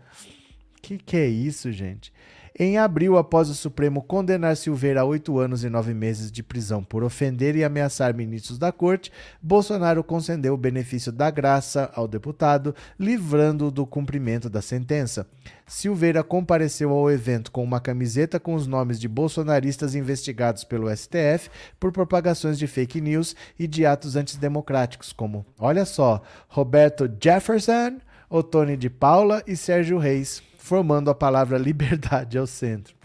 Que 0.80 0.98
que 0.98 1.16
é 1.16 1.26
isso, 1.26 1.72
gente? 1.72 2.12
Em 2.58 2.78
abril, 2.78 3.18
após 3.18 3.50
o 3.50 3.54
Supremo 3.54 4.02
condenar 4.02 4.56
Silveira 4.56 5.02
a 5.02 5.04
oito 5.04 5.38
anos 5.38 5.62
e 5.62 5.68
nove 5.68 5.92
meses 5.92 6.32
de 6.32 6.42
prisão 6.42 6.82
por 6.82 7.04
ofender 7.04 7.54
e 7.54 7.62
ameaçar 7.62 8.14
ministros 8.14 8.56
da 8.56 8.72
corte, 8.72 9.12
Bolsonaro 9.42 10.02
concedeu 10.02 10.54
o 10.54 10.56
benefício 10.56 11.12
da 11.12 11.30
graça 11.30 11.90
ao 11.94 12.08
deputado, 12.08 12.74
livrando-o 12.98 13.70
do 13.70 13.84
cumprimento 13.84 14.48
da 14.48 14.62
sentença. 14.62 15.26
Silveira 15.66 16.24
compareceu 16.24 16.92
ao 16.92 17.10
evento 17.10 17.52
com 17.52 17.62
uma 17.62 17.78
camiseta 17.78 18.40
com 18.40 18.54
os 18.54 18.66
nomes 18.66 18.98
de 18.98 19.06
bolsonaristas 19.06 19.94
investigados 19.94 20.64
pelo 20.64 20.88
STF 20.96 21.50
por 21.78 21.92
propagações 21.92 22.58
de 22.58 22.66
fake 22.66 23.02
news 23.02 23.36
e 23.58 23.66
de 23.66 23.84
atos 23.84 24.16
antidemocráticos, 24.16 25.12
como, 25.12 25.44
olha 25.58 25.84
só, 25.84 26.22
Roberto 26.48 27.06
Jefferson, 27.22 27.98
Otone 28.30 28.78
de 28.78 28.88
Paula 28.88 29.42
e 29.46 29.54
Sérgio 29.54 29.98
Reis 29.98 30.42
formando 30.66 31.08
a 31.08 31.14
palavra 31.14 31.56
liberdade 31.58 32.36
ao 32.36 32.46
centro. 32.46 32.96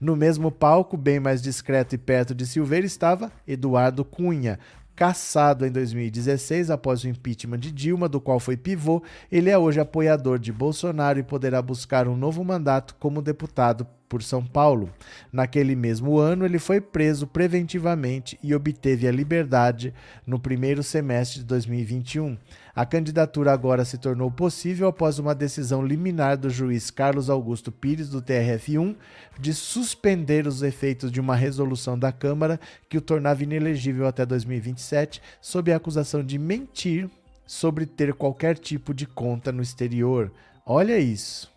No 0.00 0.16
mesmo 0.16 0.50
palco, 0.50 0.96
bem 0.96 1.20
mais 1.20 1.40
discreto 1.40 1.94
e 1.94 1.98
perto 1.98 2.34
de 2.34 2.44
Silveira, 2.44 2.84
estava 2.84 3.30
Eduardo 3.46 4.04
Cunha, 4.04 4.58
caçado 4.96 5.64
em 5.64 5.70
2016 5.70 6.70
após 6.70 7.04
o 7.04 7.08
impeachment 7.08 7.60
de 7.60 7.70
Dilma, 7.70 8.08
do 8.08 8.20
qual 8.20 8.40
foi 8.40 8.56
pivô, 8.56 9.00
ele 9.30 9.50
é 9.50 9.56
hoje 9.56 9.78
apoiador 9.78 10.38
de 10.38 10.52
Bolsonaro 10.52 11.20
e 11.20 11.22
poderá 11.22 11.62
buscar 11.62 12.08
um 12.08 12.16
novo 12.16 12.42
mandato 12.42 12.96
como 12.98 13.22
deputado 13.22 13.86
por 14.08 14.22
São 14.22 14.44
Paulo. 14.44 14.90
Naquele 15.32 15.76
mesmo 15.76 16.18
ano, 16.18 16.44
ele 16.44 16.58
foi 16.58 16.80
preso 16.80 17.26
preventivamente 17.26 18.38
e 18.42 18.54
obteve 18.54 19.06
a 19.06 19.12
liberdade 19.12 19.92
no 20.26 20.38
primeiro 20.38 20.82
semestre 20.82 21.40
de 21.40 21.44
2021. 21.44 22.36
A 22.74 22.86
candidatura 22.86 23.52
agora 23.52 23.84
se 23.84 23.98
tornou 23.98 24.30
possível 24.30 24.88
após 24.88 25.18
uma 25.18 25.34
decisão 25.34 25.84
liminar 25.84 26.36
do 26.36 26.48
juiz 26.48 26.90
Carlos 26.90 27.28
Augusto 27.28 27.72
Pires, 27.72 28.08
do 28.08 28.22
TRF1, 28.22 28.94
de 29.38 29.52
suspender 29.52 30.46
os 30.46 30.62
efeitos 30.62 31.10
de 31.10 31.20
uma 31.20 31.34
resolução 31.34 31.98
da 31.98 32.12
Câmara 32.12 32.58
que 32.88 32.96
o 32.96 33.00
tornava 33.00 33.42
inelegível 33.42 34.06
até 34.06 34.24
2027, 34.24 35.20
sob 35.40 35.72
a 35.72 35.76
acusação 35.76 36.22
de 36.22 36.38
mentir 36.38 37.10
sobre 37.44 37.86
ter 37.86 38.14
qualquer 38.14 38.56
tipo 38.56 38.94
de 38.94 39.06
conta 39.06 39.50
no 39.50 39.62
exterior. 39.62 40.30
Olha 40.64 40.98
isso. 40.98 41.50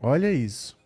Olha 0.00 0.30
isso. 0.30 0.79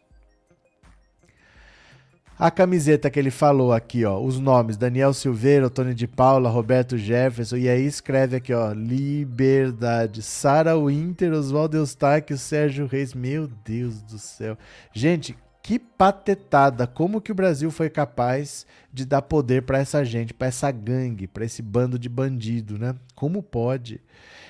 A 2.37 2.51
camiseta 2.51 3.09
que 3.09 3.19
ele 3.19 3.31
falou 3.31 3.73
aqui, 3.73 4.05
ó, 4.05 4.21
os 4.21 4.41
nomes: 4.41 4.77
Daniel 4.77 5.15
Silveira, 5.15 5.71
Tony 5.71 5.95
de 5.95 6.09
Paula, 6.09 6.51
Roberto 6.51 6.99
Jefferson, 6.99 7.57
e 7.57 7.69
aí 7.69 7.87
escreve 7.87 8.37
aqui, 8.37 8.53
ó, 8.53 8.73
Liberdade, 8.73 10.21
Sara 10.21 10.77
Winter, 10.77 11.33
Oswaldo 11.33 11.77
Eustáquio, 11.77 12.37
Sérgio 12.37 12.87
Reis. 12.87 13.15
Meu 13.15 13.49
Deus 13.65 14.03
do 14.03 14.19
céu. 14.19 14.59
Gente, 14.93 15.37
que 15.63 15.79
patetada! 15.79 16.89
Como 16.89 17.21
que 17.21 17.31
o 17.31 17.35
Brasil 17.37 17.71
foi 17.71 17.89
capaz 17.89 18.67
de 18.93 19.07
dar 19.07 19.23
poder 19.23 19.63
para 19.63 19.79
essa 19.79 20.05
gente, 20.05 20.35
para 20.35 20.49
essa 20.49 20.71
gangue, 20.73 21.29
para 21.29 21.45
esse 21.45 21.63
bando 21.63 21.99
de 21.99 22.09
bandido, 22.09 22.77
né? 22.77 22.97
Como 23.15 23.45
pode? 23.45 24.01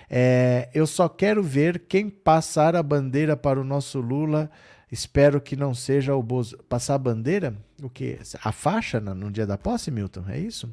É, 0.09 0.71
eu 0.73 0.87
só 0.87 1.09
quero 1.09 1.43
ver 1.43 1.81
quem 1.87 2.09
passar 2.09 2.75
a 2.75 2.83
bandeira 2.83 3.37
para 3.37 3.61
o 3.61 3.65
nosso 3.65 4.01
Lula 4.01 4.51
Espero 4.95 5.41
que 5.41 5.57
não 5.57 5.75
seja 5.75 6.15
o 6.15 6.23
Bozo. 6.23 6.57
Passar 6.69 6.95
a 6.95 6.99
bandeira? 6.99 7.53
O 7.83 7.91
que? 7.91 8.17
A 8.45 8.53
faixa 8.53 9.01
no 9.01 9.29
dia 9.29 9.45
da 9.45 9.59
posse, 9.59 9.91
Milton? 9.91 10.23
É 10.29 10.39
isso? 10.39 10.73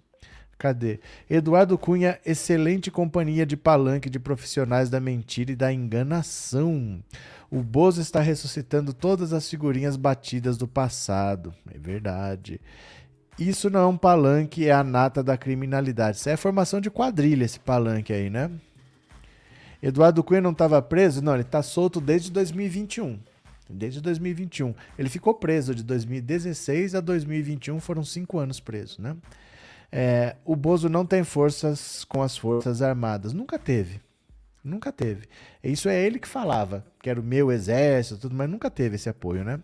Cadê? 0.60 1.00
Eduardo 1.28 1.76
Cunha, 1.76 2.20
excelente 2.24 2.92
companhia 2.92 3.48
de 3.48 3.58
palanque 3.58 4.12
de 4.12 4.20
profissionais 4.20 4.92
da 4.92 5.00
mentira 5.00 5.52
e 5.52 5.56
da 5.56 5.74
enganação. 5.74 7.04
O 7.50 7.64
Bozo 7.64 8.00
está 8.00 8.20
ressuscitando 8.20 8.94
todas 8.94 9.34
as 9.34 9.50
figurinhas 9.50 9.96
batidas 9.96 10.56
do 10.56 10.68
passado. 10.68 11.52
É 11.74 11.80
verdade. 11.80 12.62
Isso 13.40 13.72
não 13.72 13.80
é 13.80 13.88
um 13.88 13.98
palanque, 13.98 14.68
é 14.68 14.72
a 14.72 14.84
nata 14.84 15.24
da 15.24 15.36
criminalidade. 15.36 16.18
Isso 16.18 16.30
é 16.30 16.38
formação 16.38 16.80
de 16.80 16.92
quadrilha, 16.92 17.44
esse 17.44 17.60
palanque 17.60 18.14
aí, 18.14 18.30
né? 18.30 18.52
Eduardo 19.82 20.24
Cunha 20.24 20.42
não 20.42 20.52
estava 20.52 20.80
preso? 20.80 21.24
Não, 21.24 21.34
ele 21.34 21.42
está 21.42 21.64
solto 21.64 22.00
desde 22.00 22.32
2021 22.32 23.31
desde 23.72 24.02
2021. 24.02 24.74
Ele 24.98 25.10
ficou 25.10 25.34
preso 25.34 25.74
de 25.74 25.84
2016 25.84 26.96
a 26.96 27.00
2021, 27.00 27.80
foram 27.80 28.04
cinco 28.04 28.38
anos 28.38 28.60
preso, 28.60 29.02
né? 29.02 29.16
É, 29.92 30.38
o 30.46 30.56
Bozo 30.56 30.88
não 30.88 31.06
tem 31.06 31.24
forças 31.24 32.06
com 32.06 32.22
as 32.22 32.38
Forças 32.38 32.82
Armadas. 32.82 33.34
Nunca 33.34 33.60
teve. 33.60 34.00
Nunca 34.64 34.92
teve. 34.92 35.28
Isso 35.64 35.90
é 35.90 36.00
ele 36.00 36.20
que 36.20 36.28
falava, 36.28 36.86
que 37.02 37.10
era 37.10 37.20
o 37.20 37.24
meu 37.24 37.52
exército, 37.52 38.22
tudo, 38.22 38.36
mas 38.36 38.50
nunca 38.50 38.70
teve 38.70 38.96
esse 38.96 39.10
apoio, 39.10 39.44
né? 39.44 39.60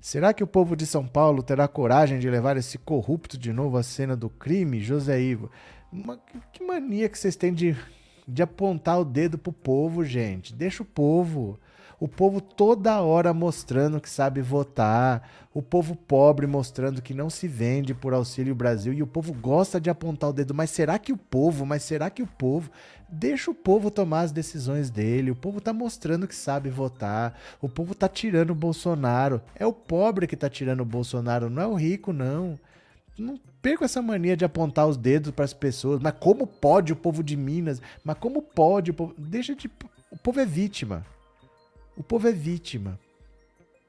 Será 0.00 0.32
que 0.32 0.44
o 0.44 0.46
povo 0.46 0.76
de 0.76 0.86
São 0.86 1.06
Paulo 1.06 1.42
terá 1.42 1.66
coragem 1.66 2.18
de 2.20 2.30
levar 2.30 2.56
esse 2.56 2.78
corrupto 2.78 3.36
de 3.36 3.52
novo 3.52 3.76
à 3.76 3.82
cena 3.82 4.16
do 4.16 4.30
crime, 4.30 4.80
José 4.80 5.20
Ivo? 5.20 5.50
Uma, 5.92 6.18
que 6.52 6.64
mania 6.64 7.08
que 7.08 7.18
vocês 7.18 7.34
têm 7.34 7.52
de, 7.52 7.76
de 8.26 8.42
apontar 8.42 9.00
o 9.00 9.04
dedo 9.04 9.36
pro 9.36 9.52
povo, 9.52 10.04
gente. 10.04 10.54
Deixa 10.54 10.82
o 10.82 10.86
povo 10.86 11.58
o 11.98 12.06
povo 12.06 12.40
toda 12.40 13.00
hora 13.00 13.32
mostrando 13.32 14.00
que 14.00 14.10
sabe 14.10 14.42
votar, 14.42 15.28
o 15.54 15.62
povo 15.62 15.96
pobre 15.96 16.46
mostrando 16.46 17.00
que 17.00 17.14
não 17.14 17.30
se 17.30 17.48
vende 17.48 17.94
por 17.94 18.12
Auxílio 18.12 18.54
Brasil 18.54 18.92
e 18.92 19.02
o 19.02 19.06
povo 19.06 19.32
gosta 19.32 19.80
de 19.80 19.88
apontar 19.88 20.28
o 20.28 20.32
dedo. 20.32 20.52
Mas 20.52 20.70
será 20.70 20.98
que 20.98 21.12
o 21.12 21.16
povo, 21.16 21.64
mas 21.64 21.82
será 21.82 22.10
que 22.10 22.22
o 22.22 22.26
povo. 22.26 22.70
Deixa 23.08 23.50
o 23.50 23.54
povo 23.54 23.90
tomar 23.90 24.22
as 24.22 24.32
decisões 24.32 24.90
dele. 24.90 25.30
O 25.30 25.36
povo 25.36 25.58
tá 25.58 25.72
mostrando 25.72 26.28
que 26.28 26.34
sabe 26.34 26.68
votar. 26.68 27.38
O 27.62 27.68
povo 27.68 27.94
tá 27.94 28.08
tirando 28.08 28.50
o 28.50 28.54
Bolsonaro. 28.54 29.40
É 29.54 29.64
o 29.64 29.72
pobre 29.72 30.26
que 30.26 30.36
tá 30.36 30.50
tirando 30.50 30.80
o 30.80 30.84
Bolsonaro, 30.84 31.48
não 31.48 31.62
é 31.62 31.66
o 31.66 31.74
rico, 31.74 32.12
não. 32.12 32.58
Não 33.18 33.40
perco 33.62 33.84
essa 33.84 34.02
mania 34.02 34.36
de 34.36 34.44
apontar 34.44 34.86
os 34.86 34.98
dedos 34.98 35.30
para 35.30 35.46
as 35.46 35.54
pessoas. 35.54 36.00
Mas 36.02 36.14
como 36.20 36.46
pode 36.46 36.92
o 36.92 36.96
povo 36.96 37.22
de 37.22 37.36
Minas? 37.36 37.80
Mas 38.04 38.18
como 38.18 38.42
pode 38.42 38.90
o 38.90 38.94
povo. 38.94 39.14
Deixa 39.16 39.54
de. 39.54 39.70
O 40.10 40.18
povo 40.18 40.38
é 40.38 40.44
vítima. 40.44 41.02
O 41.96 42.02
povo 42.02 42.28
é 42.28 42.32
vítima. 42.32 42.98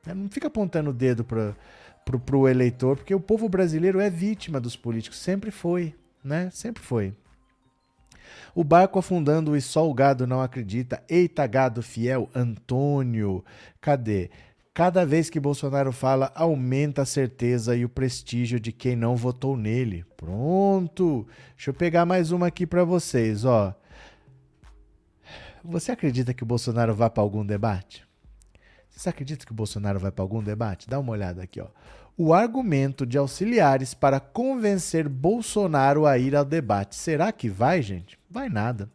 Né? 0.06 0.14
Não 0.14 0.30
fica 0.30 0.48
apontando 0.48 0.92
o 0.92 0.94
dedo 0.94 1.24
para 1.24 1.56
pro 2.26 2.48
eleitor, 2.48 2.96
porque 2.96 3.14
o 3.14 3.20
povo 3.20 3.50
brasileiro 3.50 4.00
é 4.00 4.10
vítima 4.10 4.62
dos 4.62 4.78
políticos, 4.78 5.20
sempre 5.20 5.52
foi, 5.52 5.94
né? 6.24 6.50
Sempre 6.52 6.82
foi. 6.82 7.14
O 8.56 8.64
barco 8.64 8.98
afundando 8.98 9.56
e 9.56 9.62
só 9.62 9.90
o 9.90 9.94
gado 9.94 10.26
não 10.26 10.42
acredita. 10.42 11.04
Eita, 11.10 11.46
gado 11.46 11.82
fiel, 11.82 12.30
Antônio. 12.34 13.44
Cadê? 13.82 14.30
Cada 14.74 15.06
vez 15.06 15.30
que 15.30 15.40
Bolsonaro 15.40 15.92
fala, 15.92 16.32
aumenta 16.36 17.02
a 17.02 17.06
certeza 17.06 17.76
e 17.76 17.84
o 17.84 17.90
prestígio 17.90 18.60
de 18.60 18.72
quem 18.72 18.96
não 18.96 19.16
votou 19.16 19.58
nele. 19.58 20.06
Pronto. 20.16 21.28
Deixa 21.56 21.72
eu 21.72 21.74
pegar 21.74 22.06
mais 22.06 22.32
uma 22.32 22.48
aqui 22.48 22.66
para 22.66 22.84
vocês, 22.84 23.44
ó. 23.44 23.76
Você 25.64 25.92
acredita 25.92 26.34
que 26.34 26.44
o 26.44 26.46
Bolsonaro 26.46 26.94
vá 26.94 27.10
para 27.10 27.24
algum 27.24 27.46
debate? 27.46 28.06
Você 28.90 29.10
acredita 29.10 29.46
que 29.46 29.52
o 29.52 29.56
Bolsonaro 29.56 30.00
vai 30.00 30.12
para 30.12 30.24
algum 30.24 30.42
debate? 30.42 30.90
Dá 30.90 31.00
uma 31.00 31.12
olhada 31.12 31.44
aqui, 31.44 31.62
ó. 31.62 31.68
O 32.18 32.34
argumento 32.34 33.06
de 33.06 33.18
auxiliares 33.18 33.94
para 33.94 34.20
convencer 34.20 35.08
Bolsonaro 35.08 36.08
a 36.08 36.18
ir 36.18 36.36
ao 36.36 36.44
debate. 36.44 36.96
Será 36.96 37.32
que 37.32 37.48
vai, 37.48 37.82
gente? 37.82 38.18
Vai 38.28 38.50
nada. 38.50 38.90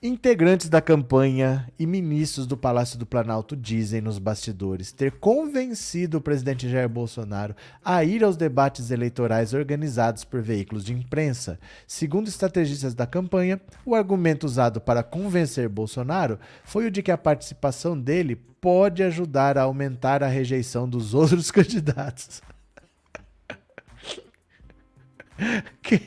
Integrantes 0.00 0.68
da 0.68 0.80
campanha 0.80 1.68
e 1.76 1.84
ministros 1.84 2.46
do 2.46 2.56
Palácio 2.56 2.96
do 2.96 3.04
Planalto 3.04 3.56
dizem 3.56 4.00
nos 4.00 4.20
bastidores 4.20 4.92
ter 4.92 5.10
convencido 5.10 6.18
o 6.18 6.20
presidente 6.20 6.68
Jair 6.68 6.88
Bolsonaro 6.88 7.56
a 7.84 8.04
ir 8.04 8.22
aos 8.22 8.36
debates 8.36 8.92
eleitorais 8.92 9.52
organizados 9.52 10.22
por 10.22 10.40
veículos 10.40 10.84
de 10.84 10.92
imprensa. 10.92 11.58
Segundo 11.84 12.28
estrategistas 12.28 12.94
da 12.94 13.08
campanha, 13.08 13.60
o 13.84 13.92
argumento 13.92 14.44
usado 14.44 14.80
para 14.80 15.02
convencer 15.02 15.68
Bolsonaro 15.68 16.38
foi 16.62 16.86
o 16.86 16.92
de 16.92 17.02
que 17.02 17.10
a 17.10 17.18
participação 17.18 17.98
dele 17.98 18.36
pode 18.36 19.02
ajudar 19.02 19.58
a 19.58 19.62
aumentar 19.62 20.22
a 20.22 20.28
rejeição 20.28 20.88
dos 20.88 21.12
outros 21.12 21.50
candidatos. 21.50 22.40
que, 25.82 25.98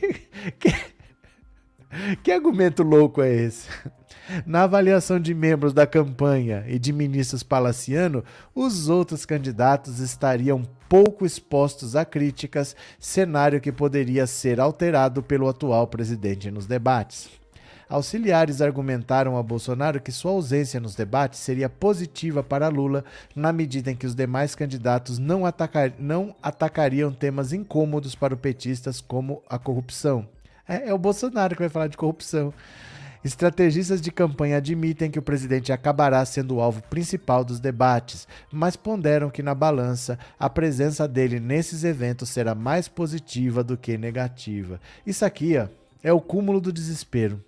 que, 0.57 1.00
que 2.23 2.31
argumento 2.31 2.83
louco 2.83 3.21
é 3.21 3.33
esse? 3.33 3.67
Na 4.45 4.63
avaliação 4.63 5.19
de 5.19 5.33
membros 5.33 5.73
da 5.73 5.85
campanha 5.85 6.63
e 6.67 6.79
de 6.79 6.93
ministros 6.93 7.43
palaciano, 7.43 8.23
os 8.55 8.87
outros 8.87 9.25
candidatos 9.25 9.99
estariam 9.99 10.63
pouco 10.87 11.25
expostos 11.25 11.95
a 11.95 12.05
críticas, 12.05 12.75
cenário 12.99 13.59
que 13.59 13.71
poderia 13.71 14.25
ser 14.27 14.59
alterado 14.59 15.21
pelo 15.21 15.49
atual 15.49 15.87
presidente 15.87 16.51
nos 16.51 16.65
debates. 16.65 17.29
Auxiliares 17.89 18.61
argumentaram 18.61 19.35
a 19.35 19.43
Bolsonaro 19.43 19.99
que 19.99 20.13
sua 20.13 20.31
ausência 20.31 20.79
nos 20.79 20.95
debates 20.95 21.41
seria 21.41 21.67
positiva 21.67 22.41
para 22.41 22.69
Lula, 22.69 23.03
na 23.35 23.51
medida 23.51 23.91
em 23.91 23.95
que 23.97 24.05
os 24.05 24.15
demais 24.15 24.55
candidatos 24.55 25.19
não, 25.19 25.45
atacar, 25.45 25.91
não 25.99 26.33
atacariam 26.41 27.11
temas 27.11 27.51
incômodos 27.51 28.15
para 28.15 28.33
os 28.33 28.39
petistas, 28.39 29.01
como 29.01 29.43
a 29.49 29.59
corrupção. 29.59 30.25
É, 30.71 30.87
é 30.87 30.93
o 30.93 30.97
Bolsonaro 30.97 31.53
que 31.53 31.61
vai 31.61 31.67
falar 31.67 31.87
de 31.87 31.97
corrupção. 31.97 32.53
Estrategistas 33.25 33.99
de 34.01 34.09
campanha 34.09 34.57
admitem 34.57 35.11
que 35.11 35.19
o 35.19 35.21
presidente 35.21 35.73
acabará 35.73 36.23
sendo 36.25 36.55
o 36.55 36.61
alvo 36.61 36.81
principal 36.83 37.43
dos 37.43 37.59
debates, 37.59 38.25
mas 38.49 38.77
ponderam 38.77 39.29
que 39.29 39.43
na 39.43 39.53
balança 39.53 40.17
a 40.39 40.49
presença 40.49 41.07
dele 41.07 41.41
nesses 41.41 41.83
eventos 41.83 42.29
será 42.29 42.55
mais 42.55 42.87
positiva 42.87 43.63
do 43.63 43.77
que 43.77 43.97
negativa. 43.97 44.79
Isso 45.05 45.25
aqui 45.25 45.57
ó, 45.57 45.67
é 46.01 46.13
o 46.13 46.21
cúmulo 46.21 46.61
do 46.61 46.71
desespero. 46.71 47.43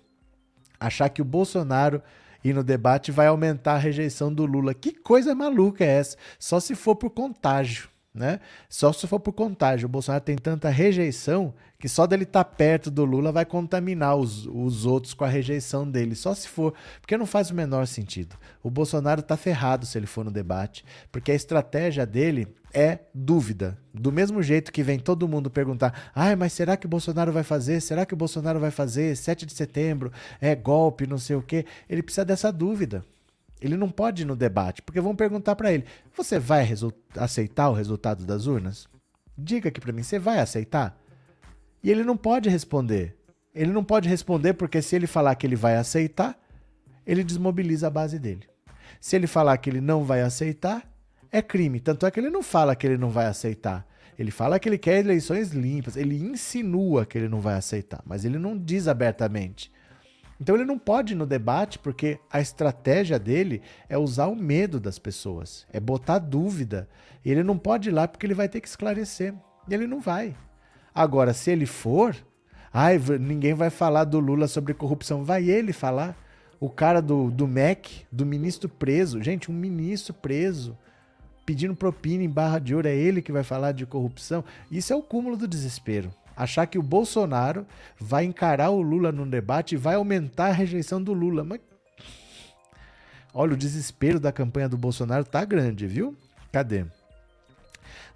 Achar 0.78 1.08
que 1.08 1.22
o 1.22 1.24
Bolsonaro 1.24 2.02
ir 2.44 2.52
no 2.52 2.62
debate 2.62 3.10
vai 3.10 3.26
aumentar 3.26 3.74
a 3.74 3.78
rejeição 3.78 4.32
do 4.32 4.44
Lula. 4.44 4.74
Que 4.74 4.92
coisa 4.92 5.34
maluca 5.34 5.82
é 5.82 5.88
essa? 5.88 6.16
Só 6.38 6.60
se 6.60 6.74
for 6.74 6.94
por 6.94 7.08
contágio 7.08 7.88
né? 8.14 8.38
Só 8.68 8.92
se 8.92 9.06
for 9.08 9.18
por 9.18 9.32
contágio. 9.32 9.86
O 9.86 9.88
Bolsonaro 9.88 10.22
tem 10.22 10.36
tanta 10.36 10.68
rejeição 10.68 11.52
que 11.78 11.88
só 11.88 12.06
dele 12.06 12.22
estar 12.22 12.44
tá 12.44 12.50
perto 12.50 12.90
do 12.90 13.04
Lula 13.04 13.32
vai 13.32 13.44
contaminar 13.44 14.16
os, 14.16 14.46
os 14.46 14.86
outros 14.86 15.12
com 15.12 15.24
a 15.24 15.28
rejeição 15.28 15.90
dele. 15.90 16.14
Só 16.14 16.32
se 16.32 16.48
for. 16.48 16.72
Porque 17.00 17.16
não 17.18 17.26
faz 17.26 17.50
o 17.50 17.54
menor 17.54 17.86
sentido. 17.86 18.36
O 18.62 18.70
Bolsonaro 18.70 19.20
tá 19.20 19.36
ferrado 19.36 19.84
se 19.84 19.98
ele 19.98 20.06
for 20.06 20.24
no 20.24 20.30
debate, 20.30 20.84
porque 21.10 21.32
a 21.32 21.34
estratégia 21.34 22.06
dele 22.06 22.46
é 22.72 23.00
dúvida. 23.12 23.76
Do 23.92 24.12
mesmo 24.12 24.42
jeito 24.42 24.72
que 24.72 24.82
vem 24.82 24.98
todo 24.98 25.28
mundo 25.28 25.50
perguntar: 25.50 26.10
ai, 26.14 26.36
mas 26.36 26.52
será 26.52 26.76
que 26.76 26.86
o 26.86 26.88
Bolsonaro 26.88 27.32
vai 27.32 27.42
fazer? 27.42 27.80
Será 27.80 28.06
que 28.06 28.14
o 28.14 28.16
Bolsonaro 28.16 28.60
vai 28.60 28.70
fazer? 28.70 29.16
7 29.16 29.44
de 29.44 29.52
setembro 29.52 30.12
é 30.40 30.54
golpe, 30.54 31.06
não 31.06 31.18
sei 31.18 31.34
o 31.34 31.42
quê. 31.42 31.66
Ele 31.88 32.02
precisa 32.02 32.24
dessa 32.24 32.52
dúvida. 32.52 33.04
Ele 33.64 33.78
não 33.78 33.88
pode 33.88 34.22
ir 34.22 34.24
no 34.26 34.36
debate, 34.36 34.82
porque 34.82 35.00
vão 35.00 35.16
perguntar 35.16 35.56
para 35.56 35.72
ele: 35.72 35.86
você 36.14 36.38
vai 36.38 36.68
aceitar 37.16 37.70
o 37.70 37.72
resultado 37.72 38.26
das 38.26 38.46
urnas? 38.46 38.86
Diga 39.38 39.70
aqui 39.70 39.80
para 39.80 39.90
mim, 39.90 40.02
você 40.02 40.18
vai 40.18 40.38
aceitar? 40.38 41.00
E 41.82 41.90
ele 41.90 42.04
não 42.04 42.14
pode 42.14 42.50
responder. 42.50 43.16
Ele 43.54 43.72
não 43.72 43.82
pode 43.82 44.06
responder 44.06 44.52
porque 44.52 44.82
se 44.82 44.94
ele 44.94 45.06
falar 45.06 45.34
que 45.36 45.46
ele 45.46 45.56
vai 45.56 45.76
aceitar, 45.76 46.38
ele 47.06 47.24
desmobiliza 47.24 47.86
a 47.86 47.90
base 47.90 48.18
dele. 48.18 48.46
Se 49.00 49.16
ele 49.16 49.26
falar 49.26 49.56
que 49.56 49.70
ele 49.70 49.80
não 49.80 50.04
vai 50.04 50.20
aceitar, 50.20 50.86
é 51.32 51.40
crime. 51.40 51.80
Tanto 51.80 52.04
é 52.04 52.10
que 52.10 52.20
ele 52.20 52.30
não 52.30 52.42
fala 52.42 52.76
que 52.76 52.86
ele 52.86 52.98
não 52.98 53.08
vai 53.08 53.26
aceitar. 53.26 53.86
Ele 54.18 54.30
fala 54.30 54.58
que 54.58 54.68
ele 54.68 54.78
quer 54.78 54.98
eleições 54.98 55.52
limpas, 55.52 55.96
ele 55.96 56.22
insinua 56.22 57.06
que 57.06 57.16
ele 57.16 57.28
não 57.28 57.40
vai 57.40 57.54
aceitar, 57.54 58.02
mas 58.04 58.26
ele 58.26 58.38
não 58.38 58.58
diz 58.58 58.86
abertamente. 58.86 59.72
Então 60.40 60.54
ele 60.54 60.64
não 60.64 60.78
pode 60.78 61.12
ir 61.12 61.16
no 61.16 61.26
debate 61.26 61.78
porque 61.78 62.18
a 62.30 62.40
estratégia 62.40 63.18
dele 63.18 63.62
é 63.88 63.96
usar 63.96 64.26
o 64.26 64.36
medo 64.36 64.80
das 64.80 64.98
pessoas, 64.98 65.66
é 65.72 65.78
botar 65.78 66.18
dúvida. 66.18 66.88
Ele 67.24 67.42
não 67.42 67.56
pode 67.56 67.88
ir 67.88 67.92
lá 67.92 68.06
porque 68.06 68.26
ele 68.26 68.34
vai 68.34 68.48
ter 68.48 68.60
que 68.60 68.68
esclarecer. 68.68 69.34
E 69.68 69.74
ele 69.74 69.86
não 69.86 70.00
vai. 70.00 70.36
Agora, 70.94 71.32
se 71.32 71.50
ele 71.50 71.66
for, 71.66 72.14
ai, 72.72 72.98
ninguém 73.20 73.54
vai 73.54 73.70
falar 73.70 74.04
do 74.04 74.20
Lula 74.20 74.46
sobre 74.46 74.74
corrupção. 74.74 75.24
Vai 75.24 75.48
ele 75.48 75.72
falar. 75.72 76.16
O 76.60 76.70
cara 76.70 77.02
do, 77.02 77.30
do 77.30 77.46
MEC, 77.46 78.06
do 78.10 78.24
ministro 78.24 78.68
preso. 78.68 79.22
Gente, 79.22 79.50
um 79.50 79.54
ministro 79.54 80.14
preso 80.14 80.76
pedindo 81.44 81.74
propina 81.74 82.24
em 82.24 82.28
barra 82.28 82.58
de 82.58 82.74
ouro, 82.74 82.88
é 82.88 82.94
ele 82.94 83.20
que 83.20 83.32
vai 83.32 83.42
falar 83.42 83.72
de 83.72 83.84
corrupção. 83.84 84.44
Isso 84.70 84.92
é 84.92 84.96
o 84.96 85.02
cúmulo 85.02 85.36
do 85.36 85.46
desespero. 85.46 86.10
Achar 86.36 86.66
que 86.66 86.78
o 86.78 86.82
Bolsonaro 86.82 87.66
vai 87.98 88.24
encarar 88.24 88.70
o 88.70 88.82
Lula 88.82 89.12
no 89.12 89.26
debate 89.26 89.74
e 89.74 89.78
vai 89.78 89.94
aumentar 89.94 90.46
a 90.46 90.52
rejeição 90.52 91.02
do 91.02 91.12
Lula. 91.12 91.44
Mas. 91.44 91.60
Olha, 93.32 93.54
o 93.54 93.56
desespero 93.56 94.20
da 94.20 94.32
campanha 94.32 94.68
do 94.68 94.78
Bolsonaro 94.78 95.24
tá 95.24 95.44
grande, 95.44 95.86
viu? 95.86 96.16
Cadê? 96.52 96.84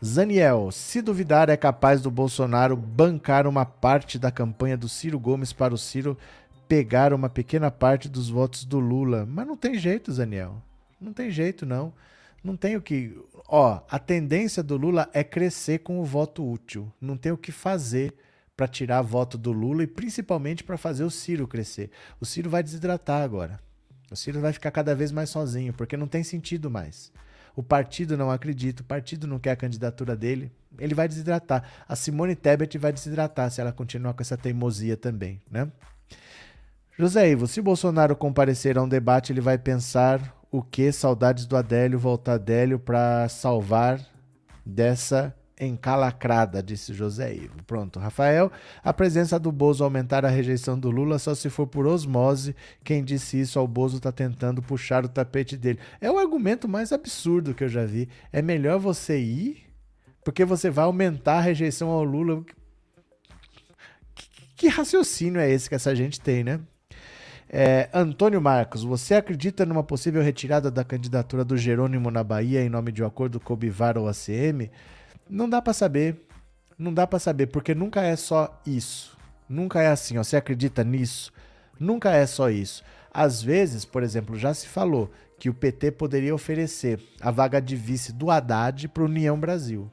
Zaniel, 0.04 0.70
se 0.70 1.02
duvidar, 1.02 1.48
é 1.48 1.56
capaz 1.56 2.00
do 2.00 2.10
Bolsonaro 2.10 2.76
bancar 2.76 3.46
uma 3.48 3.64
parte 3.64 4.16
da 4.16 4.30
campanha 4.30 4.76
do 4.76 4.88
Ciro 4.88 5.18
Gomes 5.18 5.52
para 5.52 5.74
o 5.74 5.78
Ciro 5.78 6.16
pegar 6.68 7.12
uma 7.12 7.28
pequena 7.28 7.70
parte 7.70 8.08
dos 8.08 8.28
votos 8.28 8.64
do 8.64 8.78
Lula. 8.78 9.26
Mas 9.26 9.46
não 9.46 9.56
tem 9.56 9.76
jeito, 9.76 10.12
Zaniel. 10.12 10.62
Não 11.00 11.12
tem 11.12 11.30
jeito, 11.30 11.66
não. 11.66 11.92
Não 12.42 12.56
tem 12.56 12.76
o 12.76 12.82
que. 12.82 13.16
Ó, 13.48 13.80
a 13.90 13.98
tendência 13.98 14.62
do 14.62 14.76
Lula 14.76 15.08
é 15.12 15.24
crescer 15.24 15.78
com 15.78 16.00
o 16.00 16.04
voto 16.04 16.48
útil. 16.48 16.92
Não 17.00 17.16
tem 17.16 17.32
o 17.32 17.38
que 17.38 17.52
fazer 17.52 18.14
para 18.56 18.66
tirar 18.66 19.02
voto 19.02 19.38
do 19.38 19.52
Lula 19.52 19.84
e 19.84 19.86
principalmente 19.86 20.64
para 20.64 20.76
fazer 20.76 21.04
o 21.04 21.10
Ciro 21.10 21.46
crescer. 21.46 21.90
O 22.20 22.26
Ciro 22.26 22.50
vai 22.50 22.62
desidratar 22.62 23.22
agora. 23.22 23.60
O 24.10 24.16
Ciro 24.16 24.40
vai 24.40 24.52
ficar 24.52 24.70
cada 24.70 24.94
vez 24.94 25.12
mais 25.12 25.30
sozinho, 25.30 25.72
porque 25.72 25.96
não 25.96 26.08
tem 26.08 26.24
sentido 26.24 26.70
mais. 26.70 27.12
O 27.54 27.62
partido 27.62 28.16
não 28.16 28.30
acredita, 28.30 28.82
o 28.82 28.84
partido 28.84 29.26
não 29.26 29.38
quer 29.38 29.50
a 29.50 29.56
candidatura 29.56 30.16
dele, 30.16 30.50
ele 30.78 30.94
vai 30.94 31.08
desidratar. 31.08 31.64
A 31.88 31.96
Simone 31.96 32.34
Tebet 32.34 32.78
vai 32.78 32.92
desidratar 32.92 33.50
se 33.50 33.60
ela 33.60 33.72
continuar 33.72 34.14
com 34.14 34.22
essa 34.22 34.36
teimosia 34.36 34.96
também, 34.96 35.40
né? 35.50 35.70
José 36.96 37.30
Ivo, 37.30 37.46
se 37.46 37.60
Bolsonaro 37.60 38.16
comparecer 38.16 38.76
a 38.78 38.82
um 38.82 38.88
debate, 38.88 39.32
ele 39.32 39.40
vai 39.40 39.56
pensar 39.56 40.37
o 40.50 40.62
que? 40.62 40.90
Saudades 40.92 41.46
do 41.46 41.56
Adélio, 41.56 41.98
volta 41.98 42.32
Adélio 42.32 42.78
para 42.78 43.28
salvar 43.28 44.00
dessa 44.64 45.34
encalacrada, 45.60 46.62
disse 46.62 46.94
José 46.94 47.34
Ivo. 47.34 47.62
Pronto, 47.66 47.98
Rafael. 47.98 48.50
A 48.82 48.92
presença 48.92 49.38
do 49.38 49.50
Bozo 49.50 49.82
aumentar 49.84 50.24
a 50.24 50.28
rejeição 50.28 50.78
do 50.78 50.90
Lula 50.90 51.18
só 51.18 51.34
se 51.34 51.50
for 51.50 51.66
por 51.66 51.86
osmose. 51.86 52.54
Quem 52.84 53.02
disse 53.02 53.40
isso 53.40 53.58
ao 53.58 53.66
Bozo 53.66 53.96
está 53.96 54.12
tentando 54.12 54.62
puxar 54.62 55.04
o 55.04 55.08
tapete 55.08 55.56
dele. 55.56 55.78
É 56.00 56.10
o 56.10 56.18
argumento 56.18 56.68
mais 56.68 56.92
absurdo 56.92 57.54
que 57.54 57.64
eu 57.64 57.68
já 57.68 57.84
vi. 57.84 58.08
É 58.32 58.40
melhor 58.40 58.78
você 58.78 59.18
ir, 59.18 59.64
porque 60.24 60.44
você 60.44 60.70
vai 60.70 60.84
aumentar 60.84 61.38
a 61.38 61.42
rejeição 61.42 61.88
ao 61.88 62.04
Lula. 62.04 62.44
Que, 64.14 64.28
que 64.56 64.68
raciocínio 64.68 65.40
é 65.40 65.50
esse 65.50 65.68
que 65.68 65.74
essa 65.74 65.94
gente 65.94 66.20
tem, 66.20 66.44
né? 66.44 66.60
É, 67.50 67.88
Antônio 67.94 68.40
Marcos, 68.42 68.82
você 68.84 69.14
acredita 69.14 69.64
numa 69.64 69.82
possível 69.82 70.22
retirada 70.22 70.70
da 70.70 70.84
candidatura 70.84 71.44
do 71.44 71.56
Jerônimo 71.56 72.10
na 72.10 72.22
Bahia 72.22 72.62
em 72.62 72.68
nome 72.68 72.92
de 72.92 73.02
um 73.02 73.06
acordo 73.06 73.40
com 73.40 73.54
o 73.54 73.56
Bivar 73.56 73.96
ou 73.96 74.06
ACM? 74.06 74.70
Não 75.28 75.48
dá 75.48 75.62
para 75.62 75.72
saber. 75.72 76.26
Não 76.78 76.92
dá 76.92 77.06
para 77.06 77.18
saber, 77.18 77.46
porque 77.46 77.74
nunca 77.74 78.02
é 78.02 78.14
só 78.16 78.60
isso. 78.66 79.16
Nunca 79.48 79.80
é 79.80 79.88
assim, 79.88 80.18
ó, 80.18 80.22
você 80.22 80.36
acredita 80.36 80.84
nisso? 80.84 81.32
Nunca 81.80 82.10
é 82.10 82.26
só 82.26 82.50
isso. 82.50 82.84
Às 83.12 83.42
vezes, 83.42 83.84
por 83.84 84.02
exemplo, 84.02 84.36
já 84.36 84.52
se 84.52 84.68
falou 84.68 85.10
que 85.38 85.48
o 85.48 85.54
PT 85.54 85.92
poderia 85.92 86.34
oferecer 86.34 87.00
a 87.20 87.30
vaga 87.30 87.60
de 87.60 87.74
vice 87.74 88.12
do 88.12 88.30
Haddad 88.30 88.88
para 88.88 89.02
União 89.02 89.40
Brasil. 89.40 89.90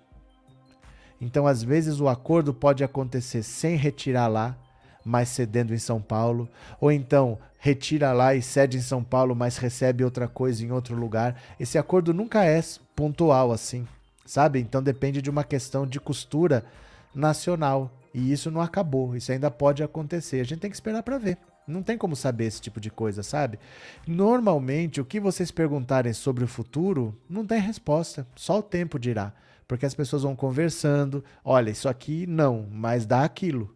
Então, 1.22 1.48
às 1.48 1.64
vezes, 1.64 2.02
o 2.02 2.10
acordo 2.10 2.54
pode 2.54 2.84
acontecer 2.84 3.42
sem 3.42 3.78
retirar 3.78 4.28
lá 4.28 4.58
mas 5.06 5.30
cedendo 5.30 5.74
em 5.74 5.78
São 5.78 6.02
Paulo, 6.02 6.50
ou 6.82 6.92
então 6.92 7.38
retira 7.60 8.12
lá 8.12 8.34
e 8.34 8.42
cede 8.42 8.78
em 8.78 8.82
São 8.82 9.04
Paulo, 9.04 9.36
mas 9.36 9.58
recebe 9.58 10.04
outra 10.04 10.28
coisa 10.28 10.66
em 10.66 10.72
outro 10.72 10.96
lugar. 10.96 11.40
Esse 11.60 11.78
acordo 11.78 12.14
nunca 12.14 12.44
é 12.44 12.60
pontual 12.96 13.52
assim, 13.52 13.88
sabe? 14.26 14.60
Então 14.60 14.82
depende 14.82 15.22
de 15.22 15.30
uma 15.30 15.44
questão 15.44 15.86
de 15.86 16.00
costura 16.00 16.66
nacional. 17.14 17.92
E 18.14 18.32
isso 18.32 18.50
não 18.50 18.62
acabou, 18.62 19.16
isso 19.16 19.32
ainda 19.32 19.52
pode 19.52 19.84
acontecer. 19.84 20.40
A 20.40 20.44
gente 20.46 20.60
tem 20.60 20.70
que 20.70 20.76
esperar 20.76 21.04
para 21.04 21.18
ver. 21.18 21.38
Não 21.68 21.84
tem 21.84 21.98
como 21.98 22.16
saber 22.16 22.46
esse 22.46 22.62
tipo 22.62 22.80
de 22.80 22.90
coisa, 22.90 23.24
sabe? 23.24 23.60
Normalmente, 24.08 25.02
o 25.02 25.06
que 25.06 25.20
vocês 25.20 25.52
perguntarem 25.52 26.14
sobre 26.14 26.44
o 26.44 26.48
futuro 26.48 27.14
não 27.30 27.46
tem 27.46 27.60
resposta, 27.60 28.26
só 28.36 28.60
o 28.60 28.64
tempo 28.64 29.00
dirá. 29.00 29.34
Porque 29.68 29.86
as 29.86 29.96
pessoas 29.96 30.22
vão 30.22 30.36
conversando, 30.36 31.24
olha, 31.44 31.72
isso 31.72 31.90
aqui 31.90 32.28
não, 32.28 32.68
mas 32.72 33.06
dá 33.06 33.24
aquilo. 33.24 33.75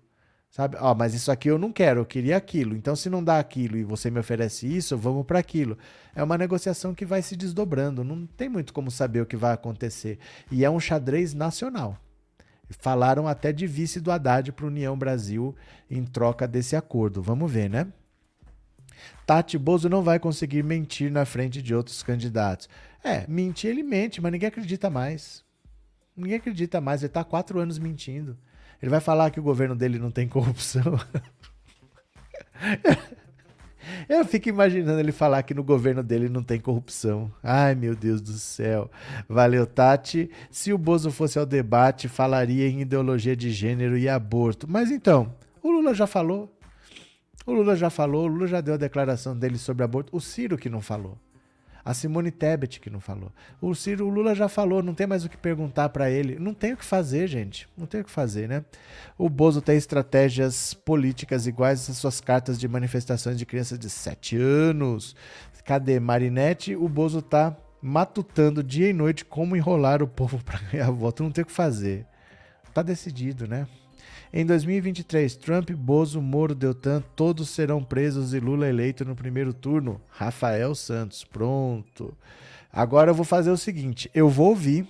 Sabe? 0.60 0.76
Ó, 0.77 0.94
mas 0.94 1.14
isso 1.14 1.31
aqui 1.31 1.49
eu 1.49 1.57
não 1.57 1.72
quero, 1.72 2.02
eu 2.02 2.06
queria 2.06 2.36
aquilo. 2.36 2.76
Então, 2.76 2.94
se 2.94 3.10
não 3.10 3.23
dá 3.23 3.40
aquilo 3.40 3.77
e 3.77 3.84
você 3.86 4.11
me 4.11 4.19
oferece 4.19 4.68
isso, 4.68 4.98
vamos 4.98 5.26
para 5.26 5.40
aquilo. 5.40 5.77
É 6.14 6.22
uma 6.22 6.38
negociação 6.38 6.94
que 6.94 7.06
vai 7.06 7.22
se 7.22 7.38
desdobrando. 7.38 8.03
Não 8.03 8.26
tem 8.26 8.49
muito 8.49 8.73
como 8.73 8.91
saber 8.91 9.22
o 9.22 9.26
que 9.26 9.38
vai 9.38 9.53
acontecer. 9.53 10.19
E 10.52 10.65
é 10.65 10.69
um 10.69 10.77
xadrez 10.77 11.34
nacional. 11.34 11.98
Falaram 12.72 13.26
até 13.26 13.53
de 13.53 13.65
vice 13.65 14.02
do 14.02 14.11
Haddad 14.11 14.52
para 14.52 14.65
União 14.65 14.98
Brasil 14.98 15.56
em 15.90 16.03
troca 16.03 16.45
desse 16.45 16.76
acordo. 16.76 17.22
Vamos 17.22 17.49
ver, 17.49 17.69
né? 17.69 17.88
Tati 19.26 19.57
Bozo 19.57 19.88
não 19.88 20.03
vai 20.03 20.19
conseguir 20.19 20.61
mentir 20.61 21.10
na 21.10 21.23
frente 21.23 21.61
de 21.61 21.73
outros 21.73 22.03
candidatos. 22.03 22.68
É, 23.02 23.26
mentir 23.30 23.69
ele 23.69 23.81
mente, 23.81 24.19
mas 24.19 24.30
ninguém 24.30 24.49
acredita 24.49 24.90
mais. 24.90 25.41
Ninguém 26.18 26.36
acredita 26.36 26.81
mais. 26.81 27.02
Ele 27.02 27.07
está 27.07 27.23
quatro 27.23 27.61
anos 27.61 27.80
mentindo. 27.80 28.38
Ele 28.81 28.89
vai 28.89 28.99
falar 28.99 29.30
que 29.30 29.39
o 29.39 29.43
governo 29.43 29.76
dele 29.76 29.99
não 29.99 30.11
tem 30.11 30.27
corrupção. 30.27 30.99
Eu 34.07 34.26
fico 34.26 34.49
imaginando 34.49 34.99
ele 34.99 35.11
falar 35.11 35.43
que 35.43 35.53
no 35.53 35.64
governo 35.64 36.03
dele 36.03 36.30
não 36.30 36.43
tem 36.43 36.60
corrupção. 36.60 37.31
Ai, 37.43 37.76
meu 37.76 37.95
Deus 37.95 38.22
do 38.22 38.34
céu. 38.34 38.89
Valeu, 39.27 39.65
Tati. 39.65 40.30
Se 40.49 40.72
o 40.72 40.77
Bozo 40.77 41.11
fosse 41.11 41.39
ao 41.39 41.45
debate, 41.45 42.07
falaria 42.07 42.68
em 42.68 42.81
ideologia 42.81 43.35
de 43.35 43.51
gênero 43.51 43.97
e 43.97 44.07
aborto. 44.07 44.68
Mas 44.69 44.91
então, 44.91 45.34
o 45.61 45.72
Lula 45.72 45.93
já 45.93 46.07
falou. 46.07 46.53
O 47.45 47.53
Lula 47.53 47.76
já 47.76 47.89
falou, 47.89 48.26
o 48.26 48.27
Lula 48.27 48.47
já 48.47 48.61
deu 48.61 48.76
a 48.76 48.77
declaração 48.77 49.35
dele 49.35 49.57
sobre 49.57 49.84
aborto. 49.84 50.15
O 50.15 50.19
Ciro 50.19 50.57
que 50.57 50.69
não 50.69 50.81
falou. 50.81 51.18
A 51.89 51.93
Simone 51.95 52.29
Tebet 52.29 52.79
que 52.79 52.87
não 52.87 52.99
falou. 52.99 53.31
O 53.59 53.73
Ciro 53.73 54.05
o 54.05 54.09
Lula 54.09 54.35
já 54.35 54.47
falou, 54.47 54.83
não 54.83 54.93
tem 54.93 55.07
mais 55.07 55.25
o 55.25 55.29
que 55.29 55.35
perguntar 55.35 55.89
para 55.89 56.07
ele. 56.07 56.37
Não 56.37 56.53
tem 56.53 56.73
o 56.73 56.77
que 56.77 56.85
fazer, 56.85 57.25
gente. 57.25 57.67
Não 57.75 57.87
tem 57.87 58.01
o 58.01 58.03
que 58.03 58.11
fazer, 58.11 58.47
né? 58.47 58.63
O 59.17 59.27
Bozo 59.27 59.59
tem 59.59 59.75
estratégias 59.75 60.75
políticas 60.75 61.47
iguais 61.47 61.89
às 61.89 61.97
suas 61.97 62.21
cartas 62.21 62.59
de 62.59 62.67
manifestações 62.67 63.39
de 63.39 63.45
crianças 63.45 63.79
de 63.79 63.89
7 63.89 64.37
anos. 64.37 65.15
Cadê 65.65 65.99
Marinette? 65.99 66.75
O 66.75 66.87
Bozo 66.87 67.23
tá 67.23 67.57
matutando 67.81 68.63
dia 68.63 68.87
e 68.87 68.93
noite 68.93 69.25
como 69.25 69.55
enrolar 69.55 70.03
o 70.03 70.07
povo 70.07 70.37
para 70.45 70.59
ganhar 70.71 70.91
voto. 70.91 71.23
Não 71.23 71.31
tem 71.31 71.41
o 71.41 71.47
que 71.47 71.51
fazer. 71.51 72.05
Tá 72.71 72.83
decidido, 72.83 73.47
né? 73.47 73.67
Em 74.31 74.45
2023, 74.45 75.35
Trump, 75.38 75.72
Bozo, 75.72 76.22
Moro, 76.22 76.53
Deltan, 76.53 77.01
todos 77.15 77.49
serão 77.49 77.84
presos 77.84 78.31
e 78.31 78.39
Lula 78.39 78.68
eleito 78.68 79.03
no 79.03 79.15
primeiro 79.15 79.51
turno. 79.51 79.99
Rafael 80.07 80.76
Santos, 80.76 81.23
pronto. 81.23 82.15
Agora 82.72 83.10
eu 83.10 83.15
vou 83.15 83.26
fazer 83.26 83.49
o 83.49 83.57
seguinte: 83.57 84.10
eu 84.14 84.30
vou 84.30 84.49
ouvir 84.49 84.88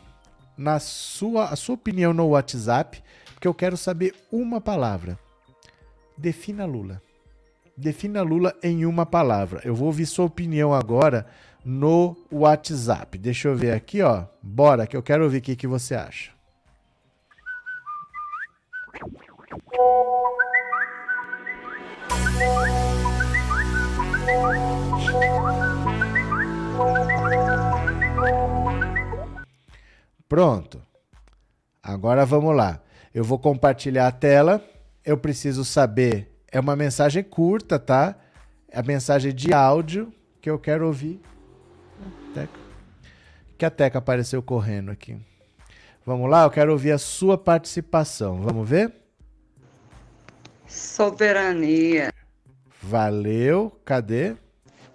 na 0.57 0.77
sua, 0.77 1.45
a 1.45 1.55
sua 1.55 1.75
opinião 1.75 2.13
no 2.13 2.27
WhatsApp, 2.27 3.01
porque 3.33 3.47
eu 3.47 3.53
quero 3.53 3.77
saber 3.77 4.13
uma 4.29 4.59
palavra. 4.59 5.17
Defina 6.17 6.65
Lula. 6.65 7.01
Defina 7.77 8.21
Lula 8.21 8.53
em 8.61 8.85
uma 8.85 9.05
palavra. 9.05 9.61
Eu 9.63 9.73
vou 9.73 9.87
ouvir 9.87 10.05
sua 10.05 10.25
opinião 10.25 10.73
agora 10.73 11.25
no 11.63 12.13
WhatsApp. 12.29 13.17
Deixa 13.17 13.47
eu 13.47 13.55
ver 13.55 13.71
aqui, 13.71 14.01
ó. 14.01 14.25
Bora, 14.43 14.85
que 14.85 14.97
eu 14.97 15.01
quero 15.01 15.23
ouvir 15.23 15.37
o 15.37 15.41
que, 15.41 15.55
que 15.55 15.65
você 15.65 15.95
acha. 15.95 16.37
Pronto. 30.27 30.81
Agora 31.81 32.25
vamos 32.25 32.55
lá. 32.55 32.81
Eu 33.13 33.23
vou 33.23 33.39
compartilhar 33.39 34.07
a 34.07 34.11
tela. 34.11 34.63
Eu 35.03 35.17
preciso 35.17 35.65
saber. 35.65 36.43
É 36.51 36.59
uma 36.59 36.75
mensagem 36.75 37.23
curta, 37.23 37.79
tá? 37.79 38.15
É 38.69 38.79
a 38.79 38.83
mensagem 38.83 39.33
de 39.33 39.51
áudio 39.51 40.13
que 40.39 40.49
eu 40.49 40.59
quero 40.59 40.85
ouvir. 40.85 41.19
Teca. 42.33 42.59
Que 43.57 43.65
a 43.65 43.71
Teca 43.71 43.97
apareceu 43.97 44.43
correndo 44.43 44.91
aqui. 44.91 45.17
Vamos 46.05 46.29
lá, 46.29 46.43
eu 46.43 46.51
quero 46.51 46.71
ouvir 46.71 46.91
a 46.91 46.97
sua 46.97 47.37
participação. 47.37 48.41
Vamos 48.41 48.69
ver? 48.69 48.98
Soberania. 50.69 52.13
Valeu. 52.81 53.71
Cadê? 53.83 54.35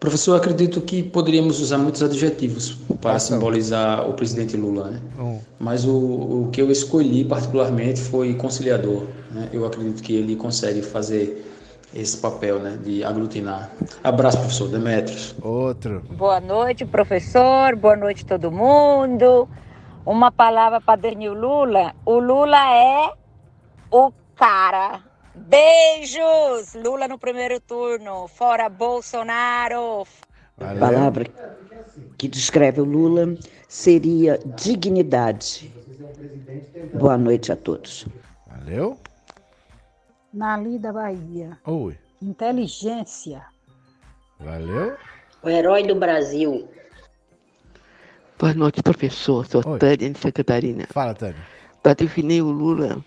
Professor, 0.00 0.36
acredito 0.36 0.80
que 0.82 1.02
poderíamos 1.02 1.60
usar 1.60 1.78
muitos 1.78 2.02
adjetivos 2.02 2.78
para 3.00 3.18
simbolizar 3.18 4.08
o 4.08 4.12
presidente 4.12 4.56
Lula, 4.56 4.90
né? 4.90 5.00
Um. 5.18 5.40
Mas 5.58 5.84
o, 5.86 5.94
o 5.94 6.50
que 6.52 6.60
eu 6.60 6.70
escolhi 6.70 7.24
particularmente 7.24 8.00
foi 8.00 8.34
conciliador. 8.34 9.04
Né? 9.30 9.48
Eu 9.52 9.64
acredito 9.64 10.02
que 10.02 10.14
ele 10.14 10.36
consegue 10.36 10.82
fazer 10.82 11.50
esse 11.94 12.18
papel 12.18 12.58
né, 12.58 12.78
de 12.84 13.02
aglutinar. 13.02 13.70
Abraço, 14.02 14.38
professor 14.38 14.68
Demetrios. 14.68 15.34
Outro. 15.40 16.02
Boa 16.10 16.40
noite, 16.40 16.84
professor. 16.84 17.74
Boa 17.76 17.96
noite, 17.96 18.26
todo 18.26 18.50
mundo. 18.50 19.48
Uma 20.04 20.30
palavra 20.30 20.80
para 20.80 21.00
Daniel 21.00 21.34
Lula. 21.34 21.94
O 22.04 22.18
Lula 22.18 22.58
é 22.74 23.10
o 23.90 24.12
cara. 24.34 25.00
Beijos! 25.34 26.74
Lula 26.74 27.08
no 27.08 27.18
primeiro 27.18 27.60
turno. 27.60 28.28
Fora 28.28 28.68
Bolsonaro. 28.68 30.06
Valeu. 30.56 30.76
A 30.76 30.78
palavra 30.78 31.26
que 32.16 32.28
descreve 32.28 32.80
o 32.80 32.84
Lula 32.84 33.36
seria 33.68 34.38
dignidade. 34.56 35.72
Boa 36.94 37.18
noite 37.18 37.50
a 37.50 37.56
todos. 37.56 38.06
Valeu. 38.46 38.96
Nali 40.32 40.78
da 40.78 40.92
Bahia. 40.92 41.58
Oi. 41.66 41.98
Inteligência. 42.22 43.44
Valeu. 44.38 44.96
O 45.42 45.48
herói 45.48 45.84
do 45.84 45.96
Brasil. 45.96 46.68
Boa 48.38 48.54
noite, 48.54 48.82
professor. 48.82 49.46
Sou 49.46 49.62
Oi. 49.66 49.78
Tânia 49.78 50.10
de 50.10 50.18
Santa 50.18 50.32
Catarina. 50.32 50.86
Fala, 50.90 51.14
Tânia. 51.14 51.42
Para 51.82 51.94
definir 51.94 52.42
o 52.42 52.50
Lula, 52.50 53.04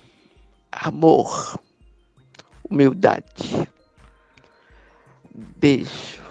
amor, 0.72 1.60
humildade. 2.70 3.68
Beijo. 5.58 6.22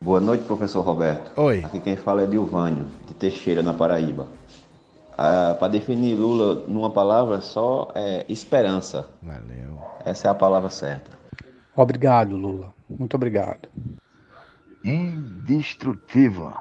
Boa 0.00 0.20
noite, 0.20 0.44
professor 0.44 0.80
Roberto. 0.82 1.30
Oi. 1.40 1.62
Aqui 1.64 1.80
quem 1.80 1.96
fala 1.96 2.22
é 2.22 2.26
Dilvânio, 2.26 2.86
de 3.06 3.14
Teixeira, 3.14 3.62
na 3.62 3.72
Paraíba. 3.72 4.26
Ah, 5.16 5.56
Para 5.58 5.68
definir 5.68 6.14
Lula 6.16 6.64
numa 6.66 6.90
palavra 6.90 7.40
só 7.40 7.92
é 7.94 8.24
esperança. 8.28 9.08
Valeu. 9.22 9.80
Essa 10.04 10.28
é 10.28 10.30
a 10.30 10.34
palavra 10.34 10.70
certa. 10.70 11.10
Obrigado, 11.76 12.36
Lula. 12.36 12.74
Muito 12.88 13.14
obrigado. 13.14 13.68
Indestrutível. 14.84 16.52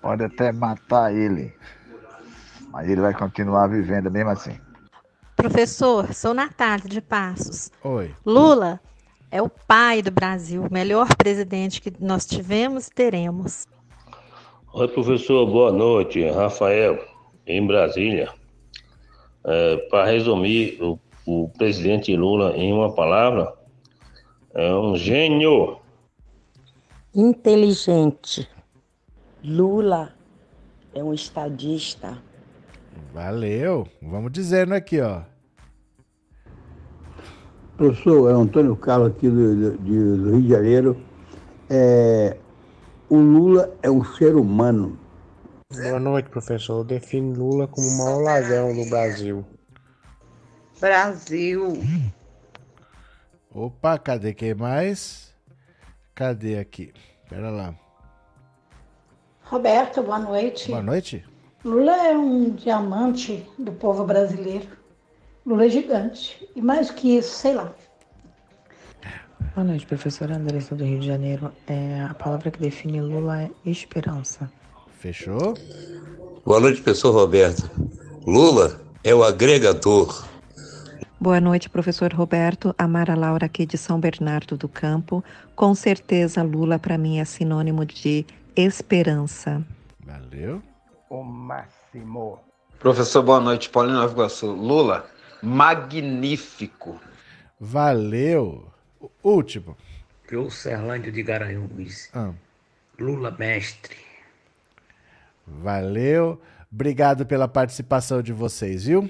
Pode 0.00 0.24
até 0.24 0.50
matar 0.52 1.12
ele. 1.14 1.52
Mas 2.70 2.88
ele 2.88 3.00
vai 3.00 3.12
continuar 3.12 3.66
vivendo 3.66 4.10
mesmo 4.10 4.30
assim. 4.30 4.58
Professor, 5.38 6.12
sou 6.12 6.34
Natália 6.34 6.88
de 6.88 7.00
Passos. 7.00 7.70
Oi. 7.84 8.12
Lula 8.26 8.80
é 9.30 9.40
o 9.40 9.48
pai 9.48 10.02
do 10.02 10.10
Brasil, 10.10 10.64
o 10.64 10.72
melhor 10.72 11.14
presidente 11.14 11.80
que 11.80 11.92
nós 12.00 12.26
tivemos 12.26 12.88
e 12.88 12.90
teremos. 12.90 13.64
Oi, 14.74 14.88
professor, 14.88 15.46
boa 15.46 15.70
noite. 15.70 16.28
Rafael, 16.28 16.98
em 17.46 17.64
Brasília. 17.64 18.34
É, 19.44 19.76
Para 19.88 20.06
resumir, 20.06 20.76
o, 20.82 20.98
o 21.24 21.48
presidente 21.56 22.16
Lula, 22.16 22.56
em 22.56 22.72
uma 22.72 22.92
palavra, 22.92 23.54
é 24.52 24.74
um 24.74 24.96
gênio. 24.96 25.78
Inteligente. 27.14 28.48
Lula 29.44 30.12
é 30.92 31.02
um 31.02 31.14
estadista. 31.14 32.20
Valeu. 33.12 33.86
Vamos 34.02 34.32
dizendo 34.32 34.74
aqui, 34.74 35.00
ó. 35.00 35.22
Professor, 37.76 38.30
é 38.30 38.34
o 38.34 38.40
Antônio 38.40 38.76
Carlos 38.76 39.12
aqui 39.12 39.28
do, 39.28 39.54
do- 39.78 39.78
do 39.78 40.30
Rio 40.32 40.42
de 40.42 40.48
Janeiro. 40.48 41.00
É, 41.70 42.36
o 43.08 43.16
Lula 43.16 43.72
é 43.82 43.90
um 43.90 44.04
ser 44.04 44.34
humano. 44.34 44.98
Boa 45.72 46.00
noite, 46.00 46.28
professor. 46.30 46.78
Eu 46.78 46.84
defino 46.84 47.34
Lula 47.38 47.68
como 47.68 47.86
o 47.86 47.98
maior 47.98 48.22
ladrão 48.22 48.74
do 48.74 48.88
Brasil. 48.88 49.44
Brasil. 50.80 51.74
Opa, 53.50 53.98
cadê 53.98 54.32
quem 54.34 54.54
mais? 54.54 55.32
Cadê 56.14 56.58
aqui? 56.58 56.92
Pera 57.28 57.50
lá. 57.50 57.74
Roberto, 59.44 60.02
boa 60.02 60.18
noite. 60.18 60.68
Boa 60.68 60.82
noite. 60.82 61.24
Lula 61.64 62.06
é 62.06 62.16
um 62.16 62.50
diamante 62.50 63.44
do 63.58 63.72
povo 63.72 64.04
brasileiro. 64.04 64.68
Lula 65.44 65.66
é 65.66 65.68
gigante. 65.68 66.48
E 66.54 66.62
mais 66.62 66.90
que 66.90 67.16
isso, 67.16 67.34
sei 67.34 67.54
lá. 67.54 67.72
Boa 69.54 69.66
noite, 69.66 69.84
professora 69.84 70.36
Andressa 70.36 70.76
do 70.76 70.84
Rio 70.84 71.00
de 71.00 71.06
Janeiro. 71.06 71.50
É, 71.66 72.06
a 72.08 72.14
palavra 72.14 72.50
que 72.50 72.60
define 72.60 73.00
Lula 73.00 73.42
é 73.42 73.50
esperança. 73.66 74.48
Fechou? 75.00 75.54
Boa 76.44 76.60
noite, 76.60 76.80
professor 76.80 77.12
Roberto. 77.12 77.68
Lula 78.24 78.80
é 79.02 79.12
o 79.12 79.24
agregador. 79.24 80.28
Boa 81.20 81.40
noite, 81.40 81.68
professor 81.68 82.12
Roberto. 82.12 82.72
Amara 82.78 83.16
Laura 83.16 83.46
aqui 83.46 83.66
de 83.66 83.76
São 83.76 83.98
Bernardo 83.98 84.56
do 84.56 84.68
Campo. 84.68 85.24
Com 85.56 85.74
certeza, 85.74 86.40
Lula 86.44 86.78
para 86.78 86.96
mim 86.96 87.18
é 87.18 87.24
sinônimo 87.24 87.84
de 87.84 88.24
esperança. 88.54 89.60
Valeu. 90.06 90.62
O 91.10 91.22
máximo. 91.22 92.40
Professor, 92.78 93.22
boa 93.22 93.40
noite. 93.40 93.68
Paulinho 93.70 93.96
Nova 93.96 94.12
Iguaçu. 94.12 94.46
Lula, 94.52 95.08
magnífico. 95.42 97.00
Valeu. 97.58 98.70
O 99.00 99.10
Último. 99.22 99.76
Eu, 100.30 100.50
Serlândio 100.50 101.10
de 101.10 101.22
Garanhuns. 101.22 102.10
Ah, 102.14 102.32
Lula 102.98 103.30
mestre. 103.30 103.96
valeu. 105.46 106.40
Obrigado 106.70 107.24
pela 107.24 107.48
participação 107.48 108.20
de 108.20 108.32
vocês, 108.32 108.84
viu? 108.84 109.08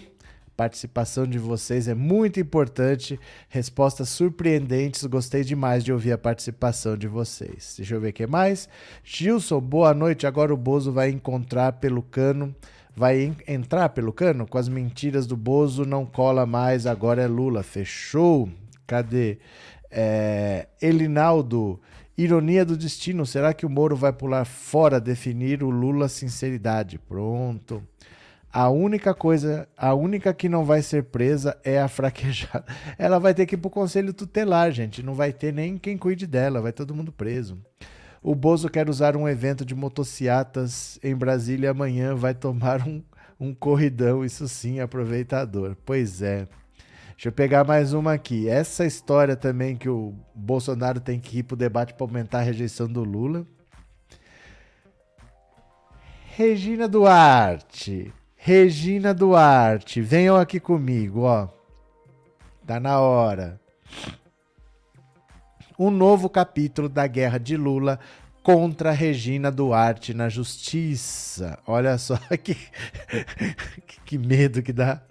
Participação 0.59 1.25
de 1.25 1.39
vocês 1.39 1.87
é 1.87 1.95
muito 1.95 2.41
importante. 2.41 3.17
Respostas 3.49 4.09
surpreendentes. 4.09 5.05
Gostei 5.05 5.45
demais 5.45 5.85
de 5.85 5.93
ouvir 5.93 6.11
a 6.11 6.19
participação 6.19 6.97
de 6.97 7.07
vocês. 7.07 7.75
Deixa 7.77 7.95
eu 7.95 8.01
ver 8.01 8.09
o 8.09 8.13
que 8.13 8.27
mais. 8.27 8.69
Gilson, 9.05 9.61
boa 9.61 9.95
noite. 9.95 10.27
Agora 10.27 10.53
o 10.53 10.57
Bozo 10.57 10.91
vai 10.91 11.11
encontrar 11.11 11.75
pelo 11.75 12.03
cano. 12.03 12.53
Vai 12.97 13.23
en- 13.23 13.37
entrar 13.47 13.91
pelo 13.91 14.13
cano? 14.13 14.49
Com 14.49 14.59
as 14.59 14.69
mentiras 14.69 15.29
do 15.29 15.37
Bozo, 15.37 15.85
não 15.85 16.05
cola 16.05 16.45
mais. 16.45 16.89
Agora 16.89 17.23
é 17.23 17.29
Lula. 17.29 17.63
Fechou? 17.63 18.49
Cadê? 18.85 19.39
É, 19.89 20.67
Elinaldo, 20.83 21.81
ironia 22.17 22.65
do 22.65 22.77
destino. 22.77 23.25
Será 23.25 23.55
que 23.55 23.65
o 23.65 23.71
Moro 23.71 23.95
vai 23.95 24.13
pular 24.13 24.45
fora 24.45 25.01
definir 25.01 25.63
o 25.63 25.71
Lula 25.71 26.09
sinceridade? 26.09 26.99
Pronto. 26.99 27.81
A 28.53 28.71
única 28.71 29.13
coisa, 29.13 29.69
a 29.77 29.93
única 29.95 30.33
que 30.33 30.49
não 30.49 30.65
vai 30.65 30.81
ser 30.81 31.05
presa 31.05 31.57
é 31.63 31.81
a 31.81 31.87
fraquejada. 31.89 32.65
Ela 32.97 33.19
vai 33.19 33.35
ter 33.35 33.47
que 33.47 33.55
ir 33.55 33.59
pro 33.59 33.71
conselho 33.71 34.13
tutelar, 34.13 34.73
gente. 34.73 35.03
Não 35.03 35.15
vai 35.15 35.33
ter 35.33 35.53
nem 35.53 35.77
quem 35.77 35.99
cuide 35.99 36.27
dela, 36.27 36.61
vai 36.61 36.73
todo 36.73 36.95
mundo 36.95 37.13
preso. 37.13 37.59
O 38.23 38.35
Bozo 38.35 38.69
quer 38.69 38.89
usar 38.89 39.17
um 39.17 39.29
evento 39.29 39.65
de 39.65 39.75
motociatas 39.75 40.99
em 41.03 41.15
Brasília 41.15 41.71
amanhã, 41.71 42.15
vai 42.15 42.35
tomar 42.35 42.87
um, 42.87 43.03
um 43.39 43.55
corridão, 43.55 44.25
isso 44.25 44.49
sim, 44.49 44.81
aproveitador. 44.81 45.77
Pois 45.85 46.23
é. 46.23 46.49
Deixa 47.13 47.29
eu 47.29 47.33
pegar 47.33 47.65
mais 47.65 47.93
uma 47.93 48.13
aqui. 48.13 48.49
Essa 48.49 48.87
história 48.87 49.37
também 49.37 49.77
que 49.77 49.89
o 49.89 50.15
Bolsonaro 50.35 51.01
tem 51.01 51.19
que 51.19 51.39
ir 51.39 51.43
pro 51.43 51.57
debate 51.57 51.95
para 51.95 52.07
aumentar 52.07 52.39
a 52.39 52.43
rejeição 52.43 52.87
do 52.87 53.03
Lula. 53.03 53.47
Regina 56.37 56.89
Duarte. 56.89 58.13
Regina 58.49 59.13
Duarte, 59.13 60.01
venham 60.01 60.35
aqui 60.35 60.59
comigo, 60.59 61.25
ó. 61.25 61.49
Tá 62.67 62.81
na 62.81 62.99
hora. 62.99 63.61
Um 65.79 65.91
novo 65.91 66.31
capítulo 66.31 66.89
da 66.89 67.07
guerra 67.07 67.37
de 67.37 67.59
Lula 67.59 68.01
contra 68.43 68.91
Regina 68.91 69.51
Duarte 69.51 70.15
na 70.15 70.31
justiça. 70.31 71.59
Olha 71.67 71.99
só 71.99 72.17
que, 72.43 72.57
que 74.07 74.17
medo 74.17 74.63
que 74.63 74.73
dá. 74.73 75.03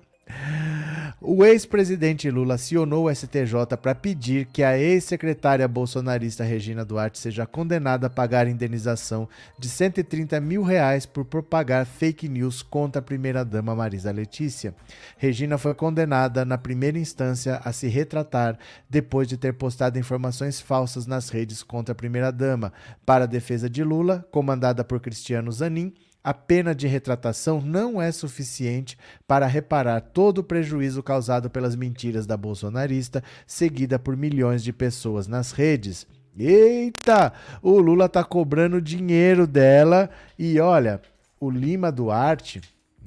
O 1.19 1.43
ex-presidente 1.43 2.29
Lula 2.29 2.53
acionou 2.53 3.05
o 3.05 3.15
STJ 3.15 3.75
para 3.81 3.95
pedir 3.95 4.45
que 4.45 4.61
a 4.61 4.77
ex-secretária 4.77 5.67
bolsonarista 5.67 6.43
Regina 6.43 6.85
Duarte 6.85 7.17
seja 7.17 7.43
condenada 7.43 8.05
a 8.05 8.09
pagar 8.09 8.47
indenização 8.47 9.27
de 9.57 9.67
130 9.67 10.39
mil 10.39 10.61
reais 10.61 11.07
por 11.07 11.25
propagar 11.25 11.87
fake 11.87 12.29
news 12.29 12.61
contra 12.61 12.99
a 12.99 13.03
primeira-dama 13.03 13.75
Marisa 13.75 14.11
Letícia. 14.11 14.75
Regina 15.17 15.57
foi 15.57 15.73
condenada 15.73 16.45
na 16.45 16.55
primeira 16.55 16.99
instância 16.99 17.59
a 17.65 17.73
se 17.73 17.87
retratar 17.87 18.55
depois 18.87 19.27
de 19.27 19.37
ter 19.37 19.53
postado 19.53 19.97
informações 19.97 20.61
falsas 20.61 21.07
nas 21.07 21.29
redes 21.29 21.63
contra 21.63 21.93
a 21.93 21.95
primeira-dama. 21.95 22.71
Para 23.03 23.23
a 23.23 23.27
defesa 23.27 23.67
de 23.67 23.83
Lula, 23.83 24.23
comandada 24.29 24.83
por 24.83 24.99
Cristiano 24.99 25.51
Zanin, 25.51 25.95
a 26.27 26.33
pena 26.33 26.75
de 26.75 26.87
retratação 26.87 27.61
não 27.61 28.01
é 28.01 28.11
suficiente 28.11 28.97
para 29.25 29.47
reparar 29.47 30.01
todo 30.01 30.39
o 30.39 30.43
prejuízo 30.43 31.01
causado 31.01 31.49
pelas 31.49 31.73
mentiras 31.73 32.27
da 32.27 32.35
bolsonarista, 32.35 33.23
seguida 33.45 33.97
por 33.97 34.17
milhões 34.17 34.61
de 34.61 34.73
pessoas 34.73 35.25
nas 35.25 35.53
redes. 35.53 36.05
Eita! 36.37 37.31
O 37.61 37.79
Lula 37.79 38.09
tá 38.09 38.25
cobrando 38.25 38.81
dinheiro 38.81 39.47
dela 39.47 40.09
e 40.37 40.59
olha, 40.59 40.99
o 41.39 41.49
Lima 41.49 41.93
Duarte 41.93 42.59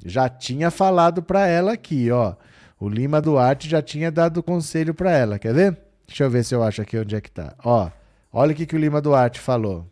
já 0.03 0.27
tinha 0.27 0.71
falado 0.71 1.21
para 1.21 1.45
ela 1.45 1.73
aqui, 1.73 2.09
ó. 2.09 2.33
O 2.79 2.89
Lima 2.89 3.21
Duarte 3.21 3.69
já 3.69 3.83
tinha 3.83 4.11
dado 4.11 4.41
conselho 4.41 4.95
para 4.95 5.11
ela, 5.11 5.37
quer 5.37 5.53
ver? 5.53 5.77
Deixa 6.07 6.23
eu 6.23 6.29
ver 6.31 6.43
se 6.43 6.55
eu 6.55 6.63
acho 6.63 6.81
aqui 6.81 6.97
onde 6.97 7.15
é 7.15 7.21
que 7.21 7.29
tá. 7.29 7.53
Ó, 7.63 7.87
olha 8.33 8.51
o 8.51 8.55
que, 8.55 8.65
que 8.65 8.75
o 8.75 8.79
Lima 8.79 8.99
Duarte 8.99 9.39
falou. 9.39 9.85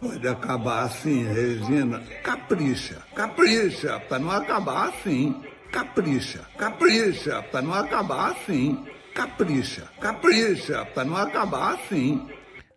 Pode 0.00 0.26
acabar 0.26 0.84
assim, 0.84 1.24
Regina. 1.24 2.02
Capricha, 2.22 2.98
capricha, 3.14 4.00
para 4.08 4.18
não 4.18 4.30
acabar 4.30 4.88
assim. 4.88 5.34
Capricha, 5.70 6.40
capricha, 6.58 7.42
para 7.50 7.62
não 7.62 7.74
acabar 7.74 8.32
assim. 8.32 8.84
Capricha, 9.14 9.84
capricha, 10.00 10.84
para 10.86 11.04
não 11.04 11.16
acabar 11.16 11.74
assim. 11.74 12.26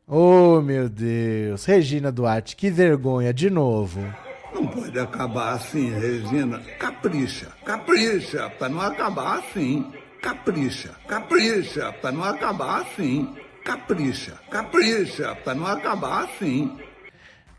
Oh, 0.07 0.61
meu 0.61 0.87
Deus. 0.87 1.65
Regina 1.65 2.11
Duarte, 2.11 2.55
que 2.55 2.69
vergonha, 2.69 3.33
de 3.33 3.49
novo. 3.49 4.01
Não 4.53 4.67
pode 4.67 4.97
acabar 4.99 5.53
assim, 5.53 5.91
Regina. 5.91 6.59
Capricha, 6.79 7.47
capricha, 7.65 8.49
para 8.51 8.69
não 8.69 8.81
acabar 8.81 9.39
assim. 9.39 9.91
Capricha, 10.21 10.91
capricha, 11.07 11.91
para 12.01 12.11
não 12.11 12.23
acabar 12.23 12.81
assim. 12.81 13.35
Capricha, 13.63 14.33
capricha, 14.49 15.35
para 15.43 15.55
não 15.55 15.65
acabar 15.65 16.25
assim. 16.25 16.71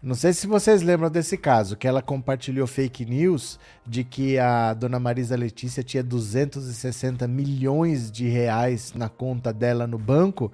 Não 0.07 0.15
sei 0.15 0.33
se 0.33 0.47
vocês 0.47 0.83
lembram 0.83 1.11
desse 1.11 1.37
caso, 1.37 1.77
que 1.77 1.89
ela 1.89 2.01
compartilhou 2.01 2.65
fake 2.69 3.05
news 3.05 3.59
de 3.85 4.05
que 4.05 4.39
a 4.39 4.73
dona 4.73 5.01
Marisa 5.01 5.35
Letícia 5.35 5.83
tinha 5.83 6.01
260 6.01 7.27
milhões 7.27 8.09
de 8.09 8.29
reais 8.29 8.93
na 8.95 9.09
conta 9.09 9.53
dela 9.53 9.85
no 9.85 9.99
banco. 9.99 10.53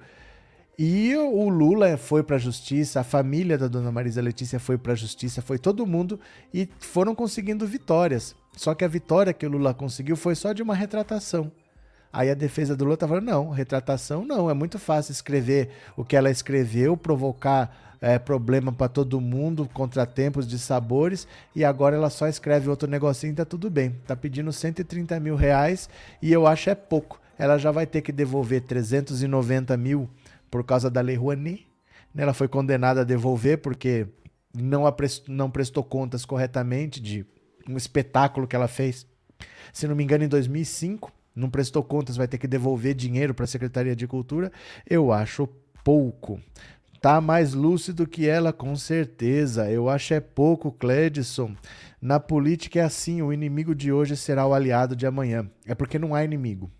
E 0.75 1.15
o 1.15 1.49
Lula 1.49 1.97
foi 1.97 2.23
para 2.23 2.37
a 2.37 2.39
justiça, 2.39 3.01
a 3.01 3.03
família 3.03 3.55
da 3.55 3.67
dona 3.67 3.91
Marisa 3.91 4.23
Letícia 4.23 4.59
foi 4.59 4.75
para 4.75 4.93
a 4.93 4.95
justiça, 4.95 5.39
foi 5.39 5.59
todo 5.59 5.85
mundo 5.85 6.19
e 6.51 6.67
foram 6.79 7.13
conseguindo 7.13 7.67
vitórias. 7.67 8.35
Só 8.57 8.73
que 8.73 8.83
a 8.83 8.87
vitória 8.87 9.33
que 9.33 9.45
o 9.45 9.51
Lula 9.51 9.71
conseguiu 9.71 10.15
foi 10.15 10.33
só 10.33 10.51
de 10.51 10.63
uma 10.63 10.73
retratação. 10.73 11.51
Aí 12.11 12.31
a 12.31 12.35
defesa 12.35 12.75
do 12.75 12.85
Lula 12.85 12.97
tá 12.97 13.07
falando: 13.07 13.25
não, 13.25 13.49
retratação 13.49 14.25
não, 14.25 14.49
é 14.49 14.53
muito 14.55 14.79
fácil 14.79 15.11
escrever 15.11 15.69
o 15.95 16.03
que 16.03 16.15
ela 16.15 16.31
escreveu, 16.31 16.97
provocar 16.97 17.92
é, 18.03 18.19
problema 18.19 18.69
para 18.69 18.89
todo 18.89 19.21
mundo, 19.21 19.65
contratempos 19.73 20.45
de 20.45 20.59
sabores, 20.59 21.25
e 21.55 21.63
agora 21.63 21.95
ela 21.95 22.09
só 22.09 22.27
escreve 22.27 22.69
outro 22.69 22.85
negocinho 22.85 23.31
e 23.31 23.35
tá 23.35 23.45
tudo 23.45 23.69
bem. 23.69 23.95
Tá 24.05 24.13
pedindo 24.13 24.51
130 24.51 25.17
mil 25.21 25.37
reais 25.37 25.89
e 26.21 26.29
eu 26.33 26.45
acho 26.45 26.69
é 26.69 26.75
pouco. 26.75 27.21
Ela 27.39 27.57
já 27.57 27.71
vai 27.71 27.87
ter 27.87 28.01
que 28.01 28.11
devolver 28.11 28.59
390 28.63 29.77
mil 29.77 30.09
por 30.51 30.65
causa 30.65 30.89
da 30.89 30.99
Lei 30.99 31.15
Rouanet. 31.15 31.65
Né? 32.13 32.23
Ela 32.23 32.33
foi 32.33 32.49
condenada 32.49 33.01
a 33.01 33.05
devolver 33.05 33.59
porque 33.59 34.05
não, 34.53 34.91
prestou, 34.91 35.33
não 35.33 35.49
prestou 35.49 35.81
contas 35.81 36.25
corretamente 36.25 37.01
de 37.01 37.25
um 37.69 37.77
espetáculo 37.77 38.45
que 38.45 38.55
ela 38.55 38.67
fez. 38.67 39.07
Se 39.71 39.87
não 39.87 39.95
me 39.95 40.03
engano, 40.03 40.25
em 40.25 40.27
2005, 40.27 41.09
não 41.33 41.49
prestou 41.49 41.81
contas, 41.81 42.17
vai 42.17 42.27
ter 42.27 42.37
que 42.37 42.47
devolver 42.47 42.93
dinheiro 42.95 43.33
para 43.33 43.45
a 43.45 43.47
Secretaria 43.47 43.95
de 43.95 44.05
Cultura. 44.05 44.51
Eu 44.85 45.13
acho 45.13 45.47
pouco. 45.85 46.41
Tá 47.03 47.19
mais 47.19 47.53
lúcido 47.53 48.07
que 48.07 48.29
ela, 48.29 48.53
com 48.53 48.77
certeza. 48.77 49.69
Eu 49.69 49.89
acho 49.89 50.13
é 50.13 50.21
pouco, 50.21 50.71
Cledson. 50.71 51.53
Na 52.01 52.17
política 52.17 52.79
é 52.79 52.83
assim: 52.83 53.21
o 53.21 53.33
inimigo 53.33 53.75
de 53.75 53.91
hoje 53.91 54.15
será 54.15 54.47
o 54.47 54.53
aliado 54.53 54.95
de 54.95 55.05
amanhã. 55.05 55.45
É 55.65 55.75
porque 55.75 55.99
não 55.99 56.15
há 56.15 56.23
inimigo. 56.23 56.71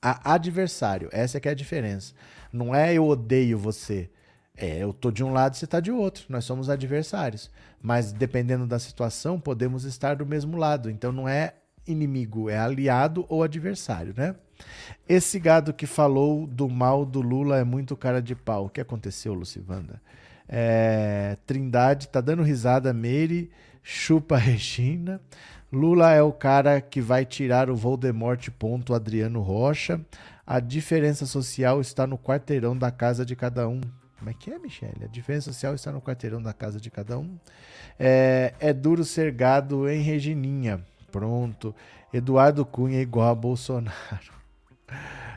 Há 0.00 0.32
adversário. 0.32 1.10
Essa 1.12 1.36
é 1.36 1.40
que 1.40 1.48
é 1.48 1.50
a 1.50 1.54
diferença. 1.54 2.14
Não 2.50 2.74
é 2.74 2.94
eu 2.94 3.06
odeio 3.06 3.58
você. 3.58 4.08
É, 4.56 4.78
eu 4.78 4.90
tô 4.90 5.10
de 5.10 5.22
um 5.22 5.34
lado 5.34 5.52
e 5.52 5.58
você 5.58 5.66
tá 5.66 5.80
de 5.80 5.92
outro. 5.92 6.24
Nós 6.30 6.46
somos 6.46 6.70
adversários. 6.70 7.50
Mas 7.82 8.12
dependendo 8.12 8.66
da 8.66 8.78
situação, 8.78 9.38
podemos 9.38 9.84
estar 9.84 10.16
do 10.16 10.24
mesmo 10.24 10.56
lado. 10.56 10.88
Então 10.88 11.12
não 11.12 11.28
é 11.28 11.56
inimigo, 11.86 12.48
é 12.48 12.58
aliado 12.58 13.26
ou 13.28 13.42
adversário, 13.42 14.14
né? 14.16 14.34
Esse 15.08 15.38
gado 15.38 15.72
que 15.72 15.86
falou 15.86 16.46
do 16.46 16.68
mal 16.68 17.04
do 17.04 17.20
Lula 17.20 17.58
é 17.58 17.64
muito 17.64 17.96
cara 17.96 18.22
de 18.22 18.34
pau. 18.34 18.66
O 18.66 18.70
que 18.70 18.80
aconteceu, 18.80 19.34
Lucivanda? 19.34 20.00
É, 20.48 21.36
Trindade 21.46 22.08
tá 22.08 22.20
dando 22.20 22.42
risada, 22.42 22.92
Meire, 22.92 23.50
chupa 23.82 24.36
Regina. 24.36 25.20
Lula 25.72 26.12
é 26.12 26.22
o 26.22 26.32
cara 26.32 26.80
que 26.80 27.00
vai 27.00 27.24
tirar 27.24 27.70
o 27.70 27.76
Voldemort, 27.76 28.48
ponto 28.58 28.92
Adriano 28.92 29.40
Rocha. 29.40 30.00
A 30.44 30.58
diferença 30.58 31.26
social 31.26 31.80
está 31.80 32.06
no 32.06 32.18
quarteirão 32.18 32.76
da 32.76 32.90
casa 32.90 33.24
de 33.24 33.36
cada 33.36 33.68
um. 33.68 33.80
Como 34.18 34.28
é 34.28 34.34
que 34.34 34.50
é, 34.50 34.58
Michele? 34.58 35.04
A 35.04 35.06
diferença 35.06 35.52
social 35.52 35.74
está 35.74 35.92
no 35.92 36.02
quarteirão 36.02 36.42
da 36.42 36.52
casa 36.52 36.80
de 36.80 36.90
cada 36.90 37.18
um. 37.18 37.38
É, 37.98 38.52
é 38.58 38.72
duro 38.72 39.04
ser 39.04 39.32
gado 39.32 39.88
em 39.88 40.02
Regininha. 40.02 40.84
Pronto. 41.12 41.74
Eduardo 42.12 42.66
Cunha 42.66 43.00
igual 43.00 43.28
a 43.28 43.34
Bolsonaro. 43.34 44.39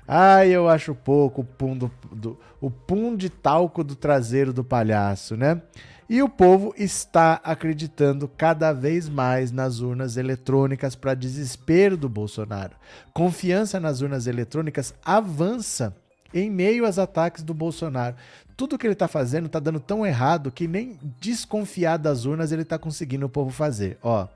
Ah, 0.08 0.46
eu 0.46 0.68
acho 0.68 0.94
pouco 0.94 1.42
o 1.42 1.46
pum, 1.46 1.78
do, 1.78 1.92
do, 2.12 2.38
o 2.60 2.70
pum 2.70 3.16
de 3.16 3.30
talco 3.30 3.84
do 3.84 3.96
traseiro 3.96 4.52
do 4.52 4.64
palhaço, 4.64 5.38
né? 5.38 5.62
E 6.10 6.22
o 6.22 6.28
povo 6.28 6.74
está 6.78 7.40
acreditando 7.44 8.28
cada 8.28 8.74
vez 8.74 9.08
mais 9.08 9.52
nas 9.52 9.80
urnas 9.80 10.18
eletrônicas 10.18 10.96
para 10.96 11.14
desespero 11.14 11.96
do 11.96 12.10
Bolsonaro. 12.10 12.76
Confiança 13.14 13.80
nas 13.80 14.02
urnas 14.02 14.28
eletrônicas 14.28 14.94
avança 15.04 15.96
em 16.34 16.50
meio 16.50 16.86
aos 16.86 17.00
ataques 17.00 17.42
do 17.42 17.54
Bolsonaro. 17.54 18.16
Tudo 18.58 18.78
que 18.78 18.86
ele 18.86 18.94
está 18.94 19.08
fazendo 19.08 19.46
está 19.46 19.60
dando 19.60 19.80
tão 19.80 20.06
errado 20.06 20.52
que 20.52 20.68
nem 20.68 21.00
desconfiar 21.20 21.98
das 21.98 22.26
urnas 22.26 22.52
ele 22.52 22.64
está 22.64 22.78
conseguindo 22.78 23.26
o 23.26 23.30
povo 23.30 23.50
fazer. 23.50 23.98
Ó. 24.04 24.28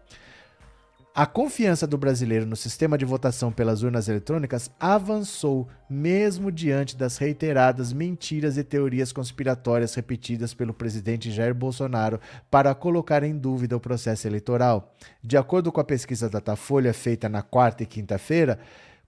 A 1.19 1.25
confiança 1.25 1.87
do 1.87 1.97
brasileiro 1.97 2.45
no 2.45 2.55
sistema 2.55 2.95
de 2.95 3.03
votação 3.03 3.51
pelas 3.51 3.81
urnas 3.81 4.07
eletrônicas 4.07 4.69
avançou, 4.79 5.67
mesmo 5.89 6.51
diante 6.51 6.95
das 6.95 7.17
reiteradas 7.17 7.91
mentiras 7.91 8.55
e 8.55 8.63
teorias 8.63 9.11
conspiratórias 9.11 9.95
repetidas 9.95 10.53
pelo 10.53 10.75
presidente 10.75 11.31
Jair 11.31 11.55
Bolsonaro 11.55 12.19
para 12.51 12.75
colocar 12.75 13.23
em 13.23 13.35
dúvida 13.35 13.75
o 13.75 13.79
processo 13.79 14.27
eleitoral. 14.27 14.95
De 15.23 15.35
acordo 15.37 15.71
com 15.71 15.81
a 15.81 15.83
pesquisa 15.83 16.29
Datafolha 16.29 16.93
feita 16.93 17.27
na 17.27 17.41
quarta 17.41 17.81
e 17.81 17.87
quinta-feira, 17.87 18.59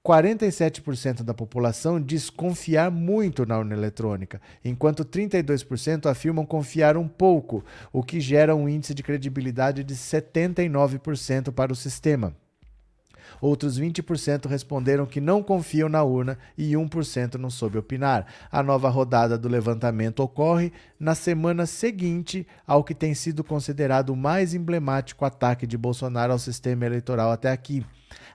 47% 0.06 1.24
da 1.24 1.34
população 1.34 2.00
diz 2.00 2.30
confiar 2.30 2.90
muito 2.90 3.46
na 3.46 3.58
urna 3.58 3.76
eletrônica, 3.76 4.42
enquanto 4.64 5.04
32% 5.04 6.10
afirmam 6.10 6.46
confiar 6.46 6.96
um 6.96 7.08
pouco, 7.08 7.64
o 7.92 8.02
que 8.02 8.22
gera 8.22 8.56
um 8.56 8.70
índice 8.70 8.94
de 8.94 9.04
credibilidade 9.04 9.84
de 9.84 9.96
79% 9.96 11.52
para 11.52 11.74
o 11.74 11.76
sistema. 11.76 12.34
Outros 13.42 13.80
20% 13.80 14.48
responderam 14.48 15.06
que 15.06 15.22
não 15.22 15.44
confiam 15.44 15.88
na 15.88 16.02
urna 16.04 16.38
e 16.58 16.74
1% 16.74 17.36
não 17.36 17.50
soube 17.50 17.78
opinar. 17.78 18.26
A 18.52 18.64
nova 18.64 18.90
rodada 18.90 19.38
do 19.38 19.48
levantamento 19.48 20.22
ocorre 20.22 20.74
na 21.00 21.14
semana 21.14 21.66
seguinte 21.66 22.48
ao 22.66 22.84
que 22.84 22.96
tem 22.96 23.14
sido 23.14 23.44
considerado 23.44 24.10
o 24.10 24.16
mais 24.16 24.54
emblemático 24.54 25.26
ataque 25.26 25.68
de 25.68 25.78
Bolsonaro 25.78 26.34
ao 26.34 26.40
sistema 26.40 26.86
eleitoral 26.86 27.32
até 27.32 27.52
aqui 27.52 27.86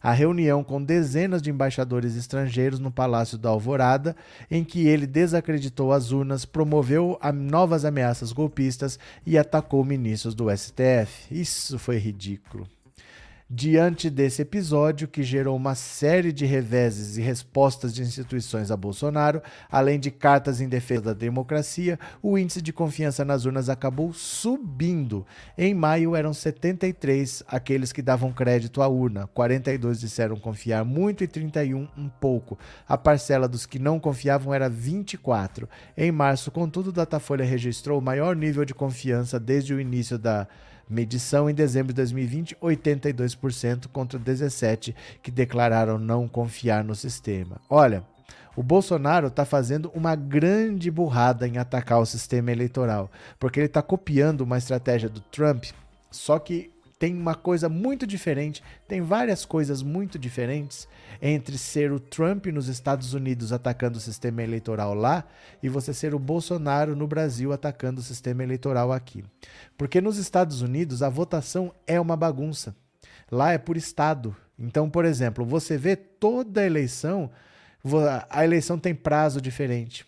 a 0.05 0.13
reunião 0.13 0.63
com 0.63 0.85
dezenas 0.85 1.41
de 1.41 1.49
embaixadores 1.49 2.15
estrangeiros 2.15 2.79
no 2.79 2.91
Palácio 2.91 3.39
da 3.39 3.49
Alvorada, 3.49 4.15
em 4.51 4.63
que 4.63 4.87
ele 4.87 5.07
desacreditou 5.07 5.95
as 5.95 6.13
urnas, 6.13 6.45
promoveu 6.45 7.19
novas 7.33 7.87
ameaças 7.87 8.31
golpistas 8.31 8.99
e 9.25 9.39
atacou 9.39 9.83
ministros 9.83 10.35
do 10.35 10.55
STF. 10.55 11.35
Isso 11.35 11.79
foi 11.79 11.97
ridículo. 11.97 12.69
Diante 13.57 14.11
desse 14.11 14.43
episódio, 14.43 15.07
que 15.07 15.23
gerou 15.23 15.55
uma 15.55 15.77
série 15.77 16.33
de 16.33 16.45
reveses 16.45 17.17
e 17.17 17.21
respostas 17.21 17.95
de 17.95 18.03
instituições 18.03 18.69
a 18.69 18.77
Bolsonaro, 18.77 19.41
além 19.71 20.01
de 20.01 20.11
cartas 20.11 20.61
em 20.61 20.69
defesa 20.69 21.03
da 21.03 21.13
democracia, 21.13 21.97
o 22.21 22.37
índice 22.37 22.61
de 22.61 22.73
confiança 22.73 23.25
nas 23.25 23.45
urnas 23.45 23.69
acabou 23.69 24.13
subindo. 24.13 25.25
Em 25.57 25.73
maio 25.73 26.17
eram 26.17 26.35
73 26.35 27.45
aqueles 27.47 27.93
que 27.93 28.03
davam 28.03 28.33
crédito 28.33 28.83
à 28.83 28.89
urna, 28.89 29.29
42 29.29 30.01
disseram 30.01 30.35
confiar 30.35 30.85
muito 30.85 31.23
e 31.23 31.29
31 31.29 31.87
um 31.97 32.09
pouco. 32.09 32.59
A 32.89 32.99
parcela 32.99 33.47
dos 33.47 33.67
que 33.67 33.79
não 33.79 34.01
confiavam 34.01 34.53
era 34.53 34.69
24. 34.69 35.69
Em 35.97 36.11
março, 36.11 36.51
contudo, 36.51 36.91
Datafolha 36.91 37.45
registrou 37.45 38.01
o 38.01 38.03
maior 38.03 38.35
nível 38.35 38.65
de 38.65 38.75
confiança 38.75 39.39
desde 39.39 39.73
o 39.73 39.81
início 39.81 40.19
da 40.19 40.49
Medição 40.89 41.49
em 41.49 41.55
dezembro 41.55 41.93
de 41.93 41.97
2020, 41.97 42.57
82% 42.57 43.89
contra 43.93 44.19
17% 44.19 44.95
que 45.23 45.31
declararam 45.31 45.99
não 45.99 46.29
confiar 46.29 46.85
no 46.85 46.95
sistema. 46.95 47.61
Olha, 47.69 48.05
o 48.57 48.63
Bolsonaro 48.63 49.29
está 49.29 49.45
fazendo 49.45 49.91
uma 49.95 50.15
grande 50.15 50.91
burrada 50.91 51.49
em 51.49 51.59
atacar 51.59 52.01
o 52.01 52.07
sistema 52.07 52.53
eleitoral, 52.53 53.11
porque 53.39 53.59
ele 53.59 53.67
está 53.67 53.83
copiando 53.83 54.43
uma 54.43 54.59
estratégia 54.59 55.09
do 55.09 55.21
Trump, 55.21 55.65
só 56.11 56.39
que 56.39 56.74
tem 56.99 57.15
uma 57.15 57.35
coisa 57.35 57.69
muito 57.69 58.07
diferente, 58.07 58.63
tem 58.87 59.01
várias 59.01 59.45
coisas 59.45 59.83
muito 59.83 60.19
diferentes 60.19 60.89
entre 61.21 61.59
ser 61.59 61.93
o 61.93 62.01
Trump 62.01 62.47
nos 62.47 62.69
Estados 62.69 63.15
Unidos 63.15 63.53
atacando 63.53 63.99
o 63.99 64.01
sistema 64.01 64.43
eleitoral 64.43 64.95
lá 64.95 65.25
e 65.63 65.69
você 65.69 65.93
ser 65.93 66.15
o 66.15 66.19
Bolsonaro 66.19 66.95
no 66.95 67.07
Brasil 67.07 67.53
atacando 67.53 68.01
o 68.01 68.05
sistema 68.05 68.43
eleitoral 68.43 68.93
aqui. 68.93 69.25
Porque 69.77 70.01
nos 70.01 70.17
Estados 70.19 70.63
Unidos 70.63 71.03
a 71.03 71.09
votação 71.09 71.75
é 71.87 72.01
uma 72.01 72.17
bagunça. 72.17 72.75
Lá 73.31 73.53
é 73.53 73.59
por 73.59 73.77
estado. 73.77 74.37
Então, 74.59 74.89
por 74.89 75.05
exemplo, 75.05 75.45
você 75.45 75.77
vê 75.77 75.97
toda 75.97 76.61
a 76.61 76.67
eleição, 76.67 77.31
a 78.31 78.45
eleição 78.45 78.79
tem 78.79 78.95
prazo 78.95 79.41
diferente 79.41 80.07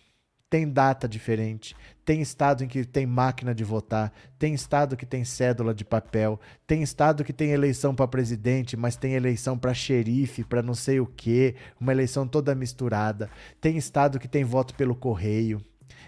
tem 0.49 0.69
data 0.69 1.07
diferente, 1.07 1.75
tem 2.05 2.21
estado 2.21 2.63
em 2.63 2.67
que 2.67 2.85
tem 2.85 3.05
máquina 3.05 3.53
de 3.53 3.63
votar, 3.63 4.13
tem 4.39 4.53
estado 4.53 4.95
que 4.95 5.05
tem 5.05 5.25
cédula 5.25 5.73
de 5.73 5.83
papel, 5.83 6.39
tem 6.65 6.81
estado 6.81 7.23
que 7.23 7.33
tem 7.33 7.51
eleição 7.51 7.93
para 7.93 8.07
presidente, 8.07 8.77
mas 8.77 8.95
tem 8.95 9.13
eleição 9.13 9.57
para 9.57 9.73
xerife, 9.73 10.43
para 10.43 10.61
não 10.61 10.73
sei 10.73 10.99
o 10.99 11.05
quê, 11.05 11.55
uma 11.79 11.91
eleição 11.91 12.27
toda 12.27 12.55
misturada, 12.55 13.29
tem 13.59 13.77
estado 13.77 14.19
que 14.19 14.27
tem 14.27 14.43
voto 14.43 14.73
pelo 14.73 14.95
correio. 14.95 15.61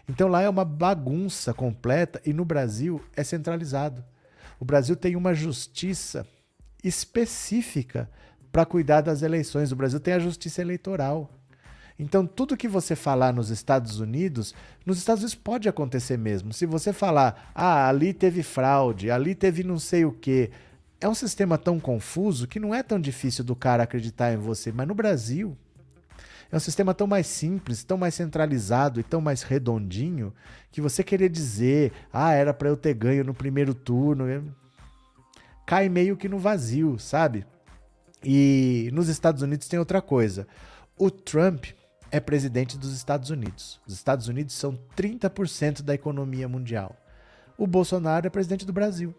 Então 0.08 0.28
lá 0.28 0.42
é 0.42 0.50
uma 0.50 0.66
bagunça 0.66 1.54
completa 1.54 2.22
e 2.26 2.34
no 2.34 2.46
Brasil 2.46 3.04
é 3.16 3.24
centralizado. 3.24 4.04
O 4.60 4.66
Brasil 4.66 4.96
tem 4.96 5.16
uma 5.16 5.34
justiça 5.34 6.26
específica 6.84 8.10
para 8.52 8.66
cuidar 8.66 9.02
das 9.02 9.22
eleições. 9.22 9.72
O 9.72 9.76
Brasil 9.76 10.00
tem 10.00 10.14
a 10.14 10.20
justiça 10.20 10.62
eleitoral. 10.62 11.30
Então, 12.00 12.26
tudo 12.26 12.56
que 12.56 12.68
você 12.68 12.96
falar 12.96 13.34
nos 13.34 13.50
Estados 13.50 14.00
Unidos, 14.00 14.56
nos 14.86 14.98
Estados 14.98 15.22
Unidos 15.22 15.36
pode 15.36 15.68
acontecer 15.68 16.18
mesmo. 16.18 16.54
Se 16.54 16.66
você 16.66 16.94
falar, 16.94 17.52
ah, 17.54 17.90
ali 17.90 18.14
teve 18.14 18.42
fraude, 18.42 19.12
ali 19.12 19.36
teve 19.36 19.64
não 19.66 19.78
sei 19.78 20.06
o 20.06 20.12
quê. 20.14 20.50
É 21.02 21.10
um 21.10 21.14
sistema 21.14 21.58
tão 21.58 21.78
confuso 21.78 22.48
que 22.48 22.60
não 22.60 22.74
é 22.74 22.82
tão 22.82 23.00
difícil 23.00 23.44
do 23.44 23.56
cara 23.56 23.84
acreditar 23.84 24.32
em 24.32 24.38
você. 24.38 24.72
Mas 24.72 24.88
no 24.88 24.96
Brasil, 24.96 25.58
é 26.50 26.56
um 26.56 26.60
sistema 26.60 26.94
tão 26.94 27.06
mais 27.06 27.28
simples, 27.28 27.84
tão 27.84 27.98
mais 27.98 28.16
centralizado 28.16 29.00
e 29.00 29.04
tão 29.04 29.20
mais 29.20 29.44
redondinho 29.44 30.34
que 30.72 30.82
você 30.82 31.04
querer 31.04 31.30
dizer, 31.30 31.92
ah, 32.14 32.32
era 32.32 32.54
para 32.54 32.70
eu 32.70 32.78
ter 32.78 32.94
ganho 32.94 33.26
no 33.26 33.34
primeiro 33.34 33.74
turno, 33.74 34.26
cai 35.66 35.90
meio 35.90 36.16
que 36.18 36.30
no 36.30 36.40
vazio, 36.40 36.98
sabe? 36.98 37.46
E 38.24 38.90
nos 38.94 39.10
Estados 39.10 39.42
Unidos 39.42 39.68
tem 39.68 39.78
outra 39.78 40.02
coisa. 40.02 40.48
O 40.98 41.12
Trump, 41.12 41.68
é 42.12 42.20
presidente 42.20 42.78
dos 42.78 42.94
Estados 42.94 43.30
Unidos. 43.30 43.80
Os 43.88 43.94
Estados 43.94 44.28
Unidos 44.28 44.56
são 44.56 44.78
30% 44.96 45.82
da 45.82 45.94
economia 45.94 46.48
mundial. 46.48 46.96
O 47.58 47.68
Bolsonaro 47.68 48.26
é 48.26 48.30
presidente 48.30 48.66
do 48.66 48.74
Brasil. 48.74 49.14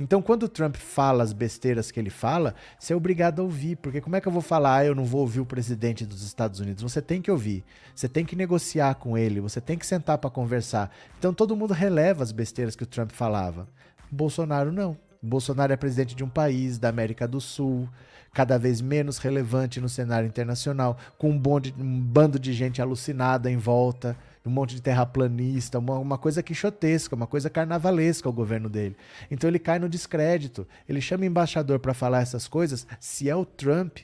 Então, 0.00 0.22
quando 0.22 0.44
o 0.44 0.48
Trump 0.48 0.76
fala 0.76 1.24
as 1.24 1.32
besteiras 1.32 1.90
que 1.90 1.98
ele 1.98 2.10
fala, 2.10 2.54
você 2.78 2.92
é 2.92 2.96
obrigado 2.96 3.40
a 3.40 3.42
ouvir. 3.42 3.76
Porque 3.76 4.00
como 4.00 4.14
é 4.14 4.20
que 4.20 4.28
eu 4.28 4.32
vou 4.32 4.42
falar, 4.42 4.76
ah, 4.76 4.84
eu 4.84 4.94
não 4.94 5.04
vou 5.04 5.22
ouvir 5.22 5.40
o 5.40 5.46
presidente 5.46 6.06
dos 6.06 6.22
Estados 6.22 6.60
Unidos? 6.60 6.82
Você 6.82 7.02
tem 7.02 7.20
que 7.20 7.30
ouvir. 7.30 7.64
Você 7.94 8.08
tem 8.08 8.24
que 8.24 8.36
negociar 8.36 8.94
com 8.94 9.18
ele. 9.18 9.40
Você 9.40 9.60
tem 9.60 9.76
que 9.76 9.84
sentar 9.84 10.18
para 10.18 10.30
conversar. 10.30 10.92
Então, 11.18 11.34
todo 11.34 11.56
mundo 11.56 11.74
releva 11.74 12.22
as 12.22 12.30
besteiras 12.30 12.76
que 12.76 12.84
o 12.84 12.86
Trump 12.86 13.10
falava. 13.10 13.66
Bolsonaro 14.10 14.70
não. 14.70 14.96
Bolsonaro 15.20 15.72
é 15.72 15.76
presidente 15.76 16.14
de 16.14 16.22
um 16.22 16.28
país 16.28 16.78
da 16.78 16.88
América 16.88 17.26
do 17.26 17.40
Sul, 17.40 17.88
cada 18.32 18.58
vez 18.58 18.80
menos 18.80 19.18
relevante 19.18 19.80
no 19.80 19.88
cenário 19.88 20.28
internacional, 20.28 20.96
com 21.16 21.30
um, 21.30 21.38
bonde, 21.38 21.74
um 21.78 22.00
bando 22.00 22.38
de 22.38 22.52
gente 22.52 22.80
alucinada 22.80 23.50
em 23.50 23.56
volta, 23.56 24.16
um 24.46 24.50
monte 24.50 24.74
de 24.74 24.82
terraplanista, 24.82 25.78
uma, 25.78 25.98
uma 25.98 26.18
coisa 26.18 26.42
quixotesca, 26.42 27.14
uma 27.14 27.26
coisa 27.26 27.50
carnavalesca 27.50 28.28
o 28.28 28.32
governo 28.32 28.68
dele. 28.68 28.96
Então 29.30 29.48
ele 29.48 29.58
cai 29.58 29.78
no 29.78 29.88
descrédito. 29.88 30.66
Ele 30.88 31.00
chama 31.00 31.26
embaixador 31.26 31.78
para 31.78 31.94
falar 31.94 32.22
essas 32.22 32.48
coisas. 32.48 32.86
Se 32.98 33.28
é 33.28 33.36
o 33.36 33.44
Trump, 33.44 33.98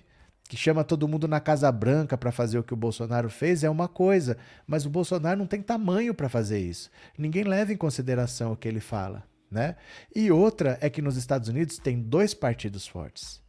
que 0.48 0.56
chama 0.56 0.84
todo 0.84 1.08
mundo 1.08 1.26
na 1.26 1.40
Casa 1.40 1.70
Branca 1.72 2.18
para 2.18 2.30
fazer 2.30 2.58
o 2.58 2.62
que 2.62 2.74
o 2.74 2.76
Bolsonaro 2.76 3.30
fez, 3.30 3.64
é 3.64 3.70
uma 3.70 3.88
coisa, 3.88 4.36
mas 4.66 4.84
o 4.84 4.90
Bolsonaro 4.90 5.38
não 5.38 5.46
tem 5.46 5.62
tamanho 5.62 6.14
para 6.14 6.28
fazer 6.28 6.58
isso. 6.58 6.90
Ninguém 7.16 7.44
leva 7.44 7.72
em 7.72 7.76
consideração 7.76 8.52
o 8.52 8.56
que 8.56 8.68
ele 8.68 8.80
fala. 8.80 9.24
Né? 9.50 9.76
E 10.14 10.32
outra 10.32 10.76
é 10.80 10.90
que 10.90 11.00
nos 11.00 11.16
Estados 11.16 11.48
Unidos 11.48 11.78
tem 11.78 12.00
dois 12.00 12.34
partidos 12.34 12.88
fortes 12.88 13.43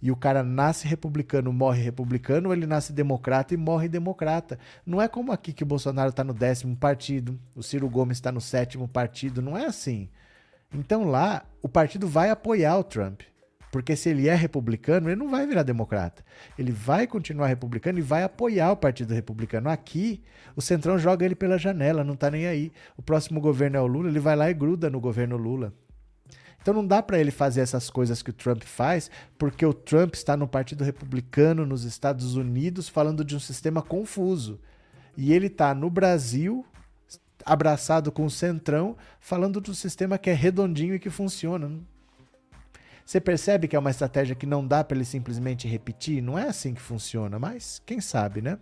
e 0.00 0.10
o 0.10 0.16
cara 0.16 0.42
nasce 0.42 0.86
republicano, 0.86 1.52
morre 1.52 1.82
republicano, 1.82 2.48
ou 2.48 2.54
ele 2.54 2.66
nasce 2.66 2.92
democrata 2.92 3.54
e 3.54 3.56
morre 3.56 3.88
democrata. 3.88 4.58
Não 4.84 5.00
é 5.00 5.08
como 5.08 5.32
aqui 5.32 5.52
que 5.52 5.62
o 5.62 5.66
Bolsonaro 5.66 6.10
está 6.10 6.22
no 6.22 6.34
décimo 6.34 6.76
partido, 6.76 7.38
o 7.54 7.62
Ciro 7.62 7.88
Gomes 7.88 8.18
está 8.18 8.30
no 8.30 8.40
sétimo 8.40 8.86
partido, 8.86 9.40
não 9.40 9.56
é 9.56 9.66
assim. 9.66 10.08
Então 10.74 11.04
lá, 11.04 11.44
o 11.62 11.68
partido 11.68 12.06
vai 12.06 12.30
apoiar 12.30 12.76
o 12.76 12.84
Trump. 12.84 13.22
Porque 13.70 13.94
se 13.94 14.08
ele 14.08 14.26
é 14.26 14.34
republicano, 14.34 15.08
ele 15.08 15.16
não 15.16 15.28
vai 15.28 15.46
virar 15.46 15.62
democrata. 15.62 16.24
Ele 16.58 16.72
vai 16.72 17.06
continuar 17.06 17.48
republicano 17.48 17.98
e 17.98 18.02
vai 18.02 18.22
apoiar 18.22 18.72
o 18.72 18.76
Partido 18.76 19.12
Republicano. 19.12 19.68
Aqui, 19.68 20.22
o 20.54 20.62
Centrão 20.62 20.98
joga 20.98 21.26
ele 21.26 21.34
pela 21.34 21.58
janela, 21.58 22.02
não 22.02 22.16
tá 22.16 22.30
nem 22.30 22.46
aí. 22.46 22.72
O 22.96 23.02
próximo 23.02 23.38
governo 23.38 23.76
é 23.76 23.80
o 23.80 23.86
Lula, 23.86 24.08
ele 24.08 24.20
vai 24.20 24.34
lá 24.34 24.48
e 24.48 24.54
gruda 24.54 24.88
no 24.88 24.98
governo 24.98 25.36
Lula. 25.36 25.74
Então 26.66 26.74
não 26.74 26.84
dá 26.84 27.00
para 27.00 27.20
ele 27.20 27.30
fazer 27.30 27.60
essas 27.60 27.88
coisas 27.88 28.24
que 28.24 28.30
o 28.30 28.32
Trump 28.32 28.64
faz, 28.64 29.08
porque 29.38 29.64
o 29.64 29.72
Trump 29.72 30.14
está 30.14 30.36
no 30.36 30.48
Partido 30.48 30.82
Republicano 30.82 31.64
nos 31.64 31.84
Estados 31.84 32.34
Unidos 32.34 32.88
falando 32.88 33.24
de 33.24 33.36
um 33.36 33.38
sistema 33.38 33.80
confuso. 33.80 34.58
E 35.16 35.32
ele 35.32 35.46
está 35.46 35.72
no 35.76 35.88
Brasil, 35.88 36.66
abraçado 37.44 38.10
com 38.10 38.24
o 38.24 38.30
Centrão, 38.30 38.96
falando 39.20 39.60
de 39.60 39.70
um 39.70 39.74
sistema 39.74 40.18
que 40.18 40.28
é 40.28 40.32
redondinho 40.32 40.96
e 40.96 40.98
que 40.98 41.08
funciona. 41.08 41.70
Você 43.04 43.20
percebe 43.20 43.68
que 43.68 43.76
é 43.76 43.78
uma 43.78 43.92
estratégia 43.92 44.34
que 44.34 44.44
não 44.44 44.66
dá 44.66 44.82
para 44.82 44.96
ele 44.96 45.04
simplesmente 45.04 45.68
repetir? 45.68 46.20
Não 46.20 46.36
é 46.36 46.48
assim 46.48 46.74
que 46.74 46.82
funciona, 46.82 47.38
mas 47.38 47.80
quem 47.86 48.00
sabe, 48.00 48.42
né? 48.42 48.58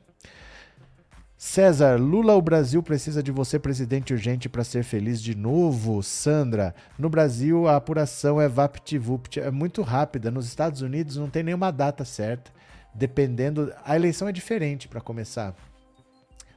César, 1.46 2.00
Lula, 2.00 2.34
o 2.34 2.40
Brasil 2.40 2.82
precisa 2.82 3.22
de 3.22 3.30
você, 3.30 3.58
presidente 3.58 4.14
urgente, 4.14 4.48
para 4.48 4.64
ser 4.64 4.82
feliz 4.82 5.22
de 5.22 5.36
novo. 5.36 6.02
Sandra, 6.02 6.74
no 6.98 7.10
Brasil 7.10 7.68
a 7.68 7.76
apuração 7.76 8.40
é 8.40 8.48
vapt-vupt, 8.48 9.38
é 9.38 9.50
muito 9.50 9.82
rápida. 9.82 10.30
Nos 10.30 10.46
Estados 10.46 10.80
Unidos 10.80 11.16
não 11.16 11.28
tem 11.28 11.42
nenhuma 11.42 11.70
data 11.70 12.02
certa. 12.02 12.50
Dependendo. 12.94 13.70
A 13.84 13.94
eleição 13.94 14.26
é 14.26 14.32
diferente 14.32 14.88
para 14.88 15.02
começar. 15.02 15.54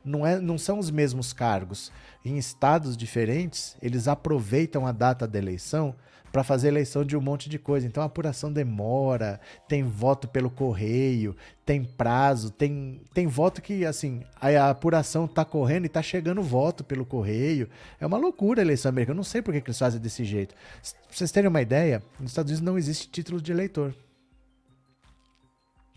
Não, 0.06 0.26
é, 0.26 0.40
não 0.40 0.58
são 0.58 0.80
os 0.80 0.90
mesmos 0.90 1.34
cargos. 1.34 1.92
Em 2.24 2.38
estados 2.38 2.96
diferentes, 2.96 3.76
eles 3.82 4.08
aproveitam 4.08 4.88
a 4.88 4.94
data 4.94 5.28
da 5.28 5.38
eleição 5.38 5.94
para 6.32 6.44
fazer 6.44 6.68
eleição 6.68 7.04
de 7.04 7.16
um 7.16 7.22
monte 7.22 7.50
de 7.50 7.58
coisa. 7.58 7.88
Então 7.88 8.04
a 8.04 8.06
apuração 8.06 8.52
demora, 8.52 9.40
tem 9.68 9.84
voto 9.84 10.28
pelo 10.28 10.50
correio, 10.50 11.36
tem 11.66 11.84
prazo, 11.84 12.52
tem, 12.52 13.02
tem 13.14 13.28
voto 13.28 13.62
que, 13.62 13.86
assim, 13.86 14.24
a, 14.40 14.70
apuração 14.70 15.28
tá 15.28 15.44
correndo 15.44 15.86
e 15.86 15.90
tá 15.90 16.02
chegando 16.02 16.42
voto 16.42 16.84
pelo 16.84 17.06
correio. 17.06 17.70
É 18.00 18.06
uma 18.06 18.18
loucura 18.18 18.62
a 18.62 18.64
eleição 18.64 18.90
americana. 18.90 19.14
Eu 19.14 19.18
não 19.18 19.24
sei 19.24 19.42
por 19.42 19.54
que, 19.54 19.62
que 19.62 19.70
eles 19.70 19.80
fazem 19.80 20.00
desse 20.00 20.24
jeito. 20.24 20.54
Pra 20.54 20.94
vocês 21.12 21.32
terem 21.32 21.50
uma 21.50 21.62
ideia, 21.62 22.04
nos 22.20 22.32
Estados 22.32 22.52
Unidos 22.52 22.66
não 22.66 22.78
existe 22.78 23.10
título 23.10 23.42
de 23.42 23.52
eleitor. 23.52 23.94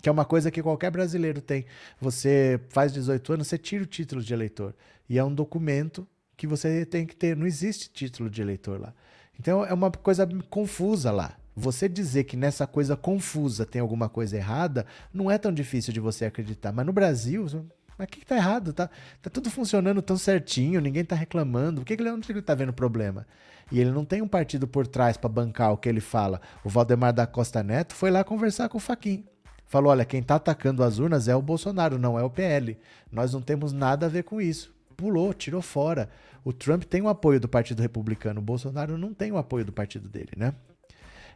Que 0.02 0.09
é 0.09 0.12
uma 0.12 0.24
coisa 0.24 0.51
que 0.51 0.62
qualquer 0.62 0.90
brasileiro 0.90 1.40
tem. 1.43 1.66
Você 2.01 2.59
faz 2.70 2.93
18 2.93 3.35
anos, 3.35 3.48
você 3.48 3.59
tira 3.59 3.85
o 3.85 3.86
título 3.86 4.23
de 4.23 4.32
eleitor. 4.32 4.74
E 5.09 5.19
é 5.19 5.24
um 5.24 5.35
documento 5.35 6.07
que 6.36 6.47
você 6.47 6.86
tem 6.86 7.05
que 7.05 7.15
ter. 7.15 7.36
Não 7.36 7.47
existe 7.47 7.90
título 7.90 8.31
de 8.31 8.40
eleitor 8.40 8.81
lá. 8.81 8.94
Então 9.41 9.65
é 9.65 9.73
uma 9.73 9.91
coisa 9.91 10.29
confusa 10.51 11.11
lá. 11.11 11.35
Você 11.57 11.89
dizer 11.89 12.25
que 12.25 12.37
nessa 12.37 12.67
coisa 12.67 12.95
confusa 12.95 13.65
tem 13.65 13.81
alguma 13.81 14.07
coisa 14.07 14.37
errada 14.37 14.85
não 15.15 15.31
é 15.31 15.39
tão 15.39 15.51
difícil 15.51 15.95
de 15.95 15.99
você 15.99 16.27
acreditar. 16.27 16.73
Mas 16.73 16.85
no 16.85 16.93
Brasil, 16.93 17.47
Mas 17.97 18.07
o 18.07 18.11
que, 18.11 18.21
que 18.21 18.27
tá 18.27 18.37
errado? 18.37 18.75
Tá, 18.75 18.91
tá 19.23 19.31
tudo 19.31 19.51
funcionando 19.51 20.03
tão 20.03 20.19
certinho, 20.19 20.79
ninguém 20.79 21.07
tá 21.07 21.17
reclamando. 21.17 21.81
O 21.81 21.85
que, 21.87 21.97
que 21.97 22.03
ele, 22.03 22.11
onde 22.11 22.31
ele 22.31 22.43
tá 22.43 22.55
vendo 22.55 22.71
problema? 22.75 23.27
E 23.73 23.81
ele 23.81 23.91
não 23.91 24.05
tem 24.05 24.21
um 24.21 24.29
partido 24.29 24.69
por 24.69 24.87
trás 24.87 25.17
para 25.17 25.31
bancar 25.31 25.73
o 25.73 25.79
que 25.79 25.89
ele 25.89 26.01
fala. 26.03 26.39
O 26.62 26.69
Valdemar 26.69 27.15
da 27.15 27.27
Costa 27.27 27.62
Neto 27.62 27.95
foi 27.95 28.11
lá 28.11 28.23
conversar 28.23 28.69
com 28.69 28.77
o 28.77 28.81
Faquin. 28.81 29.25
Falou: 29.65 29.91
olha, 29.91 30.05
quem 30.05 30.23
tá 30.23 30.35
atacando 30.35 30.85
as 30.85 30.99
urnas 30.99 31.29
é 31.29 31.35
o 31.35 31.41
Bolsonaro, 31.41 31.99
não 31.99 32.19
é 32.19 32.23
o 32.23 32.29
PL. 32.29 32.77
Nós 33.11 33.33
não 33.33 33.41
temos 33.41 33.73
nada 33.73 34.05
a 34.05 34.09
ver 34.11 34.25
com 34.25 34.39
isso. 34.39 34.75
Pulou, 34.99 35.33
tirou 35.33 35.62
fora. 35.62 36.11
O 36.45 36.53
Trump 36.53 36.85
tem 36.85 37.03
o 37.03 37.09
apoio 37.09 37.39
do 37.39 37.49
Partido 37.49 37.81
Republicano, 37.81 38.41
o 38.41 38.45
Bolsonaro 38.45 38.97
não 38.97 39.12
tem 39.12 39.31
o 39.33 39.37
apoio 39.37 39.65
do 39.65 39.73
partido 39.73 40.09
dele, 40.09 40.33
né? 40.37 40.55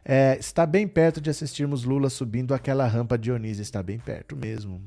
É, 0.07 0.37
está 0.39 0.67
bem 0.67 0.87
perto 0.87 1.19
de 1.19 1.31
assistirmos 1.31 1.83
Lula 1.83 2.11
subindo 2.11 2.53
aquela 2.53 2.85
rampa 2.85 3.17
Dionísio. 3.17 3.63
Está 3.63 3.81
bem 3.81 3.97
perto 3.97 4.35
mesmo. 4.35 4.79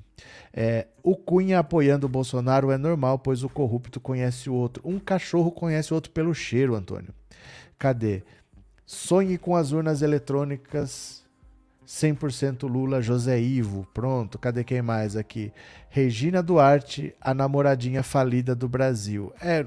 É, 0.55 0.86
o 1.03 1.16
Cunha 1.16 1.59
apoiando 1.59 2.07
o 2.07 2.09
Bolsonaro 2.09 2.70
é 2.70 2.78
normal, 2.78 3.19
pois 3.19 3.43
o 3.43 3.49
corrupto 3.49 3.99
conhece 3.99 4.49
o 4.49 4.55
outro. 4.55 4.81
Um 4.86 5.01
cachorro 5.01 5.51
conhece 5.51 5.93
o 5.93 5.97
outro 5.97 6.12
pelo 6.12 6.32
cheiro, 6.32 6.77
Antônio. 6.77 7.12
Cadê? 7.77 8.23
Sonhe 8.86 9.36
com 9.36 9.57
as 9.57 9.73
urnas 9.73 10.03
eletrônicas 10.03 11.24
100% 11.85 12.69
Lula, 12.69 13.03
José 13.03 13.40
Ivo. 13.40 13.89
Pronto, 13.93 14.39
cadê 14.39 14.62
quem 14.62 14.82
mais 14.82 15.16
aqui? 15.16 15.53
Regina 15.90 16.43
Duarte, 16.43 17.12
a 17.20 17.35
namoradinha 17.35 18.05
falida 18.05 18.55
do 18.55 18.69
Brasil. 18.69 19.32
É, 19.40 19.66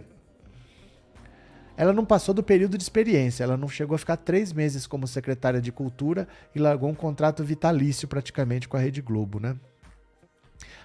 ela 1.81 1.91
não 1.91 2.05
passou 2.05 2.31
do 2.31 2.43
período 2.43 2.77
de 2.77 2.83
experiência, 2.83 3.43
ela 3.43 3.57
não 3.57 3.67
chegou 3.67 3.95
a 3.95 3.97
ficar 3.97 4.15
três 4.15 4.53
meses 4.53 4.85
como 4.85 5.07
secretária 5.07 5.59
de 5.59 5.71
Cultura 5.71 6.27
e 6.53 6.59
largou 6.59 6.87
um 6.87 6.93
contrato 6.93 7.43
vitalício 7.43 8.07
praticamente 8.07 8.69
com 8.69 8.77
a 8.77 8.79
Rede 8.79 9.01
Globo, 9.01 9.39
né? 9.39 9.55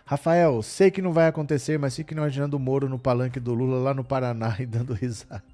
Rafael, 0.07 0.63
sei 0.63 0.91
que 0.91 1.03
não 1.03 1.13
vai 1.13 1.29
acontecer, 1.29 1.79
mas 1.79 1.95
fique 1.95 2.15
imaginando 2.15 2.57
o 2.57 2.59
Moro 2.59 2.89
no 2.89 2.99
palanque 2.99 3.39
do 3.39 3.53
Lula 3.53 3.77
lá 3.77 3.93
no 3.93 4.03
Paraná 4.03 4.57
e 4.59 4.65
dando 4.65 4.95
risada. 4.95 5.45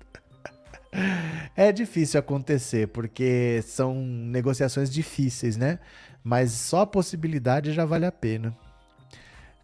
É 1.56 1.72
difícil 1.72 2.20
acontecer, 2.20 2.86
porque 2.86 3.64
são 3.64 3.96
negociações 3.96 4.88
difíceis, 4.88 5.56
né? 5.56 5.80
Mas 6.22 6.52
só 6.52 6.82
a 6.82 6.86
possibilidade 6.86 7.72
já 7.72 7.84
vale 7.84 8.06
a 8.06 8.12
pena. 8.12 8.56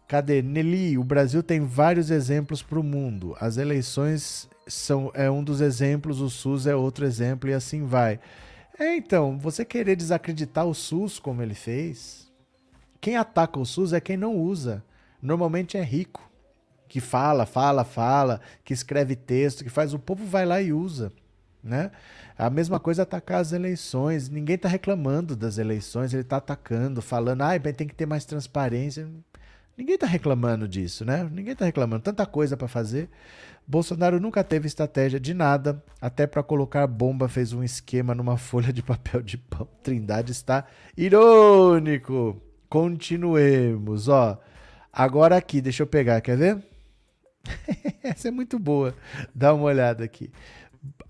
Cadê? 0.09 0.41
Nelly, 0.41 0.97
o 0.97 1.05
Brasil 1.05 1.41
tem 1.41 1.61
vários 1.61 2.11
exemplos 2.11 2.61
para 2.61 2.79
o 2.79 2.83
mundo. 2.83 3.33
As 3.39 3.55
eleições 3.55 4.49
são, 4.69 5.11
é 5.13 5.29
um 5.29 5.43
dos 5.43 5.61
exemplos, 5.61 6.21
o 6.21 6.29
SUS 6.29 6.67
é 6.67 6.75
outro 6.75 7.05
exemplo 7.05 7.49
e 7.49 7.53
assim 7.53 7.83
vai. 7.85 8.19
É, 8.79 8.95
então, 8.95 9.37
você 9.37 9.65
querer 9.65 9.95
desacreditar 9.95 10.65
o 10.65 10.73
SUS 10.73 11.19
como 11.19 11.41
ele 11.41 11.53
fez, 11.53 12.31
quem 13.01 13.17
ataca 13.17 13.59
o 13.59 13.65
SUS 13.65 13.93
é 13.93 13.99
quem 13.99 14.15
não 14.15 14.35
usa. 14.37 14.83
Normalmente 15.21 15.77
é 15.77 15.81
rico, 15.81 16.29
que 16.87 16.99
fala, 16.99 17.45
fala, 17.45 17.83
fala, 17.83 18.41
que 18.63 18.73
escreve 18.73 19.15
texto, 19.15 19.63
que 19.63 19.69
faz. 19.69 19.93
O 19.93 19.99
povo 19.99 20.25
vai 20.25 20.45
lá 20.45 20.61
e 20.61 20.71
usa. 20.71 21.11
Né? 21.61 21.91
A 22.37 22.49
mesma 22.49 22.79
coisa 22.79 23.03
atacar 23.03 23.41
as 23.41 23.51
eleições. 23.51 24.29
Ninguém 24.29 24.55
está 24.55 24.69
reclamando 24.69 25.35
das 25.35 25.57
eleições, 25.57 26.13
ele 26.13 26.23
está 26.23 26.37
atacando, 26.37 27.01
falando, 27.01 27.41
ah, 27.41 27.59
tem 27.59 27.87
que 27.87 27.95
ter 27.95 28.05
mais 28.05 28.25
transparência. 28.25 29.09
Ninguém 29.79 29.95
está 29.95 30.05
reclamando 30.05 30.67
disso, 30.67 31.05
né? 31.05 31.23
Ninguém 31.31 31.53
está 31.53 31.63
reclamando. 31.63 32.03
Tanta 32.03 32.25
coisa 32.25 32.57
para 32.57 32.67
fazer. 32.67 33.09
Bolsonaro 33.65 34.19
nunca 34.19 34.43
teve 34.43 34.67
estratégia 34.67 35.21
de 35.21 35.33
nada, 35.33 35.81
até 36.01 36.27
para 36.27 36.43
colocar 36.43 36.85
bomba 36.85 37.29
fez 37.29 37.53
um 37.53 37.63
esquema 37.63 38.13
numa 38.13 38.35
folha 38.37 38.73
de 38.73 38.83
papel 38.83 39.21
de 39.21 39.37
pão. 39.37 39.65
Trindade 39.81 40.33
está 40.33 40.65
irônico. 40.97 42.41
Continuemos, 42.67 44.09
ó. 44.09 44.37
Agora 44.91 45.37
aqui, 45.37 45.61
deixa 45.61 45.83
eu 45.83 45.87
pegar, 45.87 46.19
quer 46.19 46.35
ver? 46.35 46.61
Essa 48.03 48.27
é 48.27 48.31
muito 48.31 48.59
boa. 48.59 48.93
Dá 49.33 49.53
uma 49.53 49.63
olhada 49.63 50.03
aqui. 50.03 50.29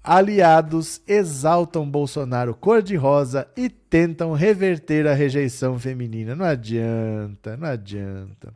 Aliados 0.04 1.02
exaltam 1.06 1.90
Bolsonaro 1.90 2.56
cor-de-rosa 2.56 3.48
e 3.56 3.70
tentam 3.70 4.32
reverter 4.34 5.06
a 5.06 5.14
rejeição 5.14 5.78
feminina. 5.78 6.36
Não 6.36 6.46
adianta, 6.46 7.58
não 7.58 7.68
adianta. 7.68 8.54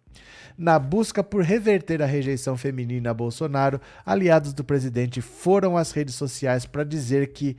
Na 0.58 0.80
busca 0.80 1.24
por 1.24 1.44
reverter 1.44 2.02
a 2.02 2.06
rejeição 2.06 2.56
feminina 2.56 3.10
a 3.10 3.14
Bolsonaro, 3.14 3.82
aliados 4.06 4.54
do 4.54 4.64
presidente 4.64 5.20
foram 5.20 5.76
às 5.76 5.92
redes 5.92 6.16
sociais 6.16 6.66
para 6.66 6.84
dizer 6.84 7.34
que 7.34 7.58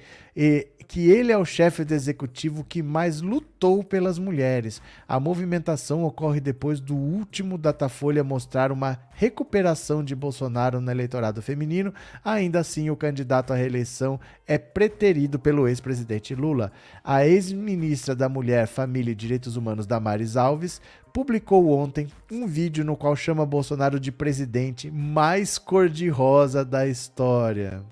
que 0.86 1.10
ele 1.10 1.32
é 1.32 1.38
o 1.38 1.44
chefe 1.44 1.84
do 1.84 1.94
executivo 1.94 2.64
que 2.64 2.82
mais 2.82 3.20
lutou 3.20 3.82
pelas 3.82 4.18
mulheres. 4.18 4.80
A 5.08 5.18
movimentação 5.18 6.04
ocorre 6.04 6.40
depois 6.40 6.80
do 6.80 6.94
último 6.94 7.58
Datafolha 7.58 8.22
mostrar 8.22 8.70
uma 8.70 8.98
recuperação 9.14 10.04
de 10.04 10.14
Bolsonaro 10.14 10.80
no 10.80 10.90
eleitorado 10.90 11.40
feminino. 11.42 11.92
Ainda 12.24 12.60
assim, 12.60 12.90
o 12.90 12.96
candidato 12.96 13.52
à 13.52 13.56
reeleição 13.56 14.20
é 14.46 14.58
preterido 14.58 15.38
pelo 15.38 15.66
ex-presidente 15.66 16.34
Lula. 16.34 16.70
A 17.02 17.26
ex-ministra 17.26 18.14
da 18.14 18.28
Mulher, 18.28 18.66
Família 18.66 19.12
e 19.12 19.16
Direitos 19.16 19.56
Humanos, 19.56 19.86
Damares 19.86 20.36
Alves, 20.36 20.80
publicou 21.12 21.70
ontem 21.70 22.08
um 22.30 22.46
vídeo 22.46 22.84
no 22.84 22.96
qual 22.96 23.14
chama 23.14 23.46
Bolsonaro 23.46 24.00
de 24.00 24.10
presidente 24.10 24.90
mais 24.90 25.58
cor-de-rosa 25.58 26.64
da 26.64 26.86
história. 26.86 27.82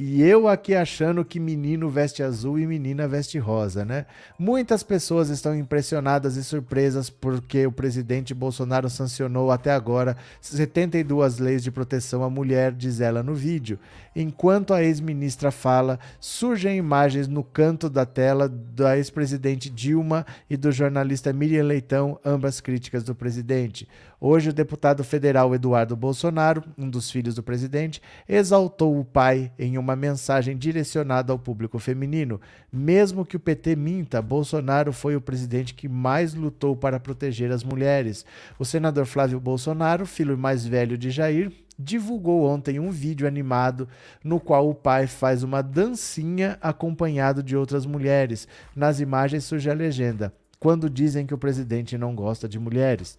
E 0.00 0.22
eu 0.22 0.46
aqui 0.46 0.76
achando 0.76 1.24
que 1.24 1.40
menino 1.40 1.90
veste 1.90 2.22
azul 2.22 2.56
e 2.56 2.64
menina 2.64 3.08
veste 3.08 3.36
rosa, 3.36 3.84
né? 3.84 4.06
Muitas 4.38 4.84
pessoas 4.84 5.28
estão 5.28 5.56
impressionadas 5.56 6.36
e 6.36 6.44
surpresas 6.44 7.10
porque 7.10 7.66
o 7.66 7.72
presidente 7.72 8.32
Bolsonaro 8.32 8.88
sancionou 8.88 9.50
até 9.50 9.72
agora 9.72 10.16
72 10.40 11.40
leis 11.40 11.64
de 11.64 11.72
proteção 11.72 12.22
à 12.22 12.30
mulher, 12.30 12.70
diz 12.70 13.00
ela 13.00 13.24
no 13.24 13.34
vídeo. 13.34 13.76
Enquanto 14.20 14.74
a 14.74 14.82
ex-ministra 14.82 15.52
fala, 15.52 15.96
surgem 16.18 16.76
imagens 16.76 17.28
no 17.28 17.44
canto 17.44 17.88
da 17.88 18.04
tela 18.04 18.48
da 18.48 18.96
ex-presidente 18.96 19.70
Dilma 19.70 20.26
e 20.50 20.56
do 20.56 20.72
jornalista 20.72 21.32
Miriam 21.32 21.62
Leitão, 21.62 22.18
ambas 22.24 22.60
críticas 22.60 23.04
do 23.04 23.14
presidente. 23.14 23.86
Hoje, 24.20 24.50
o 24.50 24.52
deputado 24.52 25.04
federal 25.04 25.54
Eduardo 25.54 25.94
Bolsonaro, 25.94 26.64
um 26.76 26.90
dos 26.90 27.08
filhos 27.08 27.36
do 27.36 27.44
presidente, 27.44 28.02
exaltou 28.28 28.98
o 28.98 29.04
pai 29.04 29.52
em 29.56 29.78
uma 29.78 29.94
mensagem 29.94 30.58
direcionada 30.58 31.32
ao 31.32 31.38
público 31.38 31.78
feminino. 31.78 32.40
Mesmo 32.72 33.24
que 33.24 33.36
o 33.36 33.40
PT 33.40 33.76
minta, 33.76 34.20
Bolsonaro 34.20 34.92
foi 34.92 35.14
o 35.14 35.20
presidente 35.20 35.74
que 35.74 35.88
mais 35.88 36.34
lutou 36.34 36.74
para 36.74 36.98
proteger 36.98 37.52
as 37.52 37.62
mulheres. 37.62 38.26
O 38.58 38.64
senador 38.64 39.06
Flávio 39.06 39.38
Bolsonaro, 39.38 40.04
filho 40.04 40.36
mais 40.36 40.66
velho 40.66 40.98
de 40.98 41.08
Jair, 41.08 41.52
divulgou 41.78 42.44
ontem 42.44 42.80
um 42.80 42.90
vídeo 42.90 43.26
animado 43.26 43.88
no 44.24 44.40
qual 44.40 44.68
o 44.68 44.74
pai 44.74 45.06
faz 45.06 45.42
uma 45.42 45.62
dancinha 45.62 46.58
acompanhado 46.60 47.42
de 47.42 47.56
outras 47.56 47.86
mulheres. 47.86 48.48
Nas 48.74 48.98
imagens 48.98 49.44
surge 49.44 49.70
a 49.70 49.74
legenda: 49.74 50.32
Quando 50.58 50.90
dizem 50.90 51.26
que 51.26 51.34
o 51.34 51.38
presidente 51.38 51.96
não 51.96 52.14
gosta 52.14 52.48
de 52.48 52.58
mulheres. 52.58 53.16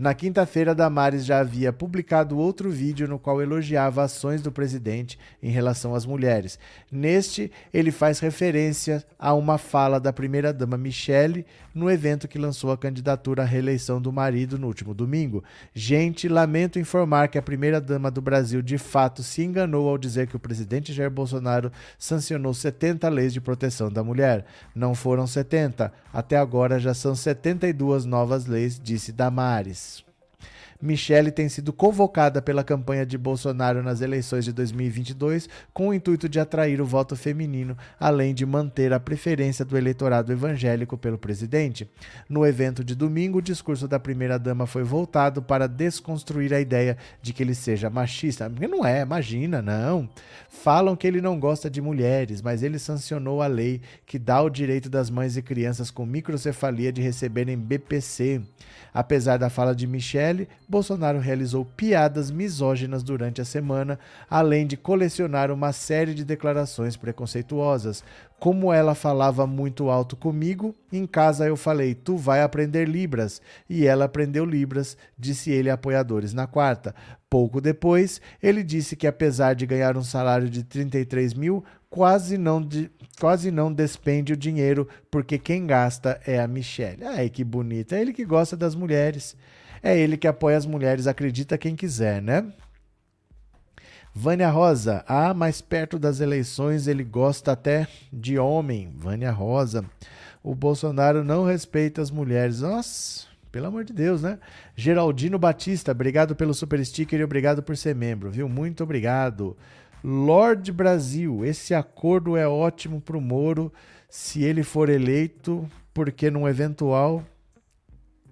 Na 0.00 0.14
quinta-feira, 0.14 0.74
Damares 0.74 1.26
já 1.26 1.40
havia 1.40 1.74
publicado 1.74 2.38
outro 2.38 2.70
vídeo 2.70 3.06
no 3.06 3.18
qual 3.18 3.42
elogiava 3.42 4.02
ações 4.02 4.40
do 4.40 4.50
presidente 4.50 5.18
em 5.42 5.50
relação 5.50 5.94
às 5.94 6.06
mulheres. 6.06 6.58
Neste, 6.90 7.52
ele 7.70 7.90
faz 7.90 8.18
referência 8.18 9.04
a 9.18 9.34
uma 9.34 9.58
fala 9.58 10.00
da 10.00 10.10
primeira-dama 10.10 10.78
Michele 10.78 11.44
no 11.74 11.90
evento 11.90 12.28
que 12.28 12.38
lançou 12.38 12.72
a 12.72 12.78
candidatura 12.78 13.42
à 13.42 13.46
reeleição 13.46 14.00
do 14.00 14.12
marido 14.12 14.58
no 14.58 14.66
último 14.66 14.94
domingo. 14.94 15.42
Gente, 15.74 16.28
lamento 16.28 16.78
informar 16.78 17.28
que 17.28 17.38
a 17.38 17.42
primeira-dama 17.42 18.10
do 18.10 18.20
Brasil 18.20 18.62
de 18.62 18.78
fato 18.78 19.22
se 19.22 19.42
enganou 19.42 19.88
ao 19.88 19.98
dizer 19.98 20.26
que 20.26 20.36
o 20.36 20.40
presidente 20.40 20.92
Jair 20.92 21.10
Bolsonaro 21.10 21.72
sancionou 21.98 22.52
70 22.52 23.08
leis 23.08 23.32
de 23.32 23.40
proteção 23.40 23.90
da 23.90 24.02
mulher. 24.02 24.44
Não 24.74 24.94
foram 24.94 25.26
70, 25.26 25.92
até 26.12 26.36
agora 26.36 26.78
já 26.78 26.94
são 26.94 27.14
72 27.14 28.04
novas 28.04 28.46
leis, 28.46 28.80
disse 28.82 29.12
Damares. 29.12 30.09
Michele 30.80 31.30
tem 31.30 31.48
sido 31.48 31.72
convocada 31.72 32.40
pela 32.40 32.64
campanha 32.64 33.04
de 33.04 33.18
Bolsonaro 33.18 33.82
nas 33.82 34.00
eleições 34.00 34.44
de 34.44 34.52
2022 34.52 35.48
com 35.72 35.88
o 35.88 35.94
intuito 35.94 36.28
de 36.28 36.40
atrair 36.40 36.80
o 36.80 36.86
voto 36.86 37.14
feminino, 37.14 37.76
além 37.98 38.34
de 38.34 38.46
manter 38.46 38.92
a 38.92 39.00
preferência 39.00 39.64
do 39.64 39.76
eleitorado 39.76 40.32
evangélico 40.32 40.96
pelo 40.96 41.18
presidente. 41.18 41.88
No 42.28 42.46
evento 42.46 42.82
de 42.82 42.94
domingo, 42.94 43.38
o 43.38 43.42
discurso 43.42 43.86
da 43.86 43.98
primeira-dama 43.98 44.66
foi 44.66 44.82
voltado 44.82 45.42
para 45.42 45.66
desconstruir 45.66 46.54
a 46.54 46.60
ideia 46.60 46.96
de 47.20 47.32
que 47.32 47.42
ele 47.42 47.54
seja 47.54 47.90
machista. 47.90 48.48
Não 48.48 48.84
é, 48.84 49.02
imagina, 49.02 49.60
não. 49.60 50.08
Falam 50.48 50.96
que 50.96 51.06
ele 51.06 51.20
não 51.20 51.38
gosta 51.38 51.68
de 51.68 51.80
mulheres, 51.80 52.40
mas 52.40 52.62
ele 52.62 52.78
sancionou 52.78 53.42
a 53.42 53.46
lei 53.46 53.80
que 54.06 54.18
dá 54.18 54.40
o 54.42 54.50
direito 54.50 54.88
das 54.88 55.10
mães 55.10 55.36
e 55.36 55.42
crianças 55.42 55.90
com 55.90 56.06
microcefalia 56.06 56.92
de 56.92 57.02
receberem 57.02 57.58
BPC. 57.58 58.40
Apesar 58.92 59.36
da 59.36 59.48
fala 59.48 59.74
de 59.74 59.86
Michele, 59.86 60.48
Bolsonaro 60.68 61.18
realizou 61.18 61.64
piadas 61.64 62.30
misóginas 62.30 63.02
durante 63.02 63.40
a 63.40 63.44
semana, 63.44 63.98
além 64.28 64.66
de 64.66 64.76
colecionar 64.76 65.50
uma 65.50 65.72
série 65.72 66.14
de 66.14 66.24
declarações 66.24 66.96
preconceituosas. 66.96 68.02
Como 68.38 68.72
ela 68.72 68.94
falava 68.94 69.46
muito 69.46 69.90
alto 69.90 70.16
comigo, 70.16 70.74
em 70.92 71.06
casa 71.06 71.46
eu 71.46 71.56
falei: 71.56 71.94
Tu 71.94 72.16
vai 72.16 72.42
aprender 72.42 72.88
Libras. 72.88 73.40
E 73.68 73.86
ela 73.86 74.06
aprendeu 74.06 74.44
Libras, 74.44 74.96
disse 75.18 75.50
ele 75.50 75.70
a 75.70 75.74
apoiadores 75.74 76.32
na 76.32 76.46
quarta. 76.46 76.94
Pouco 77.28 77.60
depois, 77.60 78.20
ele 78.42 78.64
disse 78.64 78.96
que 78.96 79.06
apesar 79.06 79.54
de 79.54 79.64
ganhar 79.64 79.96
um 79.96 80.02
salário 80.02 80.50
de 80.50 80.64
33 80.64 81.32
mil, 81.34 81.62
quase 81.90 82.38
não, 82.38 82.62
de, 82.62 82.90
quase 83.18 83.50
não 83.50 83.72
despende 83.72 84.32
o 84.32 84.36
dinheiro, 84.36 84.88
porque 85.10 85.38
quem 85.38 85.66
gasta 85.66 86.20
é 86.24 86.40
a 86.40 86.46
Michelle. 86.46 87.04
Ai, 87.04 87.28
que 87.28 87.44
bonita. 87.44 87.96
É 87.96 88.00
ele 88.00 88.12
que 88.12 88.24
gosta 88.24 88.56
das 88.56 88.74
mulheres. 88.74 89.36
É 89.82 89.98
ele 89.98 90.16
que 90.16 90.28
apoia 90.28 90.56
as 90.56 90.66
mulheres, 90.66 91.06
acredita 91.06 91.58
quem 91.58 91.74
quiser, 91.74 92.22
né? 92.22 92.46
Vânia 94.14 94.50
Rosa, 94.50 95.04
ah, 95.06 95.32
mais 95.32 95.60
perto 95.60 95.98
das 95.98 96.20
eleições 96.20 96.86
ele 96.86 97.04
gosta 97.04 97.52
até 97.52 97.86
de 98.12 98.38
homem. 98.38 98.92
Vânia 98.94 99.30
Rosa, 99.30 99.84
o 100.42 100.54
Bolsonaro 100.54 101.24
não 101.24 101.44
respeita 101.44 102.02
as 102.02 102.10
mulheres. 102.10 102.60
Nossa, 102.60 103.26
pelo 103.52 103.66
amor 103.66 103.84
de 103.84 103.92
Deus, 103.92 104.22
né? 104.22 104.38
Geraldino 104.76 105.38
Batista, 105.38 105.92
obrigado 105.92 106.34
pelo 106.34 106.52
super 106.52 106.84
sticker 106.84 107.20
e 107.20 107.24
obrigado 107.24 107.62
por 107.62 107.76
ser 107.76 107.94
membro, 107.94 108.30
viu? 108.30 108.48
Muito 108.48 108.82
obrigado. 108.82 109.56
Lorde 110.02 110.72
Brasil, 110.72 111.44
esse 111.44 111.74
acordo 111.74 112.36
é 112.36 112.48
ótimo 112.48 113.00
para 113.00 113.16
o 113.16 113.20
Moro 113.20 113.72
se 114.08 114.42
ele 114.42 114.62
for 114.62 114.88
eleito, 114.88 115.68
porque 115.92 116.30
num 116.30 116.48
eventual 116.48 117.24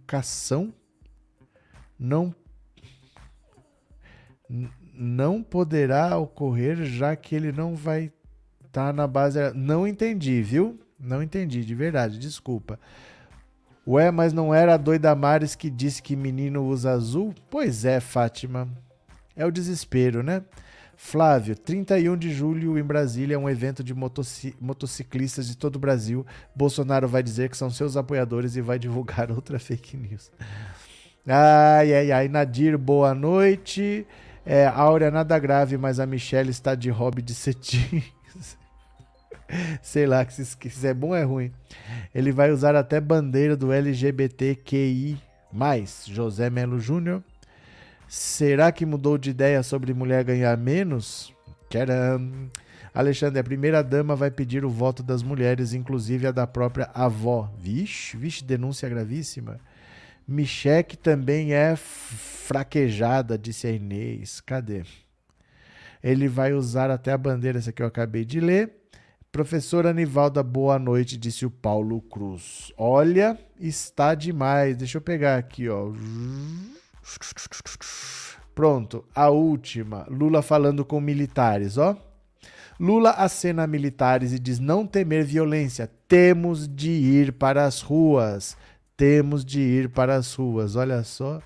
cação 0.07 0.73
não 1.99 2.35
não 4.95 5.43
poderá 5.43 6.17
ocorrer 6.19 6.85
já 6.85 7.15
que 7.15 7.35
ele 7.35 7.53
não 7.53 7.77
vai 7.77 8.11
estar 8.67 8.87
tá 8.87 8.93
na 8.93 9.07
base. 9.07 9.39
Não 9.55 9.87
entendi, 9.87 10.43
viu? 10.43 10.81
Não 10.99 11.23
entendi, 11.23 11.65
de 11.65 11.75
verdade, 11.75 12.19
desculpa. 12.19 12.81
Ué, 13.87 14.11
mas 14.11 14.33
não 14.33 14.53
era 14.53 14.75
a 14.75 14.77
doida 14.77 15.15
Mares 15.15 15.55
que 15.55 15.71
disse 15.71 16.03
que 16.03 16.17
menino 16.17 16.67
usa 16.67 16.91
azul? 16.91 17.33
Pois 17.49 17.85
é, 17.85 18.01
Fátima. 18.01 18.69
É 19.37 19.47
o 19.47 19.53
desespero, 19.53 20.23
né? 20.23 20.43
Flávio, 21.01 21.55
31 21.55 22.17
de 22.17 22.35
julho 22.35 22.77
em 22.77 22.83
Brasília 22.83 23.37
é 23.37 23.39
um 23.39 23.49
evento 23.49 23.85
de 23.85 23.95
motoci 23.95 24.53
motociclistas 24.61 25.47
de 25.47 25.57
todo 25.57 25.77
o 25.77 25.79
Brasil. 25.79 26.27
Bolsonaro 26.57 27.07
vai 27.07 27.23
dizer 27.23 27.49
que 27.49 27.57
são 27.57 27.71
seus 27.71 27.97
apoiadores 27.97 28.57
e 28.57 28.61
vai 28.61 28.81
divulgar 28.81 29.31
outra 29.31 29.61
fake 29.61 29.97
news. 29.97 30.29
Ai, 31.25 31.95
ai, 31.95 32.11
ai. 32.11 32.29
Nadir, 32.29 32.77
boa 32.77 33.15
noite. 33.15 34.05
É, 34.45 34.67
Áurea, 34.67 35.09
nada 35.09 35.39
grave, 35.39 35.79
mas 35.79 36.01
a 36.01 36.05
Michelle 36.05 36.51
está 36.51 36.75
de 36.75 36.91
hobby 36.91 37.23
de 37.23 37.33
cetim. 37.33 38.03
Sei 39.81 40.05
lá, 40.05 40.25
que 40.25 40.35
se, 40.35 40.45
se 40.45 40.87
é 40.87 40.93
bom 40.93 41.15
é 41.15 41.23
ruim. 41.23 41.53
Ele 42.13 42.33
vai 42.33 42.51
usar 42.51 42.75
até 42.75 43.01
bandeira 43.01 43.57
do 43.57 43.73
LGBTQI. 43.73 45.17
José 46.07 46.51
Melo 46.51 46.81
Júnior. 46.81 47.23
Será 48.09 48.73
que 48.73 48.87
mudou 48.87 49.19
de 49.19 49.29
ideia 49.29 49.63
sobre 49.63 49.93
mulher 49.93 50.25
ganhar 50.25 50.57
menos? 50.57 51.31
Tcharam. 51.69 52.51
Alexandre, 52.95 53.39
a 53.39 53.45
primeira 53.45 53.83
dama 53.83 54.17
vai 54.17 54.31
pedir 54.31 54.65
o 54.65 54.71
voto 54.71 55.03
das 55.03 55.23
mulheres, 55.23 55.75
inclusive 55.75 56.27
a 56.27 56.33
da 56.33 56.47
própria 56.47 56.91
avó. 56.95 57.53
Vixe, 57.59 58.17
vixe, 58.17 58.43
denúncia 58.43 58.89
gravíssima. 58.89 59.61
Micheque 60.27 60.97
também 60.97 61.53
é 61.53 61.77
fraquejada, 61.77 63.37
disse 63.37 63.67
a 63.67 63.73
Inês. 63.73 64.41
Cadê? 64.41 64.85
Ele 66.03 66.29
vai 66.29 66.55
usar 66.55 66.91
até 66.91 67.13
a 67.13 67.19
bandeira, 67.19 67.59
essa 67.59 67.73
que 67.73 67.83
eu 67.83 67.87
acabei 67.87 68.25
de 68.25 68.41
ler. 68.41 68.73
Professora 69.31 69.91
Anivalda, 69.91 70.43
boa 70.43 70.79
noite, 70.79 71.19
disse 71.19 71.45
o 71.45 71.51
Paulo 71.51 72.01
Cruz. 72.01 72.73
Olha, 72.79 73.39
está 73.61 74.15
demais. 74.15 74.79
Deixa 74.79 74.97
eu 74.97 75.03
pegar 75.03 75.37
aqui, 75.37 75.69
ó. 75.69 75.93
Pronto, 78.55 79.05
a 79.15 79.29
última. 79.31 80.07
Lula 80.11 80.43
falando 80.43 80.85
com 80.85 81.01
militares, 81.01 81.79
ó. 81.79 81.97
Lula 82.79 83.11
acena 83.11 83.65
a 83.65 83.67
militares 83.67 84.33
e 84.33 84.39
diz 84.39 84.59
não 84.59 84.87
temer 84.87 85.25
violência. 85.25 85.91
Temos 86.07 86.69
de 86.69 86.91
ir 86.91 87.33
para 87.33 87.65
as 87.65 87.81
ruas 87.81 88.57
temos 88.99 89.45
de 89.45 89.61
ir 89.61 89.89
para 89.89 90.17
as 90.17 90.35
ruas. 90.35 90.75
Olha 90.75 91.05
só. 91.05 91.41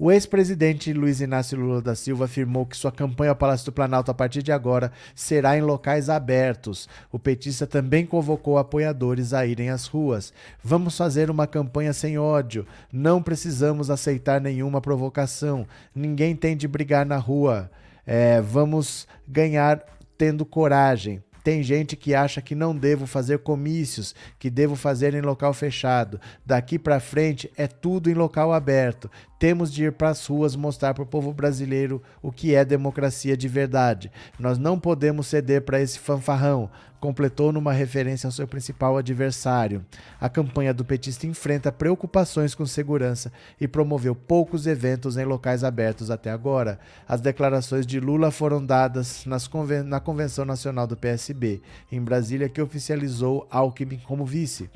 O 0.00 0.12
ex-presidente 0.12 0.92
Luiz 0.92 1.20
Inácio 1.20 1.58
Lula 1.58 1.82
da 1.82 1.92
Silva 1.92 2.26
afirmou 2.26 2.64
que 2.64 2.76
sua 2.76 2.92
campanha 2.92 3.32
ao 3.32 3.36
Palácio 3.36 3.66
do 3.66 3.72
Planalto 3.72 4.12
a 4.12 4.14
partir 4.14 4.44
de 4.44 4.52
agora 4.52 4.92
será 5.12 5.58
em 5.58 5.60
locais 5.60 6.08
abertos. 6.08 6.88
O 7.10 7.18
petista 7.18 7.66
também 7.66 8.06
convocou 8.06 8.58
apoiadores 8.58 9.34
a 9.34 9.44
irem 9.44 9.70
às 9.70 9.88
ruas. 9.88 10.32
Vamos 10.62 10.96
fazer 10.96 11.32
uma 11.32 11.48
campanha 11.48 11.92
sem 11.92 12.16
ódio. 12.16 12.64
Não 12.92 13.20
precisamos 13.20 13.90
aceitar 13.90 14.40
nenhuma 14.40 14.80
provocação. 14.80 15.66
Ninguém 15.92 16.36
tem 16.36 16.56
de 16.56 16.68
brigar 16.68 17.04
na 17.04 17.16
rua. 17.16 17.68
É, 18.06 18.40
vamos 18.40 19.08
ganhar 19.26 19.84
tendo 20.16 20.46
coragem. 20.46 21.20
Tem 21.48 21.62
gente 21.62 21.96
que 21.96 22.14
acha 22.14 22.42
que 22.42 22.54
não 22.54 22.76
devo 22.76 23.06
fazer 23.06 23.38
comícios, 23.38 24.14
que 24.38 24.50
devo 24.50 24.76
fazer 24.76 25.14
em 25.14 25.22
local 25.22 25.54
fechado. 25.54 26.20
Daqui 26.44 26.78
para 26.78 27.00
frente 27.00 27.50
é 27.56 27.66
tudo 27.66 28.10
em 28.10 28.12
local 28.14 28.52
aberto. 28.52 29.10
Temos 29.38 29.72
de 29.72 29.84
ir 29.84 29.92
para 29.92 30.10
as 30.10 30.26
ruas 30.26 30.56
mostrar 30.56 30.94
para 30.94 31.04
o 31.04 31.06
povo 31.06 31.32
brasileiro 31.32 32.02
o 32.20 32.32
que 32.32 32.54
é 32.54 32.64
democracia 32.64 33.36
de 33.36 33.46
verdade. 33.46 34.10
Nós 34.38 34.58
não 34.58 34.80
podemos 34.80 35.28
ceder 35.28 35.62
para 35.62 35.80
esse 35.80 35.98
fanfarrão, 35.98 36.68
completou 37.00 37.52
numa 37.52 37.72
referência 37.72 38.26
ao 38.26 38.32
seu 38.32 38.48
principal 38.48 38.96
adversário. 38.96 39.84
A 40.20 40.28
campanha 40.28 40.74
do 40.74 40.84
petista 40.84 41.26
enfrenta 41.26 41.70
preocupações 41.70 42.52
com 42.52 42.66
segurança 42.66 43.32
e 43.60 43.68
promoveu 43.68 44.14
poucos 44.14 44.66
eventos 44.66 45.16
em 45.16 45.24
locais 45.24 45.62
abertos 45.62 46.10
até 46.10 46.30
agora. 46.30 46.80
As 47.06 47.20
declarações 47.20 47.86
de 47.86 48.00
Lula 48.00 48.32
foram 48.32 48.64
dadas 48.64 49.24
conven 49.50 49.84
na 49.84 50.00
Convenção 50.00 50.44
Nacional 50.44 50.86
do 50.86 50.96
PSB, 50.96 51.62
em 51.92 52.02
Brasília, 52.02 52.48
que 52.48 52.60
oficializou 52.60 53.46
Alckmin 53.50 54.00
como 54.04 54.26
vice. 54.26 54.68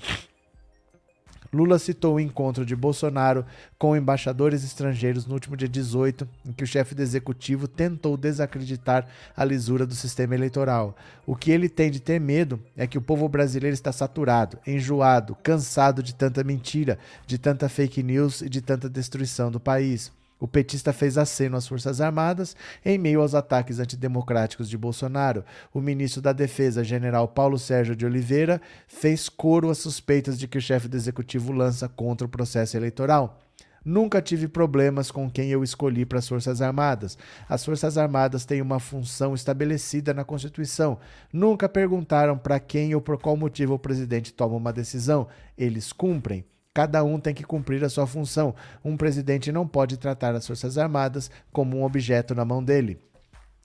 Lula 1.53 1.79
citou 1.79 2.15
o 2.15 2.21
encontro 2.21 2.65
de 2.65 2.75
Bolsonaro 2.75 3.45
com 3.79 3.95
embaixadores 3.95 4.65
estrangeiros 4.65 5.27
no 5.27 5.35
último 5.35 5.55
dia 5.55 5.69
18, 5.69 6.27
em 6.47 6.53
que 6.53 6.65
o 6.65 6.67
chefe 6.67 6.95
do 6.95 7.03
executivo 7.03 7.69
tentou 7.69 8.17
desacreditar 8.17 9.07
a 9.37 9.45
lisura 9.45 9.85
do 9.85 9.95
sistema 9.95 10.35
eleitoral. 10.35 10.97
O 11.27 11.37
que 11.37 11.51
ele 11.51 11.69
tem 11.69 11.91
de 11.91 12.01
ter 12.01 12.19
medo 12.19 12.59
é 12.75 12.87
que 12.87 12.97
o 12.97 13.03
povo 13.03 13.29
brasileiro 13.29 13.75
está 13.75 13.93
saturado, 13.93 14.59
enjoado, 14.67 15.37
cansado 15.43 16.03
de 16.03 16.15
tanta 16.15 16.43
mentira, 16.43 16.99
de 17.27 17.37
tanta 17.37 17.69
fake 17.69 18.03
news 18.03 18.41
e 18.41 18.49
de 18.49 18.63
tanta 18.63 18.89
destruição 18.89 19.51
do 19.51 19.61
país. 19.61 20.11
O 20.43 20.49
petista 20.49 20.93
fez 20.93 21.17
aceno 21.17 21.57
às 21.57 21.69
Forças 21.69 22.01
Armadas 22.01 22.57
em 22.85 22.99
meio 22.99 23.21
aos 23.21 23.33
ataques 23.33 23.79
antidemocráticos 23.79 24.69
de 24.69 24.77
Bolsonaro. 24.77 25.45
O 25.73 25.81
ministro 25.81 26.21
da 26.21 26.33
Defesa, 26.33 26.83
general 26.83 27.29
Paulo 27.29 27.57
Sérgio 27.57 27.95
de 27.95 28.05
Oliveira, 28.05 28.61
fez 28.89 29.29
coro 29.29 29.71
às 29.71 29.79
suspeitas 29.79 30.37
de 30.37 30.49
que 30.49 30.59
o 30.59 30.61
chefe 30.61 30.89
do 30.89 30.97
executivo 30.97 31.53
lança 31.53 31.89
contra 31.89 32.27
o 32.27 32.29
processo 32.29 32.77
eleitoral. 32.77 33.39
Nunca 33.85 34.21
tive 34.21 34.49
problemas 34.49 35.13
com 35.13 35.31
quem 35.31 35.49
eu 35.49 35.63
escolhi 35.63 36.05
para 36.05 36.19
as 36.19 36.27
Forças 36.27 36.61
Armadas. 36.61 37.17
As 37.49 37.65
Forças 37.65 37.97
Armadas 37.97 38.45
têm 38.45 38.61
uma 38.61 38.81
função 38.81 39.37
estabelecida 39.37 40.13
na 40.13 40.25
Constituição. 40.25 40.99
Nunca 41.33 41.69
perguntaram 41.69 42.37
para 42.37 42.59
quem 42.59 42.97
ou 42.97 43.01
por 43.01 43.17
qual 43.17 43.37
motivo 43.37 43.75
o 43.75 43.79
presidente 43.79 44.33
toma 44.33 44.57
uma 44.57 44.73
decisão. 44.73 45.29
Eles 45.57 45.93
cumprem. 45.93 46.45
Cada 46.75 47.05
um 47.05 47.21
tem 47.21 47.35
que 47.35 47.45
cumprir 47.45 47.85
a 47.85 47.89
sua 47.91 48.07
função. 48.07 48.55
Um 48.83 48.97
presidente 48.97 49.53
não 49.53 49.69
pode 49.69 49.99
tratar 49.99 50.35
as 50.35 50.47
Forças 50.47 50.79
Armadas 50.79 51.31
como 51.53 51.77
um 51.77 51.85
objeto 51.85 52.35
na 52.35 52.45
mão 52.45 52.65
dele. 52.65 52.99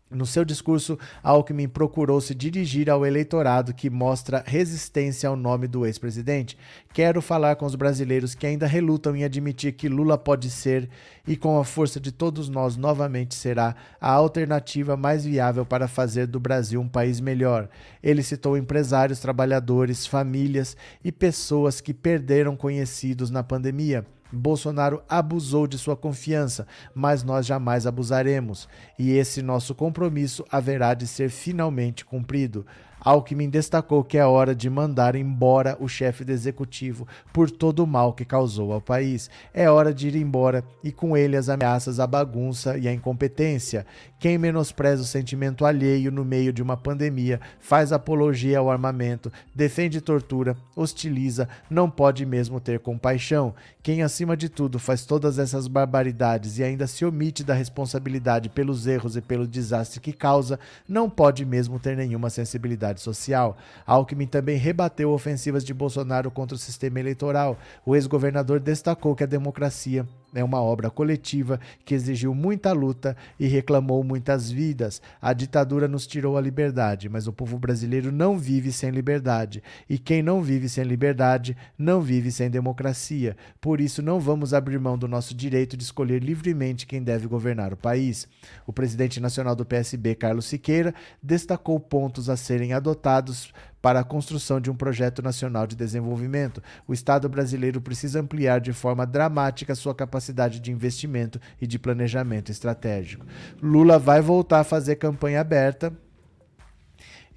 No 0.10 0.26
seu 0.26 0.46
discurso, 0.46 0.98
Alckmin 1.22 1.68
procurou 1.68 2.22
se 2.22 2.34
dirigir 2.34 2.90
ao 2.90 3.06
eleitorado 3.06 3.74
que 3.74 3.90
mostra 3.90 4.42
resistência 4.48 5.28
ao 5.28 5.36
nome 5.36 5.68
do 5.68 5.86
ex-presidente. 5.86 6.58
Quero 6.94 7.22
falar 7.22 7.58
com 7.58 7.66
os 7.66 7.76
brasileiros 7.76 8.34
que 8.34 8.48
ainda 8.48 8.66
relutam 8.66 9.14
em 9.18 9.26
admitir 9.26 9.74
que 9.74 9.90
Lula 9.90 10.18
pode 10.18 10.50
ser 10.50 10.90
e, 11.28 11.36
com 11.36 11.60
a 11.60 11.66
força 11.66 12.00
de 12.00 12.14
todos 12.14 12.48
nós, 12.48 12.78
novamente 12.78 13.36
será 13.36 13.76
a 14.00 14.10
alternativa 14.10 14.96
mais 14.96 15.26
viável 15.26 15.66
para 15.66 15.90
fazer 15.90 16.26
do 16.26 16.40
Brasil 16.40 16.80
um 16.80 16.88
país 16.88 17.20
melhor. 17.20 17.68
Ele 18.02 18.24
citou 18.24 18.58
empresários, 18.58 19.20
trabalhadores, 19.20 20.08
famílias 20.08 20.78
e 21.04 21.12
pessoas 21.12 21.82
que 21.82 21.94
perderam 21.94 22.56
conhecidos 22.56 23.30
na 23.30 23.44
pandemia. 23.44 24.06
Bolsonaro 24.32 25.02
abusou 25.08 25.68
de 25.68 25.78
sua 25.78 25.96
confiança, 25.96 26.68
mas 26.94 27.24
nós 27.24 27.46
jamais 27.46 27.88
abusaremos, 27.88 28.68
e 28.98 29.12
esse 29.12 29.42
nosso 29.42 29.74
compromisso 29.74 30.46
haverá 30.52 30.94
de 30.94 31.08
ser 31.08 31.30
finalmente 31.30 32.04
cumprido. 32.04 32.66
Alckmin 33.08 33.50
destacou 33.50 34.04
que 34.04 34.18
é 34.18 34.26
hora 34.26 34.54
de 34.54 34.70
mandar 34.70 35.16
embora 35.16 35.78
o 35.80 35.88
chefe 35.88 36.26
do 36.26 36.32
executivo 36.34 37.08
por 37.32 37.50
todo 37.50 37.82
o 37.82 37.88
mal 37.88 38.12
que 38.12 38.26
causou 38.26 38.74
ao 38.74 38.82
país. 38.82 39.30
É 39.54 39.72
hora 39.72 39.94
de 39.94 40.10
ir 40.10 40.16
embora 40.18 40.62
e 40.84 40.92
com 40.92 41.16
ele 41.16 41.38
as 41.38 41.48
ameaças 41.48 42.02
à 42.02 42.06
bagunça 42.06 42.78
e 42.78 42.86
à 42.86 42.92
incompetência. 42.92 43.86
Quem 44.20 44.38
menospreza 44.38 45.04
o 45.04 45.06
sentimento 45.06 45.64
alheio 45.64 46.12
no 46.12 46.26
meio 46.26 46.52
de 46.52 46.62
uma 46.62 46.76
pandemia, 46.76 47.40
faz 47.62 47.94
apologia 47.94 48.60
ao 48.60 48.70
armamento, 48.70 49.32
defende 49.56 50.02
tortura, 50.02 50.58
hostiliza, 50.76 51.48
não 51.70 51.90
pode 51.90 52.26
mesmo 52.26 52.60
ter 52.60 52.80
compaixão. 52.80 53.54
Quem, 53.82 54.04
acima 54.04 54.36
de 54.36 54.50
tudo, 54.50 54.80
faz 54.80 55.06
todas 55.06 55.40
essas 55.40 55.66
barbaridades 55.66 56.58
e 56.58 56.64
ainda 56.64 56.86
se 56.88 57.06
omite 57.06 57.42
da 57.42 57.54
responsabilidade 57.54 58.50
pelos 58.50 58.86
erros 58.86 59.16
e 59.16 59.22
pelo 59.22 59.48
desastre 59.48 60.02
que 60.02 60.12
causa, 60.12 60.60
não 60.90 61.10
pode 61.10 61.46
mesmo 61.46 61.80
ter 61.80 61.96
nenhuma 61.96 62.30
sensibilidade 62.30 62.97
social. 63.00 63.58
Alckmin 63.86 64.28
também 64.28 64.58
rebateu 64.58 65.12
ofensivas 65.12 65.64
de 65.64 65.74
Bolsonaro 65.74 66.32
contra 66.32 66.56
o 66.56 66.60
sistema 66.60 67.00
eleitoral. 67.00 67.58
O 67.86 67.96
ex-governador 67.96 68.60
destacou 68.60 69.16
que 69.16 69.24
a 69.24 69.28
democracia 69.28 70.08
é 70.34 70.44
uma 70.44 70.62
obra 70.62 70.90
coletiva 70.90 71.60
que 71.86 71.96
exigiu 71.96 72.36
muita 72.36 72.74
luta 72.74 73.16
e 73.40 73.48
reclamou 73.48 74.04
muitas 74.04 74.52
vidas. 74.52 75.02
A 75.22 75.32
ditadura 75.34 75.88
nos 75.88 76.06
tirou 76.06 76.38
a 76.38 76.42
liberdade, 76.42 77.08
mas 77.08 77.28
o 77.28 77.34
povo 77.34 77.58
brasileiro 77.58 78.12
não 78.12 78.38
vive 78.38 78.72
sem 78.72 78.90
liberdade. 78.90 79.64
E 79.90 79.98
quem 79.98 80.22
não 80.22 80.42
vive 80.42 80.68
sem 80.68 80.84
liberdade 80.84 81.56
não 81.78 82.02
vive 82.02 82.32
sem 82.32 82.50
democracia. 82.50 83.38
Por 83.62 83.80
isso, 83.80 84.02
não 84.02 84.20
vamos 84.20 84.54
abrir 84.54 84.80
mão 84.80 84.98
do 84.98 85.08
nosso 85.08 85.34
direito 85.34 85.78
de 85.78 85.84
escolher 85.84 86.22
livremente 86.22 86.86
quem 86.86 87.02
deve 87.02 87.28
governar 87.28 87.74
o 87.74 87.78
país. 87.78 88.28
O 88.66 88.74
presidente 88.74 89.20
nacional 89.20 89.56
do 89.56 89.66
PSB, 89.66 90.16
Carlos 90.16 90.46
Siqueira, 90.46 90.94
destacou 91.24 91.80
pontos 91.80 92.30
a 92.30 92.36
serem 92.36 92.74
adotados 92.74 93.54
para 93.88 94.02
a 94.02 94.04
construção 94.04 94.60
de 94.60 94.70
um 94.70 94.76
projeto 94.76 95.22
nacional 95.22 95.66
de 95.66 95.74
desenvolvimento. 95.74 96.62
O 96.86 96.92
Estado 96.94 97.30
brasileiro 97.30 97.80
precisa 97.80 98.20
ampliar 98.20 98.60
de 98.60 98.74
forma 98.74 99.06
dramática 99.06 99.74
sua 99.76 99.96
capacidade 99.96 100.60
de 100.60 100.74
investimento 100.74 101.40
e 101.62 101.66
de 101.66 101.80
planejamento 101.80 102.52
estratégico. 102.52 103.26
Lula 103.64 103.98
vai 103.98 104.20
voltar 104.20 104.60
a 104.60 104.64
fazer 104.66 104.98
campanha 104.98 105.40
aberta. 105.40 105.94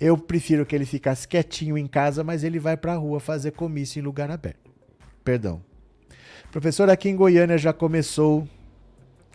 Eu 0.00 0.18
prefiro 0.18 0.66
que 0.66 0.74
ele 0.74 0.84
ficasse 0.84 1.28
quietinho 1.28 1.78
em 1.78 1.86
casa, 1.86 2.24
mas 2.24 2.42
ele 2.42 2.58
vai 2.58 2.76
para 2.76 2.94
a 2.94 2.96
rua 2.96 3.20
fazer 3.20 3.52
comício 3.52 4.00
em 4.00 4.02
lugar 4.02 4.28
aberto. 4.28 4.72
Perdão. 5.22 5.62
Professor, 6.50 6.90
aqui 6.90 7.08
em 7.08 7.14
Goiânia 7.14 7.58
já 7.58 7.72
começou 7.72 8.44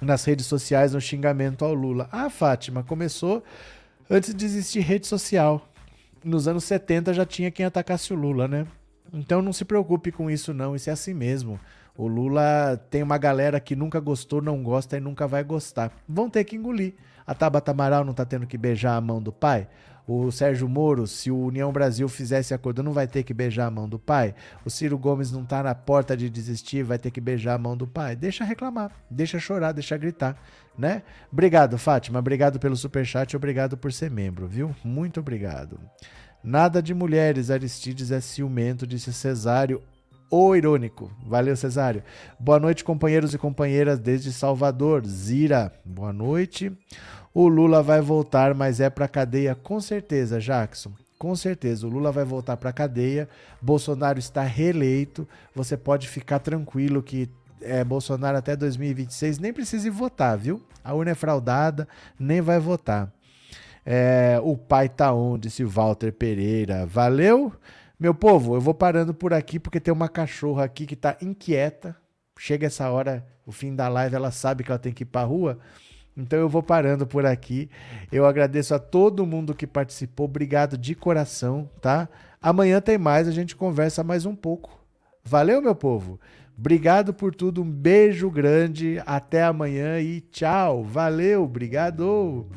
nas 0.02 0.26
redes 0.26 0.48
sociais 0.48 0.94
um 0.94 1.00
xingamento 1.00 1.64
ao 1.64 1.74
Lula. 1.74 2.10
Ah, 2.12 2.30
Fátima, 2.30 2.84
começou 2.84 3.42
antes 4.10 4.36
de 4.36 4.44
existir 4.44 4.82
rede 4.82 5.08
social 5.08 5.72
nos 6.26 6.48
anos 6.48 6.64
70 6.64 7.14
já 7.14 7.26
tinha 7.26 7.52
quem 7.52 7.66
atacasse 7.66 8.12
o 8.12 8.16
Lula, 8.16 8.48
né? 8.48 8.66
Então 9.14 9.42
não 9.42 9.54
se 9.54 9.64
preocupe 9.64 10.12
com 10.12 10.30
isso 10.30 10.54
não, 10.54 10.76
isso 10.76 10.90
é 10.90 10.94
assim 10.94 11.14
mesmo. 11.14 11.60
O 11.96 12.08
Lula 12.08 12.82
tem 12.90 13.04
uma 13.04 13.18
galera 13.18 13.60
que 13.60 13.76
nunca 13.76 14.00
gostou, 14.00 14.42
não 14.42 14.62
gosta 14.62 14.98
e 14.98 15.00
nunca 15.00 15.28
vai 15.28 15.44
gostar. 15.44 15.92
Vão 16.10 16.30
ter 16.30 16.44
que 16.44 16.56
engolir. 16.56 16.96
A 17.26 17.34
Tabata 17.34 17.72
Amaral 17.72 18.04
não 18.04 18.14
tá 18.14 18.26
tendo 18.26 18.46
que 18.46 18.58
beijar 18.58 18.96
a 18.96 19.02
mão 19.02 19.22
do 19.22 19.32
pai? 19.32 19.68
O 20.08 20.32
Sérgio 20.32 20.70
Moro, 20.70 21.08
se 21.08 21.32
o 21.32 21.38
União 21.38 21.72
Brasil 21.72 22.08
fizesse 22.08 22.54
acordo, 22.54 22.84
não 22.84 22.94
vai 22.94 23.08
ter 23.08 23.24
que 23.24 23.34
beijar 23.34 23.66
a 23.66 23.72
mão 23.72 23.90
do 23.90 23.98
pai? 23.98 24.36
O 24.64 24.70
Ciro 24.70 24.98
Gomes 24.98 25.32
não 25.32 25.44
tá 25.44 25.64
na 25.64 25.74
porta 25.74 26.16
de 26.16 26.30
desistir, 26.30 26.84
vai 26.84 27.00
ter 27.00 27.10
que 27.10 27.20
beijar 27.20 27.56
a 27.56 27.58
mão 27.58 27.76
do 27.76 27.88
pai? 27.88 28.16
Deixa 28.16 28.44
reclamar, 28.44 28.92
deixa 29.10 29.40
chorar, 29.40 29.72
deixa 29.72 29.98
gritar, 29.98 30.40
né? 30.78 31.02
Obrigado, 31.32 31.78
Fátima, 31.78 32.20
obrigado 32.20 32.60
pelo 32.60 32.76
superchat, 32.76 33.36
obrigado 33.36 33.76
por 33.76 33.92
ser 33.92 34.12
membro, 34.12 34.48
viu? 34.48 34.76
Muito 34.84 35.20
obrigado. 35.20 35.80
Nada 36.44 36.84
de 36.84 36.94
mulheres, 36.94 37.50
Aristides 37.50 38.12
é 38.12 38.22
ciumento, 38.22 38.86
disse 38.86 39.12
Cesário. 39.12 39.82
O 40.30 40.56
irônico. 40.56 41.12
Valeu, 41.26 41.56
Cesário. 41.56 42.04
Boa 42.40 42.60
noite, 42.60 42.84
companheiros 42.84 43.34
e 43.34 43.38
companheiras 43.38 44.00
desde 44.00 44.34
Salvador. 44.34 45.06
Zira, 45.06 45.72
boa 45.84 46.12
noite. 46.12 46.72
O 47.36 47.50
Lula 47.50 47.84
vai 47.84 48.00
voltar, 48.00 48.56
mas 48.56 48.80
é 48.80 48.90
para 48.90 49.10
cadeia 49.10 49.54
com 49.54 49.82
certeza, 49.82 50.40
Jackson. 50.40 50.94
Com 51.20 51.36
certeza, 51.36 51.86
o 51.86 51.90
Lula 51.90 52.10
vai 52.10 52.24
voltar 52.24 52.56
para 52.56 52.72
cadeia. 52.72 53.28
Bolsonaro 53.62 54.18
está 54.18 54.42
reeleito. 54.44 55.28
Você 55.54 55.76
pode 55.76 56.08
ficar 56.08 56.40
tranquilo 56.40 57.04
que 57.04 57.30
é, 57.62 57.84
Bolsonaro 57.84 58.38
até 58.38 58.56
2026 58.56 59.38
nem 59.40 59.52
precisa 59.52 59.92
votar, 59.92 60.38
viu? 60.38 60.64
A 60.82 60.94
urna 60.94 61.12
é 61.12 61.14
fraudada, 61.14 61.86
nem 62.18 62.40
vai 62.40 62.58
votar. 62.58 63.12
É, 63.86 64.40
o 64.42 64.56
pai 64.56 64.88
tá 64.88 65.12
onde? 65.12 65.50
Disse 65.50 65.66
Walter 65.66 66.14
Pereira. 66.14 66.86
Valeu? 66.86 67.52
Meu 68.00 68.16
povo, 68.16 68.56
eu 68.56 68.62
vou 68.62 68.74
parando 68.74 69.14
por 69.14 69.34
aqui 69.34 69.60
porque 69.60 69.82
tem 69.82 69.94
uma 69.94 70.08
cachorra 70.08 70.64
aqui 70.64 70.86
que 70.86 70.96
tá 70.96 71.18
inquieta. 71.22 71.98
Chega 72.40 72.68
essa 72.68 72.90
hora, 72.90 73.26
o 73.46 73.52
fim 73.52 73.76
da 73.76 73.90
live, 73.90 74.16
ela 74.16 74.32
sabe 74.32 74.64
que 74.64 74.72
ela 74.72 74.80
tem 74.80 74.94
que 74.94 75.04
ir 75.04 75.08
pra 75.08 75.24
rua. 75.24 75.60
Então 76.18 76.40
eu 76.40 76.48
vou 76.48 76.64
parando 76.64 77.06
por 77.06 77.26
aqui. 77.26 77.70
Eu 78.12 78.26
agradeço 78.26 78.74
a 78.74 78.80
todo 78.80 79.26
mundo 79.26 79.54
que 79.54 79.68
participou. 79.68 80.26
Obrigado 80.26 80.78
de 80.78 80.96
coração, 80.96 81.70
tá? 81.82 82.08
Amanhã 82.42 82.80
tem 82.80 82.98
mais, 82.98 83.28
a 83.28 83.32
gente 83.32 83.56
conversa 83.56 84.04
mais 84.04 84.26
um 84.26 84.36
pouco. 84.36 84.80
Valeu, 85.24 85.62
meu 85.62 85.76
povo. 85.76 86.20
Obrigado 86.58 87.14
por 87.14 87.36
tudo. 87.36 87.62
Um 87.62 87.70
beijo 87.70 88.30
grande. 88.30 89.02
Até 89.06 89.44
amanhã 89.44 90.00
e 90.00 90.22
tchau. 90.22 90.84
Valeu, 90.84 91.44
obrigado. 91.44 92.48